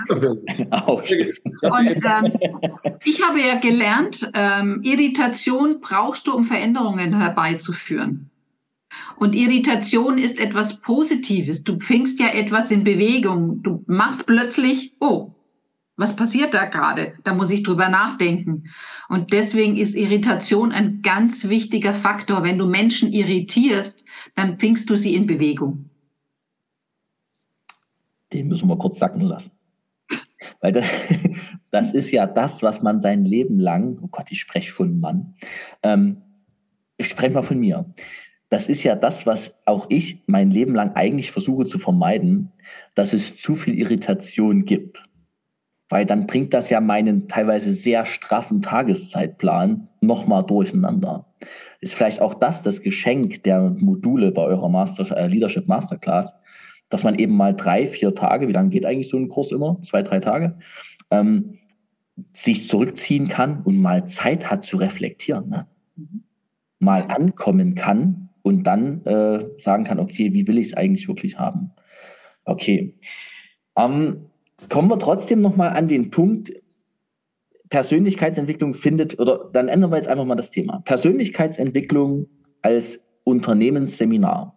Und 0.09 0.27
ähm, 0.51 2.33
ich 3.05 3.25
habe 3.25 3.39
ja 3.39 3.57
gelernt, 3.61 4.29
ähm, 4.33 4.81
Irritation 4.83 5.79
brauchst 5.79 6.27
du, 6.27 6.33
um 6.33 6.43
Veränderungen 6.43 7.17
herbeizuführen. 7.17 8.29
Und 9.15 9.33
Irritation 9.33 10.17
ist 10.17 10.41
etwas 10.41 10.81
Positives. 10.81 11.63
Du 11.63 11.79
fängst 11.79 12.19
ja 12.19 12.33
etwas 12.33 12.69
in 12.69 12.83
Bewegung. 12.83 13.63
Du 13.63 13.81
machst 13.87 14.25
plötzlich, 14.25 14.97
oh, 14.99 15.31
was 15.97 16.15
passiert 16.15 16.53
da 16.53 16.65
gerade? 16.65 17.13
Da 17.23 17.33
muss 17.33 17.49
ich 17.49 17.63
drüber 17.63 17.89
nachdenken. 17.89 18.65
Und 19.07 19.31
deswegen 19.31 19.77
ist 19.77 19.95
Irritation 19.95 20.71
ein 20.71 21.01
ganz 21.01 21.47
wichtiger 21.47 21.93
Faktor. 21.93 22.43
Wenn 22.43 22.57
du 22.57 22.65
Menschen 22.65 23.11
irritierst, 23.11 24.05
dann 24.35 24.59
fängst 24.59 24.89
du 24.89 24.97
sie 24.97 25.15
in 25.15 25.27
Bewegung. 25.27 25.89
Den 28.33 28.47
müssen 28.47 28.67
wir 28.67 28.77
kurz 28.77 28.99
sacken 28.99 29.21
lassen. 29.21 29.51
Weil 30.59 30.73
das, 30.73 30.85
das 31.71 31.93
ist 31.93 32.11
ja 32.11 32.25
das, 32.25 32.61
was 32.61 32.81
man 32.81 32.99
sein 32.99 33.23
Leben 33.23 33.59
lang, 33.59 33.99
oh 34.01 34.07
Gott, 34.07 34.27
ich 34.31 34.39
spreche 34.39 34.71
von 34.71 34.99
Mann, 34.99 35.35
ähm, 35.83 36.21
ich 36.97 37.09
spreche 37.09 37.33
mal 37.33 37.43
von 37.43 37.59
mir 37.59 37.85
das 38.49 38.67
ist 38.67 38.83
ja 38.83 38.95
das, 38.95 39.25
was 39.25 39.55
auch 39.65 39.87
ich 39.89 40.23
mein 40.27 40.51
Leben 40.51 40.75
lang 40.75 40.93
eigentlich 40.95 41.31
versuche 41.31 41.65
zu 41.65 41.79
vermeiden, 41.79 42.51
dass 42.93 43.13
es 43.13 43.37
zu 43.37 43.55
viel 43.55 43.77
Irritation 43.77 44.65
gibt. 44.65 45.04
Weil 45.95 46.05
dann 46.05 46.27
bringt 46.27 46.53
das 46.53 46.69
ja 46.69 46.81
meinen 46.81 47.29
teilweise 47.29 47.73
sehr 47.73 48.03
straffen 48.03 48.61
Tageszeitplan 48.61 49.87
nochmal 50.01 50.43
durcheinander. 50.43 51.25
Ist 51.79 51.95
vielleicht 51.95 52.19
auch 52.19 52.33
das 52.33 52.61
das 52.61 52.81
Geschenk 52.81 53.43
der 53.43 53.61
Module 53.61 54.33
bei 54.33 54.41
eurer 54.41 54.67
Master, 54.67 55.09
äh, 55.15 55.27
Leadership 55.27 55.69
Masterclass, 55.69 56.35
dass 56.89 57.05
man 57.05 57.15
eben 57.15 57.37
mal 57.37 57.55
drei, 57.55 57.87
vier 57.87 58.13
Tage, 58.13 58.49
wie 58.49 58.51
lange 58.51 58.71
geht 58.71 58.85
eigentlich 58.85 59.07
so 59.07 59.15
ein 59.15 59.29
Kurs 59.29 59.53
immer? 59.53 59.81
Zwei, 59.83 60.03
drei 60.03 60.19
Tage, 60.19 60.57
ähm, 61.11 61.59
sich 62.33 62.67
zurückziehen 62.67 63.29
kann 63.29 63.61
und 63.63 63.81
mal 63.81 64.05
Zeit 64.05 64.51
hat 64.51 64.65
zu 64.65 64.75
reflektieren. 64.75 65.47
Ne? 65.47 65.65
Mhm. 65.95 66.23
Mal 66.79 67.03
ankommen 67.03 67.73
kann 67.73 68.27
und 68.41 68.65
dann 68.65 69.05
äh, 69.05 69.45
sagen 69.59 69.85
kann, 69.85 69.99
okay, 69.99 70.33
wie 70.33 70.45
will 70.45 70.57
ich 70.57 70.67
es 70.67 70.73
eigentlich 70.73 71.07
wirklich 71.07 71.39
haben? 71.39 71.71
Okay. 72.43 72.97
Ähm, 73.77 74.25
kommen 74.69 74.89
wir 74.89 74.99
trotzdem 74.99 75.41
nochmal 75.41 75.69
an 75.69 75.87
den 75.87 76.09
Punkt, 76.09 76.51
Persönlichkeitsentwicklung 77.69 78.73
findet, 78.73 79.19
oder 79.19 79.49
dann 79.51 79.67
ändern 79.67 79.91
wir 79.91 79.97
jetzt 79.97 80.07
einfach 80.07 80.25
mal 80.25 80.35
das 80.35 80.51
Thema. 80.51 80.81
Persönlichkeitsentwicklung 80.85 82.27
als 82.61 82.99
Unternehmensseminar. 83.23 84.55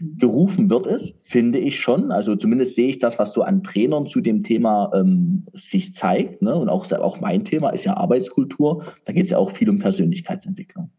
Gerufen 0.00 0.70
wird 0.70 0.86
es, 0.86 1.12
finde 1.18 1.58
ich 1.58 1.80
schon. 1.80 2.12
Also 2.12 2.36
zumindest 2.36 2.76
sehe 2.76 2.88
ich 2.88 3.00
das, 3.00 3.18
was 3.18 3.32
so 3.32 3.42
an 3.42 3.64
Trainern 3.64 4.06
zu 4.06 4.20
dem 4.20 4.44
Thema 4.44 4.92
ähm, 4.94 5.46
sich 5.54 5.92
zeigt. 5.92 6.40
Ne? 6.40 6.54
Und 6.54 6.68
auch, 6.68 6.90
auch 6.92 7.20
mein 7.20 7.44
Thema 7.44 7.70
ist 7.70 7.84
ja 7.84 7.96
Arbeitskultur. 7.96 8.84
Da 9.04 9.12
geht 9.12 9.24
es 9.24 9.30
ja 9.30 9.38
auch 9.38 9.50
viel 9.50 9.68
um 9.68 9.80
Persönlichkeitsentwicklung. 9.80 10.92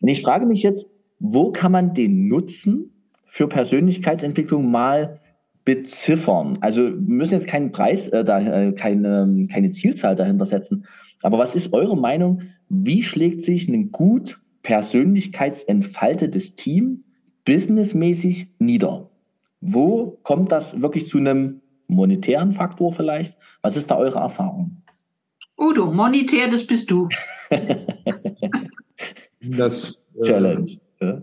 Und 0.00 0.08
ich 0.08 0.20
frage 0.20 0.44
mich 0.44 0.62
jetzt, 0.62 0.86
wo 1.18 1.52
kann 1.52 1.72
man 1.72 1.94
den 1.94 2.28
Nutzen 2.28 2.92
für 3.24 3.48
Persönlichkeitsentwicklung 3.48 4.70
mal 4.70 5.20
beziffern? 5.64 6.58
Also 6.60 6.82
wir 6.82 6.92
müssen 6.96 7.34
jetzt 7.34 7.46
keinen 7.46 7.72
Preis, 7.72 8.08
äh, 8.08 8.24
da, 8.24 8.40
äh, 8.40 8.72
keine, 8.72 9.46
keine 9.50 9.72
Zielzahl 9.72 10.16
dahinter 10.16 10.44
setzen. 10.44 10.86
Aber 11.22 11.38
was 11.38 11.54
ist 11.54 11.72
eure 11.72 11.96
Meinung? 11.96 12.42
Wie 12.68 13.02
schlägt 13.02 13.42
sich 13.42 13.68
ein 13.68 13.90
gut 13.90 14.40
persönlichkeitsentfaltetes 14.62 16.54
Team 16.54 17.04
businessmäßig 17.44 18.48
nieder? 18.58 19.10
Wo 19.60 20.18
kommt 20.22 20.52
das 20.52 20.80
wirklich 20.82 21.08
zu 21.08 21.18
einem 21.18 21.62
monetären 21.88 22.52
Faktor 22.52 22.92
vielleicht? 22.92 23.36
Was 23.62 23.76
ist 23.76 23.90
da 23.90 23.96
eure 23.96 24.18
Erfahrung? 24.18 24.82
Udo, 25.56 25.92
monetär, 25.92 26.50
das 26.50 26.66
bist 26.66 26.90
du. 26.90 27.08
das 29.40 30.06
äh, 30.18 30.22
Challenge. 30.22 30.70
Ja? 31.00 31.22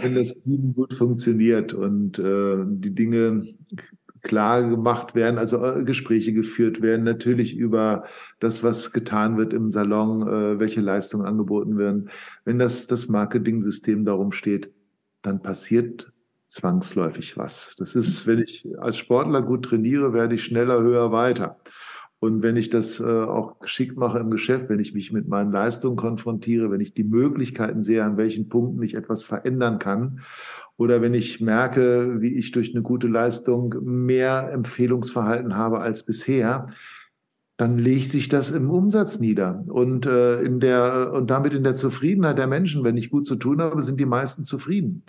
Wenn 0.00 0.14
das 0.14 0.34
Team 0.34 0.74
gut 0.74 0.94
funktioniert 0.94 1.72
und 1.72 2.18
äh, 2.18 2.64
die 2.66 2.94
Dinge 2.94 3.54
klar 4.26 4.68
gemacht 4.68 5.14
werden, 5.14 5.38
also 5.38 5.64
äh, 5.64 5.84
Gespräche 5.84 6.32
geführt 6.32 6.82
werden, 6.82 7.04
natürlich 7.04 7.56
über 7.56 8.04
das, 8.40 8.62
was 8.62 8.92
getan 8.92 9.36
wird 9.36 9.52
im 9.52 9.70
Salon, 9.70 10.22
äh, 10.22 10.58
welche 10.58 10.80
Leistungen 10.80 11.26
angeboten 11.26 11.78
werden. 11.78 12.10
Wenn 12.44 12.58
das, 12.58 12.86
das 12.86 13.08
Marketing-System 13.08 14.04
darum 14.04 14.32
steht, 14.32 14.72
dann 15.22 15.42
passiert 15.42 16.12
zwangsläufig 16.48 17.36
was. 17.36 17.74
Das 17.78 17.94
ist, 17.94 18.26
wenn 18.26 18.40
ich 18.40 18.66
als 18.78 18.96
Sportler 18.96 19.42
gut 19.42 19.64
trainiere, 19.64 20.12
werde 20.12 20.34
ich 20.34 20.44
schneller, 20.44 20.80
höher, 20.80 21.12
weiter. 21.12 21.58
Und 22.26 22.42
wenn 22.42 22.56
ich 22.56 22.70
das 22.70 22.98
äh, 22.98 23.04
auch 23.04 23.60
geschickt 23.60 23.96
mache 23.96 24.18
im 24.18 24.32
Geschäft, 24.32 24.68
wenn 24.68 24.80
ich 24.80 24.94
mich 24.94 25.12
mit 25.12 25.28
meinen 25.28 25.52
Leistungen 25.52 25.94
konfrontiere, 25.94 26.72
wenn 26.72 26.80
ich 26.80 26.92
die 26.92 27.04
Möglichkeiten 27.04 27.84
sehe, 27.84 28.02
an 28.02 28.16
welchen 28.16 28.48
Punkten 28.48 28.82
ich 28.82 28.94
etwas 28.94 29.24
verändern 29.24 29.78
kann, 29.78 30.20
oder 30.76 31.00
wenn 31.02 31.14
ich 31.14 31.40
merke, 31.40 32.20
wie 32.20 32.34
ich 32.34 32.50
durch 32.50 32.74
eine 32.74 32.82
gute 32.82 33.06
Leistung 33.06 33.76
mehr 33.82 34.50
Empfehlungsverhalten 34.52 35.56
habe 35.56 35.78
als 35.78 36.02
bisher, 36.02 36.66
dann 37.56 37.78
legt 37.78 38.10
sich 38.10 38.28
das 38.28 38.50
im 38.50 38.70
Umsatz 38.70 39.20
nieder 39.20 39.64
und 39.68 40.04
äh, 40.04 40.42
in 40.42 40.58
der 40.58 41.12
und 41.14 41.30
damit 41.30 41.54
in 41.54 41.62
der 41.62 41.76
Zufriedenheit 41.76 42.38
der 42.38 42.48
Menschen. 42.48 42.82
Wenn 42.82 42.96
ich 42.96 43.08
gut 43.08 43.24
zu 43.24 43.36
tun 43.36 43.62
habe, 43.62 43.80
sind 43.82 44.00
die 44.00 44.04
meisten 44.04 44.44
zufrieden. 44.44 45.04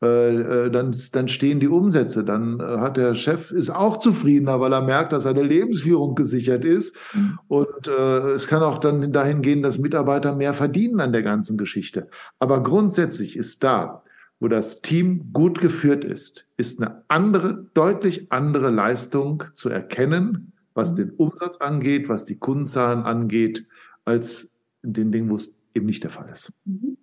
Äh, 0.00 0.70
dann 0.70 0.96
dann 1.12 1.28
stehen 1.28 1.60
die 1.60 1.68
Umsätze. 1.68 2.24
Dann 2.24 2.58
äh, 2.58 2.78
hat 2.78 2.96
der 2.96 3.14
Chef 3.14 3.50
ist 3.50 3.70
auch 3.70 3.98
zufriedener, 3.98 4.58
weil 4.58 4.72
er 4.72 4.80
merkt, 4.80 5.12
dass 5.12 5.24
seine 5.24 5.42
Lebensführung 5.42 6.14
gesichert 6.14 6.64
ist. 6.64 6.96
Mhm. 7.12 7.38
Und 7.48 7.88
äh, 7.88 8.30
es 8.30 8.46
kann 8.46 8.62
auch 8.62 8.78
dann 8.78 9.12
dahin 9.12 9.42
gehen, 9.42 9.62
dass 9.62 9.78
Mitarbeiter 9.78 10.34
mehr 10.34 10.54
verdienen 10.54 11.00
an 11.00 11.12
der 11.12 11.22
ganzen 11.22 11.58
Geschichte. 11.58 12.08
Aber 12.38 12.62
grundsätzlich 12.62 13.36
ist 13.36 13.62
da 13.62 14.02
wo 14.40 14.48
das 14.48 14.80
Team 14.80 15.32
gut 15.32 15.60
geführt 15.60 16.02
ist, 16.02 16.46
ist 16.56 16.80
eine 16.80 17.04
andere, 17.08 17.66
deutlich 17.74 18.32
andere 18.32 18.70
Leistung 18.70 19.44
zu 19.54 19.68
erkennen, 19.68 20.52
was 20.72 20.92
mhm. 20.92 20.96
den 20.96 21.10
Umsatz 21.10 21.58
angeht, 21.58 22.08
was 22.08 22.24
die 22.24 22.38
Kundenzahlen 22.38 23.02
angeht, 23.02 23.66
als 24.06 24.50
in 24.82 24.94
den 24.94 25.12
Dingen, 25.12 25.28
wo 25.28 25.36
es 25.36 25.54
eben 25.74 25.86
nicht 25.86 26.02
der 26.02 26.10
Fall 26.10 26.30
ist. 26.32 26.52
Mhm. 26.64 26.96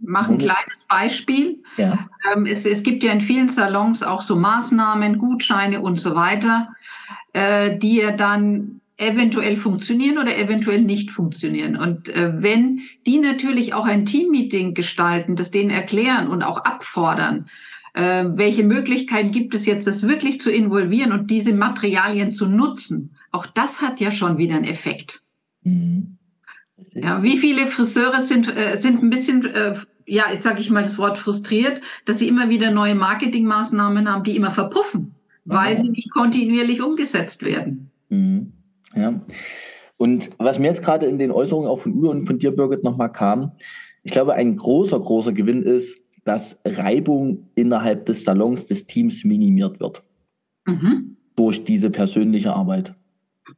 Mach 0.00 0.28
ein 0.28 0.38
kleines 0.38 0.86
Beispiel. 0.88 1.62
Ja. 1.76 2.08
Ähm, 2.32 2.46
es, 2.46 2.64
es, 2.64 2.82
gibt 2.82 3.02
ja 3.02 3.12
in 3.12 3.20
vielen 3.20 3.50
Salons 3.50 4.02
auch 4.02 4.22
so 4.22 4.36
Maßnahmen, 4.36 5.18
Gutscheine 5.18 5.80
und 5.80 5.96
so 5.96 6.14
weiter, 6.14 6.68
äh, 7.32 7.78
die 7.78 7.96
ja 7.96 8.12
dann 8.12 8.80
eventuell 8.96 9.56
funktionieren 9.56 10.18
oder 10.18 10.36
eventuell 10.36 10.82
nicht 10.82 11.10
funktionieren. 11.10 11.76
Und 11.76 12.08
äh, 12.08 12.42
wenn 12.42 12.82
die 13.06 13.18
natürlich 13.18 13.72
auch 13.72 13.86
ein 13.86 14.04
Teammeeting 14.04 14.74
gestalten, 14.74 15.36
das 15.36 15.50
denen 15.50 15.70
erklären 15.70 16.28
und 16.28 16.42
auch 16.42 16.64
abfordern, 16.64 17.46
äh, 17.94 18.24
welche 18.34 18.62
Möglichkeiten 18.62 19.32
gibt 19.32 19.54
es 19.54 19.66
jetzt, 19.66 19.86
das 19.86 20.06
wirklich 20.06 20.40
zu 20.40 20.50
involvieren 20.50 21.12
und 21.12 21.30
diese 21.30 21.52
Materialien 21.52 22.32
zu 22.32 22.46
nutzen, 22.46 23.16
auch 23.32 23.46
das 23.46 23.80
hat 23.80 24.00
ja 24.00 24.10
schon 24.10 24.38
wieder 24.38 24.56
einen 24.56 24.64
Effekt. 24.64 25.22
Mhm. 25.62 26.18
Ja, 26.92 27.22
wie 27.22 27.38
viele 27.38 27.66
Friseure 27.66 28.20
sind, 28.20 28.54
äh, 28.54 28.76
sind 28.76 29.02
ein 29.02 29.10
bisschen, 29.10 29.44
äh, 29.44 29.74
ja, 30.10 30.24
jetzt 30.32 30.42
sage 30.42 30.60
ich 30.60 30.70
mal 30.70 30.82
das 30.82 30.98
Wort 30.98 31.18
frustriert, 31.18 31.80
dass 32.04 32.18
sie 32.18 32.26
immer 32.26 32.48
wieder 32.48 32.72
neue 32.72 32.96
Marketingmaßnahmen 32.96 34.12
haben, 34.12 34.24
die 34.24 34.34
immer 34.34 34.50
verpuffen, 34.50 35.14
weil 35.44 35.76
sie 35.76 35.88
nicht 35.88 36.12
kontinuierlich 36.12 36.82
umgesetzt 36.82 37.44
werden. 37.44 37.90
Mhm. 38.08 38.52
Ja. 38.96 39.20
Und 39.96 40.30
was 40.38 40.58
mir 40.58 40.66
jetzt 40.66 40.82
gerade 40.82 41.06
in 41.06 41.18
den 41.18 41.30
Äußerungen 41.30 41.68
auch 41.68 41.78
von 41.78 41.92
Uwe 41.92 42.08
und 42.08 42.26
von 42.26 42.40
dir, 42.40 42.50
Birgit, 42.50 42.82
nochmal 42.82 43.12
kam, 43.12 43.52
ich 44.02 44.10
glaube, 44.10 44.34
ein 44.34 44.56
großer, 44.56 44.98
großer 44.98 45.32
Gewinn 45.32 45.62
ist, 45.62 46.00
dass 46.24 46.58
Reibung 46.64 47.48
innerhalb 47.54 48.06
des 48.06 48.24
Salons, 48.24 48.66
des 48.66 48.86
Teams 48.86 49.24
minimiert 49.24 49.78
wird. 49.78 50.02
Mhm. 50.66 51.16
Durch 51.36 51.62
diese 51.62 51.90
persönliche 51.90 52.52
Arbeit. 52.52 52.94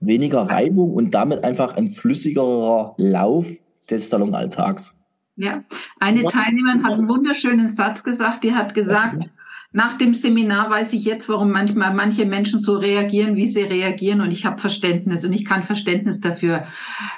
Weniger 0.00 0.42
Reibung 0.42 0.92
und 0.92 1.14
damit 1.14 1.44
einfach 1.44 1.76
ein 1.76 1.90
flüssigerer 1.90 2.94
Lauf 2.98 3.46
des 3.88 4.10
Salonalltags. 4.10 4.94
Ja, 5.36 5.64
eine 5.98 6.24
Teilnehmerin 6.24 6.84
hat 6.84 6.92
einen 6.92 7.08
wunderschönen 7.08 7.68
Satz 7.68 8.04
gesagt, 8.04 8.44
die 8.44 8.54
hat 8.54 8.74
gesagt, 8.74 9.30
nach 9.72 9.96
dem 9.96 10.14
Seminar 10.14 10.68
weiß 10.68 10.92
ich 10.92 11.04
jetzt, 11.04 11.28
warum 11.28 11.50
manchmal 11.50 11.94
manche 11.94 12.26
Menschen 12.26 12.60
so 12.60 12.76
reagieren, 12.76 13.36
wie 13.36 13.46
sie 13.46 13.62
reagieren 13.62 14.20
und 14.20 14.30
ich 14.30 14.44
habe 14.44 14.60
Verständnis 14.60 15.24
und 15.24 15.32
ich 15.32 15.46
kann 15.46 15.62
Verständnis 15.62 16.20
dafür, 16.20 16.64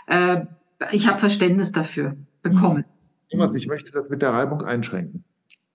äh, 0.07 0.43
ich 0.93 1.09
habe 1.09 1.19
Verständnis 1.19 1.73
dafür 1.73 2.17
bekommen. 2.43 2.85
Thomas, 3.31 3.55
ich 3.55 3.67
möchte 3.67 3.91
das 3.91 4.11
mit 4.11 4.23
der 4.23 4.31
Reibung 4.31 4.63
einschränken. 4.63 5.25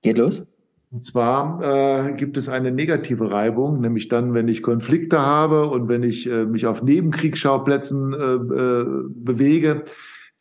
Geht 0.02 0.18
los. 0.18 0.46
Und 0.92 1.04
zwar 1.04 1.62
äh, 2.08 2.14
gibt 2.14 2.38
es 2.38 2.50
eine 2.50 2.72
negative 2.72 3.30
Reibung, 3.30 3.80
nämlich 3.82 4.08
dann, 4.08 4.34
wenn 4.34 4.48
ich 4.48 4.64
Konflikte 4.64 5.20
habe 5.20 5.70
und 5.70 5.88
wenn 5.88 6.02
ich 6.02 6.28
äh, 6.28 6.46
mich 6.46 6.66
auf 6.66 6.82
Nebenkriegsschauplätzen 6.82 8.14
äh, 8.14 8.18
äh, 8.18 8.86
bewege, 9.10 9.84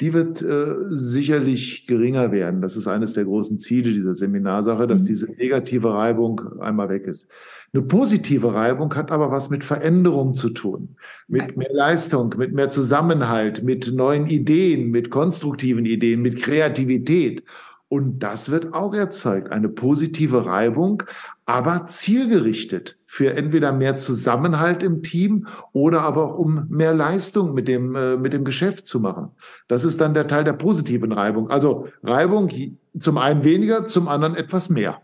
die 0.00 0.12
wird 0.12 0.42
äh, 0.42 0.74
sicherlich 0.90 1.86
geringer 1.86 2.30
werden. 2.30 2.62
Das 2.62 2.76
ist 2.76 2.86
eines 2.86 3.14
der 3.14 3.24
großen 3.24 3.58
Ziele 3.58 3.92
dieser 3.92 4.14
Seminarsache, 4.14 4.86
dass 4.86 5.02
mhm. 5.02 5.06
diese 5.06 5.26
negative 5.26 5.92
Reibung 5.92 6.40
einmal 6.60 6.88
weg 6.88 7.06
ist. 7.06 7.28
Eine 7.72 7.82
positive 7.82 8.54
Reibung 8.54 8.94
hat 8.94 9.10
aber 9.10 9.30
was 9.30 9.50
mit 9.50 9.62
Veränderung 9.62 10.34
zu 10.34 10.50
tun, 10.50 10.96
mit 11.26 11.56
mehr 11.56 11.72
Leistung, 11.72 12.34
mit 12.38 12.54
mehr 12.54 12.70
Zusammenhalt, 12.70 13.62
mit 13.62 13.92
neuen 13.92 14.26
Ideen, 14.26 14.90
mit 14.90 15.10
konstruktiven 15.10 15.84
Ideen, 15.84 16.22
mit 16.22 16.40
Kreativität. 16.40 17.42
Und 17.88 18.18
das 18.18 18.50
wird 18.50 18.74
auch 18.74 18.92
erzeugt. 18.92 19.50
Eine 19.50 19.70
positive 19.70 20.44
Reibung, 20.44 21.02
aber 21.46 21.86
zielgerichtet 21.86 22.98
für 23.06 23.34
entweder 23.34 23.72
mehr 23.72 23.96
Zusammenhalt 23.96 24.82
im 24.82 25.02
Team 25.02 25.46
oder 25.72 26.02
aber 26.02 26.34
auch 26.34 26.38
um 26.38 26.66
mehr 26.68 26.92
Leistung 26.92 27.54
mit 27.54 27.66
dem, 27.66 27.94
äh, 27.94 28.18
mit 28.18 28.34
dem 28.34 28.44
Geschäft 28.44 28.86
zu 28.86 29.00
machen. 29.00 29.30
Das 29.68 29.84
ist 29.84 30.02
dann 30.02 30.12
der 30.12 30.26
Teil 30.26 30.44
der 30.44 30.52
positiven 30.52 31.12
Reibung. 31.12 31.50
Also 31.50 31.88
Reibung 32.02 32.50
zum 32.98 33.16
einen 33.16 33.42
weniger, 33.42 33.86
zum 33.86 34.06
anderen 34.06 34.34
etwas 34.34 34.68
mehr. 34.68 35.00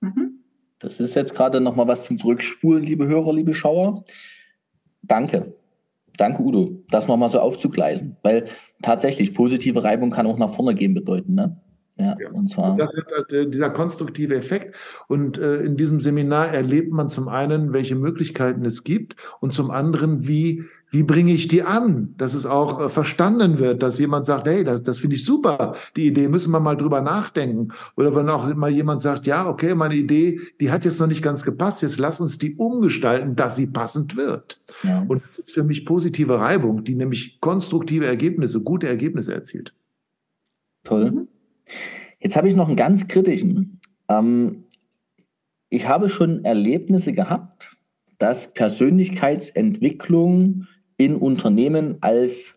Mhm. 0.00 0.44
Das 0.78 1.00
ist 1.00 1.16
jetzt 1.16 1.34
gerade 1.34 1.60
nochmal 1.60 1.88
was 1.88 2.04
zum 2.04 2.18
Zurückspulen, 2.18 2.84
liebe 2.84 3.08
Hörer, 3.08 3.32
liebe 3.32 3.54
Schauer. 3.54 4.04
Danke. 5.02 5.54
Danke, 6.16 6.42
Udo, 6.42 6.82
das 6.90 7.08
nochmal 7.08 7.30
so 7.30 7.40
aufzugleisen. 7.40 8.16
Weil 8.22 8.46
tatsächlich 8.82 9.34
positive 9.34 9.82
Reibung 9.84 10.10
kann 10.10 10.26
auch 10.26 10.38
nach 10.38 10.54
vorne 10.54 10.74
gehen 10.74 10.94
bedeuten. 10.94 11.34
Ne? 11.34 11.60
Ja, 11.98 12.16
ja, 12.20 12.30
und 12.30 12.48
zwar. 12.48 12.76
Das 12.76 12.92
ist 12.92 13.10
halt, 13.10 13.32
äh, 13.32 13.48
dieser 13.48 13.70
konstruktive 13.70 14.34
Effekt. 14.34 14.76
Und 15.08 15.38
äh, 15.38 15.62
in 15.62 15.76
diesem 15.76 16.00
Seminar 16.00 16.52
erlebt 16.52 16.92
man 16.92 17.08
zum 17.08 17.28
einen, 17.28 17.72
welche 17.72 17.96
Möglichkeiten 17.96 18.64
es 18.64 18.84
gibt 18.84 19.16
und 19.40 19.52
zum 19.52 19.70
anderen, 19.70 20.28
wie, 20.28 20.64
wie 20.96 21.02
bringe 21.02 21.32
ich 21.32 21.46
die 21.46 21.62
an, 21.62 22.14
dass 22.16 22.32
es 22.32 22.46
auch 22.46 22.80
äh, 22.80 22.88
verstanden 22.88 23.58
wird, 23.58 23.82
dass 23.82 23.98
jemand 23.98 24.24
sagt, 24.24 24.46
hey, 24.46 24.64
das, 24.64 24.82
das 24.82 24.98
finde 24.98 25.16
ich 25.16 25.26
super, 25.26 25.74
die 25.94 26.06
Idee, 26.06 26.28
müssen 26.28 26.50
wir 26.52 26.60
mal 26.60 26.74
drüber 26.74 27.02
nachdenken. 27.02 27.68
Oder 27.98 28.16
wenn 28.16 28.30
auch 28.30 28.54
mal 28.54 28.70
jemand 28.70 29.02
sagt, 29.02 29.26
ja, 29.26 29.46
okay, 29.46 29.74
meine 29.74 29.94
Idee, 29.94 30.40
die 30.58 30.70
hat 30.70 30.86
jetzt 30.86 30.98
noch 30.98 31.06
nicht 31.06 31.22
ganz 31.22 31.44
gepasst, 31.44 31.82
jetzt 31.82 31.98
lass 31.98 32.18
uns 32.18 32.38
die 32.38 32.54
umgestalten, 32.54 33.36
dass 33.36 33.56
sie 33.56 33.66
passend 33.66 34.16
wird. 34.16 34.58
Ja. 34.84 35.04
Und 35.06 35.22
das 35.28 35.40
ist 35.40 35.50
für 35.50 35.64
mich 35.64 35.84
positive 35.84 36.38
Reibung, 36.38 36.82
die 36.82 36.94
nämlich 36.94 37.42
konstruktive 37.42 38.06
Ergebnisse, 38.06 38.62
gute 38.62 38.88
Ergebnisse 38.88 39.34
erzielt. 39.34 39.74
Toll. 40.82 41.10
Mhm. 41.10 41.28
Jetzt 42.20 42.36
habe 42.36 42.48
ich 42.48 42.56
noch 42.56 42.68
einen 42.68 42.76
ganz 42.76 43.06
kritischen. 43.06 43.80
Ähm, 44.08 44.64
ich 45.68 45.88
habe 45.88 46.08
schon 46.08 46.46
Erlebnisse 46.46 47.12
gehabt, 47.12 47.76
dass 48.16 48.54
Persönlichkeitsentwicklung 48.54 50.66
in 50.96 51.16
Unternehmen 51.16 51.98
als, 52.00 52.54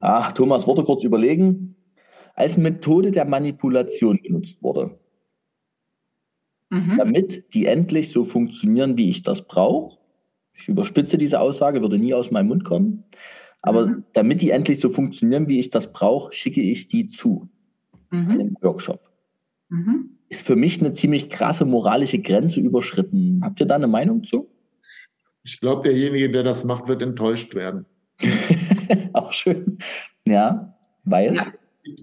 ach, 0.00 0.32
Thomas, 0.32 0.66
Worte 0.66 0.84
kurz 0.84 1.04
überlegen, 1.04 1.76
als 2.34 2.56
Methode 2.56 3.10
der 3.10 3.24
Manipulation 3.24 4.18
genutzt 4.22 4.62
wurde. 4.62 4.98
Mhm. 6.70 6.96
Damit 6.98 7.54
die 7.54 7.66
endlich 7.66 8.10
so 8.10 8.24
funktionieren, 8.24 8.96
wie 8.96 9.08
ich 9.08 9.22
das 9.22 9.46
brauche. 9.46 9.98
Ich 10.52 10.68
überspitze 10.68 11.18
diese 11.18 11.40
Aussage, 11.40 11.80
würde 11.80 11.98
nie 11.98 12.14
aus 12.14 12.30
meinem 12.30 12.48
Mund 12.48 12.64
kommen. 12.64 13.04
Aber 13.62 13.86
mhm. 13.86 14.04
damit 14.12 14.42
die 14.42 14.50
endlich 14.50 14.80
so 14.80 14.90
funktionieren, 14.90 15.48
wie 15.48 15.58
ich 15.58 15.70
das 15.70 15.92
brauche, 15.92 16.32
schicke 16.32 16.60
ich 16.60 16.86
die 16.88 17.08
zu. 17.08 17.48
Mhm. 18.10 18.30
Einem 18.30 18.56
Workshop. 18.60 19.00
Mhm. 19.68 20.10
Ist 20.28 20.42
für 20.42 20.56
mich 20.56 20.80
eine 20.80 20.92
ziemlich 20.92 21.30
krasse 21.30 21.64
moralische 21.64 22.18
Grenze 22.18 22.60
überschritten. 22.60 23.40
Habt 23.42 23.60
ihr 23.60 23.66
da 23.66 23.76
eine 23.76 23.88
Meinung 23.88 24.24
zu? 24.24 24.48
Ich 25.48 25.60
glaube, 25.60 25.88
derjenige, 25.88 26.30
der 26.30 26.42
das 26.42 26.64
macht, 26.64 26.88
wird 26.88 27.00
enttäuscht 27.00 27.54
werden. 27.54 27.86
Auch 29.14 29.32
schön. 29.32 29.78
Ja, 30.26 30.74
weil. 31.04 31.34
Ja. 31.34 31.46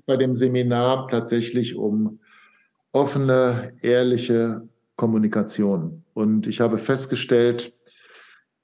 Bei 0.08 0.18
dem 0.18 0.36
Seminar 0.36 1.08
tatsächlich 1.10 1.76
um 1.76 2.20
offene, 2.92 3.74
ehrliche 3.82 4.68
Kommunikation. 4.96 6.04
Und 6.16 6.48
ich 6.48 6.60
habe 6.60 6.80
festgestellt, 6.80 7.72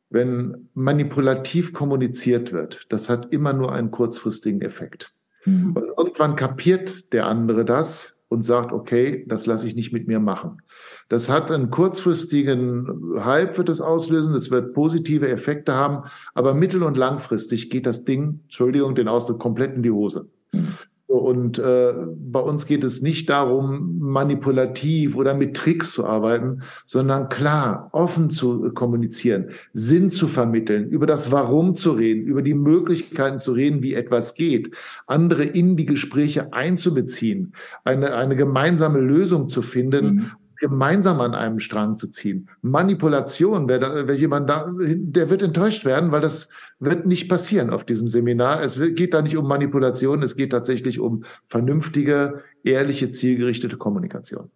wenn 0.09 0.69
manipulativ 0.73 1.73
kommuniziert 1.73 2.51
wird, 2.51 2.87
das 2.89 3.07
hat 3.07 3.31
immer 3.31 3.53
nur 3.53 3.71
einen 3.71 3.91
kurzfristigen 3.91 4.61
Effekt. 4.63 5.13
Mhm. 5.45 5.73
Und 5.75 5.83
irgendwann 5.95 6.35
kapiert 6.35 7.13
der 7.13 7.27
andere 7.27 7.65
das 7.65 8.19
und 8.31 8.43
sagt, 8.43 8.71
okay, 8.71 9.25
das 9.27 9.45
lasse 9.45 9.67
ich 9.67 9.75
nicht 9.75 9.91
mit 9.91 10.07
mir 10.07 10.21
machen. 10.21 10.61
Das 11.09 11.29
hat 11.29 11.51
einen 11.51 11.69
kurzfristigen 11.69 13.13
Hype, 13.19 13.57
wird 13.57 13.67
es 13.67 13.81
auslösen, 13.81 14.33
es 14.35 14.49
wird 14.49 14.73
positive 14.73 15.27
Effekte 15.27 15.73
haben, 15.73 16.09
aber 16.33 16.53
mittel- 16.53 16.83
und 16.83 16.95
langfristig 16.95 17.69
geht 17.69 17.85
das 17.85 18.05
Ding, 18.05 18.39
Entschuldigung, 18.43 18.95
den 18.95 19.09
Ausdruck, 19.09 19.39
komplett 19.39 19.75
in 19.75 19.83
die 19.83 19.91
Hose. 19.91 20.29
Und 21.11 21.59
äh, 21.59 21.93
bei 22.15 22.39
uns 22.39 22.65
geht 22.65 22.83
es 22.83 23.01
nicht 23.01 23.29
darum, 23.29 23.99
manipulativ 23.99 25.15
oder 25.15 25.33
mit 25.33 25.57
Tricks 25.57 25.91
zu 25.91 26.05
arbeiten, 26.05 26.61
sondern 26.85 27.27
klar, 27.27 27.89
offen 27.91 28.29
zu 28.29 28.71
kommunizieren, 28.71 29.49
Sinn 29.73 30.09
zu 30.09 30.27
vermitteln, 30.27 30.89
über 30.89 31.05
das 31.05 31.31
Warum 31.31 31.75
zu 31.75 31.91
reden, 31.91 32.25
über 32.25 32.41
die 32.41 32.53
Möglichkeiten 32.53 33.39
zu 33.39 33.51
reden, 33.51 33.81
wie 33.81 33.93
etwas 33.93 34.35
geht, 34.35 34.73
andere 35.05 35.43
in 35.43 35.75
die 35.75 35.85
Gespräche 35.85 36.53
einzubeziehen, 36.53 37.53
eine, 37.83 38.15
eine 38.15 38.37
gemeinsame 38.37 38.99
Lösung 38.99 39.49
zu 39.49 39.61
finden, 39.61 40.15
mhm 40.15 40.31
gemeinsam 40.61 41.19
an 41.21 41.33
einem 41.33 41.59
Strang 41.59 41.97
zu 41.97 42.07
ziehen. 42.07 42.47
Manipulation, 42.61 43.67
wer, 43.67 43.79
da, 43.79 44.07
wer 44.07 44.13
jemand 44.13 44.47
da, 44.47 44.71
der 44.77 45.31
wird 45.31 45.41
enttäuscht 45.41 45.85
werden, 45.85 46.11
weil 46.11 46.21
das 46.21 46.49
wird 46.81 47.05
nicht 47.05 47.29
passieren 47.29 47.69
auf 47.69 47.85
diesem 47.85 48.07
Seminar. 48.07 48.61
Es 48.61 48.79
geht 48.95 49.13
da 49.13 49.21
nicht 49.21 49.37
um 49.37 49.47
Manipulation, 49.47 50.23
es 50.23 50.35
geht 50.35 50.51
tatsächlich 50.51 50.99
um 50.99 51.23
vernünftige, 51.45 52.43
ehrliche, 52.63 53.11
zielgerichtete 53.11 53.77
Kommunikation. 53.77 54.49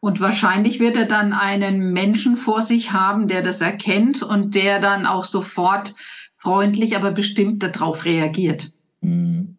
Und 0.00 0.20
wahrscheinlich 0.20 0.80
wird 0.80 0.96
er 0.96 1.06
dann 1.06 1.32
einen 1.32 1.92
Menschen 1.92 2.36
vor 2.36 2.62
sich 2.62 2.92
haben, 2.92 3.28
der 3.28 3.42
das 3.42 3.60
erkennt 3.60 4.22
und 4.24 4.56
der 4.56 4.80
dann 4.80 5.06
auch 5.06 5.24
sofort 5.24 5.94
freundlich, 6.34 6.96
aber 6.96 7.12
bestimmt 7.12 7.62
darauf 7.62 8.04
reagiert. 8.04 8.72
Mhm. 9.00 9.56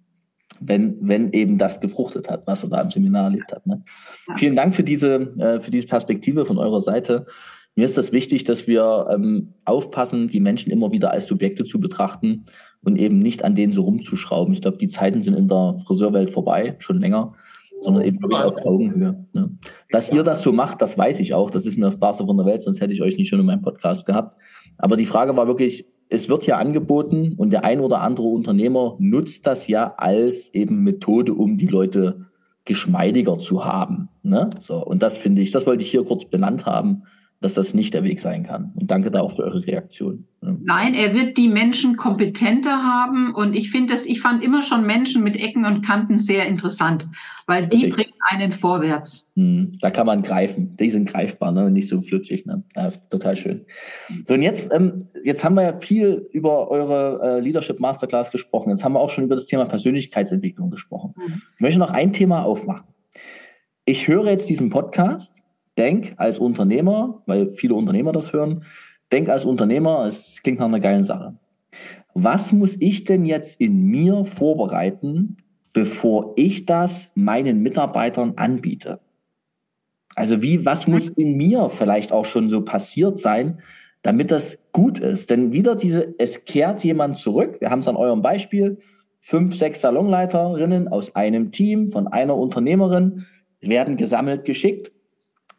Wenn, 0.60 0.98
wenn 1.02 1.32
eben 1.34 1.58
das 1.58 1.80
gefruchtet 1.80 2.30
hat, 2.30 2.48
was 2.48 2.64
er 2.64 2.70
da 2.70 2.82
im 2.82 2.92
Seminar 2.92 3.26
erlebt 3.26 3.52
hat. 3.52 3.66
Ne? 3.66 3.84
Ja. 4.28 4.36
Vielen 4.36 4.56
Dank 4.56 4.76
für 4.76 4.84
diese, 4.84 5.16
äh, 5.40 5.60
für 5.60 5.72
diese 5.72 5.88
Perspektive 5.88 6.46
von 6.46 6.58
eurer 6.58 6.82
Seite. 6.82 7.28
Mir 7.78 7.86
ist 7.86 7.98
das 7.98 8.12
wichtig, 8.12 8.44
dass 8.44 8.68
wir 8.68 9.08
ähm, 9.10 9.54
aufpassen, 9.64 10.28
die 10.28 10.40
Menschen 10.40 10.72
immer 10.72 10.92
wieder 10.92 11.12
als 11.12 11.28
Subjekte 11.28 11.64
zu 11.64 11.80
betrachten 11.80 12.44
und 12.84 12.98
eben 12.98 13.20
nicht 13.20 13.46
an 13.46 13.56
denen 13.56 13.72
so 13.72 13.84
rumzuschrauben. 13.84 14.54
Ich 14.54 14.62
glaube, 14.62 14.78
die 14.78 14.88
Zeiten 14.88 15.22
sind 15.22 15.36
in 15.36 15.48
der 15.48 15.76
Friseurwelt 15.86 16.32
vorbei, 16.32 16.76
schon 16.80 17.00
länger 17.00 17.34
sondern 17.82 18.04
eben 18.04 18.22
wirklich 18.22 18.42
auf 18.42 18.66
Augenhöhe. 18.66 19.26
Ne? 19.34 19.52
Dass 19.92 20.12
ihr 20.12 20.24
das 20.24 20.42
so 20.42 20.52
macht, 20.52 20.82
das 20.82 20.98
weiß 20.98 21.20
ich 21.20 21.34
auch. 21.34 21.52
Das 21.52 21.66
ist 21.66 21.78
mir 21.78 21.86
das 21.86 21.98
Klarste 21.98 22.26
von 22.26 22.38
der 22.38 22.46
Welt, 22.46 22.64
sonst 22.64 22.82
hätte 22.82 22.94
ich 22.94 23.02
euch 23.02 23.18
nicht 23.18 23.30
schon 23.30 23.40
in 23.40 23.46
meinem 23.46 23.62
Podcast 23.62 24.06
gehabt. 24.06 24.36
Aber 24.78 24.98
die 24.98 25.06
Frage 25.06 25.36
war 25.38 25.48
wirklich, 25.48 25.86
es 26.10 26.30
wird 26.30 26.46
ja 26.46 26.58
angeboten 26.58 27.34
und 27.38 27.52
der 27.52 27.64
ein 27.64 27.80
oder 27.80 28.02
andere 28.02 28.28
Unternehmer 28.28 28.96
nutzt 29.00 29.46
das 29.46 29.68
ja 29.68 29.94
als 29.98 30.54
eben 30.54 30.84
Methode, 30.84 31.34
um 31.34 31.58
die 31.58 31.68
Leute 31.68 32.26
geschmeidiger 32.66 33.40
zu 33.40 33.66
haben. 33.66 34.10
Ne? 34.24 34.50
So, 34.60 34.84
und 34.84 35.04
das 35.04 35.18
finde 35.18 35.42
ich, 35.42 35.52
das 35.52 35.68
wollte 35.68 35.84
ich 35.84 35.92
hier 35.92 36.04
kurz 36.04 36.26
benannt 36.26 36.66
haben, 36.66 37.04
dass 37.40 37.54
das 37.54 37.74
nicht 37.74 37.94
der 37.94 38.04
Weg 38.04 38.20
sein 38.20 38.44
kann. 38.44 38.74
Und 38.76 38.90
danke 38.90 39.12
da 39.12 39.22
auch 39.22 39.36
für 39.36 39.44
eure 39.44 39.66
Reaktion. 39.66 40.26
Nein, 40.42 40.94
er 40.94 41.14
wird 41.14 41.38
die 41.38 41.48
Menschen 41.48 41.98
kompetenter 41.98 42.84
haben 42.84 43.34
und 43.34 43.56
ich 43.56 43.72
finde 43.72 43.94
das, 43.94 44.06
ich 44.06 44.22
fand 44.22 44.44
immer 44.44 44.64
schon 44.64 44.86
Menschen 44.86 45.24
mit 45.24 45.36
Ecken 45.36 45.66
und 45.66 45.86
Kanten 45.86 46.18
sehr 46.18 46.46
interessant, 46.46 47.08
weil 47.48 47.68
die 47.68 47.88
bringen 47.88 48.14
einen 48.22 48.52
vorwärts. 48.52 49.28
Hm, 49.36 49.74
da 49.82 49.90
kann 49.90 50.06
man 50.06 50.22
greifen. 50.22 50.76
Die 50.78 50.90
sind 50.90 51.10
greifbar, 51.10 51.52
ne? 51.52 51.70
nicht 51.70 51.90
so 51.90 52.02
flutschig. 52.02 52.46
Ne? 52.46 52.64
Ja, 52.76 52.92
total 53.10 53.36
schön. 53.36 53.66
So, 54.26 54.36
und 54.36 54.42
jetzt, 54.42 54.72
ähm, 54.72 55.08
jetzt 55.24 55.44
haben 55.44 55.56
wir 55.56 55.64
ja 55.64 55.80
viel 55.80 56.28
über 56.32 56.70
eure 56.70 57.38
äh, 57.38 57.40
Leadership 57.40 57.80
Masterclass 57.80 58.32
gesprochen. 58.32 58.70
Jetzt 58.70 58.84
haben 58.84 58.94
wir 58.94 59.00
auch 59.00 59.10
schon 59.10 59.24
über 59.24 59.36
das 59.36 59.46
Thema 59.46 59.66
Persönlichkeitsentwicklung 59.66 60.70
gesprochen. 60.70 61.14
Mhm. 61.18 61.42
Ich 61.56 61.62
möchte 61.62 61.80
noch 61.80 61.92
ein 61.92 62.14
Thema 62.14 62.44
aufmachen. 62.44 62.86
Ich 63.86 64.08
höre 64.08 64.26
jetzt 64.26 64.50
diesen 64.50 64.70
Podcast 64.70 65.34
denk 65.78 66.14
als 66.18 66.40
Unternehmer, 66.40 67.22
weil 67.26 67.54
viele 67.54 67.76
Unternehmer 67.76 68.12
das 68.12 68.34
hören, 68.34 68.64
denk 69.12 69.30
als 69.30 69.46
Unternehmer, 69.46 70.06
es 70.06 70.42
klingt 70.44 70.60
nach 70.60 70.68
einer 70.68 70.80
geilen 70.80 71.04
Sache. 71.04 71.36
Was 72.14 72.52
muss 72.52 72.76
ich 72.80 73.04
denn 73.04 73.26
jetzt 73.26 73.62
in 73.62 73.84
mir 73.84 74.26
vorbereiten, 74.26 75.38
bevor 75.72 76.34
ich 76.36 76.66
das 76.66 77.10
meinen 77.14 77.62
Mitarbeitern 77.62 78.34
anbiete? 78.38 79.00
Also 80.16 80.42
wie, 80.42 80.66
was 80.66 80.88
muss 80.88 81.10
in 81.10 81.38
mir 81.38 81.70
vielleicht 81.70 82.12
auch 82.12 82.26
schon 82.26 82.50
so 82.50 82.62
passiert 82.62 83.20
sein, 83.20 83.60
damit 84.02 84.32
das 84.32 84.58
gut 84.72 84.98
ist? 84.98 85.30
Denn 85.30 85.52
wieder 85.52 85.76
diese, 85.76 86.16
es 86.18 86.44
kehrt 86.44 86.84
jemand 86.84 87.20
zurück. 87.20 87.58
Wir 87.60 87.70
haben 87.70 87.82
es 87.82 87.88
an 87.88 87.96
eurem 87.96 88.24
Beispiel. 88.24 88.80
Fünf, 89.20 89.56
sechs 89.56 89.82
Salonleiterinnen 89.82 90.88
aus 90.88 91.16
einem 91.16 91.52
Team 91.52 91.92
von 91.92 92.08
einer 92.08 92.36
Unternehmerin 92.36 93.28
werden 93.62 93.98
gesammelt 93.98 94.46
geschickt 94.46 94.92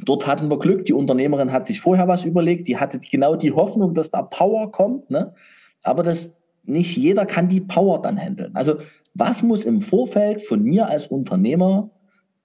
Dort 0.05 0.27
hatten 0.27 0.49
wir 0.49 0.59
Glück. 0.59 0.85
Die 0.85 0.93
Unternehmerin 0.93 1.53
hat 1.53 1.67
sich 1.67 1.81
vorher 1.81 2.07
was 2.07 2.25
überlegt. 2.25 2.69
Die 2.69 2.77
hatte 2.77 3.01
genau 3.01 3.37
die 3.37 3.53
Hoffnung, 3.53 3.95
dass 3.95 4.11
da 4.11 4.23
Power 4.23 4.71
kommt. 4.71 5.11
Ne? 5.11 5.35
Aber 5.83 6.03
das, 6.03 6.35
nicht 6.65 6.97
jeder 6.97 7.27
kann 7.27 7.49
die 7.49 7.61
Power 7.61 8.01
dann 8.01 8.17
handeln. 8.17 8.55
Also 8.55 8.77
was 9.15 9.43
muss 9.43 9.65
im 9.65 9.81
Vorfeld 9.81 10.43
von 10.43 10.63
mir 10.63 10.89
als 10.89 11.07
Unternehmer 11.07 11.91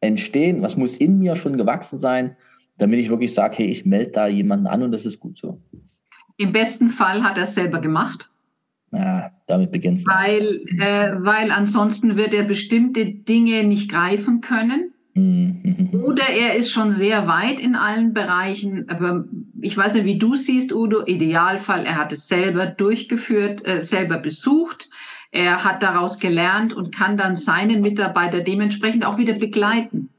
entstehen? 0.02 0.62
Was 0.62 0.76
muss 0.78 0.98
in 0.98 1.20
mir 1.20 1.36
schon 1.36 1.58
gewachsen 1.58 1.98
sein, 1.98 2.36
damit 2.78 3.00
ich 3.00 3.10
wirklich 3.10 3.34
sage, 3.34 3.58
hey, 3.58 3.68
ich 3.68 3.86
melde 3.86 4.12
da 4.12 4.28
jemanden 4.28 4.68
an 4.68 4.82
und 4.82 4.92
das 4.92 5.06
ist 5.06 5.20
gut 5.20 5.38
so. 5.38 5.62
Im 6.38 6.52
besten 6.52 6.90
Fall 6.90 7.24
hat 7.24 7.38
er 7.38 7.44
es 7.44 7.54
selber 7.54 7.80
gemacht. 7.80 8.32
Ja, 8.92 9.32
damit 9.48 9.72
beginnt 9.72 10.00
es. 10.00 10.06
Weil, 10.06 10.60
äh, 10.80 11.16
weil 11.20 11.52
ansonsten 11.52 12.16
wird 12.16 12.34
er 12.34 12.44
bestimmte 12.44 13.06
Dinge 13.06 13.64
nicht 13.64 13.92
greifen 13.92 14.42
können. 14.42 14.93
Mhm. 15.16 16.02
Oder 16.04 16.30
er 16.30 16.56
ist 16.56 16.72
schon 16.72 16.92
sehr 16.92 17.28
weit 17.28 17.60
in 17.60 17.76
allen 17.76 18.14
Bereichen. 18.14 18.90
Aber 18.90 19.26
ich 19.62 19.78
weiß 19.78 19.94
nicht, 19.94 20.06
wie 20.06 20.18
du 20.18 20.36
siehst, 20.36 20.74
Udo. 20.74 21.06
Idealfall, 21.06 21.86
er 21.86 21.98
hat 21.98 22.12
es 22.12 22.28
selber 22.28 22.66
durchgeführt, 22.66 23.66
äh, 23.66 23.84
selber 23.84 24.18
besucht. 24.18 24.90
Er 25.32 25.64
hat 25.64 25.84
daraus 25.84 26.20
gelernt 26.20 26.74
und 26.74 26.94
kann 26.94 27.18
dann 27.18 27.38
seine 27.38 27.78
Mitarbeiter 27.78 28.42
dementsprechend 28.42 29.06
auch 29.06 29.18
wieder 29.18 29.34
begleiten. 29.34 30.10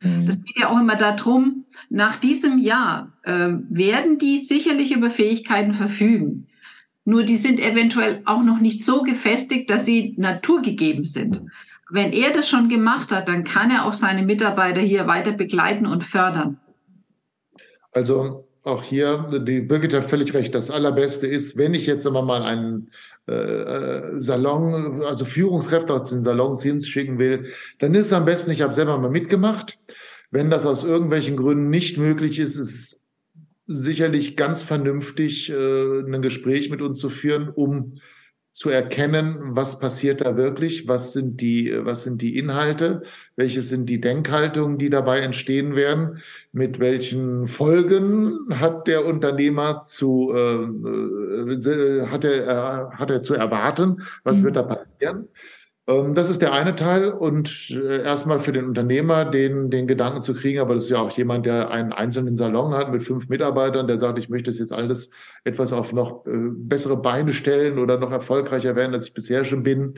Mhm. 0.00 0.26
Das 0.26 0.42
geht 0.42 0.58
ja 0.58 0.68
auch 0.68 0.78
immer 0.78 0.96
darum, 0.96 1.64
nach 1.88 2.16
diesem 2.16 2.58
Jahr 2.58 3.12
äh, 3.22 3.50
werden 3.68 4.18
die 4.18 4.38
sicherlich 4.38 4.92
über 4.92 5.10
Fähigkeiten 5.10 5.74
verfügen. 5.74 6.46
Nur 7.04 7.24
die 7.24 7.36
sind 7.36 7.58
eventuell 7.58 8.22
auch 8.26 8.42
noch 8.42 8.60
nicht 8.60 8.84
so 8.84 9.02
gefestigt, 9.02 9.70
dass 9.70 9.84
sie 9.84 10.14
naturgegeben 10.18 11.04
sind 11.04 11.42
wenn 11.92 12.12
er 12.12 12.32
das 12.32 12.48
schon 12.48 12.70
gemacht 12.70 13.10
hat, 13.10 13.28
dann 13.28 13.44
kann 13.44 13.70
er 13.70 13.84
auch 13.84 13.92
seine 13.92 14.22
Mitarbeiter 14.22 14.80
hier 14.80 15.06
weiter 15.06 15.32
begleiten 15.32 15.86
und 15.86 16.04
fördern. 16.04 16.58
Also 17.92 18.48
auch 18.62 18.82
hier, 18.82 19.42
die 19.46 19.60
Birgit 19.60 19.92
hat 19.92 20.08
völlig 20.08 20.32
recht. 20.32 20.54
Das 20.54 20.70
Allerbeste 20.70 21.26
ist, 21.26 21.58
wenn 21.58 21.74
ich 21.74 21.86
jetzt 21.86 22.06
immer 22.06 22.22
mal 22.22 22.42
einen 22.42 22.90
äh, 23.28 23.34
äh, 23.34 24.20
Salon, 24.20 25.02
also 25.02 25.26
Führungskräfte 25.26 25.92
aus 25.92 26.08
den 26.08 26.24
Salons 26.24 26.62
hinschicken 26.62 27.18
will, 27.18 27.52
dann 27.78 27.94
ist 27.94 28.06
es 28.06 28.12
am 28.14 28.24
besten, 28.24 28.52
ich 28.52 28.62
habe 28.62 28.72
selber 28.72 28.96
mal 28.96 29.10
mitgemacht. 29.10 29.78
Wenn 30.30 30.48
das 30.48 30.64
aus 30.64 30.84
irgendwelchen 30.84 31.36
Gründen 31.36 31.68
nicht 31.68 31.98
möglich 31.98 32.38
ist, 32.38 32.56
ist 32.56 32.70
es 32.70 33.00
sicherlich 33.66 34.36
ganz 34.36 34.62
vernünftig, 34.62 35.50
äh, 35.50 36.00
ein 36.00 36.22
Gespräch 36.22 36.70
mit 36.70 36.80
uns 36.80 36.98
zu 36.98 37.10
führen, 37.10 37.50
um 37.50 37.98
zu 38.54 38.68
erkennen, 38.68 39.56
was 39.56 39.78
passiert 39.78 40.20
da 40.20 40.36
wirklich, 40.36 40.86
was 40.86 41.14
sind 41.14 41.40
die, 41.40 41.72
was 41.84 42.04
sind 42.04 42.20
die 42.20 42.36
Inhalte, 42.36 43.02
welche 43.34 43.62
sind 43.62 43.86
die 43.86 44.00
Denkhaltungen, 44.00 44.76
die 44.78 44.90
dabei 44.90 45.20
entstehen 45.20 45.74
werden, 45.74 46.22
mit 46.52 46.78
welchen 46.78 47.46
Folgen 47.46 48.38
hat 48.50 48.86
der 48.86 49.06
Unternehmer 49.06 49.84
zu, 49.86 50.32
äh, 50.34 50.64
äh 50.64 52.06
hat 52.06 52.24
er, 52.24 52.46
äh, 52.46 52.96
hat 52.96 53.10
er 53.10 53.22
zu 53.22 53.34
erwarten, 53.34 54.02
was 54.22 54.40
mhm. 54.40 54.44
wird 54.44 54.56
da 54.56 54.62
passieren? 54.62 55.28
Ähm, 55.88 56.14
das 56.14 56.30
ist 56.30 56.42
der 56.42 56.52
eine 56.52 56.74
Teil 56.76 57.10
und 57.10 57.70
äh, 57.70 58.02
erstmal 58.02 58.38
für 58.38 58.52
den 58.52 58.66
Unternehmer 58.66 59.24
den, 59.24 59.70
den 59.70 59.86
Gedanken 59.86 60.22
zu 60.22 60.34
kriegen, 60.34 60.60
aber 60.60 60.74
das 60.74 60.84
ist 60.84 60.90
ja 60.90 61.00
auch 61.00 61.10
jemand, 61.16 61.46
der 61.46 61.70
einen 61.70 61.92
einzelnen 61.92 62.36
Salon 62.36 62.74
hat 62.74 62.92
mit 62.92 63.02
fünf 63.02 63.28
Mitarbeitern, 63.28 63.88
der 63.88 63.98
sagt, 63.98 64.18
ich 64.18 64.28
möchte 64.28 64.50
das 64.50 64.60
jetzt 64.60 64.72
alles 64.72 65.10
etwas 65.44 65.72
auf 65.72 65.92
noch 65.92 66.24
äh, 66.26 66.30
bessere 66.52 66.96
Beine 66.96 67.32
stellen 67.32 67.78
oder 67.78 67.98
noch 67.98 68.12
erfolgreicher 68.12 68.76
werden, 68.76 68.94
als 68.94 69.08
ich 69.08 69.14
bisher 69.14 69.44
schon 69.44 69.64
bin. 69.64 69.94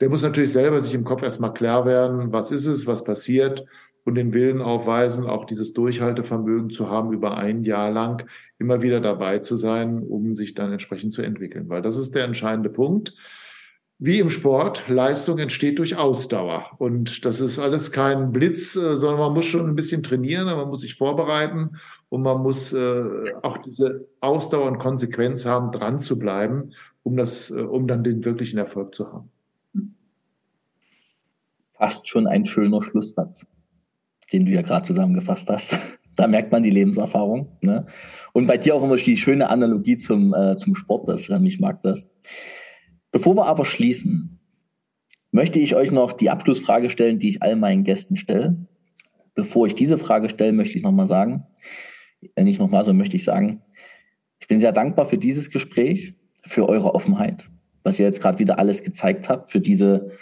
Der 0.00 0.08
muss 0.08 0.22
natürlich 0.22 0.52
selber 0.52 0.80
sich 0.80 0.94
im 0.94 1.04
Kopf 1.04 1.22
erstmal 1.22 1.54
klar 1.54 1.86
werden, 1.86 2.32
was 2.32 2.50
ist 2.50 2.66
es, 2.66 2.86
was 2.86 3.04
passiert 3.04 3.64
und 4.04 4.14
den 4.14 4.32
Willen 4.32 4.62
aufweisen, 4.62 5.26
auch 5.26 5.44
dieses 5.44 5.72
Durchhaltevermögen 5.74 6.70
zu 6.70 6.88
haben, 6.88 7.12
über 7.12 7.36
ein 7.36 7.62
Jahr 7.62 7.90
lang 7.90 8.26
immer 8.58 8.80
wieder 8.80 9.00
dabei 9.00 9.40
zu 9.40 9.56
sein, 9.56 10.02
um 10.02 10.34
sich 10.34 10.54
dann 10.54 10.72
entsprechend 10.72 11.12
zu 11.12 11.22
entwickeln. 11.22 11.68
Weil 11.68 11.82
das 11.82 11.96
ist 11.96 12.14
der 12.14 12.24
entscheidende 12.24 12.70
Punkt 12.70 13.14
wie 14.00 14.20
im 14.20 14.30
Sport, 14.30 14.88
Leistung 14.88 15.38
entsteht 15.38 15.80
durch 15.80 15.96
Ausdauer. 15.96 16.70
Und 16.78 17.24
das 17.24 17.40
ist 17.40 17.58
alles 17.58 17.90
kein 17.90 18.30
Blitz, 18.30 18.76
äh, 18.76 18.96
sondern 18.96 19.18
man 19.18 19.34
muss 19.34 19.46
schon 19.46 19.68
ein 19.68 19.74
bisschen 19.74 20.04
trainieren, 20.04 20.46
man 20.46 20.68
muss 20.68 20.82
sich 20.82 20.94
vorbereiten 20.94 21.70
und 22.08 22.22
man 22.22 22.40
muss 22.40 22.72
äh, 22.72 23.04
auch 23.42 23.58
diese 23.58 24.06
Ausdauer 24.20 24.68
und 24.68 24.78
Konsequenz 24.78 25.44
haben, 25.44 25.72
dran 25.72 25.98
zu 25.98 26.16
bleiben, 26.16 26.70
um, 27.02 27.16
das, 27.16 27.50
äh, 27.50 27.54
um 27.54 27.88
dann 27.88 28.04
den 28.04 28.24
wirklichen 28.24 28.58
Erfolg 28.58 28.94
zu 28.94 29.12
haben. 29.12 29.30
Fast 31.76 32.08
schon 32.08 32.28
ein 32.28 32.46
schöner 32.46 32.82
Schlusssatz, 32.82 33.46
den 34.32 34.46
du 34.46 34.52
ja 34.52 34.62
gerade 34.62 34.86
zusammengefasst 34.86 35.48
hast. 35.48 35.76
Da 36.16 36.26
merkt 36.26 36.50
man 36.50 36.64
die 36.64 36.70
Lebenserfahrung. 36.70 37.46
Ne? 37.60 37.86
Und 38.32 38.48
bei 38.48 38.58
dir 38.58 38.74
auch 38.74 38.82
immer 38.82 38.96
die 38.96 39.16
schöne 39.16 39.50
Analogie 39.50 39.98
zum, 39.98 40.34
zum 40.56 40.74
Sport. 40.74 41.06
Das, 41.06 41.28
ich 41.28 41.60
mag 41.60 41.80
das. 41.82 42.08
Bevor 43.10 43.36
wir 43.36 43.46
aber 43.46 43.64
schließen, 43.64 44.38
möchte 45.30 45.58
ich 45.58 45.74
euch 45.74 45.90
noch 45.90 46.12
die 46.12 46.30
Abschlussfrage 46.30 46.90
stellen, 46.90 47.18
die 47.18 47.28
ich 47.28 47.42
all 47.42 47.56
meinen 47.56 47.84
Gästen 47.84 48.16
stelle. 48.16 48.66
Bevor 49.34 49.66
ich 49.66 49.74
diese 49.74 49.98
Frage 49.98 50.28
stelle, 50.28 50.52
möchte 50.52 50.76
ich 50.76 50.84
nochmal 50.84 51.08
sagen, 51.08 51.46
äh, 52.34 52.44
nicht 52.44 52.58
nochmal, 52.58 52.84
sondern 52.84 52.98
möchte 52.98 53.16
ich 53.16 53.24
sagen, 53.24 53.62
ich 54.40 54.48
bin 54.48 54.60
sehr 54.60 54.72
dankbar 54.72 55.06
für 55.06 55.18
dieses 55.18 55.50
Gespräch, 55.50 56.14
für 56.44 56.68
eure 56.68 56.94
Offenheit, 56.94 57.48
was 57.82 57.98
ihr 57.98 58.06
jetzt 58.06 58.20
gerade 58.20 58.38
wieder 58.38 58.58
alles 58.58 58.82
gezeigt 58.82 59.28
habt, 59.28 59.50
für 59.50 59.60
diese, 59.60 60.12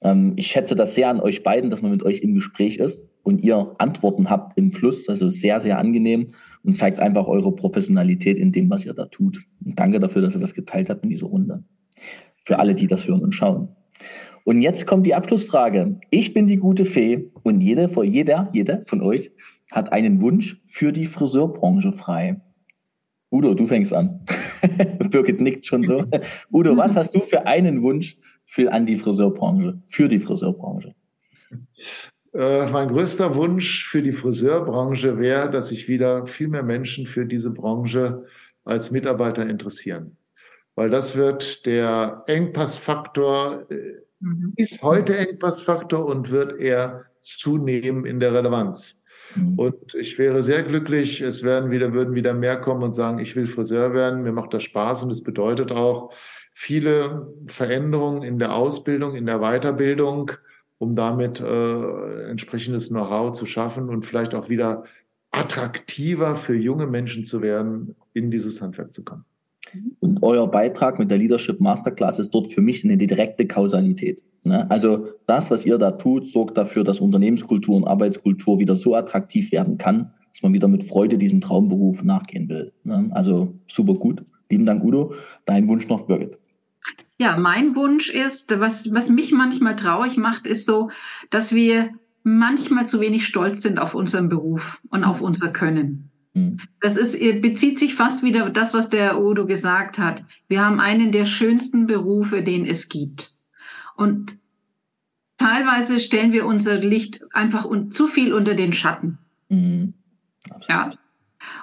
ähm, 0.00 0.34
ich 0.36 0.46
schätze 0.46 0.74
das 0.74 0.94
sehr 0.94 1.08
an 1.08 1.20
euch 1.20 1.42
beiden, 1.42 1.70
dass 1.70 1.82
man 1.82 1.90
mit 1.90 2.02
euch 2.02 2.20
im 2.20 2.34
Gespräch 2.34 2.78
ist 2.78 3.06
und 3.22 3.42
ihr 3.42 3.74
Antworten 3.78 4.30
habt 4.30 4.56
im 4.56 4.70
Fluss. 4.72 5.08
Also 5.08 5.30
sehr, 5.30 5.60
sehr 5.60 5.78
angenehm 5.78 6.28
und 6.62 6.74
zeigt 6.74 7.00
einfach 7.00 7.26
eure 7.26 7.54
Professionalität 7.54 8.38
in 8.38 8.52
dem, 8.52 8.70
was 8.70 8.84
ihr 8.84 8.94
da 8.94 9.06
tut. 9.06 9.44
Und 9.64 9.78
danke 9.78 9.98
dafür, 9.98 10.22
dass 10.22 10.34
ihr 10.34 10.40
das 10.40 10.54
geteilt 10.54 10.90
habt 10.90 11.02
in 11.02 11.10
dieser 11.10 11.26
Runde. 11.26 11.64
Für 12.46 12.60
alle, 12.60 12.76
die 12.76 12.86
das 12.86 13.08
hören 13.08 13.22
und 13.22 13.32
schauen. 13.32 13.68
Und 14.44 14.62
jetzt 14.62 14.86
kommt 14.86 15.04
die 15.04 15.14
Abschlussfrage. 15.16 15.98
Ich 16.10 16.32
bin 16.32 16.46
die 16.46 16.58
gute 16.58 16.84
Fee 16.84 17.32
und 17.42 17.60
jede, 17.60 17.90
jeder, 18.04 18.48
jeder 18.52 18.82
von 18.84 19.02
euch 19.02 19.32
hat 19.72 19.92
einen 19.92 20.20
Wunsch 20.20 20.62
für 20.66 20.92
die 20.92 21.06
Friseurbranche 21.06 21.90
frei. 21.90 22.40
Udo, 23.32 23.54
du 23.54 23.66
fängst 23.66 23.92
an. 23.92 24.24
Birgit 25.10 25.40
nickt 25.40 25.66
schon 25.66 25.82
so. 25.82 26.04
Udo, 26.52 26.76
was 26.76 26.94
hast 26.94 27.16
du 27.16 27.20
für 27.20 27.48
einen 27.48 27.82
Wunsch 27.82 28.16
für 28.44 28.72
an 28.72 28.86
die 28.86 28.94
Friseurbranche, 28.94 29.82
für 29.88 30.08
die 30.08 30.20
Friseurbranche? 30.20 30.94
Äh, 32.32 32.70
mein 32.70 32.86
größter 32.86 33.34
Wunsch 33.34 33.88
für 33.88 34.02
die 34.02 34.12
Friseurbranche 34.12 35.18
wäre, 35.18 35.50
dass 35.50 35.70
sich 35.70 35.88
wieder 35.88 36.28
viel 36.28 36.46
mehr 36.46 36.62
Menschen 36.62 37.08
für 37.08 37.26
diese 37.26 37.50
Branche 37.50 38.24
als 38.62 38.92
Mitarbeiter 38.92 39.48
interessieren. 39.48 40.16
Weil 40.76 40.90
das 40.90 41.16
wird 41.16 41.66
der 41.66 42.22
Engpassfaktor, 42.26 43.66
äh, 43.70 44.02
mhm. 44.20 44.52
ist 44.56 44.82
heute 44.82 45.16
Engpassfaktor 45.16 46.06
und 46.06 46.30
wird 46.30 46.60
eher 46.60 47.04
zunehmen 47.22 48.04
in 48.04 48.20
der 48.20 48.34
Relevanz. 48.34 49.00
Mhm. 49.34 49.58
Und 49.58 49.94
ich 49.94 50.18
wäre 50.18 50.42
sehr 50.42 50.62
glücklich, 50.62 51.22
es 51.22 51.42
werden 51.42 51.70
wieder, 51.70 51.92
würden 51.94 52.14
wieder 52.14 52.34
mehr 52.34 52.60
kommen 52.60 52.82
und 52.82 52.94
sagen, 52.94 53.18
ich 53.18 53.34
will 53.34 53.46
Friseur 53.46 53.94
werden, 53.94 54.22
mir 54.22 54.32
macht 54.32 54.52
das 54.52 54.64
Spaß 54.64 55.02
und 55.02 55.10
es 55.10 55.22
bedeutet 55.24 55.72
auch 55.72 56.12
viele 56.52 57.32
Veränderungen 57.46 58.22
in 58.22 58.38
der 58.38 58.54
Ausbildung, 58.54 59.14
in 59.14 59.26
der 59.26 59.40
Weiterbildung, 59.40 60.32
um 60.78 60.94
damit 60.94 61.40
äh, 61.40 62.30
entsprechendes 62.30 62.88
Know-how 62.88 63.32
zu 63.32 63.46
schaffen 63.46 63.88
und 63.88 64.04
vielleicht 64.04 64.34
auch 64.34 64.50
wieder 64.50 64.84
attraktiver 65.30 66.36
für 66.36 66.54
junge 66.54 66.86
Menschen 66.86 67.24
zu 67.24 67.40
werden, 67.40 67.96
in 68.12 68.30
dieses 68.30 68.60
Handwerk 68.60 68.94
zu 68.94 69.04
kommen. 69.04 69.24
Und 70.00 70.22
euer 70.22 70.50
Beitrag 70.50 70.98
mit 70.98 71.10
der 71.10 71.18
Leadership 71.18 71.60
Masterclass 71.60 72.18
ist 72.18 72.30
dort 72.30 72.52
für 72.52 72.60
mich 72.60 72.84
eine 72.84 72.96
direkte 72.96 73.46
Kausalität. 73.46 74.22
Ne? 74.44 74.70
Also 74.70 75.08
das, 75.26 75.50
was 75.50 75.66
ihr 75.66 75.78
da 75.78 75.92
tut, 75.92 76.28
sorgt 76.28 76.56
dafür, 76.56 76.84
dass 76.84 77.00
Unternehmenskultur 77.00 77.76
und 77.76 77.86
Arbeitskultur 77.86 78.58
wieder 78.58 78.76
so 78.76 78.94
attraktiv 78.94 79.52
werden 79.52 79.78
kann, 79.78 80.12
dass 80.32 80.42
man 80.42 80.52
wieder 80.52 80.68
mit 80.68 80.84
Freude 80.84 81.18
diesem 81.18 81.40
Traumberuf 81.40 82.02
nachgehen 82.02 82.48
will. 82.48 82.72
Ne? 82.84 83.10
Also 83.12 83.54
super 83.66 83.94
gut. 83.94 84.22
Lieben 84.48 84.66
Dank, 84.66 84.84
Udo. 84.84 85.14
Dein 85.44 85.66
Wunsch 85.68 85.88
noch, 85.88 86.06
Birgit. 86.06 86.38
Ja, 87.18 87.36
mein 87.36 87.74
Wunsch 87.74 88.10
ist, 88.10 88.58
was, 88.60 88.92
was 88.92 89.08
mich 89.08 89.32
manchmal 89.32 89.74
traurig 89.74 90.16
macht, 90.16 90.46
ist 90.46 90.66
so, 90.66 90.90
dass 91.30 91.54
wir 91.54 91.90
manchmal 92.22 92.86
zu 92.86 93.00
wenig 93.00 93.26
stolz 93.26 93.62
sind 93.62 93.78
auf 93.78 93.94
unseren 93.94 94.28
Beruf 94.28 94.80
und 94.90 95.04
auf 95.04 95.20
unser 95.20 95.48
Können. 95.48 96.05
Hm. 96.36 96.58
Das 96.82 96.96
ist, 96.96 97.18
bezieht 97.40 97.78
sich 97.78 97.94
fast 97.94 98.22
wieder 98.22 98.50
das, 98.50 98.74
was 98.74 98.90
der 98.90 99.18
Udo 99.18 99.46
gesagt 99.46 99.98
hat. 99.98 100.22
Wir 100.48 100.62
haben 100.62 100.80
einen 100.80 101.10
der 101.10 101.24
schönsten 101.24 101.86
Berufe, 101.86 102.42
den 102.42 102.66
es 102.66 102.90
gibt. 102.90 103.32
Und 103.96 104.38
teilweise 105.38 105.98
stellen 105.98 106.32
wir 106.32 106.44
unser 106.44 106.76
Licht 106.76 107.22
einfach 107.32 107.66
zu 107.88 108.06
viel 108.06 108.34
unter 108.34 108.54
den 108.54 108.74
Schatten. 108.74 109.18
Mhm. 109.48 109.94
Ja 110.68 110.92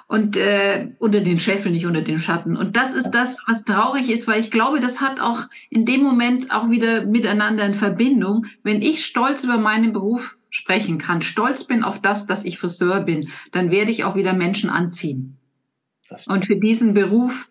und 0.06 0.36
äh, 0.36 0.88
unter 0.98 1.20
den 1.20 1.38
Scheffeln, 1.38 1.74
nicht 1.74 1.86
unter 1.86 2.02
den 2.02 2.18
Schatten. 2.18 2.56
Und 2.56 2.76
das 2.76 2.92
ist 2.92 3.10
das, 3.10 3.38
was 3.46 3.64
traurig 3.64 4.10
ist, 4.10 4.26
weil 4.26 4.40
ich 4.40 4.50
glaube, 4.50 4.80
das 4.80 5.00
hat 5.00 5.20
auch 5.20 5.42
in 5.70 5.84
dem 5.84 6.02
Moment 6.02 6.50
auch 6.50 6.70
wieder 6.70 7.06
miteinander 7.06 7.64
in 7.66 7.74
Verbindung. 7.74 8.46
Wenn 8.62 8.82
ich 8.82 9.04
stolz 9.04 9.44
über 9.44 9.58
meinen 9.58 9.92
Beruf 9.92 10.36
sprechen 10.54 10.98
kann, 10.98 11.20
stolz 11.20 11.64
bin 11.64 11.82
auf 11.82 12.00
das, 12.00 12.26
dass 12.26 12.44
ich 12.44 12.58
Friseur 12.58 13.00
bin, 13.00 13.28
dann 13.50 13.72
werde 13.72 13.90
ich 13.90 14.04
auch 14.04 14.14
wieder 14.14 14.32
Menschen 14.32 14.70
anziehen. 14.70 15.36
Und 16.28 16.46
für 16.46 16.56
diesen 16.56 16.94
Beruf, 16.94 17.48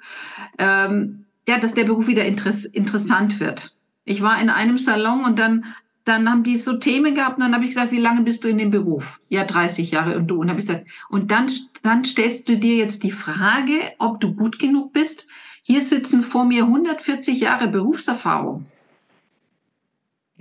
ähm, 0.58 1.26
ja, 1.46 1.60
dass 1.60 1.74
der 1.74 1.84
Beruf 1.84 2.08
wieder 2.08 2.24
interess 2.24 2.64
interessant 2.64 3.42
wird. 3.42 3.76
Ich 4.06 4.22
war 4.22 4.42
in 4.42 4.50
einem 4.50 4.78
Salon 4.78 5.26
und 5.26 5.38
dann 5.38 5.66
dann 6.06 6.30
haben 6.30 6.44
die 6.44 6.58
so 6.58 6.74
Themen 6.74 7.16
gehabt 7.16 7.38
und 7.38 7.44
dann 7.44 7.54
habe 7.54 7.64
ich 7.64 7.72
gesagt, 7.72 7.94
wie 7.94 8.00
lange 8.00 8.24
bist 8.24 8.44
du 8.44 8.50
in 8.50 8.58
dem 8.58 8.72
Beruf? 8.72 9.22
Ja, 9.30 9.46
30 9.46 9.92
Jahre 9.92 10.18
und 10.18 10.28
du. 10.28 10.42
Und 10.42 10.50
habe 10.50 10.60
ich 10.60 10.68
gesagt, 10.68 10.86
und 11.10 11.32
dann, 11.32 11.50
dann 11.82 12.04
stellst 12.04 12.50
du 12.50 12.58
dir 12.58 12.76
jetzt 12.76 13.04
die 13.04 13.12
Frage, 13.12 13.80
ob 14.00 14.20
du 14.20 14.34
gut 14.34 14.60
genug 14.60 14.92
bist. 14.92 15.30
Hier 15.62 15.80
sitzen 15.80 16.24
vor 16.24 16.44
mir 16.44 16.64
140 16.64 17.40
Jahre 17.40 17.70
Berufserfahrung. 17.70 18.66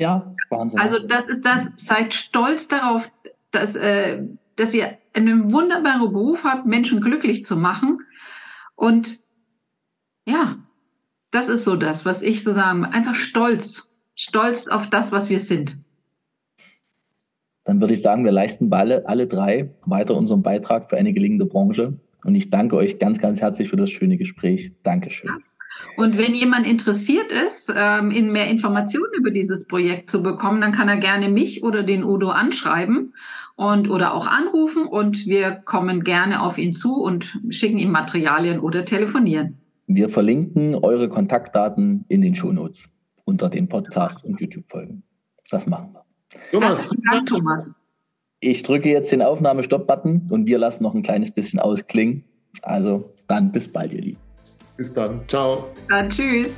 Ja, 0.02 0.34
Wahnsinn. 0.50 0.80
Also 0.80 0.98
das 0.98 1.28
ist 1.28 1.44
das, 1.44 1.68
seid 1.76 2.12
stolz 2.12 2.68
darauf, 2.68 3.10
dass, 3.50 3.76
äh, 3.76 4.22
dass 4.56 4.74
ihr 4.74 4.98
einen 5.14 5.52
wunderbaren 5.52 6.12
Beruf 6.12 6.44
habt, 6.44 6.66
Menschen 6.66 7.00
glücklich 7.00 7.44
zu 7.44 7.56
machen. 7.56 8.00
Und 8.74 9.20
ja, 10.26 10.56
das 11.30 11.48
ist 11.48 11.64
so 11.64 11.76
das, 11.76 12.04
was 12.04 12.22
ich 12.22 12.42
so 12.42 12.52
sagen, 12.52 12.84
einfach 12.84 13.14
stolz 13.14 13.92
stolz 14.14 14.68
auf 14.68 14.88
das, 14.88 15.12
was 15.12 15.30
wir 15.30 15.38
sind. 15.38 15.78
Dann 17.64 17.80
würde 17.80 17.94
ich 17.94 18.02
sagen, 18.02 18.24
wir 18.24 18.32
leisten 18.32 18.72
alle, 18.72 19.06
alle 19.08 19.26
drei 19.26 19.74
weiter 19.84 20.16
unseren 20.16 20.42
Beitrag 20.42 20.88
für 20.88 20.96
eine 20.96 21.12
gelingende 21.12 21.46
Branche. 21.46 22.00
Und 22.24 22.34
ich 22.34 22.50
danke 22.50 22.76
euch 22.76 22.98
ganz, 22.98 23.18
ganz 23.18 23.40
herzlich 23.40 23.68
für 23.68 23.76
das 23.76 23.90
schöne 23.90 24.16
Gespräch. 24.16 24.72
Dankeschön. 24.82 25.30
Und 25.96 26.18
wenn 26.18 26.34
jemand 26.34 26.66
interessiert 26.66 27.30
ist, 27.32 27.72
ähm, 27.74 28.10
in 28.10 28.32
mehr 28.32 28.48
Informationen 28.48 29.12
über 29.16 29.30
dieses 29.30 29.66
Projekt 29.66 30.10
zu 30.10 30.22
bekommen, 30.22 30.60
dann 30.60 30.72
kann 30.72 30.88
er 30.88 30.98
gerne 30.98 31.28
mich 31.28 31.62
oder 31.62 31.82
den 31.82 32.04
Udo 32.04 32.30
anschreiben 32.30 33.14
und 33.56 33.90
oder 33.90 34.14
auch 34.14 34.26
anrufen 34.26 34.86
und 34.86 35.26
wir 35.26 35.52
kommen 35.52 36.04
gerne 36.04 36.42
auf 36.42 36.58
ihn 36.58 36.72
zu 36.72 36.94
und 36.94 37.38
schicken 37.50 37.78
ihm 37.78 37.90
Materialien 37.90 38.60
oder 38.60 38.84
telefonieren. 38.84 39.58
Wir 39.86 40.08
verlinken 40.08 40.74
eure 40.74 41.08
Kontaktdaten 41.08 42.04
in 42.08 42.22
den 42.22 42.34
Shownotes 42.34 42.84
unter 43.24 43.48
den 43.48 43.68
Podcast 43.68 44.24
und 44.24 44.40
YouTube-Folgen. 44.40 45.02
Das 45.50 45.66
machen 45.66 45.92
wir. 45.92 46.04
Thomas, 46.50 46.88
Dank, 47.10 47.28
Thomas. 47.28 47.76
Ich 48.40 48.62
drücke 48.62 48.88
jetzt 48.88 49.12
den 49.12 49.22
Aufnahme-Stopp-Button 49.22 50.28
und 50.30 50.46
wir 50.46 50.58
lassen 50.58 50.82
noch 50.82 50.94
ein 50.94 51.02
kleines 51.02 51.30
bisschen 51.30 51.60
ausklingen. 51.60 52.24
Also 52.62 53.12
dann 53.28 53.52
bis 53.52 53.68
bald, 53.70 53.92
ihr 53.92 54.00
Lieben. 54.00 54.31
Bis 54.76 54.92
dann. 54.92 55.26
Ciao. 55.28 55.70
Dann 55.88 56.08
tschüss. 56.10 56.50